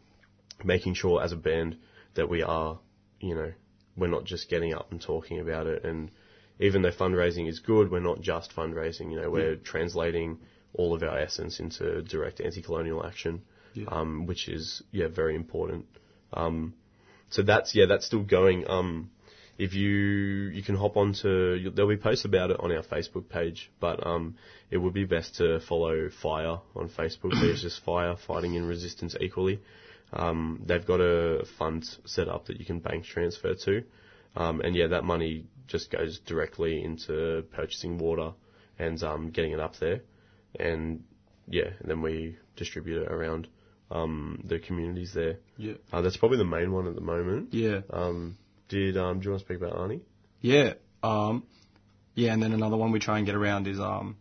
making 0.64 0.94
sure 0.96 1.22
as 1.22 1.32
a 1.32 1.38
band 1.38 1.78
that 2.16 2.30
we 2.30 2.44
are, 2.44 2.80
you 3.20 3.36
know, 3.36 3.52
we're 3.98 4.08
not 4.08 4.26
just 4.26 4.50
getting 4.50 4.74
up 4.74 4.92
and 4.92 5.02
talking 5.02 5.40
about 5.40 5.68
it. 5.68 5.84
And 5.84 6.12
even 6.60 6.82
though 6.82 6.92
fundraising 6.92 7.48
is 7.50 7.60
good, 7.60 7.92
we're 7.92 8.00
not 8.00 8.22
just 8.22 8.56
fundraising. 8.56 9.12
You 9.12 9.22
know, 9.22 9.30
we're 9.30 9.56
translating 9.56 10.40
all 10.74 10.94
of 10.94 11.04
our 11.04 11.18
essence 11.18 11.60
into 11.60 12.02
direct 12.04 12.42
anti-colonial 12.42 13.06
action, 13.06 13.42
Yeah. 13.74 13.86
um, 13.90 14.26
which 14.26 14.48
is 14.50 14.82
yeah 14.92 15.08
very 15.08 15.36
important. 15.36 15.86
Um, 16.34 16.74
so 17.30 17.42
that's 17.44 17.76
yeah 17.76 17.86
that's 17.88 18.06
still 18.06 18.24
going. 18.24 18.70
Um, 18.70 19.10
if 19.58 19.74
you 19.74 19.90
you 19.90 20.64
can 20.64 20.76
hop 20.76 20.98
onto 20.98 21.72
there'll 21.72 21.90
be 21.90 21.98
posts 21.98 22.26
about 22.26 22.52
it 22.52 22.60
on 22.60 22.72
our 22.72 22.84
Facebook 22.84 23.30
page, 23.30 23.72
but 23.80 24.06
um, 24.06 24.36
it 24.70 24.78
would 24.78 24.94
be 24.94 25.06
best 25.06 25.36
to 25.36 25.60
follow 25.62 26.10
Fire 26.22 26.60
on 26.76 26.90
Facebook. 26.90 27.32
There's 27.40 27.62
just 27.62 27.84
Fire 27.84 28.16
fighting 28.28 28.56
in 28.56 28.66
resistance 28.66 29.16
equally. 29.20 29.62
Um, 30.14 30.62
they've 30.66 30.86
got 30.86 31.00
a 31.00 31.46
fund 31.58 31.86
set 32.06 32.28
up 32.28 32.46
that 32.48 32.60
you 32.60 32.66
can 32.66 32.80
bank 32.80 33.06
transfer 33.06 33.56
to, 33.66 33.84
um, 34.36 34.62
and 34.62 34.76
yeah, 34.76 34.88
that 34.88 35.04
money 35.04 35.46
just 35.68 35.92
goes 35.92 36.20
directly 36.20 36.84
into 36.84 37.44
purchasing 37.54 37.98
water 37.98 38.34
and 38.78 39.02
um, 39.04 39.32
getting 39.32 39.52
it 39.52 39.60
up 39.60 39.78
there, 39.80 40.02
and 40.60 41.04
yeah, 41.48 41.70
and 41.80 41.90
then 41.90 42.02
we 42.02 42.38
distribute 42.56 43.04
it 43.04 43.12
around 43.12 43.48
um, 43.92 44.42
the 44.46 44.60
communities 44.60 45.12
there. 45.14 45.38
Yeah. 45.58 45.74
Uh, 45.92 46.02
that's 46.02 46.18
probably 46.18 46.38
the 46.38 46.46
main 46.46 46.72
one 46.72 46.88
at 46.88 46.96
the 46.96 47.02
moment. 47.02 47.54
Yeah. 47.54 47.82
Um, 47.90 48.38
did 48.70 48.98
um, 48.98 49.20
do 49.20 49.26
you 49.26 49.32
want 49.32 49.42
to 49.42 49.46
speak 49.46 49.58
about 49.58 49.78
Arnie? 49.78 50.02
Yeah. 50.42 50.74
Um, 51.04 51.44
yeah, 52.16 52.34
and 52.34 52.42
then 52.42 52.54
another 52.54 52.78
one 52.78 52.92
we 52.92 53.00
try 53.00 53.18
and 53.18 53.26
get 53.26 53.36
around 53.36 53.68
is 53.68 53.80
um, 53.80 54.18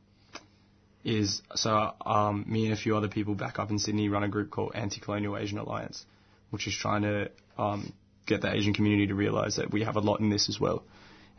is 1.04 1.42
so 1.54 1.92
um, 2.04 2.44
me 2.48 2.64
and 2.64 2.72
a 2.72 2.76
few 2.76 2.96
other 2.96 3.08
people 3.08 3.34
back 3.34 3.58
up 3.58 3.70
in 3.70 3.78
Sydney 3.78 4.08
run 4.08 4.22
a 4.22 4.28
group 4.28 4.50
called 4.50 4.72
Anti-Colonial 4.74 5.36
Asian 5.36 5.58
Alliance, 5.58 6.04
which 6.50 6.66
is 6.66 6.74
trying 6.74 7.02
to 7.02 7.30
um, 7.58 7.92
get 8.26 8.40
the 8.40 8.52
Asian 8.52 8.74
community 8.74 9.06
to 9.08 9.14
realise 9.14 9.56
that 9.56 9.70
we 9.70 9.84
have 9.84 9.96
a 9.96 10.00
lot 10.00 10.20
in 10.20 10.30
this 10.30 10.48
as 10.48 10.58
well. 10.58 10.84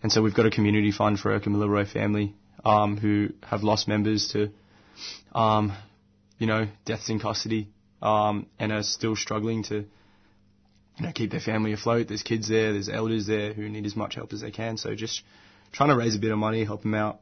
And 0.03 0.12
so 0.12 0.22
we've 0.22 0.36
got 0.36 0.45
a 0.45 0.51
community 0.51 0.91
fund 0.91 1.20
for 1.20 1.34
a 1.34 1.39
Camilla 1.39 1.86
family 1.86 2.36
um, 2.64 2.97
who 2.97 3.30
have 3.43 3.64
lost 3.64 3.88
members 3.88 4.30
to, 4.34 4.49
um, 5.34 5.76
you 6.38 6.47
know, 6.47 6.68
deaths 6.86 7.10
in 7.10 7.20
custody 7.20 7.70
um, 8.01 8.45
and 8.60 8.72
are 8.72 8.84
still 8.84 9.16
struggling 9.16 9.64
to 9.64 9.86
you 10.98 11.06
know, 11.06 11.12
keep 11.14 11.32
their 11.32 11.39
family 11.39 11.74
afloat. 11.74 12.08
There's 12.08 12.24
kids 12.24 12.48
there, 12.48 12.74
there's 12.74 12.89
elders 12.89 13.28
there 13.28 13.54
who 13.54 13.68
need 13.70 13.86
as 13.86 13.96
much 13.96 14.16
help 14.16 14.32
as 14.34 14.41
they 14.41 14.52
can. 14.52 14.78
So 14.78 14.96
just 14.96 15.24
trying 15.72 15.89
to 15.89 15.96
raise 15.98 16.16
a 16.16 16.20
bit 16.20 16.32
of 16.32 16.38
money, 16.38 16.64
help 16.64 16.84
them 16.84 16.93
out 16.93 17.20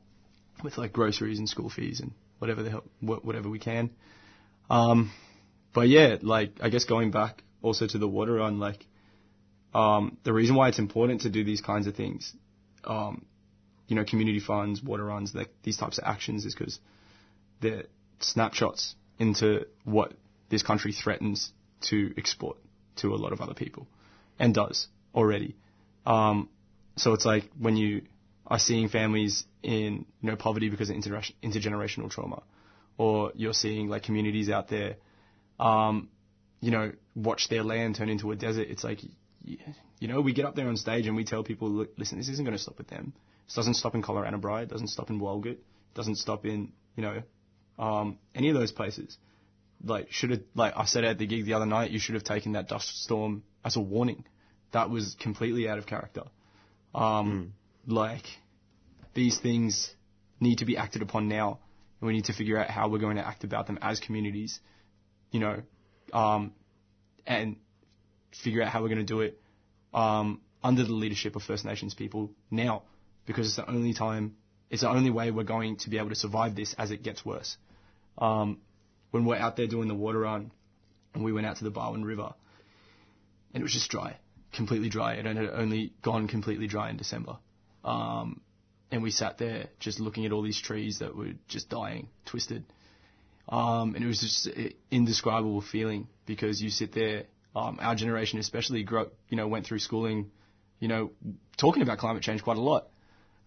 with 0.63 0.77
like 0.77 0.93
groceries 0.93 1.39
and 1.39 1.49
school 1.49 1.69
fees 1.69 1.99
and 1.99 2.11
whatever 2.39 2.61
the 2.61 2.69
help, 2.69 2.89
whatever 3.01 3.49
we 3.49 3.59
can. 3.59 3.89
Um, 4.69 5.11
but 5.73 5.87
yeah, 5.87 6.17
like 6.21 6.51
I 6.61 6.69
guess 6.69 6.85
going 6.85 7.11
back 7.11 7.43
also 7.61 7.87
to 7.87 7.97
the 7.97 8.07
water 8.07 8.33
run, 8.33 8.59
like 8.59 8.85
um, 9.73 10.17
the 10.23 10.33
reason 10.33 10.55
why 10.55 10.69
it's 10.69 10.79
important 10.79 11.21
to 11.21 11.29
do 11.29 11.43
these 11.43 11.61
kinds 11.61 11.87
of 11.87 11.95
things, 11.95 12.33
um, 12.83 13.25
you 13.87 13.95
know, 13.95 14.05
community 14.05 14.39
funds, 14.39 14.83
water 14.83 15.03
runs, 15.03 15.33
like 15.33 15.49
these 15.63 15.77
types 15.77 15.97
of 15.97 16.03
actions, 16.05 16.45
is 16.45 16.53
because 16.53 16.79
they're 17.61 17.85
snapshots 18.19 18.95
into 19.17 19.65
what 19.83 20.13
this 20.49 20.61
country 20.61 20.91
threatens 20.91 21.51
to 21.81 22.13
export 22.17 22.57
to 22.97 23.13
a 23.13 23.17
lot 23.17 23.33
of 23.33 23.41
other 23.41 23.53
people, 23.53 23.87
and 24.39 24.53
does 24.53 24.87
already. 25.13 25.55
Um, 26.05 26.49
so 26.95 27.13
it's 27.13 27.25
like 27.25 27.49
when 27.57 27.75
you 27.75 28.03
are 28.45 28.59
seeing 28.59 28.89
families 28.89 29.45
in 29.61 30.05
you 30.21 30.29
know 30.29 30.35
poverty 30.35 30.69
because 30.69 30.89
of 30.89 30.95
inter- 30.95 31.21
intergenerational 31.41 32.09
trauma, 32.09 32.43
or 32.97 33.31
you're 33.35 33.53
seeing 33.53 33.87
like 33.87 34.03
communities 34.03 34.49
out 34.49 34.67
there, 34.69 34.95
um, 35.59 36.09
you 36.61 36.71
know, 36.71 36.91
watch 37.15 37.49
their 37.49 37.63
land 37.63 37.95
turn 37.95 38.09
into 38.09 38.31
a 38.31 38.35
desert. 38.35 38.67
It's 38.69 38.83
like, 38.83 38.99
you 39.43 40.07
know, 40.07 40.21
we 40.21 40.33
get 40.33 40.45
up 40.45 40.55
there 40.55 40.67
on 40.67 40.77
stage 40.77 41.07
and 41.07 41.15
we 41.15 41.25
tell 41.25 41.43
people, 41.43 41.85
listen, 41.97 42.17
this 42.17 42.29
isn't 42.29 42.45
going 42.45 42.57
to 42.57 42.61
stop 42.61 42.77
with 42.77 42.87
them. 42.87 43.13
This 43.45 43.55
doesn't 43.55 43.73
stop 43.73 43.93
in 43.95 44.01
Collarenebri, 44.01 44.63
it 44.63 44.69
doesn't 44.69 44.87
stop 44.87 45.09
in 45.09 45.19
Walgett, 45.19 45.53
it 45.53 45.93
doesn't 45.95 46.15
stop 46.15 46.45
in 46.45 46.71
you 46.95 47.03
know, 47.03 47.23
um, 47.79 48.17
any 48.35 48.49
of 48.49 48.55
those 48.55 48.71
places. 48.71 49.17
Like 49.83 50.11
should 50.11 50.29
have 50.31 50.41
like 50.55 50.73
I 50.75 50.85
said 50.85 51.03
at 51.03 51.17
the 51.17 51.27
gig 51.27 51.45
the 51.45 51.53
other 51.53 51.65
night, 51.65 51.91
you 51.91 51.99
should 51.99 52.15
have 52.15 52.23
taken 52.23 52.53
that 52.53 52.69
dust 52.69 53.03
storm 53.03 53.43
as 53.65 53.75
a 53.75 53.81
warning. 53.81 54.25
That 54.71 54.89
was 54.89 55.15
completely 55.19 55.67
out 55.67 55.77
of 55.77 55.85
character. 55.85 56.23
Um, 56.95 57.53
like 57.85 58.25
these 59.13 59.37
things 59.39 59.93
need 60.39 60.59
to 60.59 60.65
be 60.65 60.77
acted 60.77 61.01
upon 61.01 61.27
now, 61.27 61.59
and 61.99 62.07
we 62.07 62.13
need 62.13 62.25
to 62.25 62.33
figure 62.33 62.57
out 62.57 62.69
how 62.69 62.87
we're 62.89 62.99
going 62.99 63.17
to 63.17 63.27
act 63.27 63.43
about 63.43 63.67
them 63.67 63.77
as 63.81 63.99
communities 63.99 64.59
you 65.33 65.39
know, 65.39 65.61
um, 66.13 66.53
and 67.27 67.57
figure 68.43 68.61
out 68.61 68.69
how 68.69 68.81
we're 68.81 68.87
going 68.87 68.99
to 68.99 69.03
do 69.03 69.19
it 69.21 69.41
um, 69.93 70.39
under 70.63 70.85
the 70.85 70.93
leadership 70.93 71.35
of 71.35 71.41
First 71.41 71.65
Nations 71.65 71.93
people 71.93 72.31
now, 72.49 72.83
because 73.25 73.47
it's 73.47 73.55
the 73.57 73.69
only 73.69 73.93
time, 73.93 74.35
it's 74.69 74.83
the 74.83 74.89
only 74.89 75.09
way 75.09 75.31
we're 75.31 75.43
going 75.43 75.75
to 75.77 75.89
be 75.89 75.97
able 75.97 76.09
to 76.09 76.15
survive 76.15 76.55
this 76.55 76.73
as 76.77 76.91
it 76.91 77.03
gets 77.03 77.25
worse. 77.25 77.57
Um, 78.17 78.59
when 79.13 79.25
we're 79.25 79.35
out 79.35 79.55
there 79.55 79.67
doing 79.67 79.87
the 79.87 79.93
water 79.93 80.17
run, 80.17 80.51
and 81.13 81.23
we 81.23 81.31
went 81.31 81.45
out 81.45 81.57
to 81.57 81.63
the 81.63 81.69
Barwon 81.69 82.03
River, 82.03 82.33
and 83.53 83.61
it 83.61 83.63
was 83.63 83.71
just 83.71 83.91
dry, 83.91 84.17
completely 84.53 84.89
dry. 84.89 85.13
It 85.13 85.27
had 85.27 85.37
only 85.37 85.93
gone 86.01 86.27
completely 86.27 86.65
dry 86.65 86.89
in 86.89 86.97
December. 86.97 87.37
Um, 87.85 88.41
and 88.89 89.03
we 89.03 89.11
sat 89.11 89.37
there 89.37 89.67
just 89.79 89.99
looking 89.99 90.25
at 90.25 90.31
all 90.31 90.41
these 90.41 90.59
trees 90.59 90.97
that 90.97 91.15
were 91.15 91.33
just 91.47 91.69
dying, 91.69 92.07
twisted. 92.25 92.65
Um, 93.47 93.93
and 93.93 94.03
it 94.03 94.07
was 94.07 94.19
just 94.19 94.47
an 94.47 94.73
indescribable 94.89 95.61
feeling 95.61 96.07
because 96.25 96.59
you 96.59 96.71
sit 96.71 96.91
there, 96.95 97.25
um, 97.55 97.77
our 97.79 97.93
generation 97.93 98.39
especially, 98.39 98.81
grew 98.81 99.01
up, 99.01 99.13
you 99.29 99.37
know, 99.37 99.47
went 99.47 99.67
through 99.67 99.77
schooling, 99.77 100.31
you 100.79 100.87
know, 100.87 101.11
talking 101.55 101.83
about 101.83 101.99
climate 101.99 102.23
change 102.23 102.41
quite 102.41 102.57
a 102.57 102.61
lot. 102.61 102.87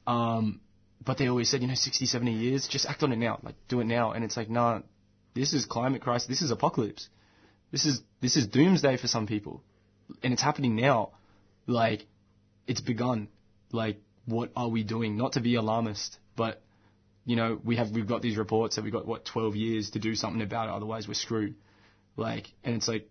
Um, 0.07 0.61
but 1.05 1.19
they 1.19 1.27
always 1.27 1.51
said, 1.51 1.61
you 1.61 1.67
know, 1.67 1.75
60, 1.75 2.07
70 2.07 2.33
years, 2.33 2.69
just 2.69 2.87
act 2.87 3.03
on 3.03 3.11
it 3.11 3.17
now, 3.17 3.41
like 3.43 3.57
do 3.67 3.81
it 3.81 3.87
now. 3.87 4.13
And 4.13 4.25
it's 4.25 4.37
like, 4.37 4.49
nah, 4.49 4.83
this 5.37 5.53
is 5.53 5.67
climate 5.67 6.03
crisis, 6.03 6.27
this 6.27 6.43
is 6.43 6.51
apocalypse. 6.51 7.09
This 7.71 7.85
is, 7.85 8.01
this 8.21 8.37
is 8.37 8.47
doomsday 8.47 8.97
for 8.97 9.07
some 9.07 9.27
people. 9.27 9.63
And 10.23 10.33
it's 10.33 10.43
happening 10.43 10.77
now. 10.77 11.11
Like, 11.67 12.07
it's 12.67 12.81
begun. 12.81 13.29
Like, 13.71 14.01
what 14.25 14.51
are 14.57 14.69
we 14.69 14.83
doing? 14.83 15.17
Not 15.17 15.33
to 15.33 15.41
be 15.41 15.55
alarmist, 15.57 16.19
but 16.37 16.63
you 17.25 17.37
know, 17.37 17.61
we 17.65 17.77
have 17.77 17.91
we've 17.91 18.07
got 18.07 18.23
these 18.23 18.37
reports 18.37 18.77
that 18.77 18.85
we've 18.85 18.93
got 18.93 19.05
what 19.05 19.25
12 19.25 19.57
years 19.57 19.91
to 19.91 19.99
do 19.99 20.15
something 20.15 20.43
about 20.43 20.69
it, 20.69 20.73
otherwise 20.73 21.09
we're 21.09 21.15
screwed. 21.15 21.57
Like, 22.17 22.47
and 22.65 22.77
it's 22.77 22.89
like, 22.89 23.11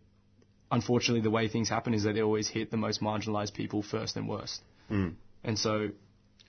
unfortunately, 0.71 1.21
the 1.21 1.29
way 1.29 1.49
things 1.49 1.69
happen 1.69 1.93
is 1.93 2.03
that 2.03 2.13
they 2.13 2.21
always 2.21 2.47
hit 2.47 2.71
the 2.71 2.77
most 2.77 3.01
marginalised 3.01 3.53
people 3.53 3.83
first 3.83 4.15
and 4.15 4.27
worst. 4.27 4.61
Mm. 4.89 5.15
And 5.43 5.59
so, 5.59 5.89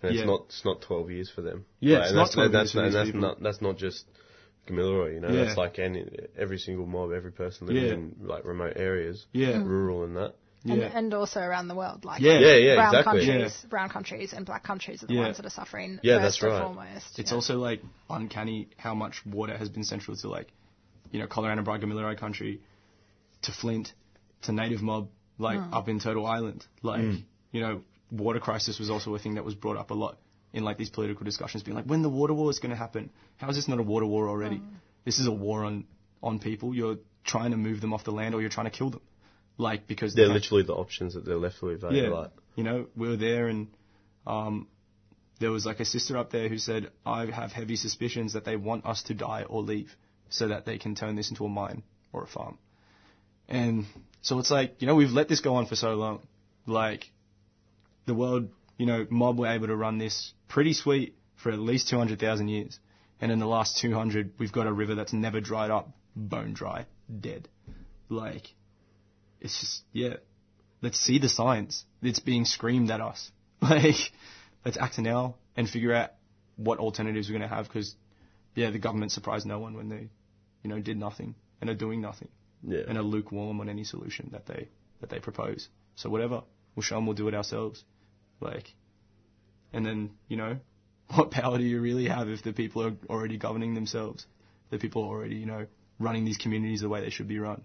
And 0.02 0.14
yeah, 0.14 0.20
it's 0.20 0.26
not 0.26 0.44
it's 0.46 0.64
not 0.64 0.80
12 0.82 1.10
years 1.10 1.30
for 1.34 1.42
them. 1.42 1.66
Yeah, 1.80 2.06
and 2.06 2.14
not 2.14 2.22
that's, 2.22 2.34
12 2.34 2.52
that's, 2.52 2.62
years 2.62 2.72
for 2.72 2.82
and 2.84 2.94
that's 2.94 3.14
not 3.14 3.42
that's 3.42 3.60
not 3.60 3.76
just 3.76 4.04
Gamilaroi, 4.66 5.14
you 5.14 5.20
know. 5.20 5.28
Yeah. 5.28 5.44
That's 5.44 5.56
like 5.56 5.78
any 5.78 6.04
every 6.36 6.58
single 6.58 6.86
mob, 6.86 7.12
every 7.12 7.32
person 7.32 7.66
living 7.66 7.84
Yeah. 7.84 7.92
in 7.94 8.16
like 8.20 8.44
remote 8.44 8.74
areas, 8.76 9.26
Yeah. 9.32 9.52
Mm. 9.52 9.66
rural 9.66 10.04
and 10.04 10.16
that. 10.16 10.34
And, 10.68 10.82
and 10.82 11.14
also 11.14 11.38
around 11.40 11.68
the 11.68 11.76
world, 11.76 12.04
like 12.04 12.20
Yeah. 12.20 12.38
Yeah, 12.40 12.56
yeah, 12.56 12.74
brown 12.74 12.94
exactly. 12.94 13.26
countries, 13.26 13.66
brown 13.70 13.88
countries 13.88 14.32
and 14.32 14.44
black 14.44 14.64
countries 14.64 15.02
are 15.02 15.06
the 15.06 15.14
Yeah. 15.14 15.20
ones 15.22 15.36
that 15.36 15.46
are 15.46 15.50
suffering 15.50 16.00
Yeah, 16.02 16.16
first 16.16 16.40
that's 16.40 16.42
and 16.42 16.52
right. 16.52 16.62
foremost. 16.62 17.18
It's 17.20 17.30
yeah. 17.30 17.34
also 17.36 17.58
like 17.58 17.82
uncanny 18.10 18.68
how 18.76 18.94
much 18.94 19.24
water 19.24 19.56
has 19.56 19.68
been 19.68 19.84
central 19.84 20.16
to 20.16 20.28
like, 20.28 20.48
you 21.12 21.20
know, 21.20 21.28
Collarenebri 21.28 21.80
Gamilaroi 21.82 22.18
country, 22.18 22.60
to 23.42 23.52
Flint, 23.52 23.92
to 24.42 24.52
Native 24.52 24.82
Mob, 24.82 25.08
like 25.38 25.58
Mm. 25.60 25.72
up 25.72 25.88
in 25.88 26.00
Turtle 26.00 26.26
Island. 26.26 26.66
Like, 26.82 27.00
Mm. 27.02 27.22
you 27.52 27.60
know, 27.60 27.82
water 28.10 28.40
crisis 28.40 28.78
was 28.80 28.90
also 28.90 29.14
a 29.14 29.18
thing 29.20 29.34
that 29.36 29.44
was 29.44 29.54
brought 29.54 29.76
up 29.76 29.90
a 29.92 29.94
lot 29.94 30.18
in 30.52 30.64
like 30.64 30.78
these 30.78 30.90
political 30.90 31.24
discussions, 31.24 31.62
being 31.62 31.76
like, 31.76 31.84
when 31.86 32.02
the 32.02 32.08
water 32.08 32.34
war 32.34 32.50
is 32.50 32.58
going 32.58 32.70
to 32.70 32.76
happen? 32.76 33.10
How 33.36 33.48
is 33.50 33.56
this 33.56 33.68
not 33.68 33.78
a 33.78 33.82
water 33.82 34.06
war 34.06 34.28
already? 34.28 34.60
This 35.04 35.18
is 35.18 35.26
a 35.26 35.32
war 35.32 35.64
on 35.64 35.84
on 36.22 36.38
people. 36.38 36.74
You're 36.74 36.98
trying 37.24 37.50
to 37.50 37.56
move 37.56 37.80
them 37.80 37.92
off 37.92 38.04
the 38.04 38.10
land, 38.12 38.34
or 38.34 38.40
you're 38.40 38.50
trying 38.50 38.70
to 38.70 38.76
kill 38.76 38.90
them. 38.90 39.00
Like 39.58 39.86
because 39.86 40.14
They're 40.14 40.28
they- 40.28 40.34
literally 40.34 40.62
the 40.62 40.74
options 40.74 41.14
that 41.14 41.24
they're 41.24 41.36
left 41.36 41.62
with. 41.62 41.84
eh? 41.84 41.88
yeah. 41.90 42.08
Like, 42.08 42.30
You 42.56 42.64
know, 42.64 42.86
we 42.96 43.08
were 43.08 43.16
there 43.16 43.48
and 43.48 43.68
um, 44.26 44.66
there 45.40 45.50
was 45.50 45.64
like 45.66 45.80
a 45.80 45.84
sister 45.84 46.16
up 46.16 46.30
there 46.30 46.48
who 46.48 46.58
said, 46.58 46.90
I 47.04 47.26
have 47.26 47.52
heavy 47.52 47.76
suspicions 47.76 48.32
that 48.34 48.44
they 48.44 48.56
want 48.56 48.84
us 48.86 49.02
to 49.04 49.14
die 49.14 49.44
or 49.44 49.62
leave 49.62 49.94
so 50.30 50.48
that 50.48 50.64
they 50.66 50.78
can 50.78 50.94
turn 50.94 51.16
this 51.16 51.30
into 51.30 51.44
a 51.44 51.48
mine 51.48 51.82
or 52.12 52.22
a 52.24 52.26
farm. 52.26 52.58
And 53.48 53.84
so 54.22 54.38
it's 54.38 54.50
like, 54.50 54.80
you 54.80 54.86
know, 54.86 54.94
we've 54.94 55.10
let 55.10 55.28
this 55.28 55.40
go 55.40 55.54
on 55.56 55.66
for 55.66 55.76
so 55.76 55.90
long. 55.94 56.20
Like, 56.66 57.04
the 58.06 58.14
world, 58.14 58.48
you 58.78 58.86
know, 58.86 59.06
mob 59.08 59.38
were 59.38 59.46
able 59.46 59.68
to 59.68 59.76
run 59.76 59.98
this 59.98 60.32
pretty 60.48 60.72
sweet 60.72 61.16
for 61.36 61.50
at 61.50 61.58
least 61.58 61.88
200,000 61.88 62.48
years. 62.48 62.78
And 63.20 63.32
in 63.32 63.38
the 63.38 63.46
last 63.46 63.78
200, 63.78 64.32
we've 64.38 64.52
got 64.52 64.66
a 64.66 64.72
river 64.72 64.94
that's 64.94 65.12
never 65.12 65.40
dried 65.40 65.70
up, 65.70 65.90
bone 66.14 66.52
dry, 66.52 66.86
dead. 67.20 67.48
Like, 68.08 68.54
it's 69.40 69.58
just, 69.58 69.82
yeah, 69.92 70.16
let's 70.82 70.98
see 70.98 71.18
the 71.18 71.28
science 71.28 71.84
It's 72.02 72.20
being 72.20 72.44
screamed 72.44 72.90
at 72.90 73.00
us. 73.00 73.30
Like, 73.62 74.12
let's 74.66 74.76
act 74.76 74.98
now 74.98 75.36
and 75.56 75.68
figure 75.68 75.94
out 75.94 76.10
what 76.56 76.78
alternatives 76.78 77.28
we're 77.28 77.38
going 77.38 77.48
to 77.48 77.54
have 77.54 77.66
because, 77.66 77.96
yeah, 78.54 78.70
the 78.70 78.78
government 78.78 79.12
surprised 79.12 79.46
no 79.46 79.58
one 79.58 79.74
when 79.74 79.88
they, 79.88 80.10
you 80.62 80.68
know, 80.68 80.78
did 80.78 80.98
nothing 80.98 81.34
and 81.60 81.70
are 81.70 81.74
doing 81.74 82.02
nothing 82.02 82.28
yeah. 82.62 82.80
and 82.86 82.98
are 82.98 83.02
lukewarm 83.02 83.60
on 83.60 83.70
any 83.70 83.82
solution 83.82 84.28
that 84.32 84.44
they, 84.44 84.68
that 85.00 85.08
they 85.08 85.20
propose. 85.20 85.68
So 85.94 86.10
whatever, 86.10 86.42
we'll 86.74 86.82
show 86.82 86.96
them 86.96 87.06
we'll 87.06 87.14
do 87.16 87.28
it 87.28 87.34
ourselves. 87.34 87.82
Like, 88.40 88.74
and 89.72 89.84
then, 89.84 90.10
you 90.28 90.36
know, 90.36 90.58
what 91.14 91.30
power 91.30 91.58
do 91.58 91.64
you 91.64 91.80
really 91.80 92.08
have 92.08 92.28
if 92.28 92.42
the 92.42 92.52
people 92.52 92.84
are 92.84 92.92
already 93.08 93.36
governing 93.36 93.74
themselves? 93.74 94.26
The 94.70 94.78
people 94.78 95.04
are 95.04 95.08
already, 95.08 95.36
you 95.36 95.46
know, 95.46 95.66
running 95.98 96.24
these 96.24 96.38
communities 96.38 96.80
the 96.80 96.88
way 96.88 97.00
they 97.00 97.10
should 97.10 97.28
be 97.28 97.38
run. 97.38 97.62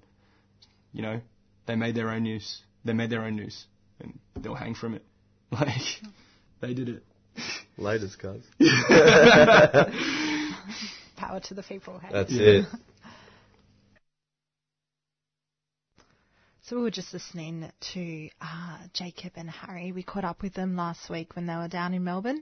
You 0.93 1.01
know, 1.01 1.21
they 1.65 1.75
made 1.75 1.95
their 1.95 2.09
own 2.09 2.23
noose. 2.23 2.61
They 2.83 2.93
made 2.93 3.09
their 3.09 3.23
own 3.23 3.35
noose, 3.35 3.65
and 3.99 4.19
they'll 4.35 4.55
hang 4.55 4.75
from 4.75 4.95
it. 4.95 5.03
Like, 5.51 5.99
they 6.61 6.73
did 6.73 6.87
it. 6.87 7.03
Laters, 7.77 8.17
guys. 8.17 8.41
Power 11.17 11.41
to 11.41 11.53
the 11.53 11.63
people. 11.63 11.99
Hey? 11.99 12.07
That's 12.09 12.31
it. 12.31 12.65
So 16.71 16.77
we 16.77 16.83
were 16.83 16.89
just 16.91 17.11
listening 17.11 17.69
to 17.93 18.29
uh, 18.39 18.77
Jacob 18.93 19.33
and 19.35 19.49
Harry. 19.49 19.91
We 19.91 20.03
caught 20.03 20.23
up 20.23 20.41
with 20.41 20.53
them 20.53 20.77
last 20.77 21.09
week 21.09 21.35
when 21.35 21.45
they 21.45 21.53
were 21.53 21.67
down 21.67 21.93
in 21.93 22.05
Melbourne 22.05 22.41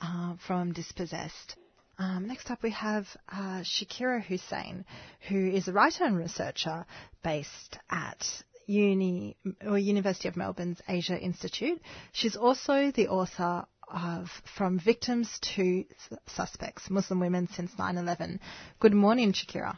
uh, 0.00 0.34
from 0.46 0.72
Dispossessed. 0.72 1.56
Um, 1.98 2.28
next 2.28 2.48
up, 2.48 2.62
we 2.62 2.70
have 2.70 3.08
uh, 3.28 3.64
Shakira 3.64 4.22
Hussein, 4.22 4.84
who 5.28 5.48
is 5.48 5.66
a 5.66 5.72
writer 5.72 6.04
and 6.04 6.16
researcher 6.16 6.86
based 7.24 7.76
at 7.90 8.24
Uni 8.66 9.36
or 9.66 9.76
University 9.76 10.28
of 10.28 10.36
Melbourne's 10.36 10.80
Asia 10.88 11.18
Institute. 11.18 11.82
She's 12.12 12.36
also 12.36 12.92
the 12.92 13.08
author 13.08 13.66
of 13.92 14.28
From 14.56 14.78
Victims 14.78 15.40
to 15.56 15.84
Suspects: 16.28 16.88
Muslim 16.88 17.18
Women 17.18 17.48
Since 17.48 17.72
9/11. 17.72 18.38
Good 18.78 18.94
morning, 18.94 19.32
Shakira. 19.32 19.76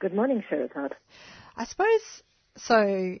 Good 0.00 0.12
morning, 0.12 0.44
Sherazad. 0.50 0.90
I 1.56 1.64
suppose 1.64 2.22
so. 2.56 3.16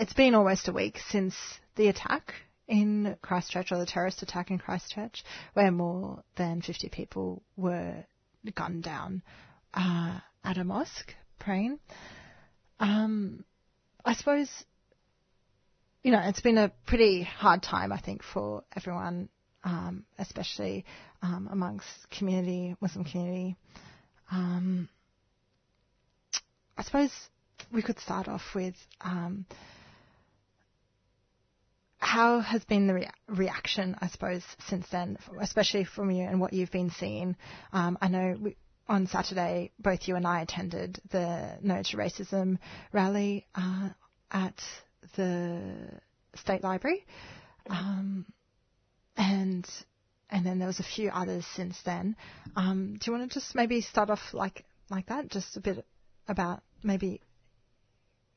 It's 0.00 0.12
been 0.12 0.36
almost 0.36 0.68
a 0.68 0.72
week 0.72 1.00
since 1.10 1.34
the 1.74 1.88
attack 1.88 2.32
in 2.68 3.16
Christchurch, 3.22 3.72
or 3.72 3.78
the 3.78 3.86
terrorist 3.86 4.22
attack 4.22 4.50
in 4.50 4.58
Christchurch, 4.58 5.24
where 5.54 5.70
more 5.70 6.22
than 6.36 6.60
50 6.60 6.88
people 6.90 7.42
were 7.56 8.04
gunned 8.54 8.84
down 8.84 9.22
uh, 9.74 10.20
at 10.44 10.58
a 10.58 10.64
mosque 10.64 11.14
praying. 11.38 11.78
Um, 12.78 13.44
I 14.04 14.14
suppose, 14.14 14.48
you 16.02 16.12
know, 16.12 16.20
it's 16.24 16.40
been 16.40 16.58
a 16.58 16.70
pretty 16.86 17.22
hard 17.22 17.62
time, 17.62 17.90
I 17.90 17.98
think, 17.98 18.22
for 18.22 18.62
everyone, 18.76 19.30
um, 19.64 20.04
especially 20.18 20.84
um, 21.22 21.48
amongst 21.50 21.88
community, 22.10 22.76
Muslim 22.80 23.04
community. 23.04 23.56
Um, 24.30 24.88
I 26.76 26.82
suppose 26.82 27.10
we 27.72 27.82
could 27.82 27.98
start 27.98 28.28
off 28.28 28.42
with 28.54 28.74
um, 29.00 29.44
how 31.98 32.40
has 32.40 32.64
been 32.64 32.86
the 32.86 32.94
rea- 32.94 33.10
reaction, 33.28 33.96
I 34.00 34.08
suppose, 34.08 34.42
since 34.68 34.86
then, 34.90 35.18
especially 35.40 35.84
from 35.84 36.10
you 36.10 36.24
and 36.24 36.40
what 36.40 36.52
you've 36.52 36.70
been 36.70 36.90
seeing. 36.90 37.36
Um, 37.72 37.98
I 38.00 38.08
know 38.08 38.36
we, 38.40 38.56
on 38.88 39.06
Saturday, 39.06 39.72
both 39.78 40.08
you 40.08 40.16
and 40.16 40.26
I 40.26 40.40
attended 40.42 41.00
the 41.10 41.58
No 41.60 41.82
to 41.82 41.96
Racism 41.96 42.58
rally 42.92 43.46
uh, 43.54 43.90
at 44.30 44.62
the 45.16 45.60
State 46.36 46.62
Library, 46.62 47.04
um, 47.68 48.24
and 49.16 49.66
and 50.30 50.44
then 50.44 50.58
there 50.58 50.68
was 50.68 50.78
a 50.80 50.84
few 50.84 51.10
others 51.10 51.44
since 51.54 51.76
then. 51.84 52.16
Um, 52.56 52.96
do 52.98 53.10
you 53.10 53.16
want 53.18 53.30
to 53.30 53.38
just 53.40 53.54
maybe 53.54 53.80
start 53.80 54.10
off 54.10 54.32
like 54.32 54.64
like 54.90 55.06
that, 55.06 55.28
just 55.28 55.56
a 55.56 55.60
bit 55.60 55.84
about 56.28 56.62
maybe 56.82 57.20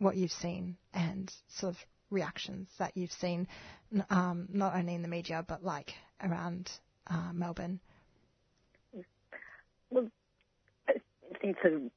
what 0.01 0.17
you've 0.17 0.31
seen 0.31 0.75
and 0.93 1.31
sort 1.47 1.75
of 1.75 1.85
reactions 2.09 2.67
that 2.79 2.91
you've 2.97 3.11
seen, 3.11 3.47
um, 4.09 4.47
not 4.51 4.75
only 4.75 4.95
in 4.95 5.01
the 5.03 5.07
media 5.07 5.45
but 5.47 5.63
like 5.63 5.93
around 6.23 6.69
uh, 7.07 7.31
Melbourne. 7.33 7.79
Well, 9.91 10.07
I 10.89 10.93
think 11.39 11.57
a. 11.63 11.89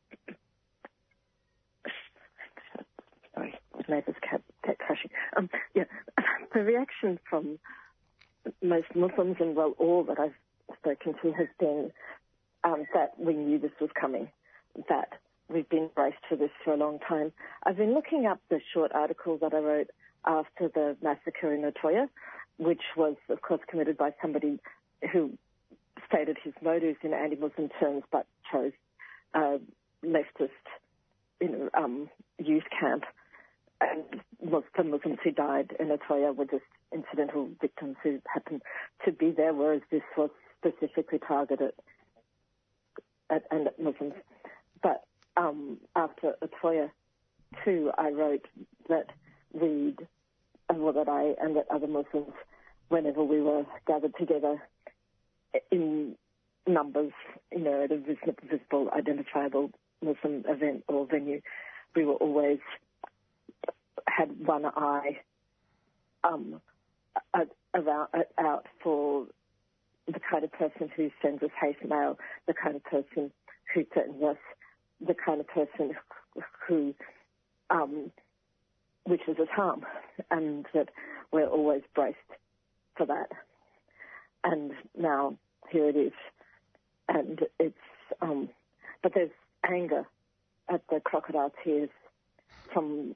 Sorry, 3.34 3.54
neighbour's 3.88 4.14
cat, 4.28 4.42
cat 4.64 4.78
crashing. 4.78 5.10
Um, 5.36 5.50
yeah, 5.74 5.84
the 6.54 6.60
reaction 6.60 7.18
from 7.28 7.58
most 8.62 8.94
Muslims 8.94 9.36
and 9.40 9.56
well, 9.56 9.74
all 9.78 10.04
that 10.04 10.20
I've 10.20 10.34
spoken 10.78 11.14
to 11.22 11.32
has 11.32 11.48
been 11.58 11.90
um, 12.62 12.84
that 12.94 13.18
we 13.18 13.34
knew 13.34 13.58
this 13.58 13.72
was 13.80 13.90
coming, 13.98 14.28
that 14.88 15.08
we've 15.48 15.68
been 15.68 15.90
braced 15.94 16.24
for 16.28 16.36
this 16.36 16.50
for 16.64 16.72
a 16.72 16.76
long 16.76 16.98
time. 17.06 17.32
I've 17.64 17.76
been 17.76 17.94
looking 17.94 18.26
up 18.26 18.40
the 18.48 18.60
short 18.72 18.92
article 18.92 19.38
that 19.38 19.54
I 19.54 19.58
wrote 19.58 19.90
after 20.24 20.68
the 20.68 20.96
massacre 21.02 21.52
in 21.52 21.62
Utøya, 21.62 22.08
which 22.58 22.82
was, 22.96 23.16
of 23.28 23.42
course, 23.42 23.60
committed 23.68 23.96
by 23.96 24.14
somebody 24.22 24.58
who 25.12 25.32
stated 26.08 26.38
his 26.42 26.54
motives 26.62 26.98
in 27.02 27.12
anti-Muslim 27.12 27.68
terms, 27.80 28.04
but 28.10 28.26
chose 28.50 28.72
leftist, 30.04 30.50
you 31.40 31.48
know, 31.48 31.70
um, 31.74 32.08
youth 32.38 32.64
camp. 32.78 33.04
And 33.80 34.22
the 34.40 34.84
Muslims 34.84 35.18
who 35.22 35.30
died 35.30 35.74
in 35.78 35.88
Utøya 35.88 36.34
were 36.34 36.46
just 36.46 36.64
incidental 36.92 37.48
victims 37.60 37.96
who 38.02 38.20
happened 38.32 38.62
to 39.04 39.12
be 39.12 39.30
there, 39.30 39.52
whereas 39.52 39.82
this 39.90 40.02
was 40.16 40.30
specifically 40.58 41.18
targeted 41.18 41.72
at, 43.30 43.42
and 43.50 43.66
at 43.66 43.78
Muslims. 43.78 44.14
But 44.82 45.02
um, 45.36 45.78
after 45.96 46.34
Utøya 46.42 46.90
too, 47.64 47.90
I 47.96 48.10
wrote 48.10 48.46
that 48.88 49.06
we'd, 49.52 50.06
well, 50.72 50.92
that 50.92 51.08
I 51.08 51.34
and 51.42 51.56
that 51.56 51.66
other 51.70 51.86
Muslims, 51.86 52.32
whenever 52.88 53.22
we 53.22 53.40
were 53.40 53.64
gathered 53.86 54.14
together 54.18 54.62
in 55.70 56.16
numbers, 56.66 57.12
you 57.52 57.60
know, 57.60 57.84
at 57.84 57.92
a 57.92 57.98
visible, 57.98 58.90
identifiable 58.96 59.70
Muslim 60.02 60.44
event 60.48 60.84
or 60.88 61.06
venue, 61.06 61.40
we 61.94 62.04
were 62.04 62.14
always 62.14 62.58
had 64.08 64.46
one 64.46 64.64
eye 64.64 65.18
um, 66.24 66.60
out 67.34 68.66
for 68.82 69.26
the 70.06 70.20
kind 70.30 70.44
of 70.44 70.52
person 70.52 70.90
who 70.94 71.10
sends 71.22 71.42
us 71.42 71.50
hate 71.60 71.88
mail, 71.88 72.18
the 72.46 72.54
kind 72.54 72.76
of 72.76 72.84
person 72.84 73.30
who 73.72 73.84
threatens 73.92 74.22
us, 74.22 74.36
the 75.00 75.14
kind 75.14 75.40
of 75.40 75.48
person 75.48 75.94
who 76.66 76.94
um, 77.70 78.10
wishes 79.06 79.38
us 79.38 79.48
harm, 79.50 79.84
and 80.30 80.66
that 80.74 80.88
we're 81.32 81.46
always 81.46 81.82
braced 81.94 82.18
for 82.96 83.06
that. 83.06 83.30
And 84.42 84.72
now 84.96 85.36
here 85.70 85.88
it 85.88 85.96
is, 85.96 86.12
and 87.08 87.40
it's 87.58 87.76
um, 88.20 88.48
but 89.02 89.12
there's 89.14 89.30
anger 89.68 90.06
at 90.68 90.82
the 90.90 91.00
crocodile 91.00 91.52
tears 91.62 91.90
from 92.72 93.14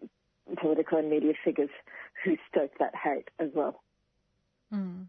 political 0.60 0.98
and 0.98 1.10
media 1.10 1.32
figures 1.44 1.70
who 2.24 2.36
stoke 2.50 2.72
that 2.78 2.94
hate 2.94 3.28
as 3.38 3.50
well. 3.54 3.80
Mm. 4.72 5.06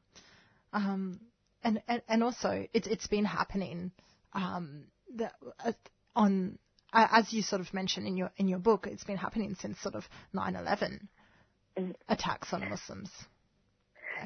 Um, 0.73 1.19
and, 1.63 1.81
and 1.87 2.01
and 2.07 2.23
also 2.23 2.67
it's, 2.73 2.87
it's 2.87 3.07
been 3.07 3.25
happening 3.25 3.91
um, 4.33 4.83
the, 5.13 5.31
uh, 5.65 5.71
on 6.15 6.57
uh, 6.91 7.07
as 7.11 7.31
you 7.31 7.41
sort 7.41 7.61
of 7.61 7.73
mentioned 7.73 8.07
in 8.07 8.17
your 8.17 8.31
in 8.37 8.47
your 8.47 8.59
book, 8.59 8.87
it's 8.87 9.03
been 9.03 9.17
happening 9.17 9.55
since 9.59 9.79
sort 9.81 9.95
of 9.95 10.03
9/11 10.35 11.07
mm. 11.77 11.95
attacks 12.07 12.53
on 12.53 12.67
Muslims. 12.69 13.11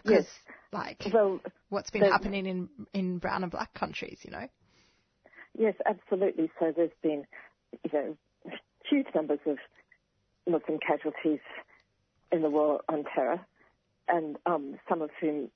Yes, 0.06 0.26
like 0.72 1.04
well, 1.14 1.40
what's 1.70 1.92
been 1.92 2.04
happening 2.04 2.46
in 2.46 2.70
in 2.94 3.18
brown 3.20 3.44
and 3.44 3.52
black 3.52 3.74
countries, 3.74 4.20
you 4.24 4.32
know. 4.32 4.48
Yes, 5.58 5.76
absolutely. 5.86 6.50
So 6.60 6.74
there's 6.76 6.90
been, 7.04 7.26
you 7.84 7.92
know, 7.94 8.18
huge 8.90 9.08
numbers 9.14 9.40
of 9.46 9.58
Muslim 10.48 10.80
casualties 10.86 11.40
in 12.32 12.42
the 12.42 12.50
war 12.50 12.82
on 12.90 13.04
terror, 13.14 13.40
and 14.08 14.38
um, 14.46 14.80
some 14.90 15.02
of 15.02 15.12
whom, 15.22 15.50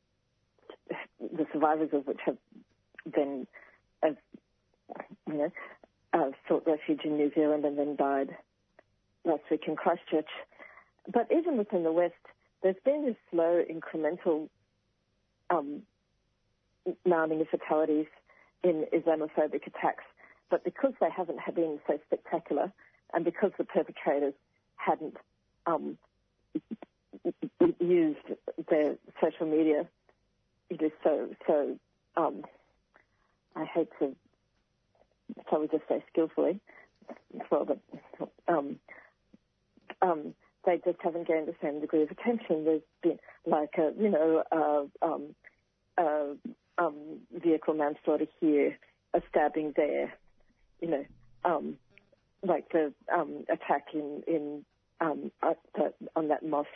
the 1.19 1.45
survivors 1.51 1.89
of 1.93 2.05
which 2.05 2.19
have 2.25 2.37
been, 3.11 3.47
uh, 4.03 4.09
you 5.25 5.33
know, 5.33 5.51
uh, 6.17 6.31
sought 6.47 6.63
refuge 6.65 7.01
in 7.03 7.17
New 7.17 7.31
Zealand 7.33 7.65
and 7.65 7.77
then 7.77 7.95
died 7.95 8.35
last 9.23 9.43
week 9.51 9.63
in 9.67 9.75
Christchurch. 9.75 10.29
But 11.11 11.27
even 11.31 11.57
within 11.57 11.83
the 11.83 11.91
West, 11.91 12.13
there's 12.63 12.75
been 12.83 13.05
this 13.05 13.15
slow, 13.31 13.63
incremental 13.69 14.49
um, 15.49 15.83
mounting 17.05 17.41
of 17.41 17.47
fatalities 17.49 18.07
in 18.63 18.85
Islamophobic 18.93 19.67
attacks. 19.67 20.03
But 20.49 20.63
because 20.63 20.93
they 20.99 21.09
haven't 21.09 21.39
been 21.53 21.79
so 21.87 21.99
spectacular, 22.05 22.71
and 23.13 23.23
because 23.23 23.51
the 23.57 23.63
perpetrators 23.63 24.33
hadn't 24.75 25.17
um, 25.65 25.97
used 27.79 28.17
their 28.69 28.95
social 29.21 29.45
media, 29.45 29.85
it 30.69 30.81
is 30.81 30.91
so 31.03 31.29
so. 31.45 31.77
Um, 32.15 32.43
I 33.55 33.65
hate 33.65 33.89
to, 33.99 34.15
shall 35.49 35.61
we 35.61 35.67
just 35.67 35.87
say, 35.87 36.03
skillfully, 36.11 36.59
well, 37.51 37.65
but 37.65 37.79
um, 38.47 38.77
um, 40.01 40.33
they 40.65 40.79
just 40.83 40.99
haven't 41.01 41.27
gained 41.27 41.47
the 41.47 41.55
same 41.61 41.79
degree 41.79 42.03
of 42.03 42.11
attention. 42.11 42.65
There's 42.65 42.81
been 43.01 43.19
like 43.45 43.75
a, 43.77 43.91
you 43.99 44.09
know, 44.09 44.43
uh, 44.51 45.05
um, 45.05 45.35
um, 46.77 47.19
vehicle 47.33 47.73
manslaughter 47.73 48.27
here, 48.39 48.77
a 49.13 49.21
stabbing 49.29 49.73
there, 49.75 50.13
you 50.81 50.89
know, 50.89 51.05
um, 51.45 51.77
like 52.43 52.71
the 52.71 52.93
um, 53.13 53.45
attack 53.49 53.87
in 53.93 54.23
in 54.27 54.65
um, 55.01 55.31
the, 55.75 55.93
on 56.15 56.27
that 56.27 56.45
mosque 56.45 56.69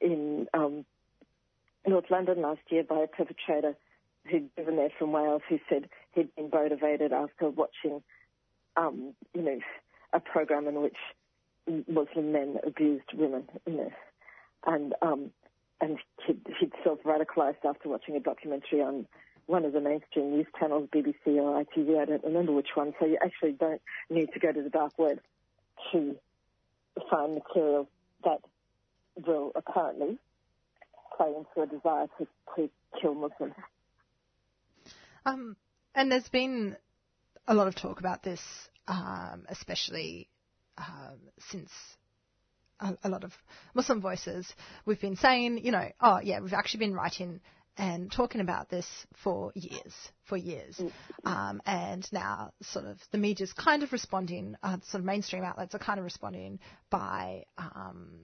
in 0.00 0.46
um, 0.54 0.84
North 1.86 2.10
London 2.10 2.42
last 2.42 2.60
year 2.70 2.82
by 2.82 3.00
a 3.00 3.06
perpetrator 3.06 3.76
who'd 4.30 4.54
driven 4.54 4.76
there 4.76 4.90
from 4.98 5.12
Wales 5.12 5.42
who 5.48 5.58
said 5.68 5.88
he'd 6.12 6.34
been 6.34 6.50
motivated 6.52 7.12
after 7.12 7.48
watching, 7.50 8.02
um, 8.76 9.14
you 9.34 9.42
know, 9.42 9.58
a 10.12 10.20
program 10.20 10.66
in 10.66 10.82
which 10.82 10.96
Muslim 11.86 12.32
men 12.32 12.56
abused 12.66 13.12
women, 13.14 13.44
you 13.66 13.76
know, 13.76 13.90
and 14.66 14.94
um, 15.02 15.30
and 15.80 15.98
he'd, 16.26 16.40
he'd 16.58 16.72
self-radicalized 16.82 17.64
after 17.64 17.88
watching 17.88 18.16
a 18.16 18.20
documentary 18.20 18.80
on 18.80 19.06
one 19.46 19.64
of 19.64 19.72
the 19.72 19.80
mainstream 19.80 20.32
news 20.32 20.46
channels, 20.58 20.88
BBC 20.94 21.14
or 21.26 21.64
ITV, 21.64 21.98
I 21.98 22.04
don't 22.04 22.24
remember 22.24 22.52
which 22.52 22.68
one. 22.74 22.92
So 23.00 23.06
you 23.06 23.16
actually 23.22 23.52
don't 23.52 23.80
need 24.10 24.28
to 24.34 24.38
go 24.38 24.52
to 24.52 24.62
the 24.62 24.68
dark 24.68 24.98
web 24.98 25.20
to 25.92 26.16
find 27.10 27.34
material 27.34 27.88
that 28.24 28.40
will 29.26 29.52
apparently 29.54 30.18
play 31.16 31.28
into 31.28 31.62
a 31.62 31.66
desire 31.66 32.08
to, 32.18 32.26
to 32.56 32.70
kill 33.00 33.14
Muslims. 33.14 33.54
Um, 35.24 35.56
and 35.98 36.12
there's 36.12 36.28
been 36.28 36.76
a 37.48 37.54
lot 37.54 37.66
of 37.66 37.74
talk 37.74 37.98
about 37.98 38.22
this, 38.22 38.40
um, 38.86 39.44
especially 39.48 40.28
um, 40.78 41.18
since 41.50 41.70
a, 42.78 42.96
a, 43.02 43.08
lot 43.08 43.24
of 43.24 43.32
Muslim 43.74 44.00
voices, 44.00 44.46
we've 44.86 45.00
been 45.00 45.16
saying, 45.16 45.58
you 45.64 45.72
know, 45.72 45.88
oh 46.00 46.20
yeah, 46.22 46.38
we've 46.38 46.52
actually 46.52 46.78
been 46.78 46.94
writing 46.94 47.40
and 47.76 48.12
talking 48.12 48.40
about 48.40 48.70
this 48.70 48.86
for 49.24 49.50
years, 49.56 49.92
for 50.24 50.36
years. 50.36 50.76
Mm-hmm. 50.76 51.28
Um, 51.28 51.60
and 51.66 52.06
now 52.12 52.52
sort 52.62 52.86
of 52.86 52.98
the 53.10 53.18
media's 53.18 53.52
kind 53.52 53.82
of 53.82 53.90
responding, 53.90 54.54
uh, 54.62 54.76
sort 54.84 55.00
of 55.00 55.04
mainstream 55.04 55.42
outlets 55.42 55.74
are 55.74 55.80
kind 55.80 55.98
of 55.98 56.04
responding 56.04 56.60
by, 56.90 57.44
um, 57.58 58.20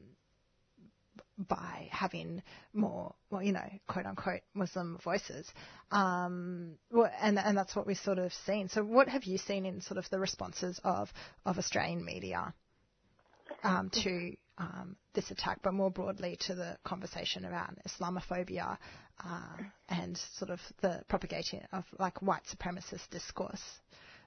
by 1.38 1.88
having 1.90 2.42
more, 2.72 3.14
well, 3.30 3.42
you 3.42 3.52
know, 3.52 3.68
quote 3.88 4.06
unquote 4.06 4.42
Muslim 4.54 4.98
voices. 5.02 5.46
Um, 5.90 6.74
and, 7.20 7.38
and 7.38 7.56
that's 7.56 7.74
what 7.74 7.86
we've 7.86 7.96
sort 7.96 8.18
of 8.18 8.32
seen. 8.46 8.68
So 8.68 8.82
what 8.84 9.08
have 9.08 9.24
you 9.24 9.38
seen 9.38 9.66
in 9.66 9.80
sort 9.80 9.98
of 9.98 10.08
the 10.10 10.18
responses 10.18 10.80
of, 10.84 11.12
of 11.44 11.58
Australian 11.58 12.04
media, 12.04 12.54
um, 13.62 13.90
to, 13.90 14.36
um, 14.58 14.96
this 15.14 15.30
attack, 15.30 15.60
but 15.62 15.74
more 15.74 15.90
broadly 15.90 16.36
to 16.46 16.54
the 16.54 16.76
conversation 16.84 17.44
around 17.44 17.78
Islamophobia 17.88 18.78
uh, 19.24 19.56
and 19.88 20.16
sort 20.36 20.50
of 20.50 20.60
the 20.80 21.02
propagating 21.08 21.62
of 21.72 21.84
like 21.98 22.22
white 22.22 22.42
supremacist 22.44 23.08
discourse. 23.10 23.62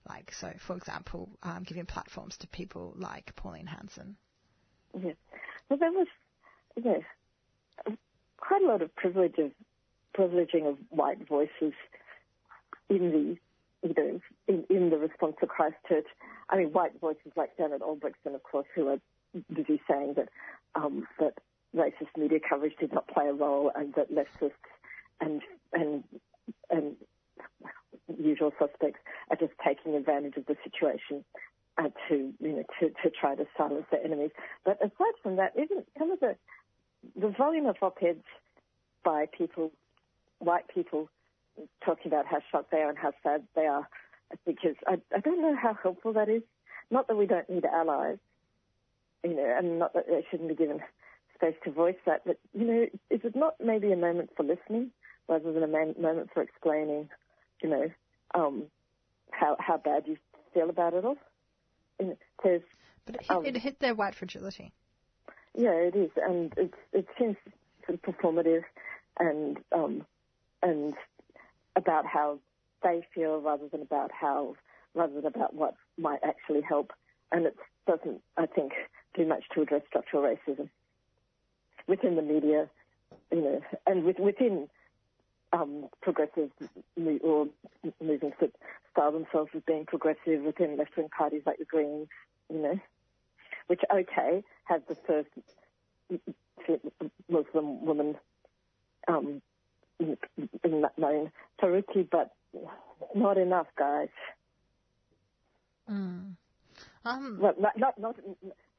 Like, 0.08 0.32
so 0.40 0.52
for 0.66 0.76
example, 0.76 1.30
um, 1.44 1.64
giving 1.64 1.86
platforms 1.86 2.38
to 2.38 2.48
people 2.48 2.94
like 2.98 3.36
Pauline 3.36 3.68
Hanson. 3.68 4.16
Yeah. 4.94 5.14
Well, 5.70 5.80
there 5.80 5.92
was 5.92 6.08
yeah, 6.84 7.94
quite 8.38 8.62
a 8.62 8.68
lot 8.68 8.82
of 8.82 8.96
privilege 8.96 9.36
of 9.38 9.52
privileging 10.18 10.68
of 10.68 10.78
white 10.90 11.28
voices 11.28 11.74
in 12.90 13.12
the 13.12 13.38
you 13.84 13.94
know, 13.96 14.20
in, 14.48 14.64
in 14.70 14.90
the 14.90 14.98
response 14.98 15.36
to 15.40 15.48
Christchurch. 15.48 16.08
I 16.50 16.58
mean, 16.58 16.68
white 16.72 17.00
voices 17.00 17.32
like 17.36 17.56
Janet 17.58 17.82
Albrechtsen, 17.82 18.34
of 18.34 18.44
course, 18.44 18.66
who 18.74 18.88
are 18.88 18.98
busy 19.54 19.82
saying 19.90 20.16
that 20.16 20.30
um, 20.76 21.08
that 21.20 21.34
racist 21.76 22.18
media 22.18 22.40
coverage 22.48 22.74
did 22.80 22.94
not 22.94 23.08
play 23.08 23.28
a 23.28 23.34
role 23.34 23.72
and 23.76 23.94
that 23.96 24.12
leftists 24.12 24.52
and 25.22 25.42
and 25.74 26.04
and 26.70 26.96
usual 28.18 28.54
suspects 28.58 29.00
are 29.30 29.36
just 29.36 29.54
taking 29.66 29.96
advantage 29.96 30.38
of 30.38 30.46
the 30.46 30.56
situation 30.64 31.24
uh, 31.78 31.90
to 32.08 32.34
you 32.40 32.54
know 32.54 32.64
to, 32.80 32.90
to 33.04 33.10
try 33.10 33.36
to 33.36 33.46
silence 33.58 33.86
their 33.92 34.04
enemies. 34.04 34.32
But 34.66 34.78
aside 34.82 35.14
from 35.22 35.36
that, 35.36 35.54
even 35.56 35.84
some 35.98 36.12
of 36.12 36.20
the 36.20 36.36
the 37.16 37.30
volume 37.30 37.66
of 37.66 37.78
op-eds 37.82 38.24
by 39.04 39.28
people, 39.38 39.72
white 40.40 40.68
people, 40.68 41.10
talking 41.84 42.12
about 42.12 42.26
how 42.26 42.40
shocked 42.52 42.72
they 42.72 42.78
are 42.78 42.90
and 42.90 42.98
how 42.98 43.14
sad 43.24 43.44
they 43.56 43.66
are, 43.66 43.88
because 44.46 44.76
I, 44.86 45.00
I 45.16 45.20
don't 45.20 45.42
know 45.42 45.56
how 45.56 45.74
helpful 45.82 46.14
that 46.14 46.30
is 46.30 46.44
not 46.90 47.08
that 47.08 47.18
we 47.18 47.26
don't 47.26 47.50
need 47.50 47.66
allies, 47.66 48.18
you 49.24 49.36
know, 49.36 49.56
and 49.58 49.80
not 49.80 49.94
that 49.94 50.08
they 50.08 50.26
shouldn't 50.30 50.50
be 50.50 50.56
given 50.56 50.80
space 51.36 51.56
to 51.64 51.72
voice 51.72 51.96
that, 52.06 52.22
but 52.26 52.40
you 52.54 52.66
know, 52.66 52.84
is 53.10 53.22
it 53.24 53.36
not 53.36 53.56
maybe 53.64 53.92
a 53.92 53.98
moment 53.98 54.30
for 54.36 54.44
listening 54.44 54.92
rather 55.28 55.52
than 55.52 55.64
a 55.64 55.68
man- 55.68 55.96
moment 56.00 56.30
for 56.34 56.42
explaining, 56.42 57.10
you 57.62 57.70
know, 57.70 57.92
um, 58.34 58.64
how 59.32 59.56
how 59.60 59.78
bad 59.78 60.04
you 60.08 60.18
feel 60.54 60.70
about 60.70 60.94
it 60.94 61.06
all? 61.06 61.18
Know, 62.00 62.18
there's, 62.44 62.62
But 63.06 63.16
it 63.16 63.22
hit, 63.22 63.32
um, 63.32 63.46
it 63.46 63.58
hit 63.58 63.80
their 63.80 63.96
white 63.96 64.16
fragility. 64.16 64.72
Yeah, 65.58 65.72
it 65.72 65.96
is, 65.96 66.12
and 66.16 66.54
it's 66.56 66.78
it 66.94 67.08
seems 67.18 67.36
sort 67.86 68.00
of 68.00 68.02
performative, 68.02 68.64
and 69.20 69.58
um, 69.74 70.06
and 70.62 70.94
about 71.76 72.06
how 72.06 72.40
they 72.84 73.06
feel 73.14 73.42
rather 73.42 73.68
than 73.68 73.82
about 73.82 74.12
how 74.12 74.56
rather 74.94 75.16
than 75.16 75.26
about 75.26 75.54
what 75.54 75.76
might 75.98 76.20
actually 76.24 76.62
help, 76.62 76.94
and 77.32 77.48
it 77.48 77.56
doesn't, 77.88 78.22
I 78.38 78.46
think, 78.46 78.74
do 79.16 79.26
much 79.26 79.46
to 79.54 79.62
address 79.62 79.82
structural 79.88 80.24
racism 80.24 80.70
within 81.88 82.16
the 82.16 82.22
media, 82.22 82.70
you 83.32 83.42
know, 83.42 83.62
and 83.86 84.04
with, 84.04 84.20
within 84.20 84.68
um, 85.54 85.86
progressive 86.02 86.52
or 87.24 87.48
movements 88.02 88.38
that 88.42 88.52
style 88.92 89.12
themselves 89.12 89.52
as 89.56 89.62
being 89.66 89.86
progressive 89.86 90.42
within 90.44 90.78
left-wing 90.78 91.10
parties 91.16 91.44
like 91.46 91.58
the 91.58 91.66
Greens, 91.66 92.08
you 92.50 92.60
know, 92.62 92.80
which 93.68 93.82
okay 93.94 94.44
have 94.66 94.82
the 94.88 94.96
first 95.08 95.30
Muslim 97.30 97.86
woman 97.86 98.16
um, 99.08 99.42
in 100.00 100.18
in 100.64 100.82
that 100.82 100.98
known 100.98 101.32
Faruqi, 101.62 102.08
but 102.10 102.32
not 103.16 103.38
enough, 103.38 103.68
guys. 103.78 104.10
Mm. 105.90 106.36
Um, 107.06 107.38
Well, 107.40 107.54
not, 107.58 107.78
not, 107.78 107.98
not, 107.98 108.16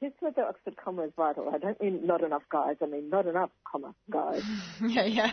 here's 0.00 0.12
where 0.20 0.32
the 0.32 0.42
Oxford 0.42 0.76
comma 0.76 1.04
is 1.04 1.12
vital. 1.16 1.50
I 1.52 1.58
don't 1.58 1.80
mean 1.80 2.06
not 2.06 2.22
enough 2.22 2.42
guys. 2.50 2.76
I 2.82 2.86
mean 2.86 3.08
not 3.08 3.26
enough 3.26 3.50
comma 3.64 3.94
guys. 4.10 4.42
yeah, 4.86 5.04
yeah. 5.04 5.32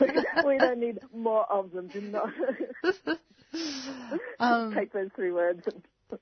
we 0.46 0.58
don't 0.58 0.78
need 0.78 1.00
more 1.14 1.44
of 1.50 1.72
them. 1.72 1.88
Do 1.88 2.00
not 2.00 2.30
Um, 4.38 4.72
take 4.74 4.92
those 4.92 5.10
three 5.14 5.32
words. 5.32 5.62
And 5.66 5.82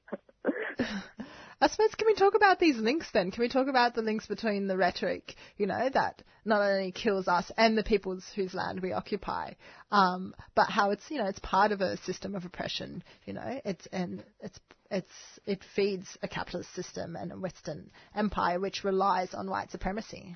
I 1.62 1.68
suppose, 1.68 1.94
can 1.94 2.06
we 2.06 2.14
talk 2.14 2.34
about 2.34 2.58
these 2.58 2.78
links 2.78 3.08
then? 3.12 3.30
Can 3.30 3.42
we 3.42 3.48
talk 3.50 3.68
about 3.68 3.94
the 3.94 4.00
links 4.00 4.26
between 4.26 4.66
the 4.66 4.78
rhetoric, 4.78 5.34
you 5.58 5.66
know, 5.66 5.90
that 5.92 6.22
not 6.46 6.62
only 6.62 6.90
kills 6.90 7.28
us 7.28 7.50
and 7.58 7.76
the 7.76 7.82
peoples 7.82 8.24
whose 8.34 8.54
land 8.54 8.80
we 8.80 8.94
occupy, 8.94 9.52
um, 9.92 10.34
but 10.54 10.70
how 10.70 10.90
it's, 10.90 11.04
you 11.10 11.18
know, 11.18 11.26
it's 11.26 11.38
part 11.40 11.70
of 11.70 11.82
a 11.82 11.98
system 11.98 12.34
of 12.34 12.46
oppression, 12.46 13.04
you 13.26 13.34
know, 13.34 13.60
it's, 13.66 13.86
and 13.92 14.24
it's, 14.40 14.58
it's, 14.90 15.12
it 15.44 15.62
feeds 15.76 16.16
a 16.22 16.28
capitalist 16.28 16.74
system 16.74 17.14
and 17.14 17.30
a 17.30 17.38
Western 17.38 17.90
empire 18.16 18.58
which 18.58 18.82
relies 18.82 19.34
on 19.34 19.50
white 19.50 19.70
supremacy. 19.70 20.34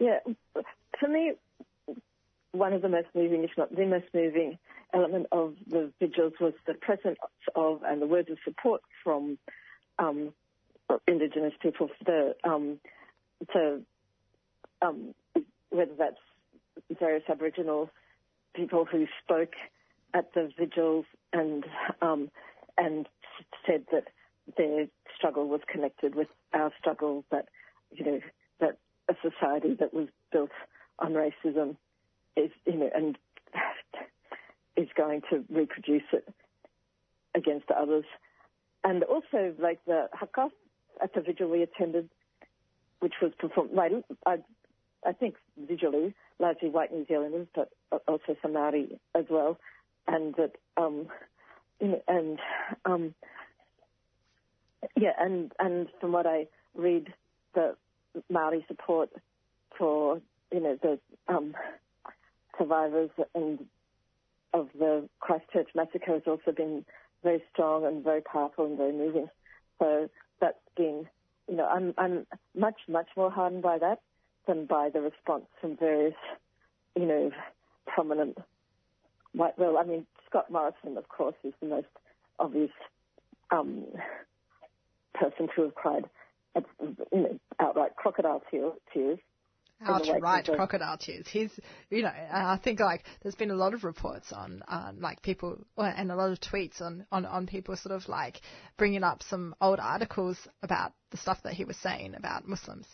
yeah, 0.00 0.20
for 0.98 1.08
me, 1.08 1.32
one 2.52 2.72
of 2.72 2.80
the 2.80 2.88
most 2.88 3.08
moving, 3.14 3.44
if 3.44 3.50
not 3.58 3.74
the 3.74 3.84
most 3.84 4.06
moving 4.14 4.58
element 4.94 5.26
of 5.32 5.54
the 5.68 5.92
vigils 6.00 6.34
was 6.40 6.54
the 6.66 6.74
presence 6.74 7.18
of 7.54 7.82
and 7.84 8.00
the 8.00 8.06
words 8.06 8.30
of 8.30 8.38
support 8.44 8.80
from 9.02 9.38
um, 9.98 10.32
Indigenous 11.08 11.54
people, 11.60 11.88
the 12.04 12.34
um, 12.44 12.78
to 13.52 13.80
um, 14.82 15.14
whether 15.70 15.94
that's 15.98 16.16
various 16.98 17.24
Aboriginal 17.28 17.90
people 18.54 18.84
who 18.84 19.06
spoke 19.22 19.54
at 20.12 20.32
the 20.34 20.50
vigils 20.58 21.06
and 21.32 21.64
um, 22.02 22.30
and 22.78 23.08
said 23.66 23.84
that 23.92 24.04
their 24.56 24.86
struggle 25.16 25.48
was 25.48 25.60
connected 25.70 26.14
with 26.14 26.28
our 26.52 26.72
struggle, 26.78 27.24
that 27.30 27.46
you 27.92 28.04
know 28.04 28.20
that 28.60 28.78
a 29.08 29.14
society 29.22 29.74
that 29.80 29.92
was 29.92 30.08
built 30.32 30.50
on 30.98 31.12
racism 31.12 31.76
is 32.36 32.50
you 32.66 32.76
know 32.76 32.90
and 32.94 33.18
going 34.96 35.22
to 35.30 35.44
reproduce 35.50 36.02
it 36.12 36.26
against 37.34 37.70
others. 37.70 38.04
And 38.82 39.02
also, 39.04 39.54
like 39.58 39.80
the 39.86 40.08
haka 40.12 40.48
at 41.02 41.14
the 41.14 41.20
vigil 41.20 41.48
we 41.50 41.62
attended, 41.62 42.08
which 43.00 43.14
was 43.20 43.32
performed, 43.38 43.72
like, 43.72 43.92
I, 44.26 44.36
I 45.06 45.12
think 45.12 45.36
visually, 45.68 46.14
largely 46.38 46.68
white 46.68 46.92
New 46.92 47.06
Zealanders, 47.06 47.48
but 47.54 47.70
also 48.06 48.36
some 48.42 48.52
Maori 48.52 48.98
as 49.14 49.24
well, 49.30 49.58
and 50.06 50.34
that, 50.36 50.52
um, 50.76 51.08
and 51.80 52.38
um, 52.84 53.14
yeah, 54.96 55.12
and 55.18 55.52
and 55.58 55.88
from 56.00 56.12
what 56.12 56.26
I 56.26 56.46
read, 56.74 57.12
the 57.54 57.74
Maori 58.30 58.64
support 58.68 59.10
for 59.78 60.20
you 60.52 60.60
know 60.60 60.78
the 60.80 60.98
um, 61.28 61.54
survivors 62.58 63.10
and 63.34 63.58
of 64.54 64.68
the 64.78 65.06
Christchurch 65.20 65.68
massacre 65.74 66.12
has 66.12 66.22
also 66.26 66.52
been 66.52 66.84
very 67.22 67.42
strong 67.52 67.84
and 67.84 68.02
very 68.02 68.22
powerful 68.22 68.64
and 68.64 68.78
very 68.78 68.92
moving. 68.92 69.28
So 69.78 70.08
that's 70.40 70.56
been, 70.76 71.06
you 71.48 71.56
know, 71.56 71.66
I'm 71.66 71.92
I'm 71.98 72.26
much 72.56 72.80
much 72.88 73.08
more 73.16 73.30
hardened 73.30 73.62
by 73.62 73.78
that 73.78 74.00
than 74.46 74.66
by 74.66 74.90
the 74.90 75.00
response 75.00 75.46
from 75.60 75.76
various, 75.76 76.14
you 76.96 77.04
know, 77.04 77.30
prominent 77.86 78.38
white. 79.32 79.58
Well, 79.58 79.76
I 79.76 79.84
mean 79.84 80.06
Scott 80.26 80.50
Morrison, 80.50 80.96
of 80.96 81.08
course, 81.08 81.34
is 81.42 81.52
the 81.60 81.66
most 81.66 81.88
obvious 82.38 82.70
um, 83.50 83.84
person 85.14 85.48
to 85.56 85.62
have 85.62 85.74
cried, 85.74 86.04
you 86.80 86.96
know, 87.12 87.38
outright 87.58 87.96
crocodile 87.96 88.42
tears. 88.50 89.18
Outright 89.84 90.46
crocodile 90.46 90.98
tears. 90.98 91.26
He's, 91.28 91.50
you 91.90 92.02
know, 92.02 92.12
I 92.32 92.58
think 92.62 92.80
like 92.80 93.04
there's 93.22 93.34
been 93.34 93.50
a 93.50 93.56
lot 93.56 93.74
of 93.74 93.84
reports 93.84 94.32
on, 94.32 94.62
uh, 94.68 94.92
like 94.98 95.22
people, 95.22 95.58
and 95.76 96.10
a 96.10 96.16
lot 96.16 96.30
of 96.30 96.40
tweets 96.40 96.80
on, 96.80 97.06
on, 97.12 97.24
on 97.26 97.46
people 97.46 97.76
sort 97.76 97.94
of 97.94 98.08
like 98.08 98.40
bringing 98.76 99.02
up 99.02 99.22
some 99.22 99.54
old 99.60 99.78
articles 99.80 100.36
about 100.62 100.92
the 101.10 101.16
stuff 101.16 101.38
that 101.44 101.54
he 101.54 101.64
was 101.64 101.76
saying 101.76 102.14
about 102.14 102.48
Muslims. 102.48 102.86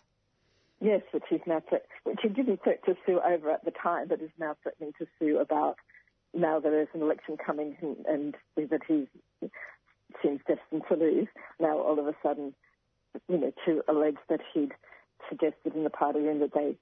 Yes, 0.80 1.02
which 1.12 1.24
he's 1.28 1.40
now 1.46 1.62
which 2.04 2.20
he 2.22 2.28
didn't 2.28 2.62
threaten 2.62 2.94
to 2.94 3.00
sue 3.04 3.20
over 3.20 3.50
at 3.50 3.64
the 3.64 3.70
time, 3.70 4.08
but 4.08 4.22
is 4.22 4.30
now 4.38 4.56
threatening 4.62 4.92
to 4.98 5.06
sue 5.18 5.38
about 5.38 5.76
now 6.32 6.60
there 6.60 6.80
is 6.80 6.88
an 6.94 7.02
election 7.02 7.36
coming 7.36 7.76
and, 7.82 7.96
and 8.06 8.70
that 8.70 8.80
he 8.86 9.06
seems 10.22 10.40
destined 10.46 10.82
to 10.88 10.96
lose. 10.96 11.28
Now 11.58 11.78
all 11.78 11.98
of 11.98 12.06
a 12.06 12.14
sudden, 12.22 12.54
you 13.28 13.38
know, 13.38 13.52
to 13.66 13.82
allege 13.88 14.16
that 14.28 14.40
he'd 14.54 14.72
suggested 15.28 15.74
in 15.74 15.84
the 15.84 15.90
party 15.90 16.20
room 16.20 16.40
that 16.40 16.54
they, 16.54 16.76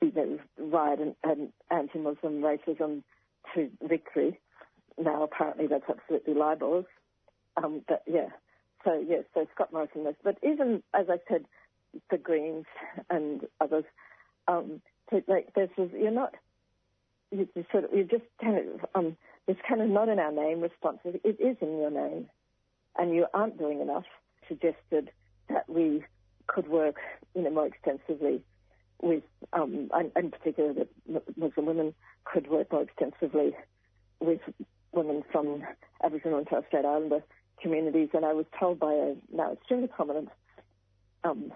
you 0.00 0.12
know, 0.14 0.38
riot 0.58 1.00
and, 1.00 1.14
and 1.24 1.52
anti-Muslim 1.70 2.42
racism 2.42 3.02
to 3.54 3.70
victory. 3.82 4.38
Now 5.00 5.22
apparently 5.22 5.66
that's 5.66 5.88
absolutely 5.88 6.34
libelous. 6.34 6.86
Um, 7.56 7.82
but 7.88 8.02
yeah, 8.06 8.28
so 8.84 9.04
yeah, 9.06 9.22
so 9.34 9.46
Scott 9.54 9.72
Morrison 9.72 10.04
was, 10.04 10.14
but 10.22 10.38
even 10.42 10.82
as 10.94 11.06
I 11.08 11.18
said, 11.28 11.44
the 12.10 12.18
Greens 12.18 12.66
and 13.10 13.46
others, 13.60 13.84
um, 14.46 14.80
so, 15.10 15.22
like 15.26 15.54
this 15.54 15.70
is 15.78 15.90
you're 15.92 16.10
not 16.10 16.34
you, 17.30 17.48
you 17.54 17.64
sort 17.72 17.84
of 17.84 17.90
you're 17.92 18.04
just 18.04 18.24
kind 18.40 18.58
of 18.58 18.86
um, 18.94 19.16
it's 19.46 19.60
kind 19.68 19.80
of 19.80 19.88
not 19.88 20.08
in 20.08 20.18
our 20.18 20.32
name 20.32 20.60
response. 20.60 20.98
It 21.04 21.20
it 21.24 21.40
is 21.40 21.56
in 21.60 21.78
your 21.78 21.90
name, 21.90 22.28
and 22.96 23.14
you 23.14 23.26
aren't 23.34 23.58
doing 23.58 23.80
enough. 23.80 24.04
Suggested 24.48 25.10
that 25.48 25.68
we 25.68 26.04
could 26.48 26.68
work, 26.68 26.96
you 27.34 27.42
know, 27.42 27.50
more 27.50 27.66
extensively 27.66 28.42
with, 29.00 29.22
um, 29.52 29.90
and, 29.94 30.32
particularly 30.32 30.86
that 31.08 31.22
Muslim 31.36 31.66
women 31.66 31.94
could 32.24 32.48
work 32.48 32.72
more 32.72 32.82
extensively 32.82 33.54
with 34.20 34.40
women 34.92 35.22
from 35.30 35.62
Aboriginal 36.02 36.38
and 36.38 36.48
Torres 36.48 36.64
Strait 36.66 36.84
Islander 36.84 37.22
communities. 37.62 38.08
And 38.12 38.24
I 38.24 38.32
was 38.32 38.46
told 38.58 38.80
by 38.80 38.92
a 38.92 39.14
now 39.32 39.52
extremely 39.52 39.88
prominent 39.88 40.28
um, 41.22 41.52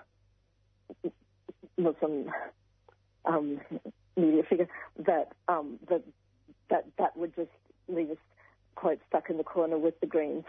Muslim 1.76 2.30
um, 3.24 3.60
media 4.16 4.42
figure 4.48 4.68
that 4.98 5.32
um, 5.48 5.78
that 5.88 6.02
that 6.70 6.86
that 6.98 7.16
would 7.16 7.34
just 7.34 7.50
leave 7.88 8.10
us 8.10 8.16
quite 8.74 9.00
stuck 9.08 9.30
in 9.30 9.36
the 9.36 9.44
corner 9.44 9.78
with 9.78 9.98
the 10.00 10.06
Greens, 10.06 10.44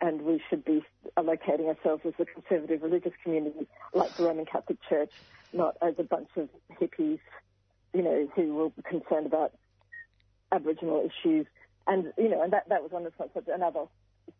and 0.00 0.22
we 0.22 0.40
should 0.48 0.64
be 0.64 0.84
allocating 1.16 1.66
ourselves 1.66 2.02
as 2.06 2.14
a 2.18 2.24
conservative 2.24 2.82
religious 2.82 3.12
community 3.22 3.66
like 3.94 4.14
the 4.16 4.24
Roman 4.24 4.46
Catholic 4.46 4.78
Church, 4.88 5.10
not 5.52 5.76
as 5.82 5.94
a 5.98 6.04
bunch 6.04 6.28
of 6.36 6.48
hippies, 6.80 7.18
you 7.92 8.02
know, 8.02 8.28
who 8.34 8.54
were 8.54 8.70
concerned 8.88 9.26
about 9.26 9.52
Aboriginal 10.52 11.00
issues. 11.00 11.46
And 11.86 12.12
you 12.16 12.28
know, 12.28 12.42
and 12.42 12.52
that 12.52 12.68
that 12.68 12.82
was 12.82 12.92
one 12.92 13.04
response. 13.04 13.30
But 13.34 13.48
another, 13.48 13.84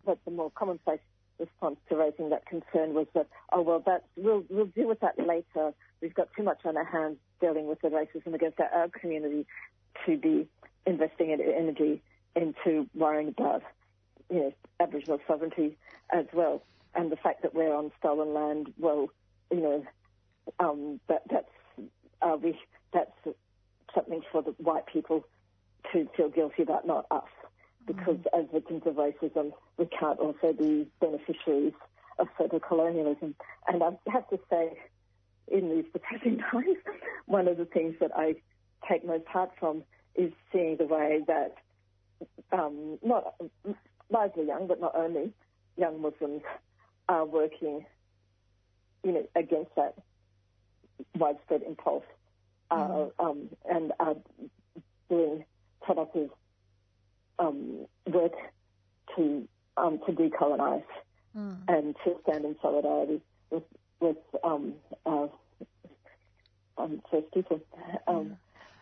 but 0.04 0.18
the 0.24 0.30
more 0.30 0.50
commonplace 0.50 1.00
response 1.38 1.76
to 1.88 1.96
raising 1.96 2.30
that 2.30 2.44
concern 2.46 2.94
was 2.94 3.06
that, 3.14 3.26
oh 3.52 3.62
well, 3.62 3.82
that 3.86 4.04
we'll 4.16 4.44
we'll 4.48 4.66
deal 4.66 4.88
with 4.88 5.00
that 5.00 5.18
later. 5.18 5.72
We've 6.00 6.14
got 6.14 6.28
too 6.36 6.42
much 6.42 6.60
on 6.64 6.76
our 6.76 6.84
hands 6.84 7.16
dealing 7.40 7.66
with 7.66 7.80
the 7.80 7.88
racism 7.88 8.34
against 8.34 8.60
our, 8.60 8.68
our 8.68 8.88
community 8.88 9.46
to 10.06 10.16
be 10.16 10.46
investing 10.86 11.30
in 11.30 11.40
energy 11.40 12.02
into 12.36 12.86
worrying 12.94 13.28
about 13.28 13.62
you 14.30 14.40
know, 14.40 14.52
Aboriginal 14.80 15.18
sovereignty 15.26 15.76
as 16.12 16.26
well. 16.32 16.62
And 16.94 17.10
the 17.12 17.16
fact 17.16 17.42
that 17.42 17.54
we're 17.54 17.74
on 17.74 17.92
stolen 17.98 18.34
land, 18.34 18.72
well, 18.78 19.08
you 19.50 19.60
know, 19.60 19.84
um, 20.60 21.00
that 21.08 21.22
that's 21.30 21.88
uh, 22.22 22.36
we 22.42 22.58
that's 22.92 23.12
something 23.94 24.22
for 24.32 24.42
the 24.42 24.50
white 24.58 24.86
people 24.86 25.24
to 25.92 26.08
feel 26.16 26.28
guilty 26.28 26.62
about, 26.62 26.86
not 26.86 27.06
us. 27.10 27.22
Because 27.86 28.18
as 28.36 28.44
victims 28.52 28.82
of 28.84 28.96
racism, 28.96 29.52
we 29.78 29.86
can't 29.86 30.18
also 30.18 30.52
be 30.52 30.88
beneficiaries 31.00 31.72
of 32.18 32.28
further 32.36 32.60
colonialism. 32.60 33.34
And 33.66 33.82
I 33.82 33.90
have 34.10 34.28
to 34.28 34.38
say, 34.50 34.78
in 35.46 35.70
these 35.70 35.86
depressing 35.92 36.38
times, 36.50 36.76
one 37.26 37.48
of 37.48 37.56
the 37.56 37.64
things 37.64 37.94
that 38.00 38.10
I 38.14 38.36
take 38.88 39.06
most 39.06 39.26
heart 39.26 39.50
from 39.58 39.84
is 40.14 40.32
seeing 40.52 40.76
the 40.76 40.84
way 40.84 41.20
that 41.26 41.54
um, 42.52 42.98
not 43.02 43.34
largely 44.10 44.46
young, 44.46 44.66
but 44.66 44.80
not 44.80 44.94
only 44.94 45.32
young 45.76 46.00
Muslims 46.00 46.42
are 47.08 47.24
working, 47.24 47.84
you 49.04 49.12
know, 49.12 49.26
against 49.34 49.74
that 49.76 49.94
widespread 51.16 51.62
impulse 51.62 52.04
uh, 52.70 53.06
um, 53.18 53.48
and 53.70 53.92
are 54.00 54.16
doing 55.08 55.44
productive 55.82 56.30
um, 57.38 57.86
work 58.06 58.32
to 59.16 59.48
um, 59.76 60.00
to 60.06 60.12
decolonize 60.12 60.82
Mm. 61.36 61.58
and 61.68 61.94
to 62.04 62.16
stand 62.22 62.44
in 62.46 62.56
solidarity 62.62 63.20
with 63.50 63.62
with 64.00 64.16
um, 64.42 64.72
uh, 65.04 65.28
um, 66.78 67.02
First 67.10 67.30
People. 67.32 67.60
Um, 68.06 68.36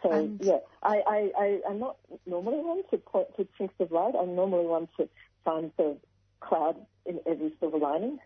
so 0.07 0.13
And- 0.13 0.41
yeah, 0.43 0.59
I, 0.83 0.97
I, 1.07 1.31
I 1.39 1.61
I'm 1.69 1.81
not 1.81 1.97
normally 2.27 2.59
one 2.59 2.83
to 2.91 2.99
point 2.99 3.29
to 3.37 3.47
chinks 3.59 3.75
of 3.81 3.91
light. 3.91 4.15
I'm 4.19 4.35
normally 4.35 4.67
one 4.67 4.89
to 4.99 5.09
find 5.45 5.73
the 5.77 5.97
cloud 6.41 6.77
in 7.05 7.21
every 7.27 7.55
silver 7.61 7.79
lining. 7.79 8.19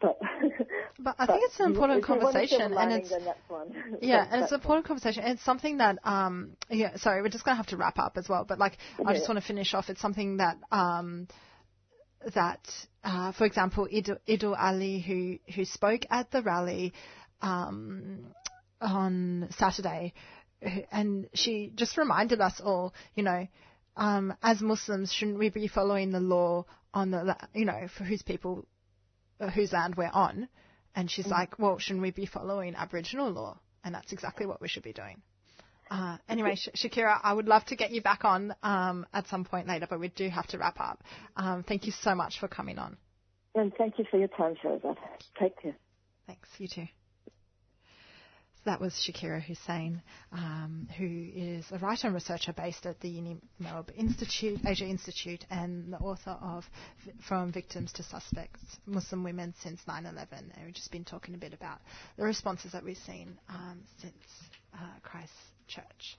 But 0.00 0.18
But 0.98 1.16
I 1.18 1.26
think 1.26 1.42
it's 1.44 1.60
an 1.60 1.66
important 1.66 2.02
if 2.02 2.08
you 2.08 2.14
want 2.16 2.36
a 2.36 2.46
silver 2.48 2.74
conversation, 2.74 2.78
and 2.78 2.92
it's 2.92 3.48
one. 3.48 3.98
yeah, 4.02 4.26
and 4.30 4.42
it's 4.42 4.52
an 4.52 4.56
important 4.56 4.86
conversation. 4.86 5.22
And 5.22 5.34
it's 5.34 5.44
something 5.44 5.78
that 5.78 5.98
um 6.04 6.56
yeah, 6.68 6.96
sorry, 6.96 7.22
we're 7.22 7.28
just 7.28 7.44
gonna 7.44 7.56
have 7.56 7.66
to 7.68 7.76
wrap 7.76 7.98
up 7.98 8.16
as 8.16 8.28
well. 8.28 8.44
But 8.44 8.58
like, 8.58 8.78
I 9.04 9.12
just 9.14 9.28
want 9.28 9.40
to 9.40 9.46
finish 9.46 9.74
off. 9.74 9.88
It's 9.90 10.00
something 10.00 10.38
that 10.38 10.58
um 10.72 11.28
that 12.34 12.60
uh, 13.04 13.32
for 13.32 13.44
example, 13.44 13.88
Idul 13.90 14.56
Ali, 14.58 15.00
who 15.00 15.38
who 15.54 15.64
spoke 15.64 16.02
at 16.10 16.30
the 16.30 16.42
rally 16.42 16.92
um 17.42 18.26
on 18.80 19.48
Saturday, 19.58 20.14
and 20.92 21.28
she 21.34 21.72
just 21.74 21.96
reminded 21.96 22.40
us 22.40 22.60
all, 22.62 22.94
you 23.14 23.22
know. 23.22 23.46
Um, 23.96 24.34
as 24.42 24.60
Muslims, 24.60 25.12
shouldn't 25.12 25.38
we 25.38 25.50
be 25.50 25.66
following 25.66 26.10
the 26.10 26.20
law 26.20 26.64
on 26.94 27.10
the, 27.10 27.36
you 27.54 27.64
know, 27.64 27.88
for 27.96 28.04
whose 28.04 28.22
people 28.22 28.66
uh, 29.40 29.48
whose 29.50 29.72
land 29.72 29.94
we're 29.96 30.10
on. 30.12 30.48
And 30.94 31.10
she's 31.10 31.26
like, 31.26 31.58
well, 31.58 31.78
shouldn't 31.78 32.02
we 32.02 32.10
be 32.10 32.26
following 32.26 32.74
Aboriginal 32.74 33.30
law? 33.30 33.58
And 33.84 33.94
that's 33.94 34.12
exactly 34.12 34.44
what 34.44 34.60
we 34.60 34.68
should 34.68 34.82
be 34.82 34.92
doing. 34.92 35.22
Uh, 35.90 36.18
anyway, 36.28 36.56
Sh- 36.56 36.68
Shakira, 36.76 37.18
I 37.22 37.32
would 37.32 37.46
love 37.46 37.64
to 37.66 37.76
get 37.76 37.90
you 37.90 38.02
back 38.02 38.24
on 38.24 38.54
um, 38.62 39.06
at 39.12 39.26
some 39.28 39.44
point 39.44 39.66
later, 39.66 39.86
but 39.88 39.98
we 39.98 40.08
do 40.08 40.28
have 40.28 40.46
to 40.48 40.58
wrap 40.58 40.78
up. 40.78 41.02
Um, 41.36 41.64
thank 41.66 41.86
you 41.86 41.92
so 41.92 42.14
much 42.14 42.38
for 42.38 42.48
coming 42.48 42.78
on. 42.78 42.96
And 43.54 43.72
thank 43.76 43.98
you 43.98 44.04
for 44.10 44.18
your 44.18 44.28
time, 44.28 44.54
Shahzad. 44.62 44.96
Take 45.40 45.60
care. 45.60 45.76
Thanks, 46.26 46.48
you 46.58 46.68
too. 46.68 46.86
That 48.64 48.80
was 48.80 48.92
Shakira 48.92 49.42
Hussein, 49.42 50.02
um, 50.32 50.86
who 50.98 51.06
is 51.34 51.64
a 51.72 51.78
writer 51.78 52.08
and 52.08 52.14
researcher 52.14 52.52
based 52.52 52.84
at 52.84 53.00
the 53.00 53.08
Unimelb 53.08 53.88
Institute, 53.96 54.60
Asia 54.66 54.84
Institute, 54.84 55.46
and 55.50 55.90
the 55.92 55.96
author 55.98 56.36
of 56.42 56.68
From 57.26 57.52
Victims 57.52 57.90
to 57.94 58.02
Suspects, 58.02 58.60
Muslim 58.84 59.24
Women 59.24 59.54
Since 59.62 59.80
9-11. 59.88 60.26
And 60.32 60.64
we've 60.66 60.74
just 60.74 60.90
been 60.92 61.06
talking 61.06 61.34
a 61.34 61.38
bit 61.38 61.54
about 61.54 61.80
the 62.18 62.24
responses 62.24 62.72
that 62.72 62.84
we've 62.84 62.98
seen 62.98 63.38
um, 63.48 63.80
since 64.02 64.14
uh, 64.74 64.78
Christchurch. 65.02 66.18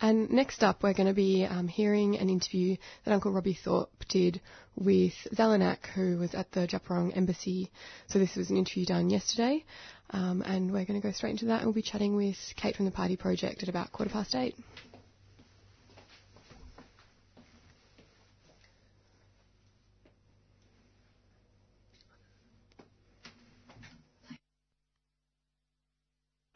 And 0.00 0.28
next 0.30 0.62
up, 0.62 0.82
we're 0.82 0.92
going 0.92 1.06
to 1.08 1.14
be 1.14 1.46
um, 1.46 1.68
hearing 1.68 2.18
an 2.18 2.28
interview 2.28 2.76
that 3.04 3.12
Uncle 3.12 3.32
Robbie 3.32 3.54
Thorpe 3.64 4.04
did 4.08 4.40
with 4.76 5.14
Zellanach, 5.32 5.86
who 5.94 6.18
was 6.18 6.34
at 6.34 6.50
the 6.52 6.66
Wurrung 6.66 7.16
embassy. 7.16 7.70
So 8.08 8.18
this 8.18 8.34
was 8.34 8.50
an 8.50 8.56
interview 8.56 8.84
done 8.86 9.08
yesterday, 9.08 9.64
um, 10.10 10.42
and 10.42 10.70
we're 10.70 10.84
going 10.84 11.00
to 11.00 11.06
go 11.06 11.12
straight 11.12 11.30
into 11.30 11.46
that. 11.46 11.58
And 11.58 11.66
we'll 11.66 11.74
be 11.74 11.82
chatting 11.82 12.16
with 12.16 12.36
Kate 12.56 12.76
from 12.76 12.84
the 12.84 12.90
Party 12.90 13.16
Project 13.16 13.62
at 13.62 13.68
about 13.68 13.92
quarter 13.92 14.12
past 14.12 14.34
eight. 14.34 14.56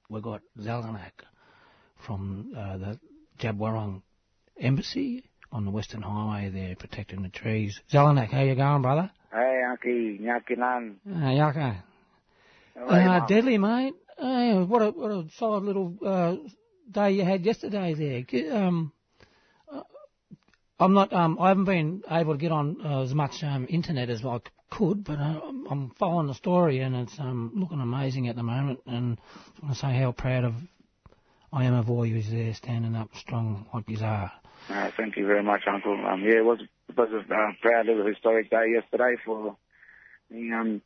We've 0.08 0.22
got 0.22 0.42
Zellanach 0.60 1.24
from 2.06 2.52
uh, 2.56 2.76
the 2.76 3.00
Djab 3.40 3.58
Wurrung 3.58 4.02
embassy 4.60 5.24
on 5.50 5.64
the 5.64 5.72
Western 5.72 6.02
Highway 6.02 6.50
there, 6.50 6.76
protecting 6.76 7.22
the 7.22 7.28
trees. 7.28 7.80
Zellanach, 7.92 8.30
how 8.30 8.42
you 8.42 8.54
going, 8.54 8.82
brother? 8.82 9.10
Hey, 9.32 9.62
Unky, 9.66 10.20
Nyakinan. 10.20 10.94
Uh, 11.12 11.30
Yaka. 11.30 11.82
Right, 12.88 13.06
Uh, 13.06 13.26
deadly, 13.26 13.58
mate. 13.58 13.94
Hey, 14.18 14.54
what 14.62 14.82
a 14.82 14.90
what 14.90 15.10
a 15.10 15.28
solid 15.30 15.64
little 15.64 15.96
uh, 16.04 16.36
day 16.90 17.12
you 17.12 17.24
had 17.24 17.44
yesterday 17.44 17.94
there. 17.94 18.54
Um, 18.56 18.92
uh, 19.70 19.82
I'm 20.78 20.92
not. 20.94 21.12
Um, 21.12 21.38
I 21.40 21.48
haven't 21.48 21.64
been 21.64 22.02
able 22.10 22.34
to 22.34 22.38
get 22.38 22.52
on 22.52 22.76
uh, 22.84 23.02
as 23.02 23.14
much 23.14 23.42
um, 23.44 23.66
internet 23.68 24.08
as 24.10 24.24
I 24.24 24.40
could, 24.70 25.04
but 25.04 25.18
uh, 25.18 25.40
I'm- 25.44 25.66
I'm 25.70 25.90
following 25.90 26.26
the 26.26 26.34
story 26.34 26.80
and 26.80 26.96
it's 26.96 27.18
um, 27.20 27.52
looking 27.54 27.80
amazing 27.80 28.28
at 28.28 28.36
the 28.36 28.42
moment. 28.42 28.80
And 28.86 29.18
I 29.62 29.66
want 29.66 29.74
to 29.74 29.80
say 29.80 29.92
how 29.98 30.12
proud 30.12 30.44
of 30.44 30.54
I 31.52 31.64
am 31.64 31.74
of 31.74 31.90
all 31.90 32.04
you 32.06 32.22
there 32.22 32.54
standing 32.54 32.96
up 32.96 33.14
strong 33.14 33.66
like 33.74 33.88
you 33.88 33.98
are. 34.04 34.32
Uh, 34.68 34.90
thank 34.96 35.16
you 35.16 35.26
very 35.26 35.42
much, 35.42 35.62
Uncle. 35.66 35.92
Um, 36.06 36.22
yeah, 36.22 36.38
it 36.38 36.44
was, 36.44 36.60
it 36.88 36.96
was 36.96 37.08
a 37.12 37.18
uh, 37.18 37.52
proud 37.60 37.86
little 37.86 38.06
historic 38.06 38.50
day 38.50 38.66
yesterday 38.74 39.16
for 39.24 39.56
the 40.30 40.52
um, 40.52 40.82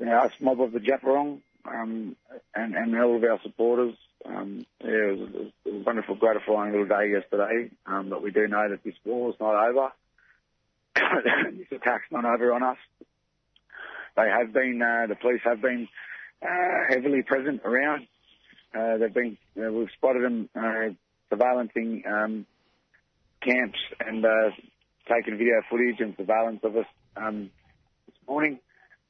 us 0.00 0.32
mob 0.40 0.60
of 0.60 0.72
the 0.72 0.78
Djab 0.78 1.04
um, 1.04 2.16
and, 2.54 2.74
and 2.74 2.98
all 2.98 3.16
of 3.16 3.24
our 3.24 3.40
supporters. 3.42 3.94
Um, 4.24 4.66
yeah, 4.82 4.90
it 4.90 5.18
was, 5.18 5.30
it 5.64 5.72
was 5.72 5.82
a 5.82 5.84
wonderful, 5.84 6.14
gratifying 6.16 6.72
little 6.72 6.86
day 6.86 7.10
yesterday. 7.10 7.70
Um, 7.86 8.10
but 8.10 8.22
we 8.22 8.30
do 8.30 8.46
know 8.46 8.68
that 8.68 8.82
this 8.84 8.94
war 9.04 9.30
is 9.30 9.36
not 9.40 9.68
over. 9.68 9.92
this 11.56 11.66
attack's 11.72 12.10
not 12.10 12.24
over 12.24 12.52
on 12.52 12.62
us. 12.62 12.78
They 14.16 14.28
have 14.28 14.52
been, 14.52 14.82
uh, 14.82 15.06
the 15.06 15.14
police 15.14 15.40
have 15.44 15.60
been 15.60 15.88
uh, 16.42 16.48
heavily 16.88 17.22
present 17.22 17.62
around. 17.64 18.06
Uh, 18.76 18.98
they've 18.98 19.14
been, 19.14 19.38
uh, 19.56 19.70
we've 19.72 19.90
spotted 19.96 20.24
them 20.24 20.48
uh, 20.54 20.90
surveillancing 21.30 22.06
um, 22.06 22.46
camps 23.40 23.78
and 24.00 24.24
uh, 24.24 24.50
taking 25.08 25.38
video 25.38 25.62
footage 25.70 26.00
and 26.00 26.14
surveillance 26.16 26.60
of 26.64 26.76
us 26.76 26.86
um, 27.16 27.50
this 28.06 28.16
morning. 28.26 28.58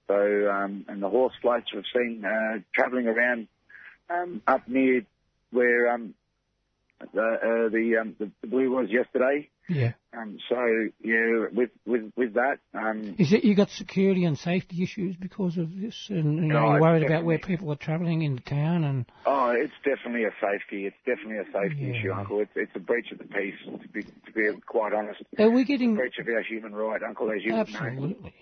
So, 0.09 0.51
um, 0.51 0.87
and 0.89 1.03
the 1.03 1.09
horse 1.11 1.35
floats 1.43 1.67
we've 1.73 1.85
seen 1.95 2.25
uh, 2.25 2.59
travelling 2.75 3.07
around 3.07 3.47
um, 4.09 4.43
up 4.47 4.67
near 4.67 5.03
where 5.51 5.93
um, 5.93 6.15
the 7.13 7.21
uh, 7.23 7.69
the, 7.69 7.99
um, 8.01 8.17
the 8.19 8.31
the 8.41 8.47
blue 8.47 8.71
was 8.71 8.89
yesterday. 8.91 9.51
Yeah. 9.69 9.93
Um, 10.17 10.39
so 10.49 10.57
yeah, 11.05 11.49
with 11.53 11.69
with 11.87 12.11
with 12.17 12.35
that, 12.35 12.59
um, 12.73 13.17
Is 13.19 13.35
it 13.35 13.45
you 13.45 13.55
got 13.55 13.69
security 13.69 14.25
and 14.25 14.39
safety 14.39 14.83
issues 14.83 15.15
because 15.15 15.59
of 15.59 15.79
this, 15.79 16.07
and 16.09 16.37
you 16.37 16.41
know, 16.47 16.61
No, 16.61 16.71
you're 16.73 16.81
worried 16.81 17.05
about 17.05 17.25
where 17.25 17.39
people 17.39 17.71
are 17.71 17.77
travelling 17.77 18.23
in 18.23 18.39
town 18.39 18.85
and. 18.85 19.05
Oh, 19.27 19.51
it's 19.51 19.75
definitely 19.85 20.25
a 20.25 20.33
safety. 20.41 20.87
It's 20.87 20.97
definitely 21.05 21.37
a 21.37 21.53
safety 21.53 21.85
Yeah. 21.85 21.99
issue, 21.99 22.13
Uncle. 22.13 22.41
It's 22.41 22.53
it's 22.57 22.73
a 22.75 22.81
breach 22.81 23.13
of 23.13 23.19
the 23.19 23.25
peace. 23.25 23.55
To 23.67 23.89
be 23.89 24.03
to 24.05 24.33
be 24.35 24.59
quite 24.65 24.95
honest, 24.95 25.21
Are 25.39 25.51
we 25.51 25.61
It's 25.61 25.69
a 25.69 25.73
getting 25.73 25.97
breach 25.97 26.19
of 26.19 26.27
our 26.29 26.43
human 26.43 26.75
right, 26.75 27.03
Uncle, 27.03 27.31
as 27.31 27.45
you 27.45 27.55
would 27.55 27.69
know. 27.69 28.33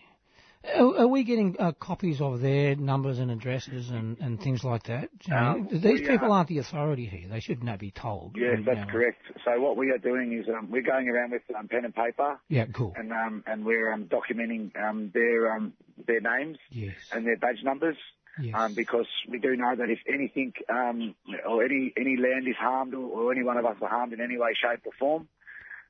Are, 0.74 1.00
are 1.02 1.06
we 1.06 1.24
getting 1.24 1.56
uh, 1.58 1.72
copies 1.72 2.20
of 2.20 2.40
their 2.40 2.74
numbers 2.76 3.18
and 3.18 3.30
addresses 3.30 3.90
and, 3.90 4.18
and 4.20 4.40
things 4.40 4.64
like 4.64 4.84
that? 4.84 5.10
Um, 5.30 5.68
these 5.70 6.00
people 6.00 6.32
uh, 6.32 6.36
aren't 6.36 6.48
the 6.48 6.58
authority 6.58 7.06
here. 7.06 7.28
They 7.28 7.40
should 7.40 7.62
not 7.62 7.78
be 7.78 7.90
told. 7.90 8.36
Yes, 8.36 8.58
that's 8.66 8.80
know. 8.86 8.86
correct. 8.92 9.20
So 9.44 9.60
what 9.60 9.76
we 9.76 9.90
are 9.90 9.98
doing 9.98 10.32
is 10.32 10.46
um, 10.48 10.70
we're 10.70 10.82
going 10.82 11.08
around 11.08 11.32
with 11.32 11.42
um, 11.56 11.68
pen 11.68 11.84
and 11.84 11.94
paper, 11.94 12.40
Yeah, 12.48 12.66
cool. 12.66 12.94
and 12.96 13.12
um, 13.12 13.44
and 13.46 13.64
we're 13.64 13.92
um, 13.92 14.06
documenting 14.06 14.74
um, 14.82 15.10
their 15.14 15.52
um, 15.52 15.72
their 16.06 16.20
names 16.20 16.58
Yes. 16.70 16.94
and 17.12 17.26
their 17.26 17.36
badge 17.36 17.62
numbers. 17.62 17.96
Yes. 18.38 18.54
Um, 18.54 18.74
because 18.74 19.06
we 19.28 19.38
do 19.38 19.56
know 19.56 19.74
that 19.76 19.88
if 19.88 20.00
anything 20.06 20.52
um, 20.68 21.14
or 21.48 21.64
any 21.64 21.92
any 21.96 22.16
land 22.18 22.46
is 22.46 22.56
harmed 22.58 22.92
or, 22.92 23.06
or 23.06 23.32
any 23.32 23.42
one 23.42 23.56
of 23.56 23.64
us 23.64 23.76
are 23.80 23.88
harmed 23.88 24.12
in 24.12 24.20
any 24.20 24.36
way, 24.36 24.50
shape 24.54 24.80
or 24.84 24.92
form, 24.98 25.28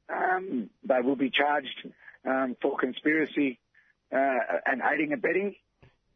um, 0.08 0.70
they 0.86 1.00
will 1.02 1.16
be 1.16 1.30
charged 1.30 1.88
um, 2.24 2.56
for 2.62 2.76
conspiracy 2.78 3.58
and 4.10 4.82
aiding 4.92 5.12
and 5.12 5.24
abetting, 5.24 5.54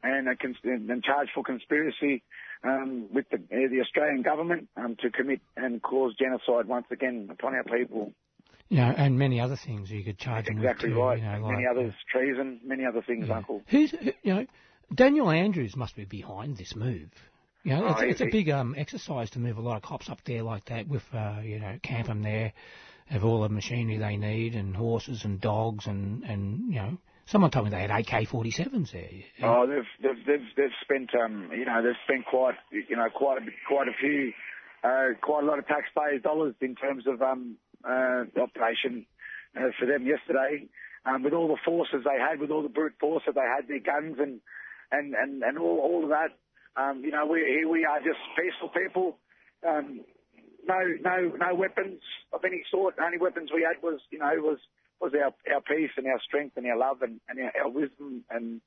and, 0.03 0.29
a 0.29 0.37
cons- 0.37 0.57
and 0.65 1.03
charged 1.03 1.31
for 1.35 1.43
conspiracy 1.43 2.23
um, 2.65 3.09
with 3.13 3.27
the, 3.31 3.37
uh, 3.37 3.69
the 3.71 3.81
Australian 3.81 4.23
government 4.23 4.69
um, 4.77 4.97
to 5.01 5.11
commit 5.11 5.41
and 5.57 5.83
cause 5.83 6.15
genocide 6.19 6.67
once 6.67 6.87
again 6.91 7.29
upon 7.31 7.55
our 7.55 7.65
people. 7.65 8.13
You 8.69 8.79
know, 8.79 8.95
and 8.97 9.19
many 9.19 9.41
other 9.41 9.57
things 9.57 9.91
you 9.91 10.05
could 10.05 10.19
charge 10.19 10.47
them 10.47 10.59
Exactly 10.59 10.91
with 10.91 10.97
too, 10.97 11.03
right. 11.03 11.19
You 11.19 11.25
know, 11.25 11.47
like, 11.47 11.53
many 11.57 11.67
others, 11.67 11.93
treason, 12.11 12.61
many 12.65 12.85
other 12.85 13.03
things, 13.03 13.29
Uncle. 13.29 13.63
Who's 13.67 13.91
who- 13.91 14.13
you 14.23 14.35
know 14.35 14.47
Daniel 14.95 15.31
Andrews 15.31 15.77
must 15.77 15.97
be 15.97 16.05
behind 16.05 16.57
this 16.57 16.75
move. 16.77 17.11
You 17.63 17.75
know, 17.77 17.87
Oh, 17.89 17.91
it's, 18.01 18.13
it's 18.13 18.21
a 18.23 18.27
big 18.31 18.49
um, 18.49 18.75
exercise 18.79 19.29
to 19.31 19.39
move 19.39 19.59
a 19.59 19.61
lot 19.61 19.77
of 19.77 19.83
cops 19.83 20.09
up 20.09 20.19
there 20.25 20.43
like 20.43 20.65
that 20.67 20.89
with 20.89 21.03
uh, 21.13 21.41
you 21.43 21.59
know 21.59 21.79
camp 21.83 22.07
them 22.07 22.23
there, 22.23 22.53
have 23.07 23.25
all 23.25 23.43
the 23.43 23.49
machinery 23.49 23.99
they 23.99 24.17
need 24.17 24.55
and 24.55 24.77
horses 24.77 25.25
and 25.25 25.41
dogs 25.41 25.87
and 25.87 26.23
and 26.25 26.73
you 26.73 26.77
know 26.81 26.99
someone 27.31 27.51
told 27.51 27.67
me 27.67 27.71
they 27.71 27.81
had 27.81 27.91
AK-47s 27.91 28.93
there. 28.93 29.09
Oh, 29.43 29.67
they've 29.67 29.85
they've 30.03 30.27
they've, 30.27 30.47
they've 30.57 30.79
spent 30.83 31.11
um 31.15 31.51
you 31.53 31.65
know 31.65 31.83
they've 31.83 32.01
spent 32.05 32.27
quite 32.27 32.57
you 32.71 32.97
know 32.97 33.09
quite 33.15 33.39
a, 33.39 33.47
quite 33.69 33.89
a 33.89 33.93
few 33.99 34.33
uh, 34.83 35.15
quite 35.21 35.45
a 35.45 35.47
lot 35.47 35.59
of 35.59 35.67
taxpayers' 35.67 36.23
dollars 36.23 36.55
in 36.61 36.75
terms 36.75 37.05
of 37.07 37.23
um 37.23 37.57
uh, 37.85 38.25
operation 38.41 39.07
uh, 39.57 39.71
for 39.79 39.87
them 39.87 40.07
yesterday. 40.07 40.67
Um, 41.07 41.23
with 41.23 41.33
all 41.33 41.49
the 41.49 41.57
forces 41.65 42.05
they 42.05 42.21
had, 42.21 42.41
with 42.41 42.51
all 42.51 42.63
the 42.63 42.69
brute 42.69 42.93
force 43.01 43.23
that 43.25 43.35
they 43.35 43.41
had, 43.41 43.69
their 43.69 43.81
guns 43.81 44.17
and 44.19 44.41
and 44.93 45.15
and 45.15 45.43
and 45.43 45.59
all 45.59 45.79
all 45.79 46.05
of 46.05 46.11
that. 46.11 46.37
Um, 46.77 47.03
you 47.03 47.11
know, 47.11 47.27
we 47.27 47.41
here 47.41 47.69
we 47.69 47.87
are 47.87 48.01
just 48.01 48.21
peaceful 48.37 48.69
people. 48.69 49.17
Um, 49.67 50.01
no 50.67 50.79
no 51.01 51.33
no 51.41 51.55
weapons 51.55 52.01
of 52.35 52.45
any 52.45 52.63
sort. 52.71 52.97
The 52.97 53.05
only 53.05 53.19
weapons 53.19 53.51
we 53.55 53.63
had 53.63 53.83
was 53.83 54.01
you 54.11 54.19
know 54.19 54.31
was 54.41 54.59
was 55.01 55.13
our 55.15 55.33
our 55.55 55.61
peace 55.63 55.91
and 55.97 56.07
our 56.07 56.21
strength 56.21 56.57
and 56.57 56.67
our 56.67 56.77
love 56.77 57.03
and, 57.03 57.21
and 57.29 57.39
our, 57.41 57.53
our 57.65 57.71
wisdom 57.71 58.25
and 58.31 58.61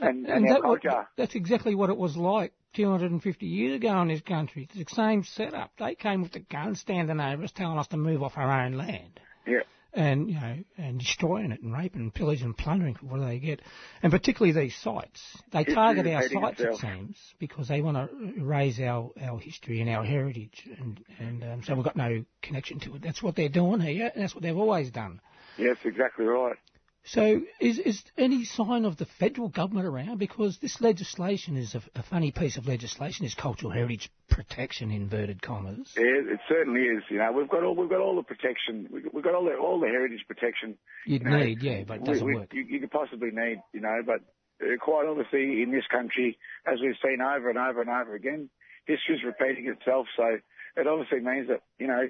and, 0.00 0.26
and, 0.26 0.48
that, 0.48 0.62
what- 0.62 0.82
culture. 0.82 1.08
that's 1.16 1.34
exactly 1.34 1.74
what 1.74 1.90
it 1.90 1.96
was 1.96 2.16
like 2.16 2.52
250 2.74 3.46
years 3.46 3.76
ago 3.76 4.00
in 4.02 4.08
this 4.08 4.20
country. 4.20 4.68
It's 4.72 4.90
the 4.90 4.94
same 4.94 5.24
setup. 5.24 5.72
They 5.78 5.96
came 5.96 6.22
with 6.22 6.32
the 6.32 6.38
guns 6.40 6.78
standing 6.80 7.18
over 7.18 7.42
us, 7.42 7.50
telling 7.52 7.78
us 7.78 7.88
to 7.88 7.96
move 7.96 8.22
off 8.22 8.34
our 8.36 8.64
own 8.64 8.74
land. 8.74 9.18
Yeah. 9.46 9.60
And 9.94 10.28
you 10.28 10.36
know, 10.38 10.56
and 10.76 10.98
destroying 11.00 11.50
it 11.50 11.62
and 11.62 11.72
raping 11.72 12.02
and 12.02 12.14
pillaging 12.14 12.44
and 12.44 12.56
plundering 12.56 12.94
for 12.94 13.06
what 13.06 13.20
do 13.20 13.26
they 13.26 13.38
get? 13.40 13.60
And 14.02 14.12
particularly 14.12 14.52
these 14.52 14.76
sites. 14.76 15.20
They 15.50 15.60
History 15.60 15.74
target 15.74 16.06
our 16.06 16.22
sites, 16.28 16.60
itself. 16.60 16.74
it 16.74 16.80
seems, 16.86 17.16
because 17.40 17.66
they 17.68 17.80
want 17.80 17.96
to 17.96 18.44
raise 18.44 18.78
our, 18.78 19.10
our 19.20 19.40
history 19.40 19.80
and 19.80 19.88
our 19.90 20.04
heritage, 20.04 20.62
and 20.78 21.02
and 21.18 21.42
um, 21.42 21.62
so 21.64 21.74
we've 21.74 21.84
got 21.84 21.96
no 21.96 22.22
connection 22.42 22.78
to 22.80 22.96
it. 22.96 23.02
That's 23.02 23.22
what 23.22 23.34
they're 23.34 23.48
doing 23.48 23.80
here, 23.80 24.12
and 24.14 24.22
that's 24.22 24.34
what 24.34 24.42
they've 24.44 24.56
always 24.56 24.90
done. 24.90 25.20
Yes, 25.58 25.76
exactly 25.84 26.24
right. 26.24 26.56
So, 27.04 27.40
is 27.58 27.78
is 27.78 28.02
any 28.18 28.44
sign 28.44 28.84
of 28.84 28.98
the 28.98 29.06
federal 29.06 29.48
government 29.48 29.86
around? 29.86 30.18
Because 30.18 30.58
this 30.58 30.80
legislation 30.82 31.56
is 31.56 31.74
a, 31.74 31.82
a 31.94 32.02
funny 32.02 32.32
piece 32.32 32.58
of 32.58 32.66
legislation. 32.66 33.24
Is 33.24 33.34
cultural 33.34 33.72
heritage 33.72 34.10
protection 34.28 34.90
inverted 34.90 35.40
commas? 35.40 35.90
Yeah, 35.96 36.04
it 36.04 36.40
certainly 36.48 36.82
is. 36.82 37.02
You 37.08 37.18
know, 37.18 37.32
we've 37.32 37.48
got 37.48 37.64
all 37.64 37.74
we've 37.74 37.88
got 37.88 38.00
all 38.00 38.16
the 38.16 38.22
protection. 38.22 38.88
We've 38.90 39.24
got 39.24 39.34
all 39.34 39.44
the 39.44 39.56
all 39.56 39.80
the 39.80 39.86
heritage 39.86 40.24
protection. 40.28 40.76
You'd 41.06 41.22
you 41.22 41.30
know, 41.30 41.38
need, 41.38 41.62
yeah, 41.62 41.84
but 41.86 41.98
it 41.98 42.04
doesn't 42.04 42.26
we, 42.26 42.34
we, 42.34 42.40
work. 42.40 42.52
You, 42.52 42.62
you 42.62 42.80
could 42.80 42.90
possibly 42.90 43.30
need, 43.32 43.62
you 43.72 43.80
know, 43.80 44.02
but 44.04 44.20
uh, 44.62 44.76
quite 44.78 45.06
obviously 45.08 45.62
in 45.62 45.72
this 45.72 45.86
country, 45.90 46.36
as 46.66 46.78
we've 46.82 46.96
seen 47.02 47.22
over 47.22 47.48
and 47.48 47.58
over 47.58 47.80
and 47.80 47.88
over 47.88 48.14
again, 48.16 48.50
history's 48.84 49.24
repeating 49.24 49.66
itself. 49.68 50.08
So 50.14 50.38
it 50.76 50.86
obviously 50.86 51.20
means 51.20 51.48
that 51.48 51.62
you 51.78 51.86
know 51.86 52.08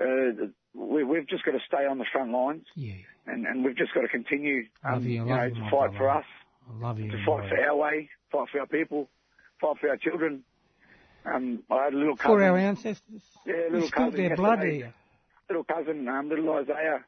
uh, 0.00 0.46
we, 0.74 1.04
we've 1.04 1.26
just 1.28 1.44
got 1.44 1.52
to 1.52 1.60
stay 1.66 1.86
on 1.86 1.98
the 1.98 2.04
front 2.12 2.32
lines. 2.32 2.64
Yeah. 2.74 2.94
And 3.26 3.46
and 3.46 3.64
we've 3.64 3.76
just 3.76 3.92
got 3.94 4.00
to 4.02 4.08
continue, 4.08 4.64
um, 4.84 5.02
you, 5.04 5.10
you 5.10 5.24
know, 5.24 5.44
you, 5.44 5.54
to 5.54 5.70
fight 5.70 5.94
for 5.96 6.08
us, 6.10 6.24
I 6.68 6.78
love 6.82 6.98
you. 6.98 7.10
to 7.10 7.16
fight 7.24 7.48
for 7.48 7.58
our 7.60 7.76
way, 7.76 8.08
fight 8.32 8.48
for 8.50 8.60
our 8.60 8.66
people, 8.66 9.08
fight 9.60 9.76
for 9.80 9.88
our 9.90 9.96
children. 9.96 10.42
Um, 11.24 11.62
I 11.70 11.84
had 11.84 11.94
a 11.94 11.98
little 11.98 12.16
cousin. 12.16 12.30
For 12.38 12.42
our 12.42 12.56
ancestors. 12.58 13.22
Yeah, 13.46 13.54
little 13.70 13.90
cousin 13.90 14.16
their 14.28 14.36
blood 14.36 14.60
here. 14.62 14.94
Little 15.48 15.64
cousin, 15.64 16.08
um, 16.08 16.28
little 16.28 16.50
Isaiah, 16.54 17.04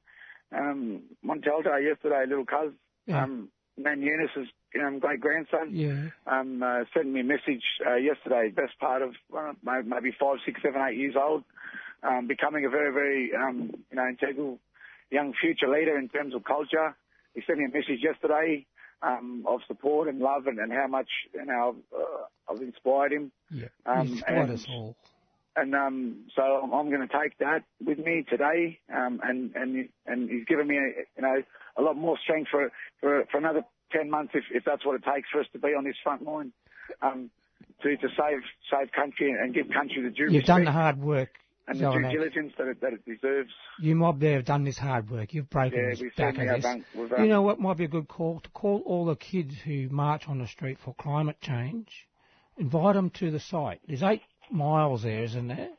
um, 0.55 1.03
Montalto 1.25 1.77
yesterday, 1.83 2.25
little 2.29 2.45
cousin, 2.45 2.75
Yeah. 3.07 3.23
um, 3.25 3.49
Nan 3.79 4.03
Eunice's 4.03 4.53
um, 4.85 4.99
great 4.99 5.21
grandson, 5.21 5.71
Yeah. 5.75 6.09
um, 6.27 6.63
uh, 6.63 6.85
sent 6.93 7.07
me 7.09 7.21
a 7.21 7.25
message 7.25 7.63
uh, 7.87 7.95
yesterday, 7.95 8.51
best 8.51 8.79
part 8.79 9.01
of 9.03 9.15
uh, 9.37 9.53
maybe 9.63 10.15
five, 10.21 10.39
six, 10.45 10.61
seven, 10.63 10.83
eight 10.83 10.99
years 10.99 11.15
old, 11.17 11.45
um, 12.03 12.27
becoming 12.27 12.65
a 12.65 12.69
very, 12.71 12.93
very, 12.93 13.31
um, 13.35 13.71
you 13.91 13.97
know, 13.97 14.07
integral 14.09 14.59
young 15.11 15.33
future 15.41 15.69
leader 15.69 15.99
in 15.99 16.09
terms 16.09 16.35
of 16.35 16.45
culture. 16.45 16.97
He 17.35 17.43
sent 17.47 17.59
me 17.59 17.65
a 17.67 17.69
message 17.69 18.03
yesterday 18.03 18.67
um, 19.03 19.45
of 19.47 19.61
support 19.67 20.09
and 20.09 20.19
love 20.21 20.47
and, 20.47 20.59
and 20.59 20.73
how 20.73 20.87
much, 20.87 21.09
you 21.35 21.45
know, 21.45 21.77
I've, 21.95 22.01
uh, 22.01 22.53
I've 22.55 22.63
inspired 22.63 23.13
him. 23.13 23.33
Yeah. 23.51 23.69
Um, 23.87 24.09
inspired 24.09 24.51
and- 24.51 24.59
us 24.59 24.67
all. 24.69 24.97
and 25.57 25.75
um, 25.75 26.17
so 26.35 26.43
I'm, 26.43 26.73
I'm 26.73 26.89
going 26.91 27.07
to 27.07 27.19
take 27.23 27.39
that 27.39 27.65
with 27.85 27.99
me 27.99 28.25
today, 28.29 28.79
um, 28.95 29.21
and 29.23 29.55
and 29.55 29.89
and 30.07 30.31
he's 30.31 30.47
given 30.47 30.67
me, 30.67 30.77
a, 30.79 30.87
you 31.17 31.23
know, 31.23 31.43
a 31.77 31.83
lot 31.83 31.97
more 31.97 32.17
strength 32.23 32.49
for 32.51 32.71
for, 33.01 33.25
for 33.31 33.39
another 33.39 33.63
ten 33.93 34.09
months 34.11 34.33
if, 34.35 34.45
if 34.51 34.65
that's 34.65 34.85
what 34.87 34.97
it 34.97 35.05
takes 35.05 35.29
for 35.31 35.41
us 35.41 35.47
to 35.53 35.59
be 35.59 35.69
on 35.69 35.85
this 35.85 35.97
front 36.03 36.23
line, 36.25 36.53
um, 37.03 37.31
to 37.83 37.97
to 37.97 38.09
save 38.09 38.41
save 38.71 38.93
country 38.93 39.31
and 39.31 39.53
give 39.55 39.67
country 39.71 40.03
the 40.03 40.11
due 40.11 40.25
You've 40.25 40.33
respect 40.35 40.47
done 40.47 40.65
the 40.65 40.73
hard 40.73 40.99
work. 41.03 41.31
And 41.69 41.79
the 41.79 41.91
due 41.91 42.11
diligence 42.11 42.53
that 42.59 42.69
it, 42.69 42.81
that 42.81 42.93
it 42.93 43.05
deserves. 43.05 43.51
You 43.81 43.95
mob 43.95 44.21
there 44.21 44.37
have 44.37 44.45
done 44.45 44.65
this 44.65 44.79
hard 44.79 45.11
work. 45.11 45.33
You've 45.33 45.49
broken 45.51 45.79
Yeah, 45.79 45.91
this 45.91 46.15
back 46.17 46.39
of 46.39 46.47
this. 46.47 46.63
done- 46.63 46.85
uh, 46.97 47.23
you 47.23 47.29
know 47.29 47.43
what 47.43 47.61
might 47.61 47.77
be 47.77 47.85
a 47.85 47.89
good 47.89 48.09
call? 48.09 48.41
To 48.41 48.51
call 48.51 48.83
all 48.85 49.07
the 49.07 49.17
kids 49.17 49.55
who 49.65 49.89
march 49.89 50.29
on 50.29 50.39
the 50.39 50.47
street 50.47 50.79
for 50.85 50.95
climate 50.95 51.41
change, 51.41 52.07
invite 52.59 52.95
them 52.95 53.11
to 53.11 53.31
the 53.31 53.41
site. 53.41 53.81
There's 53.87 54.03
eight 54.03 54.23
miles 54.51 55.03
there, 55.03 55.23
isn't 55.23 55.49
there? 55.49 55.71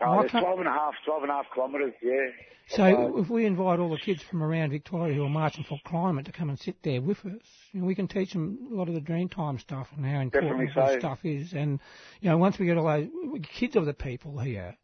Oh, 0.00 0.20
there's 0.20 0.30
12 0.30 0.58
and 0.58 0.68
a 0.68 0.72
half, 0.72 0.94
12 1.04 1.22
and 1.22 1.30
a 1.30 1.34
half 1.34 1.46
kilometres, 1.54 1.94
yeah. 2.02 2.26
So 2.66 3.18
if 3.18 3.28
we 3.28 3.44
invite 3.44 3.78
all 3.78 3.90
the 3.90 3.98
kids 3.98 4.22
from 4.22 4.42
around 4.42 4.70
Victoria 4.70 5.14
who 5.14 5.24
are 5.24 5.28
marching 5.28 5.64
for 5.64 5.78
climate 5.84 6.24
to 6.26 6.32
come 6.32 6.48
and 6.48 6.58
sit 6.58 6.76
there 6.82 7.00
with 7.00 7.18
us, 7.26 7.42
you 7.72 7.80
know, 7.80 7.86
we 7.86 7.94
can 7.94 8.08
teach 8.08 8.32
them 8.32 8.68
a 8.72 8.74
lot 8.74 8.88
of 8.88 8.94
the 8.94 9.00
Dreamtime 9.00 9.60
stuff 9.60 9.88
and 9.94 10.04
how 10.04 10.20
important 10.20 10.70
so. 10.74 10.98
stuff 10.98 11.18
is. 11.24 11.52
And 11.52 11.78
you 12.20 12.30
know, 12.30 12.38
once 12.38 12.58
we 12.58 12.66
get 12.66 12.78
all 12.78 12.86
those 12.86 13.08
kids 13.52 13.76
of 13.76 13.84
the 13.84 13.92
people 13.92 14.38
here, 14.38 14.76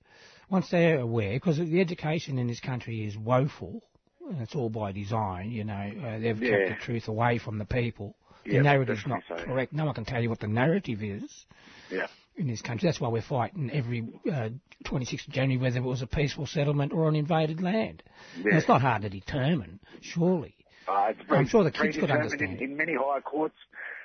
once 0.50 0.68
they're 0.70 1.00
aware, 1.00 1.34
because 1.34 1.58
the 1.58 1.80
education 1.80 2.38
in 2.38 2.46
this 2.46 2.60
country 2.60 3.04
is 3.06 3.16
woeful, 3.16 3.82
and 4.28 4.40
it's 4.42 4.54
all 4.54 4.68
by 4.70 4.92
design. 4.92 5.50
You 5.50 5.64
know, 5.64 5.74
uh, 6.04 6.18
they've 6.18 6.42
Yeah. 6.42 6.66
kept 6.68 6.80
the 6.80 6.84
truth 6.84 7.08
away 7.08 7.38
from 7.38 7.58
the 7.58 7.64
people. 7.64 8.16
The 8.44 8.60
narrative's 8.60 9.06
not 9.06 9.22
so. 9.28 9.36
correct. 9.36 9.72
No 9.72 9.84
one 9.84 9.94
can 9.94 10.04
tell 10.04 10.22
you 10.22 10.28
what 10.30 10.40
the 10.40 10.48
narrative 10.48 11.02
is 11.02 11.46
Yeah. 11.90 12.06
in 12.36 12.46
this 12.46 12.62
country. 12.62 12.86
That's 12.88 13.00
why 13.00 13.08
we're 13.08 13.20
fighting 13.22 13.70
every 13.70 14.06
uh, 14.32 14.48
26th 14.84 15.28
of 15.28 15.34
January, 15.34 15.62
whether 15.62 15.78
it 15.78 15.82
was 15.88 16.00
a 16.02 16.06
peaceful 16.06 16.46
settlement 16.46 16.92
or 16.92 17.08
an 17.08 17.16
invaded 17.16 17.60
land. 17.62 18.02
Yeah. 18.38 18.56
it's 18.56 18.66
not 18.68 18.80
hard 18.80 19.02
to 19.02 19.10
determine, 19.10 19.78
surely. 20.00 20.54
Uh, 20.88 21.12
I'm 21.28 21.46
sure 21.46 21.62
the 21.64 21.70
kids 21.70 21.96
could 21.98 22.10
understand. 22.10 22.60
In, 22.60 22.70
in 22.72 22.76
many 22.76 22.94
higher 22.94 23.20
courts, 23.20 23.54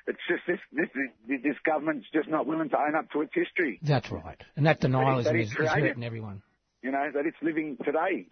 it's 0.08 0.20
just 0.28 0.44
this, 0.48 0.60
this 0.72 0.90
this 1.28 1.42
this 1.44 1.56
government's 1.66 2.06
just 2.14 2.30
not 2.30 2.46
willing 2.46 2.70
to 2.70 2.78
own 2.78 2.96
up 2.96 3.12
to 3.12 3.22
its 3.22 3.34
history. 3.34 3.80
That's 3.82 4.12
right. 4.12 4.42
And 4.56 4.66
that 4.66 4.82
denialism 4.82 5.24
that 5.26 5.36
is, 5.36 5.52
is 5.52 5.58
is 5.58 5.68
hurting 5.70 6.04
everyone. 6.04 6.42
You 6.82 6.92
know 6.92 7.10
that 7.14 7.26
it's 7.26 7.38
living 7.42 7.78
today. 7.84 8.28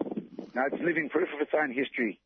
No, 0.54 0.64
it's 0.72 0.84
living 0.84 1.10
proof 1.10 1.30
of 1.34 1.42
its 1.42 1.52
own 1.60 1.72
history. 1.74 2.20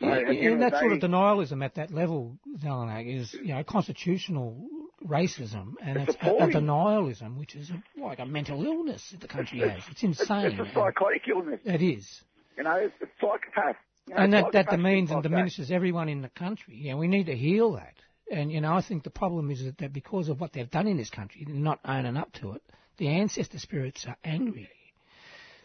So, 0.00 0.06
Yeah, 0.06 0.14
at 0.14 0.26
the 0.26 0.40
end 0.40 0.52
and 0.54 0.62
that 0.62 0.80
sort 0.80 0.92
of 0.92 0.98
denialism 0.98 1.64
at 1.64 1.76
that 1.76 1.92
level, 1.92 2.36
Zellanach, 2.58 3.06
is 3.06 3.32
you 3.34 3.54
know 3.54 3.62
constitutional 3.62 4.66
racism, 5.06 5.74
and 5.80 5.98
It's 5.98 6.14
it's, 6.14 6.22
a, 6.22 6.30
a 6.30 6.48
denialism, 6.48 7.38
which 7.38 7.54
is 7.54 7.70
a, 7.70 8.00
like 8.00 8.18
a 8.18 8.26
mental 8.26 8.64
illness 8.64 9.08
that 9.10 9.20
the 9.20 9.28
country 9.28 9.60
has. 9.60 9.82
It's 9.90 10.02
insane. 10.02 10.46
It's 10.46 10.58
a 10.58 10.72
psychotic 10.74 11.22
illness. 11.28 11.60
It 11.64 11.82
is. 11.82 12.22
You 12.56 12.64
know, 12.64 12.74
it's, 12.74 12.94
it's 13.00 13.12
psychopath. 13.20 13.76
You 14.08 14.14
know, 14.14 14.20
and 14.20 14.32
that, 14.32 14.52
that 14.52 14.68
demeans 14.68 15.10
and 15.10 15.22
diminishes 15.22 15.70
everyone 15.70 16.08
in 16.08 16.22
the 16.22 16.28
country. 16.28 16.78
Yeah, 16.80 16.94
we 16.94 17.06
need 17.06 17.26
to 17.26 17.36
heal 17.36 17.72
that. 17.72 17.94
And 18.30 18.50
you 18.50 18.60
know, 18.60 18.74
I 18.74 18.82
think 18.82 19.04
the 19.04 19.10
problem 19.10 19.50
is 19.50 19.64
that, 19.64 19.78
that 19.78 19.92
because 19.92 20.28
of 20.28 20.40
what 20.40 20.52
they've 20.52 20.70
done 20.70 20.86
in 20.86 20.96
this 20.96 21.10
country, 21.10 21.44
they're 21.46 21.54
not 21.54 21.80
owning 21.84 22.16
up 22.16 22.32
to 22.34 22.52
it. 22.52 22.62
The 22.96 23.08
ancestor 23.08 23.58
spirits 23.58 24.04
are 24.06 24.16
angry. 24.24 24.68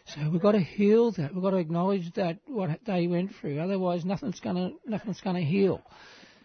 So 0.06 0.28
we've 0.30 0.42
got 0.42 0.52
to 0.52 0.60
heal 0.60 1.12
that. 1.12 1.32
We've 1.32 1.42
got 1.42 1.50
to 1.50 1.58
acknowledge 1.58 2.12
that 2.14 2.38
what 2.46 2.80
they 2.84 3.06
went 3.06 3.34
through. 3.36 3.60
Otherwise, 3.60 4.04
nothing's 4.04 4.40
gonna 4.40 4.70
nothing's 4.86 5.20
gonna 5.20 5.40
heal. 5.42 5.82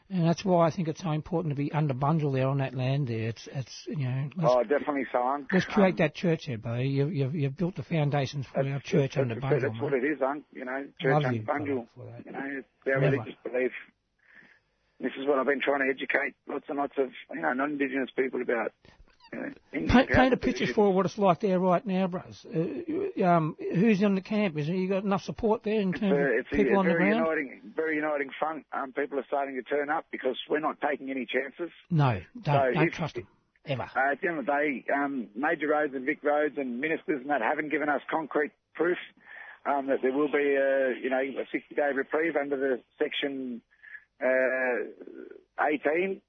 And 0.09 0.27
that's 0.27 0.45
why 0.45 0.67
I 0.67 0.71
think 0.71 0.87
it's 0.87 1.01
so 1.01 1.11
important 1.11 1.51
to 1.51 1.55
be 1.55 1.71
under 1.71 1.95
bundle 1.95 2.31
there 2.31 2.47
on 2.47 2.59
that 2.59 2.75
land 2.75 3.07
there. 3.07 3.29
It's, 3.29 3.49
it's 3.51 3.87
you 3.87 4.07
know, 4.07 4.29
Oh, 4.43 4.61
definitely 4.61 5.07
so, 5.11 5.45
let's 5.51 5.65
create 5.65 5.93
Um, 5.93 5.97
that 5.97 6.13
church 6.13 6.45
there, 6.45 6.59
buddy. 6.59 6.89
You've, 6.89 7.11
you've, 7.11 7.33
you've 7.33 7.57
built 7.57 7.75
the 7.75 7.81
foundations 7.81 8.45
for 8.45 8.59
our 8.59 8.79
church 8.81 9.17
under 9.17 9.39
bundle. 9.39 9.61
that's 9.61 9.81
what 9.81 9.93
it 9.93 10.03
is, 10.03 10.21
Unc. 10.21 10.43
You 10.53 10.65
know, 10.65 10.85
church 11.01 11.25
under 11.25 11.41
bundle. 11.41 11.87
You 12.23 12.31
know, 12.31 12.39
it's 12.59 12.67
our 12.85 12.99
religious 12.99 13.33
belief. 13.43 13.71
Is 15.25 15.29
what 15.29 15.39
I've 15.39 15.47
been 15.47 15.59
trying 15.61 15.79
to 15.79 15.89
educate 15.91 16.35
lots 16.47 16.65
and 16.69 16.77
lots 16.77 16.93
of 16.99 17.09
you 17.33 17.41
know 17.41 17.51
non-Indigenous 17.53 18.11
people 18.15 18.43
about. 18.43 18.71
You 19.33 19.39
know, 19.39 19.87
Paint, 19.89 20.09
paint 20.09 20.33
a 20.33 20.37
picture 20.37 20.71
for 20.71 20.93
what 20.93 21.07
it's 21.07 21.17
like 21.17 21.39
there 21.41 21.59
right 21.59 21.83
now, 21.83 22.05
bros. 22.05 22.45
Uh, 22.45 23.23
um, 23.25 23.57
who's 23.73 24.03
in 24.03 24.13
the 24.13 24.21
camp? 24.21 24.55
Is 24.55 24.67
you 24.67 24.87
got 24.87 25.03
enough 25.03 25.23
support 25.23 25.63
there 25.63 25.81
in 25.81 25.93
terms 25.93 26.13
a, 26.13 26.39
of 26.39 26.45
people 26.51 26.75
a 26.75 26.77
on 26.77 26.85
the 26.85 26.91
very 26.91 27.09
ground? 27.09 27.25
uniting, 27.25 27.61
very 27.75 27.95
uniting 27.95 28.29
front. 28.37 28.65
Um, 28.71 28.91
people 28.93 29.17
are 29.17 29.25
starting 29.25 29.55
to 29.55 29.63
turn 29.63 29.89
up 29.89 30.05
because 30.11 30.37
we're 30.47 30.59
not 30.59 30.79
taking 30.79 31.09
any 31.09 31.25
chances. 31.25 31.73
No, 31.89 32.21
don't, 32.39 32.45
So 32.45 32.71
don't 32.75 32.87
if- 32.87 32.93
trust 32.93 33.15
them 33.15 33.27
ever. 33.65 33.89
Uh, 33.95 34.11
at 34.11 34.21
the 34.21 34.27
end 34.27 34.37
of 34.39 34.45
the 34.45 34.51
day, 34.51 34.85
um, 34.93 35.27
major 35.35 35.67
roads 35.69 35.95
and 35.95 36.07
VicRoads 36.07 36.59
and 36.59 36.79
ministers 36.79 37.21
and 37.21 37.29
that 37.31 37.41
haven't 37.41 37.71
given 37.71 37.89
us 37.89 38.01
concrete 38.11 38.51
proof 38.75 38.97
um, 39.65 39.87
that 39.87 40.03
there 40.03 40.13
will 40.13 40.31
be 40.31 40.53
a, 40.55 40.93
you 41.01 41.09
know, 41.09 41.17
a 41.19 41.45
60-day 41.57 41.91
reprieve 41.95 42.35
under 42.35 42.55
the 42.57 42.79
section 42.99 43.61
18, 44.21 46.21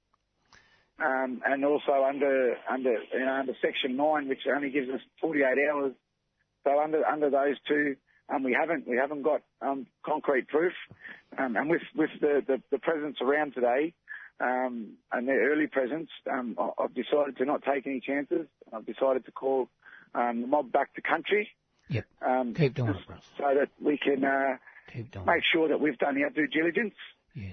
um, 0.99 1.41
and 1.45 1.65
also 1.65 2.03
under 2.07 2.55
under 2.69 2.97
you 3.13 3.25
know 3.25 3.33
under 3.33 3.53
section 3.61 3.95
9, 3.95 4.27
which 4.27 4.41
only 4.53 4.69
gives 4.69 4.89
us 4.89 5.01
48 5.21 5.45
hours. 5.71 5.93
So 6.63 6.79
under 6.79 7.05
under 7.05 7.29
those 7.29 7.57
two, 7.67 7.95
um, 8.33 8.43
we 8.43 8.57
haven't 8.59 8.87
we 8.87 8.97
haven't 8.97 9.21
got 9.21 9.41
um, 9.61 9.87
concrete 10.05 10.47
proof, 10.47 10.73
um, 11.37 11.55
and 11.55 11.69
with 11.69 11.83
with 11.95 12.09
the, 12.19 12.43
the, 12.45 12.61
the 12.71 12.79
presence 12.79 13.17
around 13.21 13.53
today 13.53 13.93
um, 14.39 14.93
and 15.11 15.27
their 15.27 15.51
early 15.51 15.67
presence, 15.67 16.09
um, 16.31 16.57
I've 16.77 16.93
decided 16.93 17.37
to 17.37 17.45
not 17.45 17.63
take 17.63 17.87
any 17.87 17.99
chances. 17.99 18.47
I've 18.71 18.85
decided 18.85 19.25
to 19.25 19.31
call 19.31 19.69
um, 20.13 20.41
the 20.41 20.47
mob 20.47 20.71
back 20.71 20.93
to 20.95 21.01
country. 21.01 21.49
Yep. 21.89 22.05
Um, 22.25 22.53
Keep 22.53 22.75
doing 22.75 22.89
it, 22.89 22.97
so 23.37 23.43
that 23.43 23.69
we 23.81 23.97
can 23.97 24.23
uh, 24.23 24.57
Keep 24.91 25.11
doing 25.11 25.25
make 25.25 25.43
sure 25.51 25.69
that 25.69 25.79
we've 25.79 25.97
done 25.97 26.21
our 26.21 26.29
due 26.29 26.47
diligence. 26.47 26.95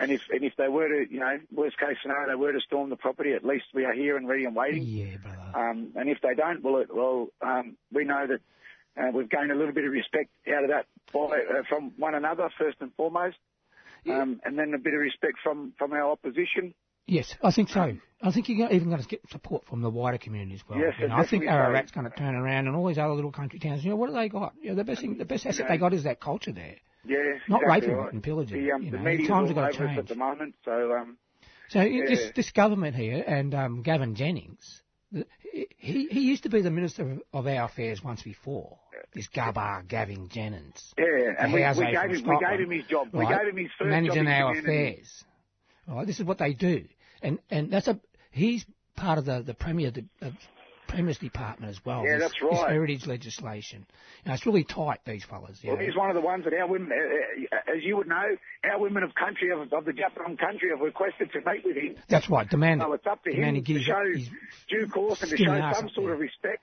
And 0.01 0.11
if 0.11 0.23
and 0.31 0.43
if 0.45 0.55
they 0.57 0.69
were 0.69 0.89
to, 0.89 1.13
you 1.13 1.21
know, 1.21 1.39
worst 1.55 1.79
case 1.79 1.97
scenario, 2.03 2.29
they 2.29 2.35
were 2.35 2.53
to 2.53 2.61
storm 2.61 2.91
the 2.91 2.97
property, 2.97 3.33
at 3.33 3.45
least 3.45 3.67
we 3.75 3.85
are 3.85 3.93
here 3.93 4.17
and 4.17 4.29
ready 4.29 4.45
and 4.45 4.57
waiting. 4.57 4.83
Yeah, 4.83 5.17
brother. 5.23 5.71
Um, 5.71 5.93
and 5.97 6.09
if 6.09 6.19
they 6.23 6.35
don't, 6.35 6.63
well, 6.63 6.79
it, 6.79 6.95
well, 6.95 7.29
um, 7.43 7.77
we 7.93 8.05
know 8.05 8.27
that 8.27 8.41
uh, 9.01 9.11
we've 9.13 9.29
gained 9.29 9.51
a 9.51 9.55
little 9.55 9.75
bit 9.75 9.85
of 9.85 9.93
respect 9.93 10.31
out 10.49 10.65
of 10.65 10.71
that 10.71 10.87
by, 11.13 11.21
uh, 11.21 11.63
from 11.69 11.93
one 11.99 12.15
another 12.15 12.49
first 12.59 12.79
and 12.81 12.93
foremost, 12.95 13.37
um, 14.11 14.41
and 14.45 14.59
then 14.59 14.73
a 14.75 14.79
bit 14.79 14.95
of 14.95 15.01
respect 15.01 15.35
from 15.43 15.73
from 15.79 15.93
our 15.93 16.11
opposition. 16.11 16.75
Yes, 17.07 17.35
I 17.43 17.51
think 17.51 17.69
so. 17.69 17.97
I 18.23 18.31
think 18.31 18.49
you're 18.49 18.71
even 18.73 18.89
going 18.89 19.03
to 19.03 19.07
get 19.07 19.21
support 19.31 19.67
from 19.67 19.83
the 19.83 19.91
wider 19.91 20.17
community 20.17 20.55
as 20.55 20.63
well. 20.67 20.79
Yes, 20.79 20.95
you 20.99 21.09
know, 21.09 21.17
I 21.17 21.27
think 21.27 21.45
so. 21.45 21.51
Ararat's 21.51 21.91
going 21.93 22.11
to 22.11 22.17
turn 22.17 22.35
around 22.35 22.67
and 22.67 22.75
all 22.75 22.87
these 22.89 22.97
other 22.97 23.13
little 23.13 23.33
country 23.33 23.59
towns. 23.59 23.85
You 23.85 23.91
know, 23.91 23.97
what 23.97 24.09
do 24.09 24.15
they 24.15 24.31
got? 24.31 24.55
You 24.63 24.71
know, 24.71 24.77
the 24.77 24.85
best 24.85 25.03
thing, 25.03 25.19
the 25.19 25.27
best 25.27 25.45
asset 25.45 25.67
Yeah. 25.67 25.73
they 25.73 25.77
got 25.79 25.93
is 25.93 26.05
that 26.05 26.21
culture 26.21 26.53
there. 26.53 26.77
Yeah, 27.07 27.19
Not 27.49 27.63
exactly 27.63 27.89
raping 27.89 27.97
right. 27.97 28.13
and 28.13 28.23
pillaging 28.23 28.65
The, 28.65 28.73
um, 28.73 28.83
you 28.83 28.91
the 28.91 28.99
know, 28.99 29.27
times 29.27 29.49
have 29.49 29.57
gotta 29.57 29.73
change. 29.77 29.99
at 29.99 30.07
the 30.09 30.15
moment, 30.15 30.55
so 30.65 30.93
um, 30.93 31.19
So 31.69 31.81
Yeah. 31.83 32.05
this 32.09 32.31
this 32.35 32.51
government 32.53 32.97
here 32.97 33.23
and 33.27 33.55
um, 33.55 33.83
Gavin 33.83 34.15
Jennings, 34.15 34.83
he 35.79 36.09
he 36.11 36.21
used 36.21 36.43
to 36.45 36.49
be 36.49 36.61
the 36.63 36.71
minister 36.71 37.03
of, 37.13 37.23
of 37.33 37.47
our 37.47 37.65
affairs 37.67 38.03
once 38.03 38.23
before. 38.23 38.79
This 39.13 39.29
Gabbar 39.29 39.87
Gavin 39.87 40.29
Jennings. 40.29 40.93
yeah, 40.99 41.05
and 41.39 41.53
we, 41.53 41.61
we 41.61 41.93
gave 41.93 42.11
him 42.11 42.29
we 42.29 42.39
gave 42.39 42.61
him 42.61 42.71
his 42.71 42.85
job. 42.87 43.09
We 43.13 43.27
gave 43.27 43.47
him 43.49 43.57
his 43.57 43.71
first 43.79 43.91
managing 43.91 44.25
job 44.25 44.33
our 44.47 44.59
affairs. 44.59 45.25
Right, 45.87 46.07
this 46.07 46.19
is 46.19 46.25
what 46.25 46.39
they 46.39 46.55
do, 46.55 46.85
and 47.23 47.39
and 47.51 47.71
that's 47.71 47.87
a 47.89 48.01
he's 48.31 48.65
part 48.97 49.19
of 49.19 49.25
the 49.27 49.43
the 49.43 49.55
premier 49.55 49.91
the, 49.91 50.05
premier's 50.95 51.19
department 51.19 51.71
as 51.71 51.85
well. 51.85 52.05
Yeah, 52.05 52.15
this, 52.19 52.21
that's 52.23 52.35
This 52.41 52.61
right. 52.63 52.71
heritage 52.73 53.07
legislation. 53.07 53.87
Now 54.25 54.35
it's 54.35 54.47
really 54.47 54.65
tight. 54.65 55.01
These 55.05 55.25
fellas. 55.25 55.59
Well, 55.65 55.77
know. 55.77 55.83
he's 55.85 55.97
one 55.97 56.11
of 56.11 56.15
the 56.15 56.21
ones 56.23 56.45
that 56.45 56.55
our 56.55 56.67
women, 56.67 56.91
uh, 56.93 57.57
uh, 57.57 57.77
as 57.77 57.83
you 57.83 57.97
would 57.97 58.09
know, 58.09 58.25
our 58.65 58.79
women 58.81 59.03
of 59.03 59.15
country 59.15 59.51
of, 59.51 59.61
of 59.73 59.85
the 59.85 59.93
Djab 59.93 60.15
Wurrung 60.17 60.39
country 60.39 60.71
have 60.71 60.81
requested 60.81 61.31
to 61.33 61.39
meet 61.41 61.65
with 61.65 61.77
him. 61.77 61.97
That's 62.09 62.31
right. 62.31 62.49
Demand 62.49 62.81
So 62.81 62.93
it's 62.93 63.07
up 63.07 63.23
to 63.25 63.31
Demand 63.33 63.57
him 63.59 63.65
he 63.65 63.75
to 63.75 63.81
show 63.83 64.03
his 64.15 64.29
due 64.69 64.87
course 64.89 65.23
and 65.23 65.31
to 65.31 65.37
show 65.37 65.71
some 65.75 65.91
sort 65.95 66.13
of 66.13 66.19
respect 66.19 66.63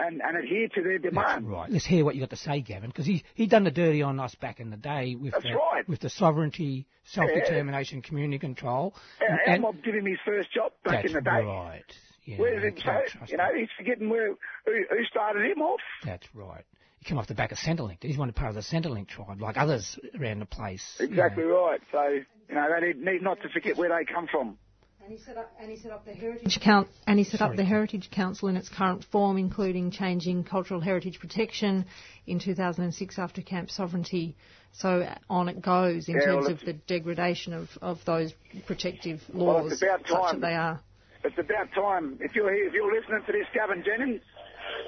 and, 0.00 0.20
and 0.22 0.36
adhere 0.36 0.68
to 0.68 0.82
their 0.82 0.98
That's 0.98 1.14
demand. 1.14 1.50
right. 1.50 1.70
Let's 1.70 1.84
hear 1.84 2.04
what 2.04 2.14
you 2.14 2.20
got 2.20 2.30
to 2.30 2.36
say, 2.36 2.60
Gavin, 2.60 2.88
because 2.90 3.06
he 3.06 3.24
he 3.34 3.46
done 3.46 3.64
the 3.64 3.70
dirty 3.70 4.02
on 4.02 4.20
us 4.20 4.34
back 4.36 4.60
in 4.60 4.70
the 4.70 4.76
day 4.76 5.16
with 5.16 5.32
That's 5.32 5.44
the, 5.44 5.54
right. 5.54 5.88
with 5.88 6.00
the 6.00 6.08
sovereignty, 6.10 6.86
self 7.04 7.28
determination, 7.34 8.02
community 8.02 8.38
control. 8.38 8.94
Our, 9.20 9.28
our 9.28 9.40
and- 9.54 9.62
mob 9.62 9.82
did 9.82 9.94
him 9.96 10.06
his 10.06 10.18
first 10.24 10.52
job 10.54 10.72
back 10.84 11.02
that's 11.02 11.08
in 11.08 11.12
the 11.14 11.20
day. 11.20 11.30
right. 11.44 11.82
Yeah, 12.28 12.36
Where's 12.36 12.62
it? 12.62 12.78
So, 12.84 13.24
you 13.26 13.38
know, 13.38 13.48
he's 13.56 13.70
forgetting 13.78 14.10
where 14.10 14.28
who, 14.28 14.36
who 14.66 15.04
started 15.10 15.50
him 15.50 15.62
off. 15.62 15.80
That's 16.04 16.26
right. 16.34 16.62
He 16.98 17.06
came 17.06 17.16
off 17.16 17.26
the 17.26 17.34
back 17.34 17.52
of 17.52 17.58
Centrelink. 17.58 18.02
He's 18.02 18.18
one 18.18 18.30
part 18.34 18.50
of 18.50 18.54
the 18.54 18.60
Centrelink 18.60 19.08
tribe, 19.08 19.40
like 19.40 19.56
others 19.56 19.98
around 20.20 20.40
the 20.40 20.44
place. 20.46 20.84
you 21.00 21.06
know. 21.06 21.12
Exactly 21.12 21.44
right. 21.44 21.80
So, 21.90 22.02
you 22.50 22.54
know, 22.54 22.66
they 22.78 22.88
need, 22.88 22.98
need 23.02 23.22
not 23.22 23.40
to 23.40 23.48
forget 23.48 23.78
where 23.78 23.88
they 23.88 24.04
come 24.12 24.26
from. 24.30 24.58
And 25.02 25.16
he 25.16 25.24
set 25.24 25.38
up, 25.38 25.50
and 25.58 25.70
he 25.70 25.78
set 25.78 25.90
up 25.90 26.04
the 26.04 26.12
heritage 26.12 26.60
count, 26.62 26.88
and 27.06 27.18
he 27.18 27.24
set 27.24 27.40
up 27.40 27.56
the 27.56 27.64
Heritage 27.64 28.10
Council 28.10 28.48
in 28.48 28.58
its 28.58 28.68
current 28.68 29.04
form, 29.04 29.38
including 29.38 29.90
changing 29.90 30.44
cultural 30.44 30.82
heritage 30.82 31.18
protection 31.18 31.86
in 32.26 32.38
2006 32.38 33.18
after 33.18 33.40
Camp 33.40 33.70
Sovereignty. 33.70 34.36
So 34.72 35.08
on 35.30 35.48
it 35.48 35.62
goes 35.62 36.10
in 36.10 36.16
Yeah, 36.16 36.26
terms 36.26 36.44
well, 36.44 36.52
of 36.52 36.60
the 36.60 36.74
degradation 36.74 37.54
of, 37.54 37.70
of 37.80 38.04
those 38.04 38.34
protective 38.66 39.22
Well, 39.32 39.62
laws, 39.62 39.72
it's 39.72 39.82
about 39.82 40.00
such 40.06 40.32
that 40.32 40.40
they 40.42 40.54
are. 40.54 40.82
It's 41.24 41.38
about 41.38 41.72
time. 41.74 42.18
If 42.20 42.34
you're 42.34 42.52
here, 42.52 42.66
if 42.68 42.72
you're 42.72 42.92
listening 42.92 43.22
to 43.26 43.32
this, 43.32 43.46
Gavin 43.54 43.82
Jennings, 43.84 44.22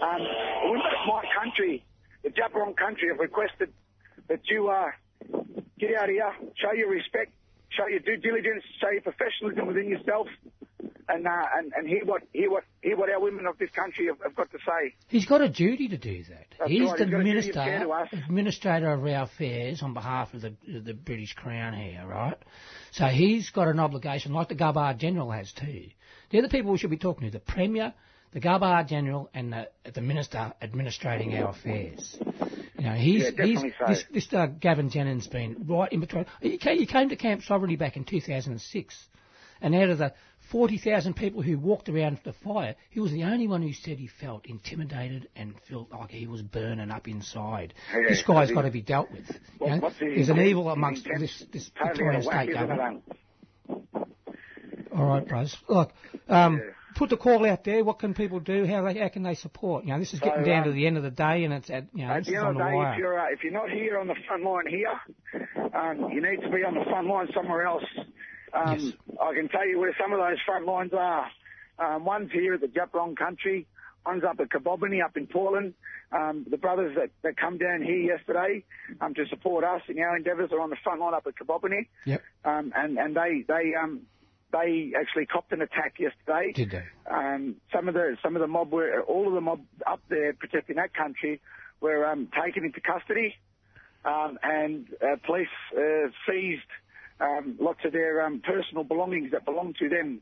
um, 0.03 0.21
women 0.65 0.87
of 0.87 1.07
my 1.09 1.25
country, 1.37 1.85
the 2.23 2.31
Djab 2.31 2.53
Wurrung 2.53 2.77
country, 2.77 3.09
have 3.09 3.19
requested 3.19 3.73
that 4.29 4.41
you 4.49 4.69
uh, 4.69 4.91
get 5.79 5.91
out 6.01 6.09
here, 6.09 6.33
show 6.57 6.73
your 6.73 6.89
respect, 6.89 7.33
show 7.71 7.87
your 7.89 8.01
due 8.01 8.17
diligence, 8.17 8.63
show 8.81 8.91
your 8.91 9.03
professionalism 9.03 9.67
within 9.67 9.89
yourself, 9.89 10.29
and 11.09 11.27
uh, 11.27 11.31
and, 11.57 11.73
and 11.77 11.89
hear 11.89 12.05
what 12.05 12.23
hear 12.33 12.51
what 12.51 12.63
hear 12.83 12.97
what 12.97 13.11
our 13.11 13.21
women 13.21 13.47
of 13.47 13.59
this 13.59 13.71
country 13.71 14.07
have, 14.07 14.19
have 14.23 14.37
got 14.37 14.51
to 14.53 14.59
say. 14.59 14.95
He's 15.09 15.27
got 15.27 15.41
a 15.41 15.49
duty 15.49 15.89
to 15.89 15.99
do 15.99 16.23
that. 16.31 16.47
That's 16.59 16.71
He's 16.71 16.89
right, 16.89 16.99
the 16.99 17.05
he's 17.07 17.11
got 17.13 17.21
a 17.21 17.25
duty 17.25 17.31
of 17.31 17.35
minister, 17.35 17.53
care 17.53 17.81
to 17.85 17.91
us. 17.91 18.09
administrator 18.13 18.91
of 18.93 19.01
our 19.03 19.25
affairs 19.25 19.83
on 19.83 19.95
behalf 19.95 20.33
of 20.33 20.43
the 20.43 20.55
the 20.67 20.95
British 20.95 21.35
Crown 21.35 21.75
here, 21.75 22.07
right? 22.07 22.39
So 22.93 23.07
he's 23.07 23.51
got 23.51 23.67
an 23.67 23.81
obligation, 23.81 24.33
like 24.33 24.49
the 24.49 24.55
Governor 24.55 24.95
General 24.95 25.31
has 25.33 25.53
too. 25.53 25.87
They're 26.31 26.43
the 26.43 26.49
people 26.49 26.73
we 26.73 26.79
should 26.79 26.91
be 26.91 26.97
talking 26.97 27.27
to: 27.27 27.33
the 27.33 27.41
Premier, 27.45 27.95
the 28.33 28.41
Governor 28.41 28.85
General, 28.85 29.31
and 29.35 29.53
the 29.53 29.69
the 29.93 30.01
Minister 30.01 30.53
administrating 30.61 31.35
our 31.37 31.51
affairs. 31.51 32.17
You 32.79 32.87
know, 32.87 32.93
he's, 32.95 33.31
Yeah, 33.37 33.45
he's 33.45 33.61
so. 33.61 33.69
this, 33.89 34.05
this 34.11 34.33
uh, 34.33 34.47
Gavin 34.47 34.89
Jennings 34.89 35.27
been 35.27 35.67
right 35.69 35.93
in 35.93 36.01
between. 36.01 36.25
He 36.41 36.57
came, 36.57 36.79
he 36.79 36.87
came 36.87 37.11
to 37.11 37.17
Camp 37.17 37.43
Sovereignty 37.43 37.77
back 37.77 37.99
in 37.99 38.05
2006, 38.05 39.09
and 39.61 39.75
out 39.75 39.91
of 39.91 39.99
the 39.99 40.15
40,000 40.51 41.15
people 41.15 41.43
who 41.43 41.59
walked 41.59 41.89
around 41.89 42.21
the 42.25 42.33
fire, 42.33 42.75
he 42.91 42.99
was 42.99 43.13
the 43.13 43.25
only 43.25 43.47
one 43.47 43.63
who 43.63 43.73
said 43.73 43.99
he 43.99 44.09
felt 44.09 44.47
intimidated 44.47 45.29
and 45.37 45.55
felt 45.69 45.91
like 45.93 46.11
he 46.11 46.27
was 46.27 46.43
burning 46.43 46.91
up 46.91 47.07
inside. 47.07 47.75
Yeah, 47.93 48.09
this 48.09 48.23
guy's 48.23 48.51
got 48.51 48.63
to 48.63 48.71
be 48.71 48.83
dealt 48.83 49.13
with. 49.13 49.31
you 49.61 49.67
know? 49.67 49.89
his 49.89 49.99
There's 49.99 50.29
an 50.31 50.41
evil 50.41 50.71
amongst 50.71 51.05
this, 51.05 51.45
this 51.53 51.71
Victorian 51.81 52.23
state 52.23 52.53
government. 52.53 53.05
All 54.97 55.07
right, 55.07 55.27
bros. 55.27 55.57
Look, 55.69 55.93
um, 56.29 56.61
put 56.97 57.11
the 57.11 57.17
call 57.17 57.47
out 57.47 57.65
there. 57.65 57.85
What 57.85 57.99
can 57.99 58.15
people 58.15 58.41
do? 58.41 58.67
How, 58.67 58.83
they, 58.83 58.99
how 58.99 59.09
can 59.09 59.23
they 59.23 59.35
support? 59.35 59.85
You 59.85 59.93
know, 59.93 59.99
this 59.99 60.13
is 60.13 60.21
So, 60.21 60.27
getting 60.27 60.45
down 60.45 60.59
um, 60.59 60.65
to 60.65 60.73
the 60.73 60.87
end 60.87 60.97
of 60.97 61.03
the 61.03 61.11
day, 61.11 61.45
and 61.45 61.55
it's 61.55 61.71
at 61.71 61.87
you 61.95 62.07
know 62.07 62.13
At 62.13 62.25
the 62.25 62.37
end 62.37 62.45
on 62.45 62.51
of 62.51 62.59
the 62.59 62.65
day, 62.65 62.93
if 62.93 62.99
you're 62.99 63.21
uh, 63.21 63.33
if 63.33 63.45
you're 63.45 63.53
not 63.53 63.71
here 63.71 63.99
on 63.99 64.07
the 64.07 64.17
front 64.27 64.45
line 64.45 64.67
here, 64.67 65.01
um, 65.75 66.11
you 66.13 66.21
need 66.21 66.43
to 66.43 66.51
be 66.51 66.65
on 66.65 66.75
the 66.75 66.85
front 66.85 67.09
line 67.09 67.29
somewhere 67.35 67.67
else. 67.67 67.85
Um, 68.53 68.93
I 69.21 69.35
can 69.35 69.49
tell 69.49 69.67
you 69.67 69.79
where 69.79 69.95
some 70.01 70.13
of 70.13 70.19
those 70.19 70.39
front 70.45 70.67
lines 70.67 70.93
are. 70.93 71.27
Um, 71.79 72.05
one's 72.05 72.33
here 72.33 72.55
at 72.55 72.61
the 72.61 72.67
Djab 72.67 72.91
Wurrung 72.91 73.17
country. 73.17 73.67
One's 74.05 74.25
up 74.25 74.41
at 74.41 74.49
Kabobini, 74.49 75.05
up 75.05 75.17
in 75.17 75.27
Portland. 75.27 75.75
Um, 76.13 76.45
the 76.51 76.57
brothers 76.57 76.97
that, 76.97 77.11
that 77.23 77.37
come 77.37 77.59
down 77.59 77.83
here 77.83 77.99
yesterday 77.99 78.65
um, 79.01 79.15
to 79.15 79.27
support 79.29 79.63
us 79.63 79.83
in 79.89 79.99
our 80.01 80.17
endeavours 80.17 80.51
are 80.53 80.61
on 80.61 80.71
the 80.71 80.77
front 80.83 81.01
line 81.01 81.15
up 81.15 81.27
at 81.27 81.35
Kabobini. 81.37 81.87
Yep. 82.07 82.23
Um, 82.45 82.73
and 82.75 82.99
and 82.99 83.17
they 83.17 83.45
they 83.47 83.75
um, 83.81 84.01
they 84.53 84.93
actually 84.99 85.27
copped 85.27 85.53
an 85.53 85.63
attack 85.63 85.95
yesterday. 85.99 86.53
Did 86.53 86.71
they? 86.71 86.85
Um, 87.11 87.57
some 87.73 87.89
of 87.89 87.95
the 87.95 88.17
some 88.23 88.37
of 88.37 88.41
the 88.43 88.49
mob 88.49 88.73
were 88.73 89.03
all 89.03 89.29
of 89.29 89.35
the 89.35 89.41
mob 89.41 89.61
up 89.87 90.01
there 90.09 90.33
protecting 90.33 90.77
that 90.77 90.95
country 90.95 91.41
were 91.81 92.07
um, 92.07 92.29
taken 92.45 92.65
into 92.65 92.81
custody, 92.81 93.35
um, 94.05 94.39
and 94.43 94.87
uh, 95.03 95.17
police 95.25 95.49
uh, 95.77 96.09
seized 96.29 96.63
um, 97.21 97.57
lots 97.61 97.81
of 97.85 97.93
their 97.93 98.23
um, 98.25 98.41
personal 98.41 98.85
belongings 98.85 99.33
that 99.33 99.45
belonged 99.45 99.77
to 99.77 99.89
them. 99.89 100.21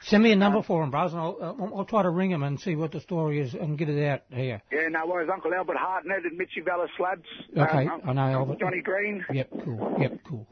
Send 0.00 0.22
me 0.22 0.30
a 0.30 0.36
number 0.36 0.62
for 0.62 0.82
him, 0.84 0.90
bros, 0.90 1.12
and 1.12 1.20
I'll, 1.20 1.36
uh, 1.40 1.76
I'll 1.76 1.84
try 1.86 2.02
to 2.02 2.10
ring 2.10 2.30
him 2.30 2.42
and 2.42 2.60
see 2.60 2.76
what 2.76 2.92
the 2.92 3.00
story 3.00 3.40
is 3.40 3.54
and 3.54 3.78
get 3.78 3.88
it 3.88 4.06
out 4.06 4.22
here. 4.30 4.60
Yeah, 4.70 4.88
no 4.90 5.06
worries. 5.06 5.30
Uncle 5.32 5.52
Albert 5.54 5.78
Hartnett 5.78 6.24
and 6.24 6.38
Mitchie 6.38 6.64
Vallis 6.64 6.90
Slabs. 6.96 7.26
Okay, 7.56 7.86
um, 7.86 8.02
I 8.06 8.12
know 8.12 8.40
Albert. 8.40 8.60
Johnny 8.60 8.82
Green. 8.82 9.24
Yep, 9.32 9.50
cool. 9.64 9.96
Yep, 9.98 10.18
cool. 10.28 10.46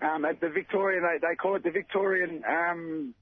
Um, 0.00 0.24
at 0.24 0.40
the 0.40 0.48
Victorian, 0.48 1.02
they, 1.02 1.26
they 1.26 1.34
call 1.34 1.56
it 1.56 1.62
the 1.64 1.70
Victorian 1.70 2.42
um, 2.48 3.14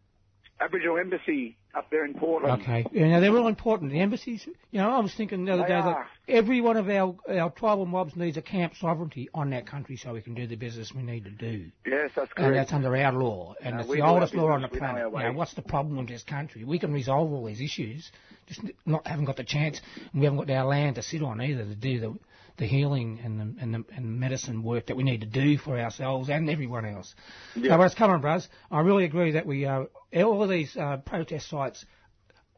Aboriginal 0.60 0.98
Embassy 0.98 1.56
up 1.74 1.88
there 1.90 2.04
in 2.04 2.14
Portland. 2.14 2.60
Okay. 2.62 2.84
You 2.92 3.06
know, 3.06 3.20
they're 3.20 3.36
all 3.36 3.46
important. 3.46 3.92
The 3.92 4.00
embassies, 4.00 4.46
you 4.72 4.80
know, 4.80 4.90
I 4.90 4.98
was 4.98 5.14
thinking 5.14 5.44
the 5.44 5.52
other 5.52 5.62
They 5.62 5.68
day 5.68 5.74
are. 5.74 5.94
that 6.26 6.32
every 6.34 6.60
one 6.60 6.76
of 6.76 6.88
our, 6.90 7.14
our 7.28 7.50
tribal 7.50 7.86
mobs 7.86 8.16
needs 8.16 8.36
a 8.36 8.42
camp 8.42 8.74
sovereignty 8.76 9.28
on 9.32 9.50
that 9.50 9.66
country 9.68 9.96
so 9.96 10.12
we 10.12 10.20
can 10.20 10.34
do 10.34 10.48
the 10.48 10.56
business 10.56 10.92
we 10.92 11.02
need 11.02 11.24
to 11.24 11.30
do. 11.30 11.70
Yes, 11.86 12.10
that's 12.16 12.32
correct. 12.32 12.38
And 12.40 12.56
that's 12.56 12.72
under 12.72 12.94
our 12.96 13.12
law. 13.12 13.54
And 13.62 13.76
No, 13.76 13.80
it's 13.82 13.90
the 13.90 14.00
oldest 14.02 14.34
law 14.34 14.48
on 14.50 14.62
the 14.62 14.68
business, 14.68 14.80
we 14.82 14.86
know 14.88 14.92
planet. 14.94 15.14
our 15.14 15.20
You 15.22 15.26
know, 15.28 15.30
way. 15.32 15.36
what's 15.36 15.54
the 15.54 15.62
problem 15.62 15.96
with 15.96 16.08
this 16.08 16.24
country? 16.24 16.64
We 16.64 16.78
can 16.80 16.92
resolve 16.92 17.32
all 17.32 17.44
these 17.46 17.60
issues, 17.60 18.10
just 18.48 18.60
not 18.84 19.06
haven't 19.06 19.26
got 19.26 19.36
the 19.36 19.44
chance, 19.44 19.80
and 20.12 20.20
we 20.20 20.24
haven't 20.26 20.44
got 20.46 20.50
our 20.50 20.66
land 20.66 20.96
to 20.96 21.02
sit 21.02 21.22
on 21.22 21.40
either 21.40 21.64
to 21.64 21.74
do 21.76 22.00
the 22.00 22.18
the 22.56 22.66
healing 22.66 23.20
and 23.24 23.38
the, 23.38 23.62
and 23.62 23.74
the 23.74 23.84
and 23.94 24.20
medicine 24.20 24.62
work 24.62 24.86
that 24.86 24.96
we 24.96 25.02
need 25.02 25.20
to 25.20 25.26
do 25.26 25.58
for 25.58 25.78
ourselves 25.78 26.28
and 26.28 26.48
everyone 26.48 26.84
else. 26.84 27.14
Yeah. 27.54 27.70
So, 27.70 27.78
whereas, 27.78 27.94
come 27.94 28.10
on, 28.10 28.20
bros, 28.20 28.48
I 28.70 28.80
really 28.80 29.04
agree 29.04 29.32
that 29.32 29.46
we 29.46 29.66
uh, 29.66 29.84
all 30.16 30.42
of 30.42 30.50
these 30.50 30.76
uh, 30.76 30.98
protest 30.98 31.48
sites 31.48 31.84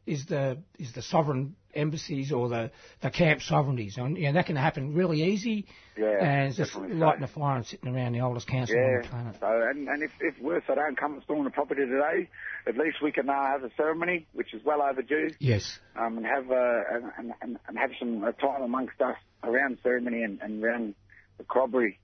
is 0.06 0.26
the 0.26 0.58
is 0.78 0.92
the 0.92 1.02
sovereign 1.02 1.54
embassies 1.74 2.32
or 2.32 2.48
the, 2.48 2.70
the 3.02 3.10
camp 3.10 3.40
sovereignties, 3.40 3.96
and 3.96 4.16
you 4.16 4.24
know, 4.24 4.32
that 4.32 4.46
can 4.46 4.56
happen 4.56 4.94
really 4.94 5.22
easy. 5.22 5.66
Yeah, 5.96 6.18
and 6.20 6.48
it's 6.48 6.56
just 6.56 6.74
lighting 6.74 7.20
so. 7.20 7.24
a 7.24 7.28
fire 7.28 7.56
and 7.56 7.66
sitting 7.66 7.94
around 7.94 8.12
the 8.12 8.20
oldest 8.20 8.46
council 8.46 8.76
on 8.76 9.02
the 9.02 9.08
planet. 9.08 9.36
So, 9.40 9.46
and, 9.46 9.88
and 9.88 10.02
if, 10.02 10.10
if 10.20 10.40
worse, 10.40 10.62
they 10.66 10.74
don't 10.74 10.98
come 10.98 11.14
and 11.14 11.22
storm 11.22 11.44
the 11.44 11.50
property 11.50 11.82
today, 11.84 12.28
at 12.66 12.76
least 12.76 12.96
we 13.02 13.12
can 13.12 13.28
uh, 13.28 13.32
have 13.32 13.62
a 13.62 13.70
ceremony, 13.76 14.26
which 14.32 14.54
is 14.54 14.62
well 14.64 14.82
overdue, 14.82 15.30
Yes. 15.38 15.78
um, 15.96 16.16
and 16.18 16.26
have 16.26 16.50
uh, 16.50 16.80
and, 16.90 17.04
and, 17.18 17.32
and, 17.42 17.58
and 17.68 17.78
have 17.78 17.90
some 17.98 18.24
uh, 18.24 18.32
time 18.32 18.62
amongst 18.62 19.00
us 19.00 19.16
around 19.42 19.78
ceremony 19.82 20.22
and, 20.22 20.40
and 20.40 20.62
around 20.62 20.94
the 21.38 21.44
crobbery. 21.44 21.98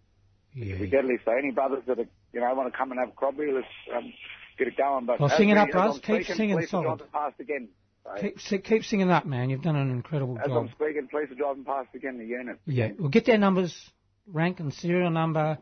Yeah. 0.54 0.74
It'd 0.76 0.80
be 0.80 0.86
deadly. 0.88 1.18
So 1.24 1.32
any 1.32 1.50
brothers 1.52 1.82
that 1.86 1.98
are, 1.98 2.06
you 2.32 2.40
know 2.40 2.54
want 2.54 2.72
to 2.72 2.76
come 2.76 2.90
and 2.90 3.00
have 3.00 3.14
crobbery, 3.16 3.52
let's 3.52 3.66
um, 3.96 4.12
get 4.58 4.68
it 4.68 4.76
going. 4.76 5.06
But 5.06 5.20
Well, 5.20 5.28
sing 5.30 5.50
it 5.50 5.56
up, 5.56 5.70
brothers. 5.70 6.00
Keep 6.00 6.04
speaking, 6.24 6.34
singing 6.36 6.56
police 6.56 6.70
solid. 6.70 7.02
past 7.12 7.38
again. 7.40 7.68
So, 8.04 8.20
Keep, 8.20 8.40
si- 8.40 8.58
keep 8.58 8.84
singing 8.84 9.10
up, 9.10 9.26
man. 9.26 9.50
You've 9.50 9.62
done 9.62 9.76
an 9.76 9.90
incredible 9.90 10.38
as 10.38 10.46
job. 10.46 10.64
As 10.64 10.70
I'm 10.70 10.74
speaking, 10.76 11.08
police 11.10 11.30
are 11.30 11.34
driving 11.34 11.64
past 11.64 11.88
again 11.94 12.18
the 12.18 12.24
unit. 12.24 12.58
Yeah, 12.64 12.90
we'll 12.98 13.10
get 13.10 13.26
their 13.26 13.38
numbers, 13.38 13.90
rank 14.26 14.60
and 14.60 14.72
serial 14.72 15.10
number, 15.10 15.58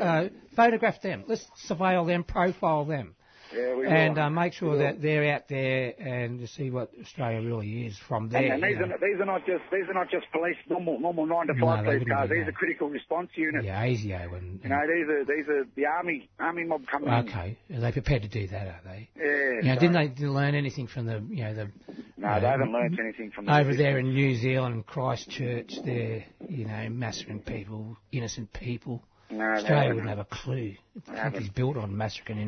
uh, 0.00 0.28
photograph 0.54 1.02
them. 1.02 1.24
Let's 1.26 1.44
surveil 1.68 2.06
them, 2.06 2.24
profile 2.24 2.84
them, 2.84 3.16
Yeah, 3.54 3.74
we 3.74 3.86
and 3.86 4.18
uh, 4.18 4.28
make 4.30 4.52
sure 4.52 4.76
that 4.78 5.00
they're 5.00 5.34
out 5.34 5.48
there 5.48 5.94
and 5.98 6.38
to 6.40 6.46
see 6.46 6.70
what 6.70 6.90
Australia 7.00 7.40
really 7.46 7.86
is 7.86 7.96
from 7.96 8.28
there. 8.28 8.42
And, 8.52 8.62
and 8.62 8.62
these 8.62 8.76
are 8.80 8.98
these 8.98 9.20
are 9.20 9.24
not 9.24 9.46
just 9.46 9.62
these 9.72 9.88
are 9.88 9.94
not 9.94 10.10
just 10.10 10.26
police 10.32 10.56
normal 10.68 11.00
normal 11.00 11.26
nine 11.26 11.46
to 11.46 11.54
five 11.60 11.84
they 11.84 11.92
police 11.98 12.08
cars. 12.08 12.30
These 12.30 12.42
no. 12.42 12.48
are 12.48 12.52
critical 12.52 12.88
response 12.90 13.30
units. 13.34 13.64
yeah, 13.64 13.82
ASIO 13.84 14.36
and, 14.36 14.60
You 14.62 14.68
know, 14.68 14.80
these 14.86 15.08
are 15.08 15.24
these 15.24 15.48
are 15.48 15.64
the 15.76 15.86
army 15.86 16.28
army 16.38 16.64
mob 16.64 16.82
coming 16.90 17.08
in. 17.08 17.14
okay, 17.28 17.58
are 17.74 17.80
they 17.80 17.92
prepared 17.92 18.22
to 18.22 18.28
do 18.28 18.46
that? 18.48 18.66
Are 18.66 18.80
they? 18.84 19.08
Yeah. 19.16 19.24
You 19.24 19.62
know, 19.62 19.74
so- 19.74 19.80
didn't 19.80 20.16
they 20.16 20.26
learn 20.26 20.54
anything 20.54 20.86
from 20.86 21.06
the 21.06 21.22
you 21.28 21.44
know 21.44 21.54
the 21.54 21.70
No, 22.16 22.34
you 22.34 22.40
they 22.40 22.46
haven't 22.46 22.72
learned 22.72 22.98
anything 23.00 23.30
from 23.30 23.46
the 23.46 23.52
over 23.54 23.70
system. 23.70 23.84
there 23.84 23.98
in 23.98 24.12
New 24.12 24.34
Zealand, 24.36 24.86
Christchurch. 24.86 25.72
They're 25.84 26.24
you 26.48 26.66
know 26.66 26.88
massacring 26.90 27.40
people, 27.40 27.96
innocent 28.12 28.52
people. 28.52 29.02
No, 29.30 29.44
Australia 29.44 29.90
wouldn't 29.90 30.08
have 30.08 30.18
a 30.18 30.24
clue. 30.24 30.74
The 30.94 31.12
country's 31.12 31.50
built 31.50 31.76
on 31.76 31.94
massacring 31.96 32.38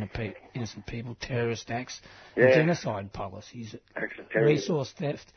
innocent 0.54 0.86
people, 0.86 1.14
terrorist 1.20 1.70
acts, 1.70 2.00
Yeah. 2.36 2.54
genocide 2.54 3.12
policies, 3.12 3.74
Acts 3.96 4.18
of 4.18 4.30
terrorism. 4.30 4.54
resource 4.56 4.92
theft. 4.92 5.32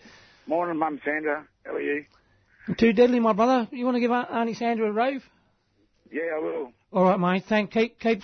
Morning, 0.47 0.77
Mum 0.77 0.99
Sandra. 1.03 1.45
How 1.65 1.73
are 1.73 1.81
you? 1.81 2.05
I'm 2.67 2.75
Too 2.75 2.93
deadly, 2.93 3.19
my 3.19 3.33
brother. 3.33 3.67
You 3.71 3.83
want 3.83 3.95
to 3.95 3.99
give 3.99 4.11
Auntie 4.11 4.53
Sandra 4.53 4.87
a 4.87 4.91
rave? 4.93 5.23
Yeah, 6.11 6.21
I 6.37 6.39
will. 6.39 6.71
All 6.93 7.03
right, 7.03 7.19
mate. 7.19 7.43
Thank. 7.49 7.71
Keep 7.71 7.99
keep 7.99 8.21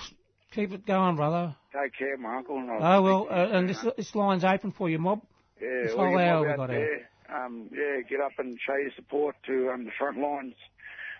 keep 0.52 0.72
it 0.72 0.86
going, 0.86 1.16
brother. 1.18 1.56
Take 1.74 1.94
care, 1.98 2.18
my 2.18 2.38
uncle. 2.38 2.58
And 2.58 2.70
Oh 2.72 3.02
well, 3.02 3.28
uh, 3.30 3.58
and 3.58 3.68
this 3.70 3.84
this 3.98 4.16
line's 4.16 4.44
open 4.46 4.72
for 4.72 4.90
you, 4.90 4.98
mob. 5.00 5.22
Yeah, 5.62 5.84
this 5.84 5.94
whole 5.94 6.18
hour 6.18 6.48
we 6.48 6.56
got 6.56 6.68
there, 6.70 7.10
um, 7.34 7.70
yeah, 7.74 8.02
get 8.10 8.22
up 8.22 8.32
and 8.38 8.58
show 8.66 8.76
your 8.76 8.92
support 8.96 9.36
to 9.48 9.72
um, 9.72 9.84
the 9.86 9.92
front 9.98 10.18
lines, 10.20 10.54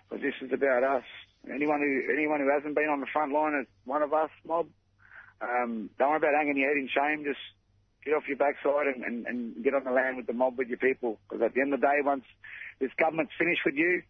because 0.08 0.22
this 0.22 0.34
is 0.40 0.52
about 0.52 0.82
us. 0.82 1.04
Anyone 1.48 1.80
who 1.80 2.12
anyone 2.12 2.40
who 2.40 2.50
hasn't 2.50 2.74
been 2.74 2.88
on 2.88 3.00
the 3.00 3.06
front 3.12 3.32
line 3.32 3.54
is 3.60 3.66
one 3.84 4.02
of 4.02 4.12
us, 4.12 4.30
mob. 4.46 4.66
Um, 5.40 5.88
don't 5.98 6.10
worry 6.10 6.18
about 6.18 6.34
hanging 6.36 6.58
your 6.58 6.68
head 6.68 6.76
in 6.76 6.88
shame. 6.88 7.24
Just 7.24 7.40
get 8.04 8.14
off 8.14 8.28
your 8.28 8.36
backside 8.36 8.86
and, 8.94 9.04
and, 9.04 9.26
and 9.26 9.64
get 9.64 9.74
on 9.74 9.84
the 9.84 9.90
land 9.90 10.16
with 10.16 10.26
the 10.26 10.32
mob 10.32 10.58
with 10.58 10.68
your 10.68 10.78
people. 10.78 11.18
Because 11.28 11.42
at 11.42 11.54
the 11.54 11.60
end 11.60 11.72
of 11.72 11.80
the 11.80 11.86
day, 11.86 12.00
once 12.04 12.24
this 12.78 12.90
government's 12.98 13.32
finished 13.38 13.62
with 13.64 13.74
you, 13.74 14.02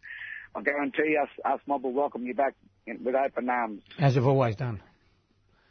I 0.55 0.61
guarantee 0.61 1.15
us 1.21 1.29
us 1.45 1.59
mob 1.67 1.83
will 1.83 1.93
welcome 1.93 2.25
you 2.25 2.33
back 2.33 2.53
in, 2.85 3.03
with 3.03 3.15
open 3.15 3.49
arms. 3.49 3.81
As 3.97 4.15
we've 4.15 4.27
always 4.27 4.55
done. 4.57 4.81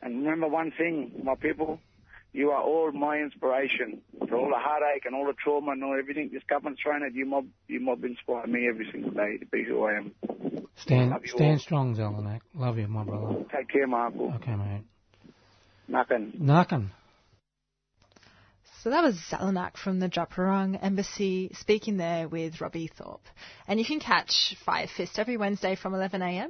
And 0.03 0.25
remember 0.25 0.49
one 0.49 0.73
thing, 0.77 1.21
my 1.23 1.35
people, 1.35 1.79
you 2.33 2.51
are 2.51 2.63
all 2.63 2.93
my 2.93 3.19
inspiration 3.19 4.01
for 4.29 4.37
all 4.37 4.49
the 4.49 4.59
heartache 4.59 5.05
and 5.05 5.15
all 5.15 5.27
the 5.27 5.35
trauma 5.43 5.73
and 5.73 5.83
all 5.83 5.97
everything 5.99 6.31
this 6.33 6.43
government's 6.49 6.81
thrown 6.83 7.03
at 7.03 7.15
you. 7.15 7.27
Mob, 7.27 7.47
you 7.69 7.81
mob 7.81 8.05
inspire 8.05 8.47
me 8.47 8.69
every 8.69 8.89
single 8.91 9.11
day 9.11 9.37
to 9.39 9.47
be 9.47 9.65
who 9.65 9.85
I 9.85 9.95
am. 9.95 10.13
Stand 10.77 11.13
stand 11.27 11.53
all. 11.53 11.59
strong, 11.59 11.97
Zellanach. 11.97 12.41
Love 12.55 12.79
you, 12.79 12.87
my 12.87 13.05
brother. 13.05 13.45
Take 13.55 13.69
care, 13.69 13.87
my 13.87 14.07
uncle. 14.07 14.33
Okay, 14.37 14.55
mate. 14.55 14.85
Nothing. 15.89 16.33
Nakan. 16.41 16.91
So 18.83 18.89
that 18.89 19.03
was 19.03 19.17
Zellanach 19.31 19.77
from 19.77 19.99
the 19.99 20.09
Djab 20.09 20.31
Wurrung 20.31 20.79
Embassy 20.81 21.51
speaking 21.53 21.99
there 21.99 22.29
with 22.29 22.63
Robbie 22.63 22.87
Thorpe. 22.87 23.27
And 23.69 23.79
you 23.79 23.85
can 23.85 24.01
catch 24.01 24.57
Fire 24.65 24.87
Fist 24.87 25.19
every 25.19 25.37
Wednesday 25.37 25.75
from 25.75 25.93
11am. 25.93 26.49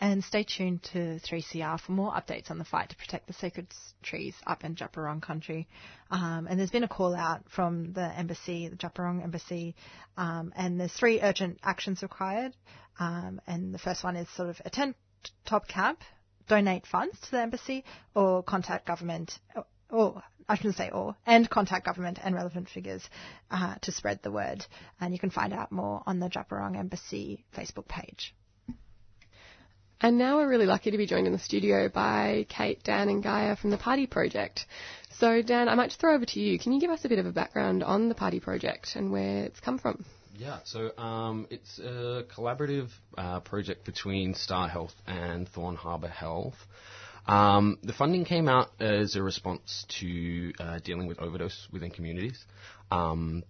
And 0.00 0.22
stay 0.22 0.44
tuned 0.44 0.84
to 0.92 1.18
3CR 1.18 1.80
for 1.80 1.92
more 1.92 2.12
updates 2.12 2.52
on 2.52 2.58
the 2.58 2.64
fight 2.64 2.90
to 2.90 2.96
protect 2.96 3.26
the 3.26 3.32
sacred 3.32 3.66
trees 4.02 4.34
up 4.46 4.64
in 4.64 4.76
Djab 4.76 4.92
Wurrung 4.92 5.20
country. 5.20 5.66
Um, 6.10 6.46
and 6.48 6.58
there's 6.58 6.70
been 6.70 6.84
a 6.84 6.88
call 6.88 7.16
out 7.16 7.42
from 7.48 7.92
the 7.94 8.16
embassy, 8.16 8.68
the 8.68 8.76
Djab 8.76 8.94
Wurrung 8.94 9.24
embassy, 9.24 9.74
um, 10.16 10.52
and 10.56 10.78
there's 10.78 10.92
three 10.92 11.20
urgent 11.20 11.58
actions 11.64 12.02
required. 12.02 12.54
Um, 13.00 13.40
and 13.46 13.74
the 13.74 13.78
first 13.78 14.04
one 14.04 14.14
is 14.14 14.28
sort 14.30 14.50
of 14.50 14.60
attend 14.64 14.94
top 15.44 15.66
camp, 15.66 16.00
donate 16.46 16.86
funds 16.86 17.18
to 17.22 17.30
the 17.32 17.40
embassy, 17.40 17.84
or 18.14 18.42
contact 18.42 18.86
government, 18.86 19.38
or 19.90 20.22
I 20.48 20.56
shouldn't 20.56 20.76
say 20.76 20.90
or, 20.90 21.14
and 21.26 21.48
contact 21.48 21.84
government 21.84 22.18
and 22.22 22.34
relevant 22.34 22.68
figures 22.68 23.02
uh, 23.50 23.74
to 23.82 23.92
spread 23.92 24.22
the 24.22 24.30
word. 24.30 24.64
And 25.00 25.12
you 25.12 25.18
can 25.18 25.30
find 25.30 25.52
out 25.52 25.70
more 25.70 26.02
on 26.06 26.20
the 26.20 26.28
Djab 26.28 26.48
Wurrung 26.48 26.76
Embassy 26.76 27.44
Facebook 27.54 27.86
page. 27.86 28.34
And 30.00 30.16
now 30.16 30.36
we're 30.36 30.48
really 30.48 30.66
lucky 30.66 30.92
to 30.92 30.96
be 30.96 31.06
joined 31.06 31.26
in 31.26 31.32
the 31.32 31.40
studio 31.40 31.88
by 31.88 32.46
Kate, 32.48 32.80
Dan, 32.84 33.08
and 33.08 33.20
Gaia 33.20 33.56
from 33.56 33.70
the 33.70 33.78
Party 33.78 34.06
Project. 34.06 34.64
So, 35.18 35.42
Dan, 35.42 35.68
I 35.68 35.74
might 35.74 35.88
just 35.88 35.98
throw 35.98 36.14
over 36.14 36.24
to 36.24 36.40
you. 36.40 36.56
Can 36.56 36.72
you 36.72 36.80
give 36.80 36.90
us 36.90 37.04
a 37.04 37.08
bit 37.08 37.18
of 37.18 37.26
a 37.26 37.32
background 37.32 37.82
on 37.82 38.08
the 38.08 38.14
Party 38.14 38.38
Project 38.38 38.90
and 38.94 39.10
where 39.10 39.44
it's 39.44 39.58
come 39.58 39.76
from? 39.76 40.04
Yeah, 40.36 40.60
so 40.64 40.96
um, 40.96 41.48
it's 41.50 41.80
a 41.80 42.24
collaborative 42.32 42.90
uh, 43.16 43.40
project 43.40 43.84
between 43.84 44.34
Star 44.34 44.68
Health 44.68 44.94
and 45.08 45.48
Thorne 45.48 45.74
Harbour 45.74 46.06
Health. 46.06 46.54
Um, 47.26 47.78
the 47.82 47.92
funding 47.92 48.24
came 48.24 48.48
out 48.48 48.70
as 48.78 49.16
a 49.16 49.22
response 49.22 49.84
to 50.00 50.52
uh, 50.60 50.78
dealing 50.84 51.08
with 51.08 51.18
overdose 51.18 51.66
within 51.72 51.90
communities, 51.90 52.38
um, 52.92 53.42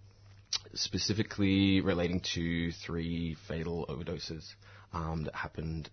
specifically 0.72 1.82
relating 1.82 2.22
to 2.34 2.72
three 2.72 3.36
fatal 3.46 3.84
overdoses 3.90 4.46
um, 4.94 5.24
that 5.24 5.34
happened 5.34 5.90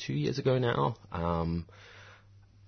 two 0.00 0.14
years 0.14 0.38
ago 0.38 0.58
now. 0.58 0.96
Um, 1.12 1.66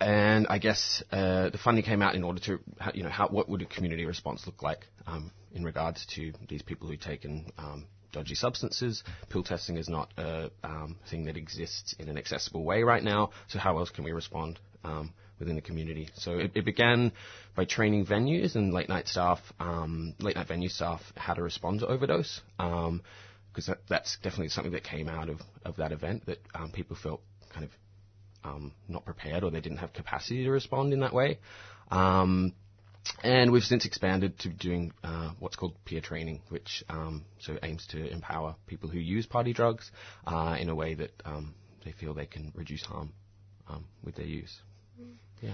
and 0.00 0.46
I 0.48 0.58
guess 0.58 1.02
uh, 1.12 1.50
the 1.50 1.58
funding 1.58 1.84
came 1.84 2.02
out 2.02 2.14
in 2.14 2.24
order 2.24 2.40
to, 2.40 2.58
you 2.94 3.04
know, 3.04 3.08
how, 3.08 3.28
what 3.28 3.48
would 3.48 3.62
a 3.62 3.66
community 3.66 4.04
response 4.04 4.46
look 4.46 4.62
like 4.62 4.86
um, 5.06 5.30
in 5.54 5.64
regards 5.64 6.06
to 6.14 6.32
these 6.48 6.62
people 6.62 6.88
who've 6.88 7.00
taken 7.00 7.52
um, 7.58 7.86
dodgy 8.12 8.34
substances. 8.34 9.02
Pill 9.30 9.42
testing 9.42 9.76
is 9.76 9.88
not 9.88 10.12
a 10.16 10.50
um, 10.62 10.96
thing 11.10 11.24
that 11.24 11.36
exists 11.36 11.94
in 11.98 12.08
an 12.08 12.18
accessible 12.18 12.64
way 12.64 12.82
right 12.82 13.02
now. 13.02 13.30
So 13.48 13.58
how 13.58 13.78
else 13.78 13.90
can 13.90 14.04
we 14.04 14.12
respond 14.12 14.60
um, 14.84 15.12
within 15.38 15.56
the 15.56 15.62
community? 15.62 16.10
So 16.14 16.38
it, 16.38 16.52
it 16.54 16.64
began 16.64 17.12
by 17.56 17.64
training 17.64 18.06
venues 18.06 18.54
and 18.54 18.72
late 18.72 18.88
night 18.88 19.08
staff, 19.08 19.40
um, 19.58 20.14
late 20.20 20.36
night 20.36 20.48
venue 20.48 20.68
staff, 20.68 21.00
how 21.16 21.34
to 21.34 21.42
respond 21.42 21.80
to 21.80 21.86
overdose. 21.86 22.40
Because 23.52 23.66
that, 23.66 23.78
that's 23.88 24.16
definitely 24.22 24.48
something 24.48 24.72
that 24.72 24.84
came 24.84 25.08
out 25.08 25.28
of, 25.28 25.40
of 25.64 25.76
that 25.76 25.92
event 25.92 26.26
that 26.26 26.38
um, 26.54 26.70
people 26.70 26.96
felt 26.96 27.20
kind 27.52 27.64
of 27.64 27.70
um, 28.44 28.72
not 28.88 29.04
prepared 29.04 29.44
or 29.44 29.50
they 29.50 29.60
didn't 29.60 29.78
have 29.78 29.92
capacity 29.92 30.44
to 30.44 30.50
respond 30.50 30.92
in 30.92 31.00
that 31.00 31.12
way. 31.12 31.38
Um, 31.90 32.54
and 33.22 33.50
we've 33.50 33.64
since 33.64 33.84
expanded 33.84 34.38
to 34.40 34.48
doing 34.48 34.92
uh, 35.02 35.32
what's 35.38 35.56
called 35.56 35.74
peer 35.84 36.00
training, 36.00 36.40
which 36.48 36.84
um, 36.88 37.24
so 37.40 37.58
aims 37.62 37.86
to 37.88 38.08
empower 38.10 38.54
people 38.66 38.88
who 38.88 38.98
use 38.98 39.26
party 39.26 39.52
drugs 39.52 39.90
uh, 40.26 40.56
in 40.58 40.68
a 40.68 40.74
way 40.74 40.94
that 40.94 41.10
um, 41.24 41.54
they 41.84 41.92
feel 41.92 42.14
they 42.14 42.26
can 42.26 42.52
reduce 42.54 42.84
harm 42.84 43.12
um, 43.68 43.84
with 44.04 44.14
their 44.14 44.26
use. 44.26 44.56
Yeah. 45.40 45.50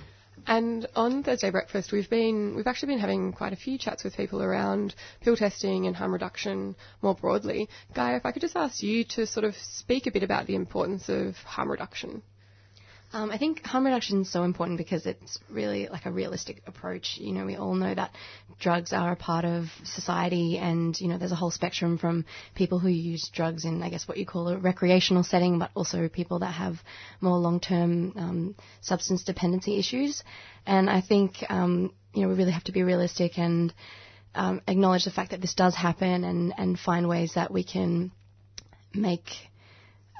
And 0.46 0.86
on 0.96 1.22
Thursday 1.22 1.50
breakfast, 1.50 1.92
we've 1.92 2.08
been 2.08 2.54
we've 2.56 2.66
actually 2.66 2.88
been 2.88 2.98
having 3.00 3.32
quite 3.32 3.52
a 3.52 3.56
few 3.56 3.78
chats 3.78 4.04
with 4.04 4.16
people 4.16 4.42
around 4.42 4.94
pill 5.20 5.36
testing 5.36 5.86
and 5.86 5.96
harm 5.96 6.12
reduction 6.12 6.76
more 7.02 7.14
broadly. 7.14 7.68
Gaia, 7.94 8.16
if 8.16 8.26
I 8.26 8.32
could 8.32 8.42
just 8.42 8.56
ask 8.56 8.82
you 8.82 9.04
to 9.04 9.26
sort 9.26 9.44
of 9.44 9.56
speak 9.56 10.06
a 10.06 10.10
bit 10.10 10.22
about 10.22 10.46
the 10.46 10.54
importance 10.54 11.08
of 11.08 11.36
harm 11.38 11.70
reduction. 11.70 12.22
Um, 13.10 13.30
I 13.30 13.38
think 13.38 13.64
harm 13.64 13.86
reduction 13.86 14.20
is 14.20 14.30
so 14.30 14.42
important 14.42 14.76
because 14.76 15.06
it's 15.06 15.38
really 15.50 15.88
like 15.88 16.04
a 16.04 16.10
realistic 16.10 16.62
approach. 16.66 17.16
You 17.18 17.32
know, 17.32 17.46
we 17.46 17.56
all 17.56 17.74
know 17.74 17.94
that 17.94 18.10
drugs 18.60 18.92
are 18.92 19.12
a 19.12 19.16
part 19.16 19.46
of 19.46 19.64
society, 19.82 20.58
and 20.58 20.98
you 21.00 21.08
know, 21.08 21.16
there's 21.16 21.32
a 21.32 21.36
whole 21.36 21.50
spectrum 21.50 21.96
from 21.96 22.26
people 22.54 22.78
who 22.78 22.90
use 22.90 23.30
drugs 23.32 23.64
in, 23.64 23.82
I 23.82 23.88
guess, 23.88 24.06
what 24.06 24.18
you 24.18 24.26
call 24.26 24.48
a 24.48 24.58
recreational 24.58 25.22
setting, 25.22 25.58
but 25.58 25.70
also 25.74 26.06
people 26.08 26.40
that 26.40 26.52
have 26.52 26.76
more 27.22 27.38
long-term 27.38 28.12
um, 28.16 28.54
substance 28.82 29.24
dependency 29.24 29.78
issues. 29.78 30.22
And 30.66 30.90
I 30.90 31.00
think 31.00 31.42
um, 31.48 31.94
you 32.12 32.22
know, 32.22 32.28
we 32.28 32.34
really 32.34 32.52
have 32.52 32.64
to 32.64 32.72
be 32.72 32.82
realistic 32.82 33.38
and 33.38 33.72
um, 34.34 34.60
acknowledge 34.68 35.04
the 35.04 35.10
fact 35.10 35.30
that 35.30 35.40
this 35.40 35.54
does 35.54 35.74
happen, 35.74 36.24
and 36.24 36.52
and 36.58 36.78
find 36.78 37.08
ways 37.08 37.32
that 37.36 37.50
we 37.50 37.64
can 37.64 38.12
make, 38.92 39.30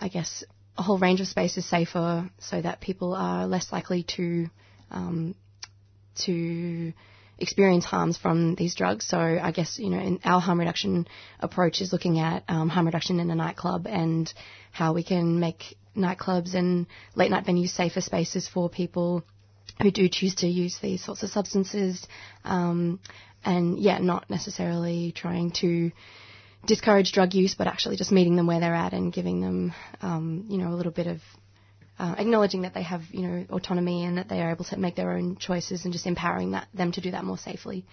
I 0.01 0.09
guess, 0.09 0.43
a 0.79 0.83
whole 0.83 0.99
range 0.99 1.21
of 1.21 1.27
spaces 1.27 1.67
safer 1.67 2.31
so 2.39 2.63
that 2.63 2.81
people 2.81 3.13
are 3.13 3.47
less 3.47 3.73
likely 3.73 4.05
to 4.17 4.47
um, 4.91 5.35
to 6.25 6.93
experience 7.39 7.85
harms 7.85 8.17
from 8.17 8.55
these 8.55 8.75
drugs. 8.75 9.07
So 9.07 9.19
I 9.19 9.51
guess 9.51 9.79
you 9.79 9.91
know 9.91 9.99
in 9.99 10.21
our 10.25 10.41
harm 10.41 10.61
reduction 10.61 11.09
approach 11.41 11.81
is 11.81 11.93
looking 11.93 12.21
at 12.21 12.45
um, 12.49 12.69
harm 12.69 12.87
reduction 12.87 13.19
in 13.21 13.31
a 13.31 13.35
nightclub 13.35 13.87
and 13.87 14.33
how 14.71 14.95
we 14.95 15.03
can 15.03 15.41
make 15.41 15.77
nightclubs 15.97 16.55
and 16.55 16.87
late 17.17 17.31
night 17.31 17.45
venues 17.45 17.71
safer 17.71 18.01
spaces 18.01 18.49
for 18.49 18.71
people 18.71 19.25
who 19.83 19.91
do 19.91 20.09
choose 20.09 20.37
to 20.37 20.47
use 20.47 20.79
these 20.81 21.05
sorts 21.05 21.25
of 21.25 21.31
substances. 21.31 22.07
Um, 22.45 23.01
and 23.45 23.79
yeah, 23.79 23.99
not 23.99 24.31
necessarily 24.31 25.13
trying 25.13 25.53
to 25.61 25.91
discourage 26.67 27.13
drug 27.13 27.35
use, 27.35 27.55
but 27.55 27.67
actually 27.67 27.97
just 27.97 28.13
meeting 28.13 28.37
them 28.37 28.47
where 28.47 28.61
they're 28.61 28.75
at 28.75 28.93
and 28.93 29.13
giving 29.13 29.41
them, 29.41 29.73
um, 30.03 30.45
you 30.49 30.59
know, 30.59 30.69
a 30.69 30.77
little 30.77 30.93
bit 30.93 31.07
of 31.07 31.21
uh, 31.99 32.15
acknowledging 32.19 32.63
that 32.63 32.75
they 32.75 32.83
have, 32.83 33.03
you 33.11 33.23
know, 33.23 33.45
autonomy 33.51 34.05
and 34.05 34.19
that 34.19 34.29
they 34.29 34.41
are 34.41 34.51
able 34.51 34.65
to 34.65 34.79
make 34.79 34.95
their 34.95 35.13
own 35.13 35.37
choices 35.37 35.85
and 35.85 35.93
just 35.93 36.07
empowering 36.07 36.53
that, 36.53 36.69
them 36.75 36.93
to 36.93 37.01
do 37.01 37.11
that 37.11 37.25
more 37.25 37.39
safely. 37.39 37.85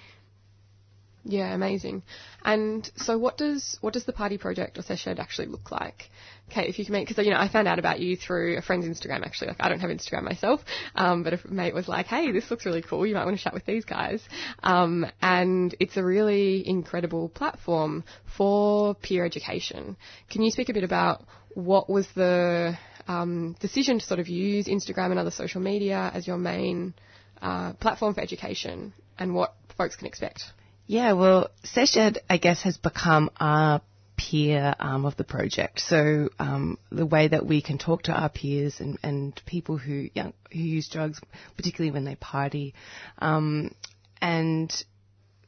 Yeah, 1.28 1.56
amazing. 1.56 2.04
And 2.44 2.90
so, 2.98 3.18
what 3.18 3.36
does 3.36 3.80
what 3.82 3.94
does 3.94 4.06
the 4.06 4.14
party 4.14 4.38
project 4.38 4.78
or 4.78 4.84
session 4.84 5.18
actually 5.18 5.48
look 5.48 5.72
like? 5.72 6.12
Okay, 6.52 6.68
if 6.68 6.78
you 6.78 6.86
can 6.86 6.94
make 6.94 7.08
because 7.08 7.26
you 7.26 7.32
know 7.32 7.40
I 7.40 7.48
found 7.48 7.68
out 7.68 7.80
about 7.80 8.00
you 8.00 8.16
through 8.16 8.58
a 8.58 8.62
friend's 8.62 8.86
Instagram. 8.86 9.26
Actually, 9.26 9.48
like 9.48 9.58
I 9.60 9.70
don't 9.70 9.80
have 9.80 9.90
Instagram 9.90 10.22
myself, 10.22 10.62
um, 10.94 11.24
but 11.24 11.34
a 11.34 11.40
mate 11.50 11.74
was 11.74 11.88
like, 11.88 12.06
"Hey, 12.06 12.32
this 12.32 12.52
looks 12.52 12.64
really 12.64 12.84
cool. 12.84 13.08
You 13.08 13.16
might 13.16 13.26
want 13.26 13.36
to 13.38 13.44
chat 13.44 13.56
with 13.56 13.66
these 13.66 13.86
guys." 13.86 14.22
Um, 14.62 15.08
and 15.20 15.76
it's 15.80 15.98
a 15.98 16.04
really 16.04 16.68
incredible 16.68 17.28
platform 17.30 18.04
for 18.38 18.94
peer 18.94 19.26
education. 19.26 19.98
Can 20.30 20.44
you 20.44 20.52
speak 20.52 20.70
a 20.70 20.74
bit 20.74 20.84
about 20.84 21.26
what 21.56 21.90
was 21.90 22.08
the 22.14 22.78
um, 23.08 23.56
decision 23.60 23.98
to 23.98 24.06
sort 24.06 24.20
of 24.20 24.28
use 24.28 24.68
Instagram 24.68 25.10
and 25.10 25.18
other 25.18 25.32
social 25.32 25.60
media 25.60 26.12
as 26.14 26.28
your 26.28 26.38
main 26.38 26.94
uh, 27.42 27.74
platform 27.74 28.14
for 28.14 28.22
education, 28.22 28.94
and 29.18 29.34
what 29.34 29.56
folks 29.76 29.96
can 29.96 30.06
expect? 30.06 30.44
Yeah, 30.88 31.14
well, 31.14 31.50
SeshEd, 31.64 32.20
I 32.30 32.38
guess, 32.38 32.62
has 32.62 32.78
become 32.78 33.32
our 33.40 33.82
peer 34.18 34.76
arm 34.80 35.06
of 35.06 35.18
the 35.18 35.24
project. 35.24 35.80
So 35.80 36.30
um, 36.40 36.78
the 36.92 37.06
way 37.06 37.28
that 37.28 37.46
we 37.46 37.62
can 37.62 37.78
talk 37.78 38.04
to 38.04 38.14
our 38.14 38.30
peers 38.30 38.80
and, 38.80 38.98
and 39.04 39.40
people 39.46 39.78
who 39.78 40.10
young, 40.14 40.34
who 40.52 40.60
use 40.60 40.88
drugs, 40.88 41.20
particularly 41.58 41.92
when 41.92 42.06
they 42.06 42.16
party, 42.16 42.76
um, 43.20 43.74
and 44.22 44.72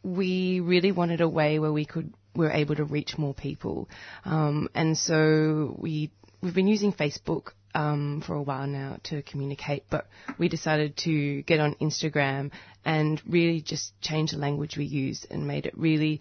we 0.03 0.59
really 0.59 0.91
wanted 0.91 1.22
a 1.22 1.30
way 1.30 1.59
where 1.59 1.72
we 1.72 1.85
could 1.85 2.14
were 2.35 2.51
able 2.51 2.76
to 2.76 2.84
reach 2.84 3.18
more 3.18 3.34
people, 3.34 3.89
um, 4.26 4.69
and 4.76 4.97
so 4.97 5.76
we 5.80 6.11
we've 6.41 6.53
been 6.53 6.68
using 6.68 6.93
Facebook 6.93 7.51
um, 7.78 8.24
for 8.26 8.34
a 8.34 8.41
while 8.41 8.66
now 8.66 8.98
to 9.04 9.22
communicate, 9.22 9.84
but 9.91 10.08
we 10.40 10.49
decided 10.49 10.98
to 10.98 11.44
get 11.44 11.60
on 11.60 11.76
Instagram 11.76 12.49
and 12.84 13.22
really 13.28 13.62
just 13.62 13.94
change 14.02 14.32
the 14.32 14.38
language 14.40 14.76
we 14.78 14.86
use 14.86 15.28
and 15.30 15.48
made 15.48 15.68
it 15.68 15.78
really, 15.78 16.20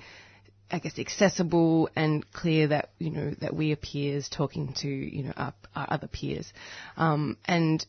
I 0.70 0.80
guess, 0.80 0.98
accessible 0.98 1.88
and 1.96 2.30
clear 2.30 2.68
that 2.68 2.90
you 2.98 3.10
know 3.10 3.30
that 3.40 3.56
we 3.56 3.72
are 3.72 3.76
peers 3.76 4.28
talking 4.28 4.74
to 4.80 4.88
you 4.88 5.22
know 5.22 5.32
our, 5.34 5.54
our 5.74 5.86
other 5.88 6.08
peers, 6.08 6.52
um, 6.98 7.38
and 7.46 7.84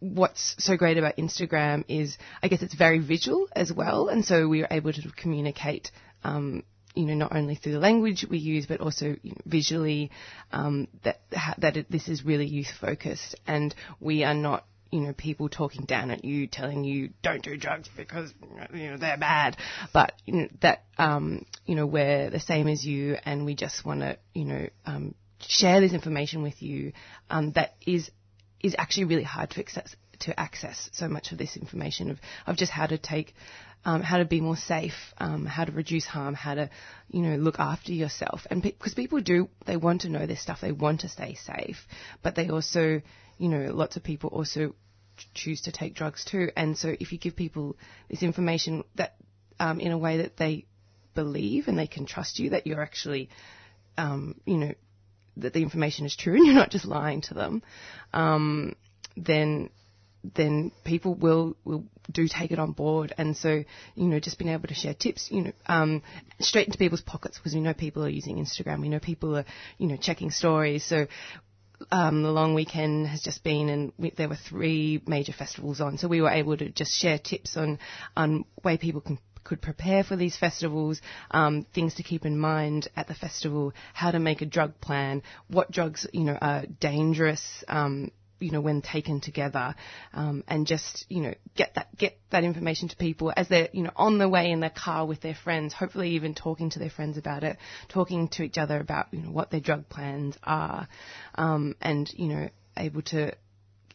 what's 0.00 0.54
so 0.58 0.76
great 0.76 0.98
about 0.98 1.16
Instagram 1.16 1.84
is 1.88 2.18
I 2.42 2.48
guess 2.48 2.60
it's 2.60 2.74
very 2.74 2.98
visual 2.98 3.48
as 3.56 3.72
well, 3.72 4.08
and 4.08 4.22
so 4.22 4.46
we 4.48 4.62
are 4.62 4.68
able 4.70 4.92
to 4.92 5.12
communicate 5.16 5.90
um, 6.24 6.64
you 6.94 7.04
know, 7.04 7.14
not 7.14 7.34
only 7.34 7.54
through 7.54 7.72
the 7.72 7.78
language 7.78 8.26
we 8.28 8.38
use, 8.38 8.66
but 8.66 8.80
also 8.80 9.16
visually, 9.46 10.10
um, 10.52 10.88
that 11.04 11.20
that 11.58 11.76
it, 11.76 11.90
this 11.90 12.08
is 12.08 12.24
really 12.24 12.46
youth 12.46 12.70
focused, 12.80 13.34
and 13.46 13.74
we 14.00 14.24
are 14.24 14.34
not, 14.34 14.64
you 14.90 15.00
know, 15.00 15.12
people 15.12 15.48
talking 15.48 15.84
down 15.84 16.10
at 16.10 16.24
you, 16.24 16.46
telling 16.46 16.84
you 16.84 17.10
don't 17.22 17.42
do 17.42 17.56
drugs 17.56 17.88
because 17.96 18.32
you 18.74 18.90
know 18.90 18.96
they're 18.96 19.18
bad, 19.18 19.56
but 19.92 20.12
you 20.26 20.34
know, 20.34 20.48
that 20.62 20.84
um, 20.98 21.46
you 21.64 21.74
know 21.74 21.86
we're 21.86 22.30
the 22.30 22.40
same 22.40 22.66
as 22.66 22.84
you, 22.84 23.16
and 23.24 23.44
we 23.44 23.54
just 23.54 23.84
want 23.84 24.00
to, 24.00 24.18
you 24.34 24.44
know, 24.44 24.68
um, 24.86 25.14
share 25.46 25.80
this 25.80 25.92
information 25.92 26.42
with 26.42 26.60
you 26.62 26.92
um, 27.30 27.52
that 27.52 27.74
is 27.86 28.10
is 28.62 28.74
actually 28.78 29.04
really 29.04 29.22
hard 29.22 29.50
to 29.50 29.60
access 29.60 29.94
to 30.20 30.38
access 30.38 30.90
so 30.92 31.08
much 31.08 31.32
of 31.32 31.38
this 31.38 31.56
information 31.56 32.10
of, 32.10 32.18
of 32.46 32.56
just 32.56 32.70
how 32.70 32.86
to 32.86 32.98
take 32.98 33.34
um, 33.84 34.02
how 34.02 34.18
to 34.18 34.24
be 34.24 34.40
more 34.40 34.56
safe, 34.56 34.94
um, 35.18 35.46
how 35.46 35.64
to 35.64 35.72
reduce 35.72 36.06
harm, 36.06 36.34
how 36.34 36.54
to, 36.54 36.70
you 37.10 37.22
know, 37.22 37.36
look 37.36 37.58
after 37.58 37.92
yourself. 37.92 38.46
And 38.50 38.62
because 38.62 38.94
pe- 38.94 39.02
people 39.02 39.20
do, 39.20 39.48
they 39.66 39.76
want 39.76 40.02
to 40.02 40.08
know 40.08 40.26
this 40.26 40.40
stuff, 40.40 40.60
they 40.60 40.72
want 40.72 41.00
to 41.00 41.08
stay 41.08 41.34
safe, 41.34 41.86
but 42.22 42.34
they 42.34 42.48
also, 42.50 43.00
you 43.38 43.48
know, 43.48 43.72
lots 43.72 43.96
of 43.96 44.04
people 44.04 44.30
also 44.30 44.74
choose 45.34 45.62
to 45.62 45.72
take 45.72 45.94
drugs 45.94 46.24
too. 46.24 46.50
And 46.56 46.76
so 46.76 46.94
if 46.98 47.12
you 47.12 47.18
give 47.18 47.36
people 47.36 47.76
this 48.08 48.22
information 48.22 48.84
that, 48.96 49.16
um, 49.58 49.80
in 49.80 49.92
a 49.92 49.98
way 49.98 50.18
that 50.18 50.36
they 50.36 50.66
believe 51.14 51.68
and 51.68 51.78
they 51.78 51.86
can 51.86 52.06
trust 52.06 52.38
you, 52.38 52.50
that 52.50 52.66
you're 52.66 52.82
actually, 52.82 53.30
um, 53.96 54.40
you 54.44 54.56
know, 54.56 54.74
that 55.38 55.54
the 55.54 55.62
information 55.62 56.04
is 56.04 56.16
true 56.16 56.34
and 56.34 56.44
you're 56.46 56.54
not 56.54 56.70
just 56.70 56.84
lying 56.84 57.22
to 57.22 57.34
them, 57.34 57.62
um, 58.12 58.74
then 59.16 59.70
then 60.22 60.72
people 60.84 61.14
will 61.14 61.56
will 61.64 61.84
do 62.10 62.28
take 62.28 62.50
it 62.50 62.58
on 62.58 62.72
board. 62.72 63.14
And 63.16 63.36
so, 63.36 63.64
you 63.94 64.06
know, 64.06 64.20
just 64.20 64.38
being 64.38 64.50
able 64.50 64.68
to 64.68 64.74
share 64.74 64.94
tips, 64.94 65.30
you 65.30 65.42
know, 65.42 65.52
um, 65.66 66.02
straight 66.40 66.66
into 66.66 66.78
people's 66.78 67.02
pockets 67.02 67.38
because 67.38 67.54
we 67.54 67.60
know 67.60 67.74
people 67.74 68.04
are 68.04 68.08
using 68.08 68.36
Instagram. 68.36 68.80
We 68.80 68.88
know 68.88 69.00
people 69.00 69.36
are, 69.36 69.44
you 69.78 69.86
know, 69.86 69.96
checking 69.96 70.30
stories. 70.30 70.84
So. 70.84 71.06
Um, 71.90 72.22
the 72.22 72.30
long 72.30 72.52
weekend 72.54 73.06
has 73.06 73.22
just 73.22 73.42
been, 73.42 73.70
and 73.70 73.92
we, 73.96 74.10
there 74.10 74.28
were 74.28 74.36
three 74.36 75.00
major 75.06 75.32
festivals 75.32 75.80
on, 75.80 75.96
so 75.96 76.08
we 76.08 76.20
were 76.20 76.28
able 76.28 76.54
to 76.54 76.68
just 76.68 76.92
share 76.92 77.16
tips 77.16 77.56
on 77.56 77.78
on 78.14 78.44
way 78.62 78.76
people 78.76 79.00
can 79.00 79.18
could 79.44 79.62
prepare 79.62 80.04
for 80.04 80.14
these 80.14 80.36
festivals, 80.36 81.00
um, 81.30 81.66
things 81.74 81.94
to 81.94 82.02
keep 82.02 82.26
in 82.26 82.38
mind 82.38 82.88
at 82.96 83.08
the 83.08 83.14
festival, 83.14 83.72
how 83.94 84.10
to 84.10 84.18
make 84.18 84.42
a 84.42 84.46
drug 84.46 84.80
plan, 84.80 85.22
what 85.48 85.70
drugs 85.70 86.06
you 86.12 86.24
know 86.24 86.36
are 86.40 86.66
dangerous, 86.80 87.64
um, 87.66 88.10
you 88.40 88.50
know, 88.50 88.60
when 88.60 88.82
taken 88.82 89.20
together, 89.20 89.74
um, 90.12 90.42
and 90.48 90.66
just, 90.66 91.06
you 91.08 91.20
know, 91.20 91.34
get 91.56 91.74
that, 91.74 91.96
get 91.96 92.18
that 92.30 92.44
information 92.44 92.88
to 92.88 92.96
people 92.96 93.32
as 93.36 93.48
they're, 93.48 93.68
you 93.72 93.82
know, 93.82 93.92
on 93.96 94.18
the 94.18 94.28
way 94.28 94.50
in 94.50 94.60
their 94.60 94.70
car 94.70 95.06
with 95.06 95.20
their 95.20 95.34
friends, 95.34 95.72
hopefully 95.72 96.10
even 96.10 96.34
talking 96.34 96.70
to 96.70 96.78
their 96.78 96.90
friends 96.90 97.16
about 97.18 97.44
it, 97.44 97.56
talking 97.88 98.28
to 98.28 98.42
each 98.42 98.58
other 98.58 98.80
about, 98.80 99.06
you 99.12 99.20
know, 99.20 99.30
what 99.30 99.50
their 99.50 99.60
drug 99.60 99.88
plans 99.88 100.36
are, 100.42 100.88
um, 101.36 101.76
and, 101.80 102.10
you 102.14 102.26
know, 102.28 102.48
able 102.76 103.02
to 103.02 103.32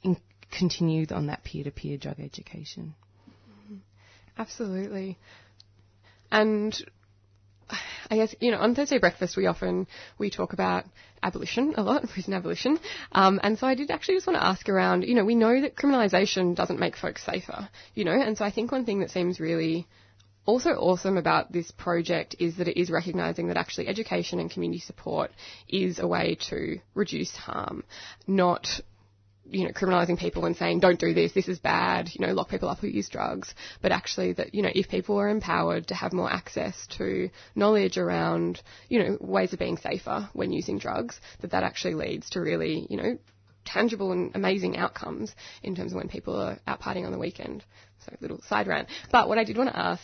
in- 0.03 0.17
continue 0.51 1.05
on 1.11 1.27
that 1.27 1.43
peer-to-peer 1.43 1.97
drug 1.97 2.19
education. 2.19 2.93
Absolutely. 4.37 5.17
And 6.31 6.77
I 8.09 8.15
guess 8.15 8.35
you 8.39 8.51
know 8.51 8.57
on 8.57 8.75
Thursday 8.75 8.99
breakfast 8.99 9.37
we 9.37 9.47
often 9.47 9.87
we 10.17 10.29
talk 10.29 10.53
about 10.53 10.85
abolition 11.23 11.73
a 11.77 11.83
lot, 11.83 12.07
prison 12.13 12.33
abolition, 12.33 12.79
um, 13.11 13.39
and 13.43 13.57
so 13.57 13.67
I 13.67 13.75
did 13.75 13.91
actually 13.91 14.15
just 14.15 14.27
want 14.27 14.39
to 14.39 14.45
ask 14.45 14.69
around. 14.69 15.03
You 15.03 15.15
know, 15.15 15.25
we 15.25 15.35
know 15.35 15.61
that 15.61 15.75
criminalisation 15.75 16.55
doesn't 16.55 16.79
make 16.79 16.97
folks 16.97 17.23
safer. 17.25 17.69
You 17.93 18.05
know, 18.05 18.13
and 18.13 18.37
so 18.37 18.45
I 18.45 18.51
think 18.51 18.71
one 18.71 18.85
thing 18.85 18.99
that 18.99 19.11
seems 19.11 19.39
really 19.39 19.87
also 20.45 20.71
awesome 20.71 21.17
about 21.17 21.51
this 21.51 21.71
project 21.71 22.35
is 22.39 22.57
that 22.57 22.67
it 22.67 22.79
is 22.79 22.91
recognising 22.91 23.47
that 23.47 23.57
actually 23.57 23.87
education 23.87 24.39
and 24.39 24.51
community 24.51 24.79
support 24.79 25.31
is 25.67 25.99
a 25.99 26.07
way 26.07 26.37
to 26.49 26.79
reduce 26.93 27.35
harm, 27.35 27.83
not 28.27 28.79
you 29.49 29.65
know, 29.65 29.71
criminalising 29.71 30.17
people 30.17 30.45
and 30.45 30.55
saying, 30.55 30.79
don't 30.79 30.99
do 30.99 31.13
this, 31.13 31.33
this 31.33 31.47
is 31.47 31.59
bad, 31.59 32.09
you 32.13 32.25
know, 32.25 32.33
lock 32.33 32.49
people 32.49 32.69
up 32.69 32.79
who 32.79 32.87
use 32.87 33.09
drugs, 33.09 33.53
but 33.81 33.91
actually 33.91 34.33
that, 34.33 34.55
you 34.55 34.61
know, 34.61 34.71
if 34.73 34.89
people 34.89 35.19
are 35.19 35.29
empowered 35.29 35.87
to 35.87 35.95
have 35.95 36.13
more 36.13 36.31
access 36.31 36.87
to 36.97 37.29
knowledge 37.55 37.97
around, 37.97 38.61
you 38.89 38.99
know, 38.99 39.17
ways 39.21 39.53
of 39.53 39.59
being 39.59 39.77
safer 39.77 40.29
when 40.33 40.51
using 40.51 40.79
drugs, 40.79 41.19
that 41.41 41.51
that 41.51 41.63
actually 41.63 41.93
leads 41.93 42.29
to 42.31 42.41
really, 42.41 42.87
you 42.89 42.97
know, 42.97 43.17
tangible 43.65 44.11
and 44.11 44.35
amazing 44.35 44.77
outcomes 44.77 45.35
in 45.63 45.75
terms 45.75 45.91
of 45.91 45.97
when 45.97 46.07
people 46.07 46.35
are 46.39 46.59
out 46.67 46.81
partying 46.81 47.05
on 47.05 47.11
the 47.11 47.17
weekend. 47.17 47.63
So 48.05 48.15
little 48.21 48.41
side 48.43 48.67
rant. 48.67 48.87
But 49.11 49.27
what 49.27 49.37
I 49.37 49.43
did 49.43 49.57
want 49.57 49.71
to 49.71 49.79
ask 49.79 50.03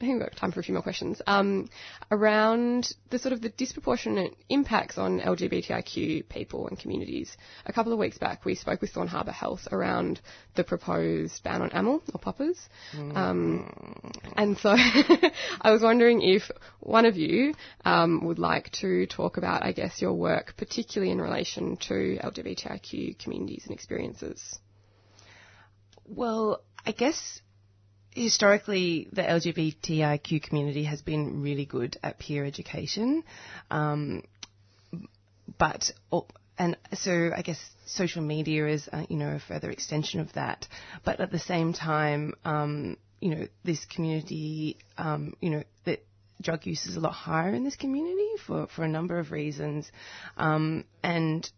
I 0.00 0.06
think 0.06 0.14
we've 0.14 0.30
got 0.30 0.36
time 0.36 0.50
for 0.50 0.60
a 0.60 0.62
few 0.62 0.72
more 0.72 0.82
questions. 0.82 1.20
Um, 1.26 1.68
around 2.10 2.94
the 3.10 3.18
sort 3.18 3.34
of 3.34 3.42
the 3.42 3.50
disproportionate 3.50 4.34
impacts 4.48 4.96
on 4.96 5.20
LGBTIQ 5.20 6.26
people 6.30 6.68
and 6.68 6.78
communities. 6.78 7.36
A 7.66 7.72
couple 7.74 7.92
of 7.92 7.98
weeks 7.98 8.16
back, 8.16 8.46
we 8.46 8.54
spoke 8.54 8.80
with 8.80 8.92
Thorne 8.92 9.08
Harbour 9.08 9.32
Health 9.32 9.68
around 9.70 10.22
the 10.54 10.64
proposed 10.64 11.42
ban 11.42 11.60
on 11.60 11.70
amyl 11.72 12.02
or 12.14 12.18
poppers. 12.18 12.58
Mm. 12.96 13.14
Um, 13.14 14.12
and 14.38 14.56
so 14.56 14.70
I 15.60 15.70
was 15.70 15.82
wondering 15.82 16.22
if 16.22 16.50
one 16.78 17.04
of 17.04 17.18
you 17.18 17.52
um, 17.84 18.24
would 18.24 18.38
like 18.38 18.70
to 18.80 19.06
talk 19.06 19.36
about, 19.36 19.64
I 19.64 19.72
guess, 19.72 20.00
your 20.00 20.14
work, 20.14 20.54
particularly 20.56 21.12
in 21.12 21.20
relation 21.20 21.76
to 21.88 22.18
LGBTIQ 22.24 23.18
communities 23.18 23.64
and 23.66 23.74
experiences. 23.74 24.58
Well, 26.06 26.62
I 26.86 26.92
guess 26.92 27.42
historically, 28.14 29.08
the 29.12 29.22
LGBTIQ 29.22 30.42
community 30.42 30.84
has 30.84 31.02
been 31.02 31.42
really 31.42 31.64
good 31.64 31.96
at 32.02 32.18
peer 32.18 32.44
education, 32.44 33.24
um, 33.70 34.22
but 35.58 35.90
and 36.58 36.76
so 36.92 37.30
I 37.34 37.42
guess 37.42 37.58
social 37.86 38.22
media 38.22 38.68
is 38.68 38.88
uh, 38.92 39.04
you 39.08 39.16
know 39.16 39.36
a 39.36 39.38
further 39.38 39.70
extension 39.70 40.20
of 40.20 40.32
that. 40.34 40.68
But 41.04 41.20
at 41.20 41.30
the 41.30 41.38
same 41.38 41.72
time, 41.72 42.34
um, 42.44 42.96
you 43.20 43.34
know, 43.34 43.48
this 43.64 43.84
community, 43.84 44.78
um, 44.98 45.34
you 45.40 45.50
know, 45.50 45.62
that 45.84 46.04
drug 46.40 46.66
use 46.66 46.86
is 46.86 46.96
a 46.96 47.00
lot 47.00 47.12
higher 47.12 47.54
in 47.54 47.64
this 47.64 47.76
community 47.76 48.30
for 48.46 48.66
for 48.68 48.84
a 48.84 48.88
number 48.88 49.18
of 49.18 49.30
reasons, 49.30 49.90
um, 50.36 50.84
and 51.02 51.50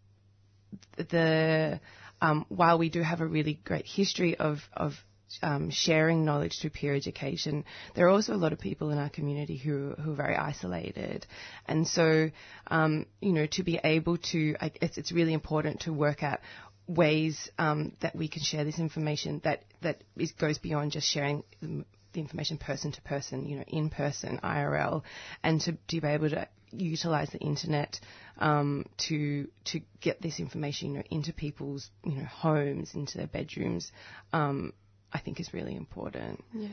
the 0.97 1.79
um, 2.21 2.45
while 2.49 2.77
we 2.77 2.89
do 2.89 3.01
have 3.01 3.21
a 3.21 3.27
really 3.27 3.59
great 3.63 3.85
history 3.85 4.37
of 4.37 4.59
of 4.73 4.93
um, 5.41 5.69
sharing 5.69 6.25
knowledge 6.25 6.59
through 6.59 6.71
peer 6.71 6.95
education, 6.95 7.65
there 7.95 8.05
are 8.05 8.09
also 8.09 8.33
a 8.33 8.37
lot 8.37 8.53
of 8.53 8.59
people 8.59 8.91
in 8.91 8.97
our 8.97 9.09
community 9.09 9.57
who, 9.57 9.95
who 10.01 10.11
are 10.11 10.15
very 10.15 10.35
isolated. 10.35 11.25
And 11.65 11.87
so, 11.87 12.29
um, 12.67 13.05
you 13.21 13.33
know, 13.33 13.47
to 13.47 13.63
be 13.63 13.79
able 13.83 14.17
to, 14.17 14.55
it's, 14.81 14.97
it's 14.97 15.11
really 15.11 15.33
important 15.33 15.81
to 15.81 15.93
work 15.93 16.23
out 16.23 16.39
ways 16.87 17.49
um, 17.57 17.93
that 18.01 18.15
we 18.15 18.27
can 18.27 18.43
share 18.43 18.65
this 18.65 18.79
information 18.79 19.41
that, 19.43 19.63
that 19.81 20.03
is, 20.17 20.31
goes 20.33 20.57
beyond 20.57 20.91
just 20.91 21.07
sharing 21.07 21.43
the 21.61 22.19
information 22.19 22.57
person 22.57 22.91
to 22.91 23.01
person, 23.01 23.45
you 23.47 23.57
know, 23.57 23.63
in 23.67 23.89
person, 23.89 24.39
IRL, 24.43 25.03
and 25.43 25.61
to, 25.61 25.77
to 25.87 26.01
be 26.01 26.07
able 26.07 26.29
to 26.29 26.47
utilize 26.71 27.29
the 27.29 27.39
internet 27.39 27.99
um, 28.39 28.85
to 28.97 29.47
to 29.65 29.81
get 30.01 30.21
this 30.21 30.39
information, 30.39 30.89
you 30.89 30.97
know, 30.97 31.03
into 31.11 31.33
people's 31.33 31.89
you 32.03 32.15
know 32.15 32.25
homes, 32.25 32.93
into 32.95 33.17
their 33.17 33.27
bedrooms, 33.27 33.91
um, 34.31 34.73
I 35.13 35.19
think 35.19 35.39
is 35.39 35.53
really 35.53 35.75
important. 35.75 36.43
Yeah. 36.53 36.67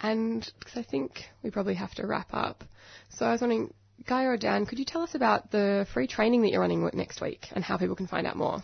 And 0.00 0.48
because 0.58 0.76
I 0.76 0.82
think 0.82 1.24
we 1.42 1.50
probably 1.50 1.74
have 1.74 1.92
to 1.96 2.06
wrap 2.06 2.28
up. 2.32 2.62
So 3.10 3.26
I 3.26 3.32
was 3.32 3.40
wondering, 3.40 3.74
Gaia 4.06 4.28
or 4.28 4.36
Dan, 4.36 4.64
could 4.64 4.78
you 4.78 4.84
tell 4.84 5.02
us 5.02 5.14
about 5.14 5.50
the 5.50 5.86
free 5.92 6.06
training 6.06 6.42
that 6.42 6.50
you're 6.50 6.60
running 6.60 6.88
next 6.94 7.20
week 7.20 7.46
and 7.52 7.64
how 7.64 7.76
people 7.76 7.96
can 7.96 8.06
find 8.06 8.26
out 8.26 8.36
more? 8.36 8.62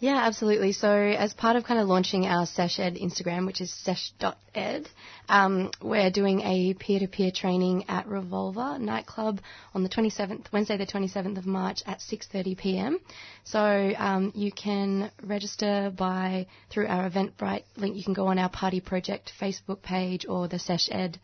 Yeah, 0.00 0.16
absolutely. 0.24 0.72
So 0.72 0.90
as 0.90 1.34
part 1.34 1.56
of 1.56 1.64
kind 1.64 1.78
of 1.78 1.86
launching 1.86 2.24
our 2.26 2.46
SeshEd 2.46 2.98
Instagram, 2.98 3.44
which 3.46 3.60
is 3.60 3.70
sesh.ed, 3.70 4.88
um, 5.28 5.70
we're 5.82 6.10
doing 6.10 6.40
a 6.40 6.72
peer-to-peer 6.72 7.30
training 7.30 7.84
at 7.86 8.06
Revolver 8.08 8.78
nightclub 8.78 9.42
on 9.74 9.82
the 9.82 9.90
27th, 9.90 10.50
Wednesday 10.54 10.78
the 10.78 10.86
27th 10.86 11.36
of 11.36 11.44
March 11.44 11.82
at 11.86 11.98
6.30 11.98 12.56
p.m. 12.56 12.98
So 13.44 13.92
um, 13.98 14.32
you 14.34 14.50
can 14.50 15.10
register 15.22 15.92
by 15.94 16.46
through 16.70 16.86
our 16.86 17.10
Eventbrite 17.10 17.64
link. 17.76 17.94
You 17.94 18.02
can 18.02 18.14
go 18.14 18.28
on 18.28 18.38
our 18.38 18.48
Party 18.48 18.80
Project 18.80 19.34
Facebook 19.38 19.82
page 19.82 20.24
or 20.26 20.48
the 20.48 20.56
SeshEd 20.56 21.16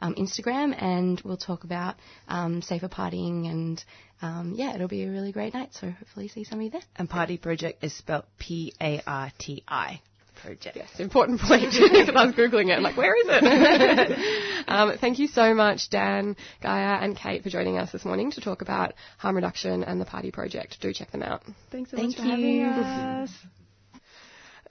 um, 0.00 0.14
Instagram, 0.14 0.74
and 0.80 1.20
we'll 1.24 1.36
talk 1.36 1.64
about 1.64 1.96
um, 2.28 2.62
safer 2.62 2.88
partying 2.88 3.48
and 3.50 3.84
um, 4.22 4.54
yeah, 4.56 4.74
it'll 4.74 4.88
be 4.88 5.04
a 5.04 5.10
really 5.10 5.32
great 5.32 5.54
night. 5.54 5.70
So 5.72 5.90
hopefully 5.90 6.28
see 6.28 6.44
some 6.44 6.58
of 6.58 6.64
you 6.64 6.70
there. 6.70 6.82
And 6.96 7.08
Party 7.08 7.38
Project 7.38 7.82
is 7.82 7.96
spelled 7.96 8.24
P 8.38 8.74
A 8.80 9.00
R 9.06 9.32
T 9.38 9.64
I. 9.66 10.00
Project. 10.42 10.76
Yes, 10.76 10.88
important 10.98 11.40
point. 11.40 11.64
Because 11.74 12.14
I 12.16 12.24
was 12.24 12.34
googling 12.34 12.70
it. 12.70 12.72
I'm 12.72 12.82
like, 12.82 12.96
where 12.96 13.14
is 13.14 13.26
it? 13.28 14.64
um, 14.68 14.96
thank 14.98 15.18
you 15.18 15.26
so 15.26 15.52
much, 15.52 15.90
Dan, 15.90 16.34
Gaia, 16.62 16.98
and 17.02 17.14
Kate 17.14 17.42
for 17.42 17.50
joining 17.50 17.76
us 17.76 17.92
this 17.92 18.06
morning 18.06 18.30
to 18.32 18.40
talk 18.40 18.62
about 18.62 18.94
harm 19.18 19.36
reduction 19.36 19.84
and 19.84 20.00
the 20.00 20.06
Party 20.06 20.30
Project. 20.30 20.78
Do 20.80 20.94
check 20.94 21.10
them 21.10 21.22
out. 21.22 21.42
Thanks 21.70 21.90
so 21.90 21.98
Thank 21.98 22.16
much 22.16 22.26
for 22.26 22.36
you. 22.36 22.64
having 22.64 22.84
us. 23.24 23.30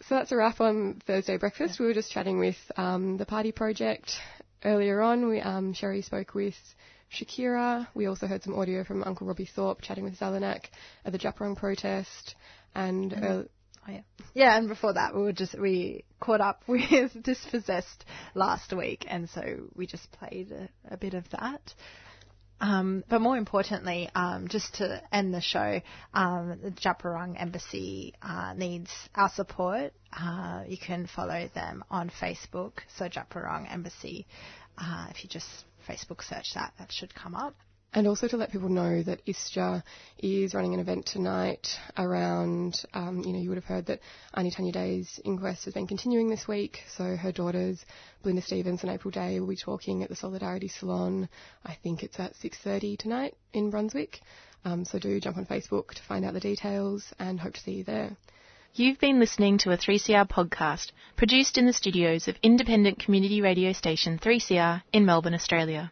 So 0.07 0.15
that's 0.15 0.31
a 0.31 0.37
wrap 0.37 0.59
on 0.59 1.01
Thursday 1.05 1.37
breakfast. 1.37 1.79
We 1.79 1.85
were 1.85 1.93
just 1.93 2.11
chatting 2.11 2.39
with 2.39 2.57
um, 2.77 3.17
the 3.17 3.25
Party 3.25 3.51
Project 3.51 4.13
earlier 4.63 5.01
on. 5.01 5.27
We, 5.27 5.41
um, 5.41 5.73
Sherry 5.73 6.01
spoke 6.01 6.33
with 6.33 6.55
Shakira. 7.11 7.87
We 7.93 8.05
also 8.07 8.27
heard 8.27 8.43
some 8.43 8.55
audio 8.55 8.83
from 8.83 9.03
Uncle 9.03 9.27
Robbie 9.27 9.49
Thorpe 9.53 9.81
chatting 9.81 10.03
with 10.03 10.19
Zellanach 10.19 10.65
at 11.05 11.11
the 11.11 11.19
Djab 11.19 11.37
Wurrung 11.37 11.57
protest. 11.57 12.35
And, 12.75 13.13
and 13.13 13.23
uh, 13.23 13.43
oh 13.87 13.91
yeah, 13.91 14.01
yeah. 14.33 14.57
And 14.57 14.67
before 14.67 14.93
that, 14.93 15.15
we 15.15 15.21
were 15.21 15.33
just 15.33 15.57
we 15.57 16.03
caught 16.19 16.41
up 16.41 16.63
with 16.67 17.23
Dispossessed 17.23 18.05
last 18.35 18.73
week, 18.73 19.05
and 19.07 19.29
so 19.29 19.69
we 19.75 19.87
just 19.87 20.11
played 20.11 20.51
a, 20.51 20.69
a 20.93 20.97
bit 20.97 21.13
of 21.13 21.29
that. 21.31 21.73
Um, 22.61 23.03
but 23.07 23.21
more 23.21 23.37
importantly, 23.37 24.09
um, 24.15 24.47
just 24.47 24.75
to 24.75 25.01
end 25.13 25.33
the 25.33 25.41
show, 25.41 25.81
um, 26.13 26.59
the 26.61 26.71
Djab 26.71 27.01
Wurrung 27.01 27.39
Embassy 27.39 28.13
uh, 28.21 28.53
needs 28.53 28.89
our 29.15 29.29
support. 29.29 29.93
Uh, 30.11 30.63
you 30.67 30.77
can 30.77 31.07
follow 31.07 31.49
them 31.53 31.83
on 31.89 32.09
Facebook, 32.21 32.73
so 32.97 33.05
Djab 33.05 33.29
Wurrung 33.29 33.71
Embassy. 33.71 34.27
Uh, 34.77 35.07
if 35.09 35.23
you 35.23 35.29
just 35.29 35.47
Facebook 35.87 36.21
search 36.21 36.53
that, 36.53 36.73
that 36.79 36.91
should 36.91 37.13
come 37.15 37.35
up. 37.35 37.55
And 37.91 38.05
also 38.07 38.27
to 38.27 38.37
let 38.37 38.51
people 38.51 38.69
know 38.69 39.01
that 39.01 39.25
ISJA 39.25 39.81
is 40.19 40.53
running 40.53 40.75
an 40.75 40.79
event 40.79 41.07
tonight 41.07 41.67
around, 41.97 42.83
um, 42.93 43.23
you 43.23 43.33
know, 43.33 43.39
you 43.39 43.49
would 43.49 43.57
have 43.57 43.65
heard 43.65 43.87
that 43.87 44.01
Aunty 44.35 44.51
Tanya 44.51 44.71
Day's 44.71 45.19
inquest 45.25 45.65
has 45.65 45.73
been 45.73 45.87
continuing 45.87 46.29
this 46.29 46.47
week. 46.47 46.83
So 46.95 47.15
her 47.15 47.31
daughters, 47.31 47.83
Belinda 48.21 48.43
Stevens 48.43 48.83
and 48.83 48.91
April 48.91 49.09
Day, 49.09 49.39
will 49.39 49.47
be 49.47 49.55
talking 49.55 50.03
at 50.03 50.09
the 50.09 50.15
Solidarity 50.15 50.67
Salon. 50.67 51.29
I 51.65 51.77
think 51.81 52.03
it's 52.03 52.19
at 52.19 52.35
6.30 52.35 52.99
tonight 52.99 53.35
in 53.53 53.71
Brunswick. 53.71 54.19
Um, 54.65 54.85
so 54.85 54.99
do 54.99 55.19
jump 55.19 55.37
on 55.37 55.47
Facebook 55.47 55.89
to 55.95 56.03
find 56.03 56.23
out 56.25 56.33
the 56.33 56.39
details 56.39 57.11
and 57.17 57.39
hope 57.39 57.53
to 57.55 57.61
see 57.61 57.71
you 57.71 57.83
there. 57.83 58.15
You've 58.75 58.99
been 58.99 59.19
listening 59.19 59.57
to 59.59 59.71
a 59.71 59.77
3CR 59.77 60.29
podcast 60.29 60.91
produced 61.17 61.57
in 61.57 61.65
the 61.65 61.73
studios 61.73 62.27
of 62.27 62.35
independent 62.43 62.99
community 62.99 63.41
radio 63.41 63.73
station 63.73 64.19
3CR 64.19 64.83
in 64.93 65.07
Melbourne, 65.07 65.33
Australia. 65.33 65.91